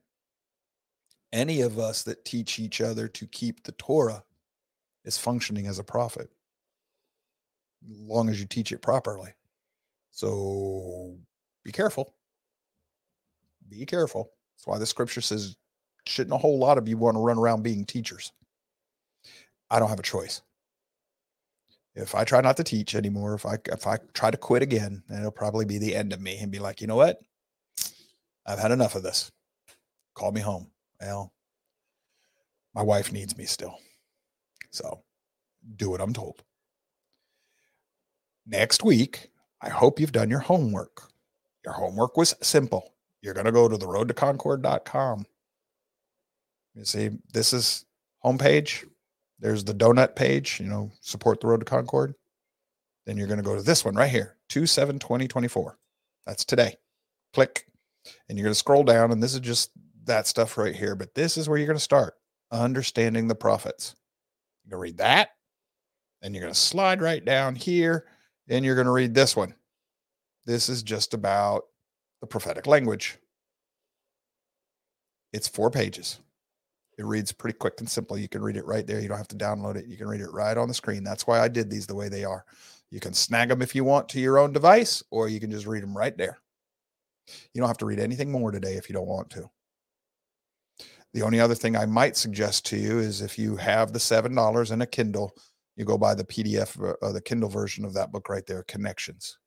any 1.31 1.61
of 1.61 1.77
us 1.77 2.03
that 2.03 2.25
teach 2.25 2.57
each 2.57 2.81
other 2.81 3.07
to 3.07 3.27
keep 3.27 3.63
the 3.63 3.71
Torah 3.73 4.23
is 5.05 5.17
functioning 5.17 5.67
as 5.67 5.77
a 5.77 5.83
prophet, 5.83 6.29
as 7.89 7.99
long 7.99 8.29
as 8.29 8.39
you 8.39 8.47
teach 8.47 8.71
it 8.71 8.81
properly. 8.81 9.31
So 10.11 11.15
be 11.63 11.71
careful 11.71 12.15
be 13.69 13.85
careful. 13.85 14.31
That's 14.55 14.67
why 14.67 14.77
the 14.77 14.85
scripture 14.85 15.21
says, 15.21 15.55
shouldn't 16.07 16.33
a 16.33 16.37
whole 16.37 16.57
lot 16.57 16.77
of 16.77 16.87
you 16.87 16.97
want 16.97 17.15
to 17.15 17.21
run 17.21 17.37
around 17.37 17.63
being 17.63 17.85
teachers? 17.85 18.31
I 19.69 19.79
don't 19.79 19.89
have 19.89 19.99
a 19.99 20.03
choice. 20.03 20.41
If 21.95 22.15
I 22.15 22.23
try 22.23 22.41
not 22.41 22.57
to 22.57 22.63
teach 22.63 22.95
anymore, 22.95 23.33
if 23.33 23.45
I 23.45 23.57
if 23.71 23.85
I 23.85 23.97
try 24.13 24.31
to 24.31 24.37
quit 24.37 24.61
again, 24.63 25.03
it'll 25.11 25.31
probably 25.31 25.65
be 25.65 25.77
the 25.77 25.95
end 25.95 26.13
of 26.13 26.21
me 26.21 26.37
and 26.37 26.51
be 26.51 26.59
like, 26.59 26.81
you 26.81 26.87
know 26.87 26.95
what? 26.95 27.19
I've 28.49 28.59
had 28.59 28.71
enough 28.71 28.95
of 28.95 29.03
this. 29.03 29.31
Call 30.15 30.31
me 30.31 30.41
home. 30.41 30.71
Well, 30.99 31.31
my 32.73 32.81
wife 32.81 33.13
needs 33.13 33.37
me 33.37 33.45
still. 33.45 33.77
So 34.71 35.03
do 35.75 35.91
what 35.91 36.01
I'm 36.01 36.13
told. 36.13 36.43
Next 38.47 38.83
week, 38.83 39.29
I 39.61 39.69
hope 39.69 39.99
you've 39.99 40.11
done 40.11 40.31
your 40.31 40.39
homework. 40.39 41.03
Your 41.63 41.75
homework 41.75 42.17
was 42.17 42.35
simple 42.41 42.93
you're 43.21 43.33
going 43.33 43.45
to 43.45 43.51
go 43.51 43.67
to 43.67 43.77
the 43.77 43.87
road 43.87 44.07
to 44.07 44.13
concord.com. 44.13 45.25
You 46.73 46.85
see, 46.85 47.09
this 47.33 47.51
is 47.51 47.85
homepage. 48.23 48.85
There's 49.39 49.63
the 49.63 49.73
donut 49.73 50.15
page, 50.15 50.59
you 50.59 50.67
know, 50.67 50.91
support 51.01 51.41
the 51.41 51.47
road 51.47 51.59
to 51.59 51.65
Concord. 51.65 52.15
Then 53.05 53.17
you're 53.17 53.27
going 53.27 53.39
to 53.39 53.43
go 53.43 53.55
to 53.55 53.61
this 53.61 53.83
one 53.83 53.95
right 53.95 54.09
here, 54.09 54.37
2 54.49 54.65
7 54.65 54.99
2024. 54.99 55.77
That's 56.25 56.45
today. 56.45 56.75
Click. 57.33 57.65
And 58.27 58.37
you're 58.37 58.45
going 58.45 58.53
to 58.53 58.59
scroll 58.59 58.83
down, 58.83 59.11
and 59.11 59.21
this 59.21 59.33
is 59.33 59.39
just 59.39 59.71
that 60.05 60.27
stuff 60.27 60.57
right 60.57 60.75
here. 60.75 60.95
But 60.95 61.15
this 61.15 61.37
is 61.37 61.47
where 61.47 61.57
you're 61.57 61.67
going 61.67 61.77
to 61.77 61.83
start 61.83 62.15
understanding 62.51 63.27
the 63.27 63.35
prophets. 63.35 63.95
You're 64.63 64.71
going 64.71 64.79
to 64.79 64.91
read 64.91 64.97
that. 64.97 65.29
Then 66.21 66.33
you're 66.33 66.43
going 66.43 66.53
to 66.53 66.59
slide 66.59 67.01
right 67.01 67.23
down 67.23 67.55
here. 67.55 68.05
Then 68.47 68.63
you're 68.63 68.75
going 68.75 68.85
to 68.85 68.91
read 68.91 69.13
this 69.13 69.35
one. 69.35 69.55
This 70.45 70.69
is 70.69 70.83
just 70.83 71.13
about 71.13 71.63
the 72.21 72.27
prophetic 72.27 72.67
language. 72.67 73.17
It's 75.31 75.47
four 75.47 75.69
pages. 75.69 76.19
It 76.97 77.05
reads 77.05 77.31
pretty 77.31 77.57
quick 77.57 77.75
and 77.79 77.89
simple. 77.89 78.17
You 78.17 78.27
can 78.27 78.41
read 78.41 78.57
it 78.57 78.65
right 78.65 78.85
there. 78.85 78.99
You 78.99 79.07
don't 79.07 79.17
have 79.17 79.27
to 79.29 79.37
download 79.37 79.75
it. 79.77 79.85
You 79.85 79.95
can 79.95 80.07
read 80.07 80.21
it 80.21 80.33
right 80.33 80.57
on 80.57 80.67
the 80.67 80.73
screen. 80.73 81.03
That's 81.03 81.27
why 81.27 81.39
I 81.39 81.47
did 81.47 81.69
these 81.69 81.87
the 81.87 81.95
way 81.95 82.09
they 82.09 82.25
are. 82.25 82.43
You 82.91 82.99
can 82.99 83.13
snag 83.13 83.49
them 83.49 83.61
if 83.61 83.75
you 83.75 83.83
want 83.83 84.09
to 84.09 84.19
your 84.19 84.39
own 84.39 84.51
device, 84.51 85.03
or 85.11 85.29
you 85.29 85.39
can 85.39 85.51
just 85.51 85.67
read 85.67 85.83
them 85.83 85.95
right 85.95 86.17
there. 86.17 86.39
You 87.53 87.61
don't 87.61 87.67
have 87.67 87.77
to 87.79 87.85
read 87.85 87.99
anything 87.99 88.31
more 88.31 88.51
today 88.51 88.73
if 88.73 88.89
you 88.89 88.93
don't 88.93 89.07
want 89.07 89.29
to. 89.31 89.49
The 91.13 91.23
only 91.23 91.39
other 91.39 91.55
thing 91.55 91.75
I 91.75 91.85
might 91.85 92.15
suggest 92.15 92.65
to 92.67 92.77
you 92.77 92.99
is 92.99 93.21
if 93.21 93.39
you 93.39 93.55
have 93.55 93.93
the 93.93 93.99
$7 93.99 94.71
and 94.71 94.83
a 94.83 94.85
Kindle, 94.85 95.35
you 95.75 95.85
go 95.85 95.97
buy 95.97 96.13
the 96.13 96.25
PDF 96.25 96.79
or 96.79 96.97
uh, 97.03 97.11
the 97.11 97.21
Kindle 97.21 97.49
version 97.49 97.83
of 97.83 97.93
that 97.93 98.11
book 98.11 98.29
right 98.29 98.45
there, 98.45 98.63
Connections. 98.63 99.37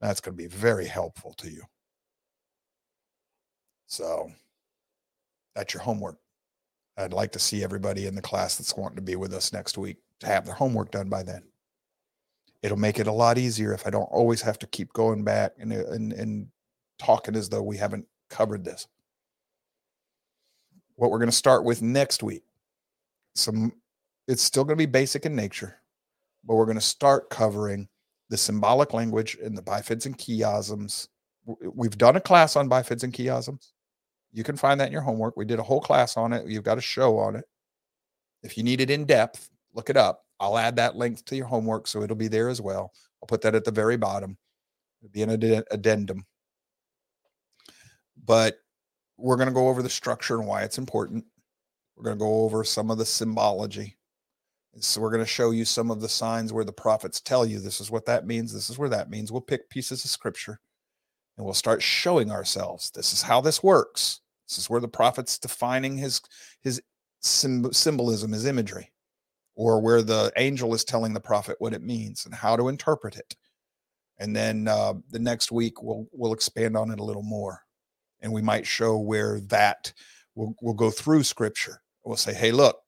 That's 0.00 0.20
going 0.20 0.36
to 0.36 0.42
be 0.42 0.48
very 0.48 0.86
helpful 0.86 1.34
to 1.34 1.50
you. 1.50 1.62
So 3.86 4.30
that's 5.54 5.72
your 5.72 5.82
homework. 5.82 6.18
I'd 6.98 7.12
like 7.12 7.32
to 7.32 7.38
see 7.38 7.64
everybody 7.64 8.06
in 8.06 8.14
the 8.14 8.20
class 8.22 8.56
that's 8.56 8.76
wanting 8.76 8.96
to 8.96 9.02
be 9.02 9.16
with 9.16 9.32
us 9.32 9.52
next 9.52 9.78
week 9.78 9.96
to 10.20 10.26
have 10.26 10.44
their 10.44 10.54
homework 10.54 10.90
done 10.90 11.08
by 11.08 11.22
then. 11.22 11.44
It'll 12.62 12.76
make 12.76 12.98
it 12.98 13.06
a 13.06 13.12
lot 13.12 13.38
easier 13.38 13.72
if 13.72 13.86
I 13.86 13.90
don't 13.90 14.02
always 14.02 14.42
have 14.42 14.58
to 14.58 14.66
keep 14.66 14.92
going 14.92 15.22
back 15.22 15.52
and, 15.58 15.72
uh, 15.72 15.86
and, 15.90 16.12
and 16.12 16.48
talking 16.98 17.36
as 17.36 17.48
though 17.48 17.62
we 17.62 17.76
haven't 17.76 18.06
covered 18.30 18.64
this. 18.64 18.86
What 20.96 21.10
we're 21.10 21.18
going 21.18 21.30
to 21.30 21.36
start 21.36 21.64
with 21.64 21.80
next 21.82 22.22
week, 22.22 22.42
some 23.34 23.72
it's 24.26 24.42
still 24.42 24.64
going 24.64 24.76
to 24.76 24.86
be 24.86 24.86
basic 24.86 25.24
in 25.24 25.34
nature, 25.34 25.80
but 26.44 26.56
we're 26.56 26.66
going 26.66 26.76
to 26.76 26.82
start 26.82 27.30
covering 27.30 27.88
the 28.28 28.36
symbolic 28.36 28.92
language 28.92 29.38
and 29.42 29.56
the 29.56 29.62
bifids 29.62 30.06
and 30.06 30.18
chiasms. 30.18 31.08
We've 31.46 31.96
done 31.96 32.16
a 32.16 32.20
class 32.20 32.56
on 32.56 32.68
bifids 32.68 33.04
and 33.04 33.12
chiasms. 33.12 33.72
You 34.32 34.44
can 34.44 34.56
find 34.56 34.78
that 34.80 34.88
in 34.88 34.92
your 34.92 35.02
homework. 35.02 35.36
We 35.36 35.46
did 35.46 35.58
a 35.58 35.62
whole 35.62 35.80
class 35.80 36.16
on 36.16 36.32
it. 36.32 36.46
You've 36.46 36.64
got 36.64 36.78
a 36.78 36.82
show 36.82 37.16
on 37.18 37.36
it. 37.36 37.44
If 38.42 38.58
you 38.58 38.62
need 38.62 38.80
it 38.80 38.90
in 38.90 39.06
depth, 39.06 39.48
look 39.72 39.88
it 39.88 39.96
up. 39.96 40.24
I'll 40.40 40.58
add 40.58 40.76
that 40.76 40.96
link 40.96 41.24
to 41.24 41.36
your 41.36 41.46
homework 41.46 41.86
so 41.86 42.02
it'll 42.02 42.16
be 42.16 42.28
there 42.28 42.48
as 42.48 42.60
well. 42.60 42.92
I'll 43.22 43.26
put 43.26 43.40
that 43.42 43.54
at 43.54 43.64
the 43.64 43.70
very 43.70 43.96
bottom. 43.96 44.36
It'll 45.00 45.10
be 45.10 45.22
an 45.22 45.64
addendum. 45.70 46.26
But 48.28 48.58
we're 49.16 49.36
going 49.36 49.48
to 49.48 49.54
go 49.54 49.68
over 49.68 49.82
the 49.82 49.90
structure 49.90 50.38
and 50.38 50.46
why 50.46 50.62
it's 50.62 50.78
important. 50.78 51.24
We're 51.96 52.04
going 52.04 52.16
to 52.16 52.24
go 52.24 52.44
over 52.44 52.62
some 52.62 52.92
of 52.92 52.98
the 52.98 53.04
symbology. 53.04 53.96
So 54.78 55.00
we're 55.00 55.10
going 55.10 55.24
to 55.24 55.26
show 55.26 55.50
you 55.50 55.64
some 55.64 55.90
of 55.90 56.00
the 56.00 56.08
signs 56.08 56.52
where 56.52 56.64
the 56.64 56.72
prophets 56.72 57.20
tell 57.20 57.44
you 57.44 57.58
this 57.58 57.80
is 57.80 57.90
what 57.90 58.06
that 58.06 58.28
means, 58.28 58.52
this 58.52 58.70
is 58.70 58.78
where 58.78 58.90
that 58.90 59.10
means. 59.10 59.32
We'll 59.32 59.40
pick 59.40 59.68
pieces 59.68 60.04
of 60.04 60.10
scripture 60.12 60.60
and 61.38 61.44
we'll 61.44 61.54
start 61.54 61.82
showing 61.82 62.30
ourselves 62.30 62.90
this 62.90 63.12
is 63.12 63.22
how 63.22 63.40
this 63.40 63.62
works 63.62 64.20
this 64.48 64.58
is 64.58 64.68
where 64.68 64.80
the 64.80 64.88
prophet's 64.88 65.38
defining 65.38 65.96
his 65.96 66.20
his 66.62 66.82
symbolism 67.20 68.32
his 68.32 68.44
imagery 68.44 68.92
or 69.54 69.80
where 69.80 70.02
the 70.02 70.32
angel 70.36 70.74
is 70.74 70.84
telling 70.84 71.14
the 71.14 71.20
prophet 71.20 71.56
what 71.58 71.72
it 71.72 71.82
means 71.82 72.26
and 72.26 72.34
how 72.34 72.56
to 72.56 72.68
interpret 72.68 73.16
it 73.16 73.36
and 74.18 74.34
then 74.34 74.68
uh, 74.68 74.92
the 75.10 75.18
next 75.18 75.50
week 75.50 75.82
we'll 75.82 76.06
we'll 76.12 76.34
expand 76.34 76.76
on 76.76 76.90
it 76.90 77.00
a 77.00 77.04
little 77.04 77.22
more 77.22 77.60
and 78.20 78.32
we 78.32 78.42
might 78.42 78.66
show 78.66 78.96
where 78.98 79.40
that 79.40 79.92
we'll, 80.34 80.54
we'll 80.60 80.74
go 80.74 80.90
through 80.90 81.22
scripture. 81.22 81.80
We'll 82.04 82.16
say 82.16 82.34
hey 82.34 82.52
look 82.52 82.78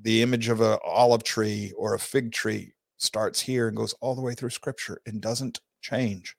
the 0.00 0.22
image 0.22 0.48
of 0.48 0.60
an 0.60 0.78
olive 0.84 1.22
tree 1.22 1.72
or 1.76 1.94
a 1.94 1.98
fig 1.98 2.32
tree 2.32 2.72
starts 2.96 3.40
here 3.40 3.68
and 3.68 3.76
goes 3.76 3.94
all 4.00 4.14
the 4.14 4.22
way 4.22 4.34
through 4.34 4.50
scripture 4.50 5.00
and 5.06 5.20
doesn't 5.20 5.60
change. 5.80 6.36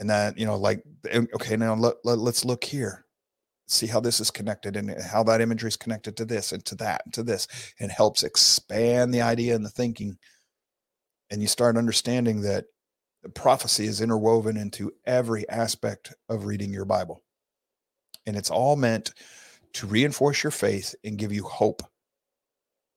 And 0.00 0.08
that 0.10 0.38
you 0.38 0.46
know 0.46 0.56
like 0.56 0.82
okay 1.14 1.56
now 1.56 1.74
let, 1.74 1.96
let, 2.04 2.18
let's 2.18 2.44
look 2.44 2.64
here. 2.64 3.04
See 3.68 3.86
how 3.86 4.00
this 4.00 4.20
is 4.20 4.30
connected 4.30 4.76
and 4.76 5.00
how 5.00 5.22
that 5.24 5.40
imagery 5.40 5.68
is 5.68 5.76
connected 5.76 6.16
to 6.16 6.24
this 6.24 6.52
and 6.52 6.64
to 6.66 6.74
that 6.76 7.02
and 7.04 7.14
to 7.14 7.22
this 7.22 7.46
and 7.78 7.90
helps 7.90 8.22
expand 8.22 9.14
the 9.14 9.22
idea 9.22 9.54
and 9.54 9.64
the 9.64 9.70
thinking. 9.70 10.18
And 11.30 11.40
you 11.40 11.48
start 11.48 11.76
understanding 11.76 12.42
that 12.42 12.64
prophecy 13.30 13.86
is 13.86 14.00
interwoven 14.00 14.56
into 14.56 14.92
every 15.06 15.48
aspect 15.48 16.14
of 16.28 16.44
reading 16.44 16.72
your 16.72 16.84
bible. 16.84 17.22
And 18.26 18.36
it's 18.36 18.50
all 18.50 18.76
meant 18.76 19.14
to 19.74 19.86
reinforce 19.86 20.42
your 20.42 20.50
faith 20.50 20.94
and 21.04 21.18
give 21.18 21.32
you 21.32 21.44
hope 21.44 21.82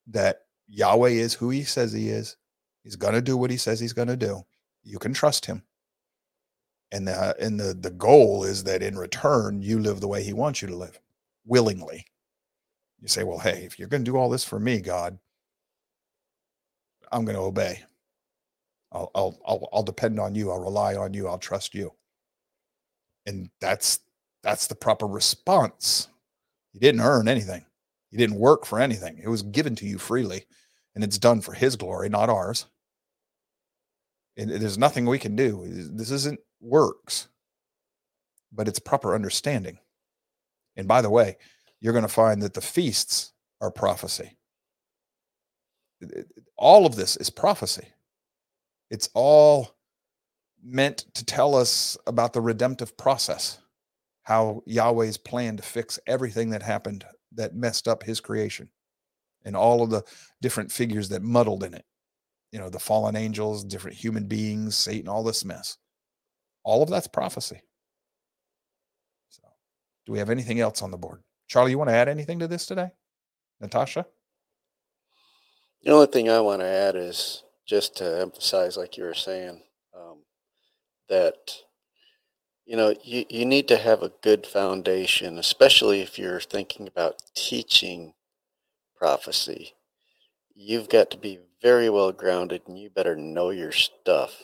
that 0.07 0.41
yahweh 0.67 1.09
is 1.09 1.33
who 1.33 1.49
he 1.49 1.63
says 1.63 1.93
he 1.93 2.09
is. 2.09 2.37
He's 2.83 2.95
going 2.95 3.13
to 3.13 3.21
do 3.21 3.37
what 3.37 3.51
he 3.51 3.57
says 3.57 3.79
he's 3.79 3.93
going 3.93 4.07
to 4.07 4.17
do. 4.17 4.43
You 4.83 4.99
can 4.99 5.13
trust 5.13 5.45
him. 5.45 5.63
And 6.91 7.07
the 7.07 7.35
and 7.39 7.59
the 7.59 7.73
the 7.73 7.89
goal 7.89 8.43
is 8.43 8.63
that 8.65 8.83
in 8.83 8.97
return 8.97 9.61
you 9.61 9.79
live 9.79 9.99
the 9.99 10.07
way 10.07 10.23
he 10.23 10.33
wants 10.33 10.61
you 10.61 10.67
to 10.67 10.75
live 10.75 10.99
willingly. 11.45 12.05
You 13.01 13.07
say 13.07 13.23
well 13.23 13.39
hey 13.39 13.63
if 13.65 13.79
you're 13.79 13.87
going 13.87 14.05
to 14.05 14.11
do 14.11 14.17
all 14.17 14.29
this 14.29 14.43
for 14.43 14.59
me 14.59 14.79
god 14.81 15.19
i'm 17.11 17.25
going 17.25 17.35
to 17.35 17.41
obey 17.41 17.83
I'll, 18.95 19.11
I'll 19.13 19.37
i'll 19.45 19.69
i'll 19.73 19.83
depend 19.83 20.19
on 20.19 20.35
you. 20.35 20.51
I'll 20.51 20.61
rely 20.61 20.95
on 20.95 21.13
you. 21.13 21.27
I'll 21.27 21.37
trust 21.37 21.75
you. 21.75 21.91
And 23.25 23.49
that's 23.59 23.99
that's 24.41 24.67
the 24.67 24.75
proper 24.75 25.05
response. 25.05 26.07
You 26.73 26.79
didn't 26.79 27.01
earn 27.01 27.27
anything. 27.27 27.65
You 28.11 28.17
didn't 28.17 28.39
work 28.39 28.65
for 28.65 28.79
anything. 28.79 29.19
It 29.21 29.27
was 29.27 29.41
given 29.41 29.75
to 29.77 29.85
you 29.85 29.97
freely 29.97 30.45
and 30.95 31.03
it's 31.03 31.17
done 31.17 31.41
for 31.41 31.53
his 31.53 31.75
glory 31.75 32.09
not 32.09 32.29
ours. 32.29 32.67
And 34.37 34.49
there's 34.49 34.77
nothing 34.77 35.05
we 35.05 35.19
can 35.19 35.35
do. 35.35 35.65
This 35.67 36.11
isn't 36.11 36.39
works, 36.61 37.27
but 38.51 38.67
it's 38.67 38.79
proper 38.79 39.15
understanding. 39.15 39.79
And 40.75 40.87
by 40.87 41.01
the 41.01 41.09
way, 41.09 41.37
you're 41.79 41.93
going 41.93 42.03
to 42.03 42.09
find 42.09 42.41
that 42.41 42.53
the 42.53 42.61
feasts 42.61 43.31
are 43.61 43.71
prophecy. 43.71 44.37
All 46.57 46.85
of 46.85 46.95
this 46.95 47.15
is 47.17 47.29
prophecy. 47.29 47.87
It's 48.89 49.09
all 49.13 49.75
meant 50.63 51.05
to 51.13 51.25
tell 51.25 51.55
us 51.55 51.97
about 52.07 52.33
the 52.33 52.41
redemptive 52.41 52.97
process, 52.97 53.59
how 54.23 54.61
Yahweh's 54.65 55.17
plan 55.17 55.57
to 55.57 55.63
fix 55.63 55.99
everything 56.07 56.49
that 56.51 56.63
happened 56.63 57.05
that 57.33 57.55
messed 57.55 57.87
up 57.87 58.03
his 58.03 58.19
creation 58.19 58.69
and 59.43 59.55
all 59.55 59.83
of 59.83 59.89
the 59.91 60.03
different 60.41 60.71
figures 60.71 61.09
that 61.09 61.21
muddled 61.21 61.63
in 61.63 61.73
it. 61.73 61.85
You 62.51 62.59
know, 62.59 62.69
the 62.69 62.79
fallen 62.79 63.15
angels, 63.15 63.63
different 63.63 63.97
human 63.97 64.25
beings, 64.25 64.75
Satan, 64.75 65.09
all 65.09 65.23
this 65.23 65.45
mess. 65.45 65.77
All 66.63 66.81
of 66.81 66.89
that's 66.89 67.07
prophecy. 67.07 67.61
So, 69.29 69.43
do 70.05 70.13
we 70.13 70.19
have 70.19 70.29
anything 70.29 70.59
else 70.59 70.81
on 70.81 70.91
the 70.91 70.97
board? 70.97 71.21
Charlie, 71.47 71.71
you 71.71 71.77
want 71.77 71.89
to 71.89 71.95
add 71.95 72.09
anything 72.09 72.39
to 72.39 72.47
this 72.47 72.65
today? 72.65 72.89
Natasha? 73.61 74.05
The 75.83 75.91
only 75.91 76.07
thing 76.07 76.29
I 76.29 76.39
want 76.39 76.61
to 76.61 76.67
add 76.67 76.95
is 76.95 77.43
just 77.65 77.95
to 77.97 78.21
emphasize, 78.21 78.77
like 78.77 78.97
you 78.97 79.03
were 79.03 79.13
saying, 79.13 79.61
um, 79.95 80.19
that 81.09 81.35
you 82.65 82.75
know 82.77 82.95
you, 83.03 83.25
you 83.29 83.45
need 83.45 83.67
to 83.67 83.77
have 83.77 84.03
a 84.03 84.11
good 84.21 84.45
foundation, 84.45 85.37
especially 85.37 86.01
if 86.01 86.17
you're 86.19 86.39
thinking 86.39 86.87
about 86.87 87.21
teaching 87.35 88.13
prophecy. 88.97 89.73
You've 90.55 90.89
got 90.89 91.11
to 91.11 91.17
be 91.17 91.39
very 91.61 91.89
well 91.89 92.11
grounded, 92.11 92.63
and 92.67 92.77
you 92.77 92.89
better 92.89 93.15
know 93.15 93.49
your 93.49 93.71
stuff 93.71 94.43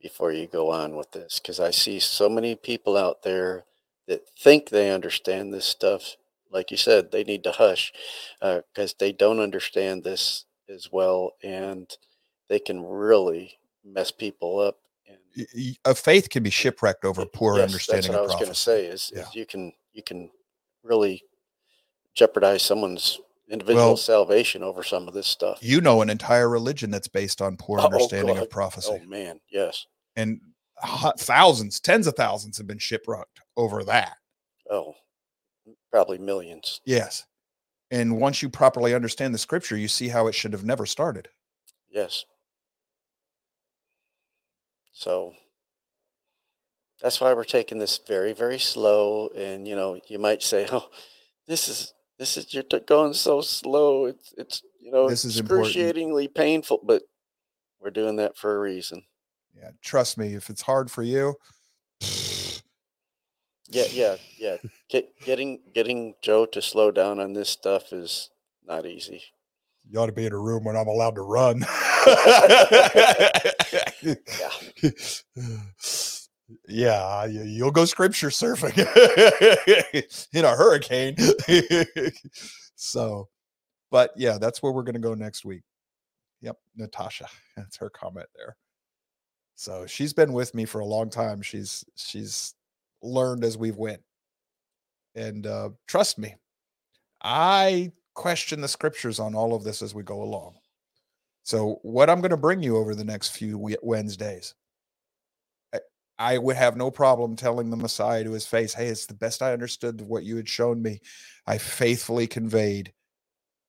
before 0.00 0.32
you 0.32 0.46
go 0.46 0.70
on 0.70 0.96
with 0.96 1.12
this 1.12 1.40
because 1.40 1.58
I 1.58 1.70
see 1.70 1.98
so 1.98 2.28
many 2.28 2.54
people 2.54 2.96
out 2.96 3.22
there 3.22 3.64
that 4.06 4.28
think 4.38 4.68
they 4.68 4.90
understand 4.90 5.52
this 5.52 5.64
stuff. 5.64 6.16
Like 6.50 6.70
you 6.70 6.76
said, 6.76 7.10
they 7.10 7.24
need 7.24 7.42
to 7.44 7.52
hush 7.52 7.92
because 8.40 8.92
uh, 8.92 8.96
they 8.98 9.12
don't 9.12 9.40
understand 9.40 10.04
this 10.04 10.44
as 10.68 10.90
well, 10.92 11.32
and 11.42 11.90
they 12.48 12.58
can 12.58 12.84
really 12.84 13.58
mess 13.84 14.10
people 14.10 14.58
up. 14.58 14.78
And 15.08 15.76
a 15.84 15.94
faith 15.94 16.30
can 16.30 16.42
be 16.42 16.50
shipwrecked 16.50 17.04
over 17.04 17.24
poor 17.26 17.56
yes, 17.56 17.68
understanding. 17.68 18.12
That's 18.12 18.20
what 18.20 18.20
I 18.20 18.22
was 18.22 18.34
going 18.34 18.48
to 18.48 18.54
say. 18.54 18.86
Is, 18.86 19.12
yeah. 19.14 19.22
is 19.22 19.34
you 19.34 19.46
can 19.46 19.72
you 19.92 20.02
can 20.02 20.30
really 20.82 21.22
jeopardize 22.14 22.62
someone's 22.62 23.20
individual 23.48 23.86
well, 23.86 23.96
salvation 23.96 24.62
over 24.62 24.82
some 24.82 25.06
of 25.06 25.14
this 25.14 25.26
stuff. 25.26 25.58
You 25.60 25.80
know, 25.80 26.02
an 26.02 26.10
entire 26.10 26.48
religion 26.48 26.90
that's 26.90 27.08
based 27.08 27.40
on 27.40 27.56
poor 27.56 27.78
oh, 27.78 27.82
oh 27.82 27.86
understanding 27.86 28.38
of 28.38 28.50
prophecy. 28.50 29.00
Oh 29.02 29.06
man, 29.06 29.40
yes 29.50 29.86
and 30.16 30.40
thousands, 31.18 31.80
tens 31.80 32.06
of 32.06 32.14
thousands 32.14 32.58
have 32.58 32.66
been 32.66 32.78
shipwrecked 32.78 33.40
over 33.56 33.84
that. 33.84 34.16
Oh, 34.70 34.94
probably 35.92 36.18
millions. 36.18 36.80
Yes. 36.84 37.24
And 37.90 38.18
once 38.18 38.42
you 38.42 38.50
properly 38.50 38.94
understand 38.94 39.32
the 39.32 39.38
scripture, 39.38 39.76
you 39.76 39.88
see 39.88 40.08
how 40.08 40.26
it 40.26 40.34
should 40.34 40.52
have 40.52 40.64
never 40.64 40.86
started. 40.86 41.28
Yes. 41.90 42.24
So 44.96 45.34
that's 47.02 47.20
why 47.20 47.34
we're 47.34 47.44
taking 47.44 47.78
this 47.78 48.00
very, 48.08 48.32
very 48.32 48.58
slow. 48.58 49.28
And 49.36 49.68
you 49.68 49.76
know, 49.76 50.00
you 50.08 50.18
might 50.18 50.42
say, 50.42 50.66
"Oh, 50.72 50.88
this 51.46 51.68
is 51.68 51.92
this 52.18 52.38
is 52.38 52.54
you're 52.54 52.64
going 52.86 53.12
so 53.12 53.42
slow. 53.42 54.06
It's 54.06 54.32
it's 54.38 54.62
you 54.80 54.90
know, 54.90 55.10
this 55.10 55.26
is 55.26 55.38
excruciatingly 55.38 56.24
important. 56.24 56.34
painful." 56.34 56.80
But 56.82 57.02
we're 57.78 57.90
doing 57.90 58.16
that 58.16 58.38
for 58.38 58.56
a 58.56 58.58
reason. 58.58 59.02
Yeah, 59.54 59.70
trust 59.82 60.16
me, 60.16 60.32
if 60.32 60.48
it's 60.48 60.62
hard 60.62 60.90
for 60.90 61.02
you, 61.02 61.34
Yeah, 63.68 63.84
yeah, 63.92 64.16
yeah. 64.38 64.56
Get, 64.88 65.10
getting 65.20 65.60
getting 65.74 66.14
Joe 66.22 66.46
to 66.46 66.62
slow 66.62 66.90
down 66.90 67.20
on 67.20 67.34
this 67.34 67.50
stuff 67.50 67.92
is 67.92 68.30
not 68.66 68.86
easy. 68.86 69.24
You 69.88 70.00
ought 70.00 70.06
to 70.06 70.12
be 70.12 70.26
in 70.26 70.32
a 70.32 70.38
room 70.38 70.64
when 70.64 70.76
I'm 70.76 70.88
allowed 70.88 71.14
to 71.16 71.22
run. 71.22 71.64
Yeah. 74.02 74.50
yeah, 76.68 77.24
you- 77.24 77.42
you'll 77.42 77.70
go 77.72 77.84
scripture 77.84 78.28
surfing 78.28 78.76
in 80.32 80.44
a 80.44 80.54
hurricane. 80.54 81.16
so, 82.76 83.28
but 83.90 84.12
yeah, 84.16 84.38
that's 84.38 84.62
where 84.62 84.72
we're 84.72 84.82
going 84.84 84.94
to 84.94 85.00
go 85.00 85.14
next 85.14 85.44
week. 85.44 85.62
Yep, 86.42 86.56
Natasha. 86.76 87.28
That's 87.56 87.76
her 87.78 87.90
comment 87.90 88.28
there. 88.36 88.56
So 89.56 89.86
she's 89.86 90.12
been 90.12 90.32
with 90.32 90.54
me 90.54 90.66
for 90.66 90.80
a 90.80 90.86
long 90.86 91.08
time. 91.10 91.42
She's 91.42 91.84
she's 91.96 92.54
learned 93.02 93.42
as 93.42 93.56
we've 93.58 93.76
went, 93.76 94.02
and 95.14 95.46
uh, 95.46 95.70
trust 95.88 96.18
me, 96.18 96.34
I 97.22 97.90
question 98.16 98.60
the 98.60 98.68
scriptures 98.68 99.20
on 99.20 99.36
all 99.36 99.54
of 99.54 99.62
this 99.62 99.82
as 99.82 99.94
we 99.94 100.02
go 100.02 100.22
along. 100.22 100.56
So, 101.44 101.78
what 101.82 102.10
I'm 102.10 102.20
going 102.20 102.30
to 102.30 102.36
bring 102.36 102.60
you 102.62 102.76
over 102.76 102.96
the 102.96 103.04
next 103.04 103.28
few 103.28 103.76
Wednesdays, 103.82 104.54
I, 106.18 106.38
would 106.38 106.56
have 106.56 106.76
no 106.76 106.90
problem 106.90 107.36
telling 107.36 107.70
the 107.70 107.76
Messiah 107.76 108.24
to 108.24 108.32
his 108.32 108.46
face, 108.46 108.74
Hey, 108.74 108.88
it's 108.88 109.06
the 109.06 109.14
best 109.14 109.42
I 109.42 109.52
understood 109.52 110.00
what 110.00 110.24
you 110.24 110.36
had 110.36 110.48
shown 110.48 110.82
me. 110.82 111.00
I 111.46 111.58
faithfully 111.58 112.26
conveyed 112.26 112.92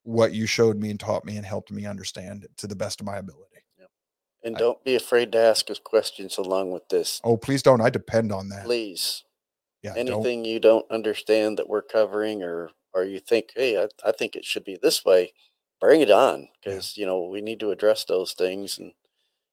what 0.03 0.33
you 0.33 0.47
showed 0.47 0.77
me 0.79 0.89
and 0.89 0.99
taught 0.99 1.25
me 1.25 1.35
and 1.35 1.45
helped 1.45 1.69
me 1.69 1.85
understand 1.85 2.45
it 2.45 2.51
to 2.57 2.67
the 2.67 2.75
best 2.75 3.01
of 3.01 3.05
my 3.05 3.17
ability. 3.17 3.43
And 4.43 4.55
I- 4.55 4.59
don't 4.59 4.83
be 4.83 4.95
afraid 4.95 5.33
to 5.33 5.37
ask 5.39 5.69
us 5.69 5.79
questions 5.79 6.37
along 6.37 6.71
with 6.71 6.87
this. 6.89 7.19
Oh, 7.23 7.35
please 7.35 7.61
don't. 7.61 7.81
I 7.81 7.89
depend 7.89 8.31
on 8.31 8.49
that. 8.49 8.63
Please, 8.63 9.23
Yeah. 9.83 9.93
don't- 9.93 10.07
anything 10.07 10.45
you 10.45 10.59
don't 10.59 10.89
understand 10.89 11.57
that 11.57 11.67
we're 11.67 11.81
covering, 11.81 12.41
or 12.41 12.71
or 12.97 13.05
you 13.05 13.19
think, 13.19 13.51
hey, 13.55 13.81
I, 13.81 13.87
I 14.05 14.11
think 14.11 14.35
it 14.35 14.45
should 14.45 14.63
be 14.63 14.77
this 14.81 15.05
way, 15.05 15.33
bring 15.79 16.01
it 16.01 16.11
on 16.11 16.47
because 16.63 16.97
you 16.97 17.05
know 17.05 17.27
we 17.27 17.41
need 17.41 17.59
to 17.59 17.71
address 17.71 18.05
those 18.05 18.33
things 18.33 18.77
and 18.79 18.91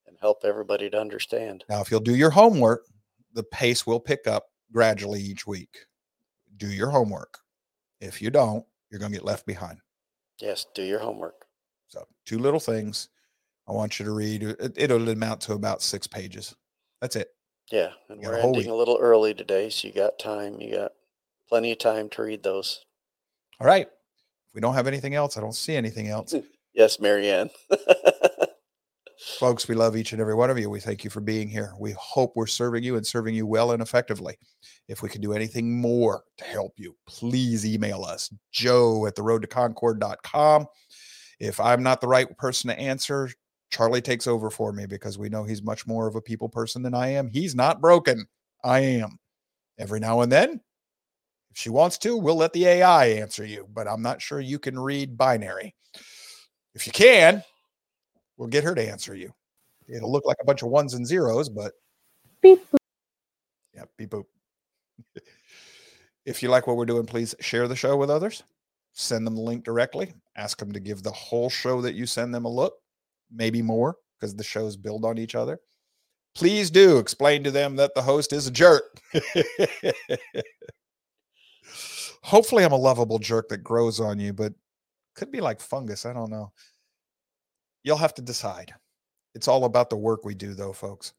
and 0.06 0.16
help 0.20 0.38
everybody 0.44 0.90
to 0.90 1.00
understand. 1.00 1.64
Now, 1.68 1.80
if 1.80 1.90
you'll 1.90 2.00
do 2.00 2.14
your 2.14 2.30
homework, 2.30 2.86
the 3.32 3.42
pace 3.42 3.86
will 3.86 4.00
pick 4.00 4.26
up 4.26 4.46
gradually 4.72 5.20
each 5.20 5.46
week. 5.46 5.76
Do 6.56 6.68
your 6.68 6.90
homework. 6.90 7.38
If 8.00 8.20
you 8.20 8.30
don't, 8.30 8.64
you're 8.90 9.00
going 9.00 9.12
to 9.12 9.18
get 9.18 9.24
left 9.24 9.46
behind. 9.46 9.78
Yes, 10.40 10.66
do 10.74 10.82
your 10.82 11.00
homework. 11.00 11.46
So, 11.88 12.06
two 12.26 12.38
little 12.38 12.60
things 12.60 13.08
I 13.66 13.72
want 13.72 13.98
you 13.98 14.04
to 14.04 14.12
read. 14.12 14.44
Uh, 14.44 14.54
it, 14.60 14.72
it'll 14.76 15.08
amount 15.08 15.40
to 15.42 15.54
about 15.54 15.82
six 15.82 16.06
pages. 16.06 16.54
That's 17.00 17.16
it. 17.16 17.28
Yeah, 17.72 17.90
and 18.08 18.20
we're 18.20 18.34
a 18.34 18.42
ending 18.42 18.62
week. 18.62 18.68
a 18.68 18.74
little 18.74 18.98
early 19.00 19.32
today, 19.32 19.70
so 19.70 19.88
you 19.88 19.94
got 19.94 20.18
time. 20.18 20.60
You 20.60 20.76
got 20.76 20.92
plenty 21.48 21.72
of 21.72 21.78
time 21.78 22.08
to 22.10 22.22
read 22.22 22.42
those. 22.42 22.84
All 23.60 23.66
right. 23.66 23.86
If 23.86 24.55
we 24.55 24.60
don't 24.60 24.74
have 24.74 24.86
anything 24.86 25.14
else, 25.14 25.36
I 25.36 25.40
don't 25.40 25.55
see 25.55 25.76
anything 25.76 26.09
else. 26.09 26.35
Yes, 26.76 26.98
Marianne. 26.98 27.51
Folks, 29.39 29.68
we 29.68 29.76
love 29.76 29.97
each 29.97 30.12
and 30.12 30.20
every 30.20 30.35
one 30.35 30.51
of 30.51 30.59
you. 30.59 30.68
We 30.68 30.81
thank 30.81 31.05
you 31.05 31.10
for 31.10 31.20
being 31.20 31.48
here. 31.48 31.72
We 31.78 31.93
hope 31.97 32.32
we're 32.35 32.48
serving 32.48 32.82
you 32.82 32.97
and 32.97 33.06
serving 33.06 33.35
you 33.35 33.47
well 33.47 33.70
and 33.70 33.81
effectively. 33.81 34.36
If 34.89 35.01
we 35.01 35.09
can 35.09 35.20
do 35.20 35.32
anything 35.32 35.81
more 35.81 36.24
to 36.39 36.44
help 36.44 36.72
you, 36.76 36.97
please 37.06 37.64
email 37.64 38.02
us, 38.02 38.28
joe 38.51 39.06
at 39.06 39.14
the 39.14 39.22
road 39.22 39.43
to 39.43 39.48
concord.com. 39.48 40.66
If 41.39 41.60
I'm 41.60 41.82
not 41.82 42.01
the 42.01 42.09
right 42.09 42.36
person 42.36 42.70
to 42.70 42.78
answer, 42.78 43.31
Charlie 43.70 44.02
takes 44.02 44.26
over 44.26 44.51
for 44.51 44.72
me 44.72 44.86
because 44.86 45.16
we 45.16 45.28
know 45.28 45.44
he's 45.44 45.62
much 45.62 45.86
more 45.86 46.06
of 46.06 46.16
a 46.16 46.20
people 46.20 46.48
person 46.48 46.82
than 46.82 46.94
I 46.94 47.09
am. 47.09 47.28
He's 47.28 47.55
not 47.55 47.81
broken. 47.81 48.26
I 48.62 48.81
am. 48.81 49.18
Every 49.78 50.01
now 50.01 50.20
and 50.20 50.31
then, 50.31 50.60
if 51.55 51.59
she 51.60 51.70
wants 51.70 51.98
to, 51.98 52.16
we'll 52.16 52.35
let 52.35 52.52
the 52.52 52.66
AI 52.66 53.06
answer 53.06 53.44
you, 53.44 53.68
but 53.72 53.86
I'm 53.86 54.02
not 54.02 54.20
sure 54.20 54.40
you 54.40 54.59
can 54.59 54.76
read 54.76 55.16
binary. 55.16 55.72
If 56.74 56.85
you 56.85 56.93
can, 56.93 57.44
we'll 58.36 58.48
get 58.48 58.64
her 58.64 58.74
to 58.74 58.82
answer 58.90 59.14
you. 59.14 59.32
It'll 59.86 60.10
look 60.10 60.26
like 60.26 60.39
a 60.40 60.44
bunch 60.44 60.62
of 60.62 60.70
ones 60.70 60.94
and 60.94 61.06
zeros, 61.06 61.48
but 61.48 61.70
Beep. 62.43 62.59
boop. 62.72 62.78
yeah, 63.72 63.85
beep 63.97 64.10
boop. 64.10 64.24
if 66.26 66.43
you 66.43 66.48
like 66.48 66.66
what 66.66 66.76
we're 66.76 66.86
doing, 66.86 67.06
please 67.06 67.36
share 67.39 67.68
the 67.68 67.76
show 67.76 67.97
with 67.97 68.10
others. 68.10 68.43
Send 68.93 69.24
them 69.24 69.36
the 69.36 69.43
link 69.43 69.62
directly. 69.62 70.12
Ask 70.35 70.59
them 70.59 70.72
to 70.72 70.81
give 70.81 71.05
the 71.05 71.12
whole 71.12 71.48
show 71.48 71.81
that 71.82 71.94
you 71.94 72.05
send 72.05 72.35
them 72.35 72.47
a 72.47 72.51
look, 72.51 72.74
maybe 73.31 73.62
more, 73.62 73.94
because 74.18 74.35
the 74.35 74.43
shows 74.43 74.76
build 74.76 75.05
on 75.05 75.18
each 75.18 75.36
other. 75.36 75.60
Please 76.35 76.68
do 76.68 76.98
explain 76.98 77.44
to 77.44 77.52
them 77.52 77.76
that 77.76 77.94
the 77.94 78.02
host 78.02 78.32
is 78.32 78.48
a 78.48 78.51
jerk. 78.51 79.01
Hopefully, 82.22 82.64
I'm 82.64 82.72
a 82.72 82.76
lovable 82.76 83.18
jerk 83.18 83.48
that 83.48 83.58
grows 83.58 84.00
on 84.00 84.18
you, 84.18 84.32
but 84.32 84.52
could 85.14 85.30
be 85.30 85.40
like 85.40 85.60
fungus. 85.60 86.06
I 86.06 86.12
don't 86.12 86.30
know. 86.30 86.52
You'll 87.82 87.96
have 87.98 88.14
to 88.14 88.22
decide. 88.22 88.74
It's 89.34 89.48
all 89.48 89.64
about 89.64 89.90
the 89.90 89.96
work 89.96 90.24
we 90.24 90.34
do, 90.34 90.54
though, 90.54 90.72
folks. 90.72 91.12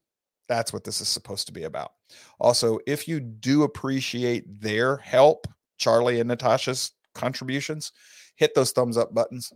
That's 0.48 0.72
what 0.72 0.84
this 0.84 1.00
is 1.00 1.08
supposed 1.08 1.46
to 1.46 1.52
be 1.52 1.64
about. 1.64 1.92
Also, 2.38 2.78
if 2.86 3.08
you 3.08 3.20
do 3.20 3.64
appreciate 3.64 4.44
their 4.60 4.96
help, 4.96 5.46
Charlie 5.78 6.20
and 6.20 6.28
Natasha's 6.28 6.92
contributions, 7.14 7.92
hit 8.36 8.54
those 8.54 8.72
thumbs 8.72 8.96
up 8.96 9.14
buttons. 9.14 9.52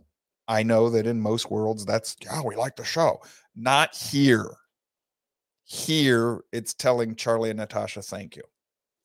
I 0.47 0.63
know 0.63 0.89
that 0.89 1.07
in 1.07 1.19
most 1.21 1.49
worlds, 1.49 1.85
that's, 1.85 2.15
yeah, 2.23 2.41
we 2.41 2.55
like 2.55 2.75
the 2.75 2.83
show. 2.83 3.21
Not 3.55 3.95
here. 3.95 4.51
Here, 5.63 6.41
it's 6.51 6.73
telling 6.73 7.15
Charlie 7.15 7.51
and 7.51 7.59
Natasha, 7.59 8.01
thank 8.01 8.35
you. 8.35 8.43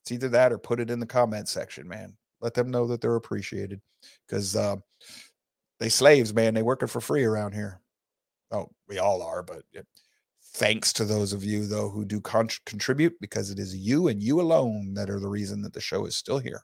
It's 0.07 0.13
either 0.13 0.29
that 0.29 0.53
or 0.53 0.57
put 0.57 0.79
it 0.79 0.89
in 0.89 1.01
the 1.01 1.05
comment 1.05 1.49
section, 1.49 1.85
man. 1.85 2.15
Let 2.39 2.53
them 2.53 2.71
know 2.71 2.87
that 2.87 3.01
they're 3.01 3.17
appreciated 3.17 3.81
because 4.25 4.55
uh, 4.55 4.77
they 5.81 5.89
slaves, 5.89 6.33
man. 6.33 6.53
They 6.53 6.61
working 6.61 6.87
for 6.87 7.01
free 7.01 7.25
around 7.25 7.51
here. 7.51 7.81
Oh, 8.49 8.69
we 8.87 8.99
all 8.99 9.21
are, 9.21 9.43
but 9.43 9.63
it, 9.73 9.85
thanks 10.53 10.93
to 10.93 11.03
those 11.03 11.33
of 11.33 11.43
you 11.43 11.67
though 11.67 11.89
who 11.89 12.05
do 12.05 12.21
con- 12.21 12.47
contribute 12.65 13.19
because 13.19 13.51
it 13.51 13.59
is 13.59 13.75
you 13.75 14.07
and 14.07 14.23
you 14.23 14.39
alone 14.39 14.93
that 14.93 15.09
are 15.09 15.19
the 15.19 15.27
reason 15.27 15.61
that 15.63 15.73
the 15.73 15.81
show 15.81 16.05
is 16.05 16.15
still 16.15 16.39
here. 16.39 16.61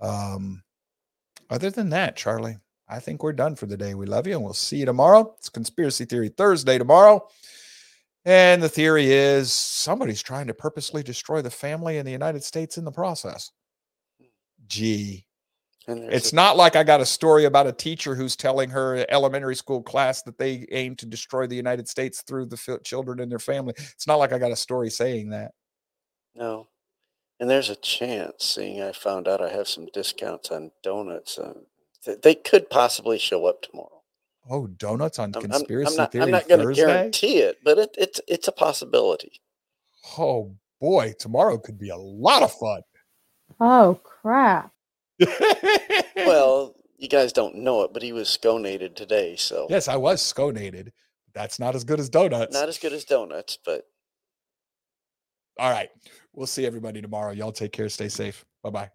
Um, 0.00 0.64
other 1.48 1.70
than 1.70 1.90
that, 1.90 2.16
Charlie, 2.16 2.56
I 2.88 2.98
think 2.98 3.22
we're 3.22 3.34
done 3.34 3.54
for 3.54 3.66
the 3.66 3.76
day. 3.76 3.94
We 3.94 4.06
love 4.06 4.26
you 4.26 4.34
and 4.34 4.42
we'll 4.42 4.52
see 4.52 4.78
you 4.78 4.84
tomorrow. 4.84 5.32
It's 5.38 5.48
Conspiracy 5.48 6.06
Theory 6.06 6.30
Thursday 6.30 6.76
tomorrow. 6.76 7.28
And 8.26 8.60
the 8.60 8.68
theory 8.68 9.12
is 9.12 9.52
somebody's 9.52 10.20
trying 10.20 10.48
to 10.48 10.54
purposely 10.54 11.04
destroy 11.04 11.42
the 11.42 11.50
family 11.50 11.98
in 11.98 12.04
the 12.04 12.10
United 12.12 12.42
States 12.42 12.76
in 12.76 12.84
the 12.84 12.90
process. 12.90 13.52
Gee, 14.66 15.24
it's 15.86 16.32
a- 16.32 16.34
not 16.34 16.56
like 16.56 16.74
I 16.74 16.82
got 16.82 17.00
a 17.00 17.06
story 17.06 17.44
about 17.44 17.68
a 17.68 17.72
teacher 17.72 18.16
who's 18.16 18.34
telling 18.34 18.68
her 18.70 19.06
elementary 19.10 19.54
school 19.54 19.80
class 19.80 20.22
that 20.22 20.38
they 20.38 20.66
aim 20.72 20.96
to 20.96 21.06
destroy 21.06 21.46
the 21.46 21.54
United 21.54 21.88
States 21.88 22.22
through 22.22 22.46
the 22.46 22.56
fi- 22.56 22.78
children 22.78 23.20
and 23.20 23.30
their 23.30 23.38
family. 23.38 23.74
It's 23.78 24.08
not 24.08 24.16
like 24.16 24.32
I 24.32 24.38
got 24.38 24.50
a 24.50 24.56
story 24.56 24.90
saying 24.90 25.30
that. 25.30 25.52
No. 26.34 26.66
And 27.38 27.48
there's 27.48 27.70
a 27.70 27.76
chance, 27.76 28.44
seeing 28.44 28.82
I 28.82 28.90
found 28.90 29.28
out 29.28 29.40
I 29.40 29.50
have 29.50 29.68
some 29.68 29.86
discounts 29.92 30.50
on 30.50 30.72
donuts, 30.82 31.38
um, 31.38 31.66
th- 32.04 32.22
they 32.22 32.34
could 32.34 32.68
possibly 32.70 33.18
show 33.18 33.46
up 33.46 33.62
tomorrow. 33.62 33.95
Oh, 34.48 34.66
donuts 34.68 35.18
on 35.18 35.32
I'm, 35.34 35.42
I'm- 35.42 35.50
conspiracy 35.50 35.90
I'm 35.92 35.96
not, 35.96 36.12
theory 36.12 36.24
I'm 36.24 36.30
not 36.30 36.48
going 36.48 36.66
to 36.66 36.74
guarantee 36.74 37.38
it, 37.38 37.58
but 37.64 37.78
it, 37.78 37.90
it's 37.98 38.20
it's 38.28 38.48
a 38.48 38.52
possibility. 38.52 39.40
Oh 40.18 40.54
boy, 40.80 41.14
tomorrow 41.18 41.58
could 41.58 41.78
be 41.78 41.88
a 41.88 41.96
lot 41.96 42.42
of 42.42 42.52
fun. 42.52 42.82
Oh 43.60 44.00
crap. 44.02 44.72
Well, 46.16 46.74
you 46.98 47.08
guys 47.08 47.32
don't 47.32 47.56
know 47.56 47.82
it, 47.82 47.92
but 47.92 48.02
he 48.02 48.12
was 48.12 48.28
sconated 48.28 48.96
today, 48.96 49.36
so 49.36 49.66
yes, 49.68 49.86
I 49.86 49.96
was 49.96 50.22
sconated. 50.22 50.92
That's 51.34 51.58
not 51.58 51.74
as 51.74 51.84
good 51.84 52.00
as 52.00 52.08
donuts. 52.08 52.54
not 52.54 52.68
as 52.68 52.78
good 52.78 52.92
as 52.94 53.04
donuts, 53.04 53.58
but 53.64 53.82
All 55.58 55.70
right, 55.70 55.90
we'll 56.32 56.46
see 56.46 56.64
everybody 56.66 57.02
tomorrow. 57.02 57.32
Y'all 57.32 57.52
take 57.52 57.72
care. 57.72 57.88
Stay 57.88 58.08
safe. 58.08 58.44
Bye 58.62 58.70
bye. 58.70 58.90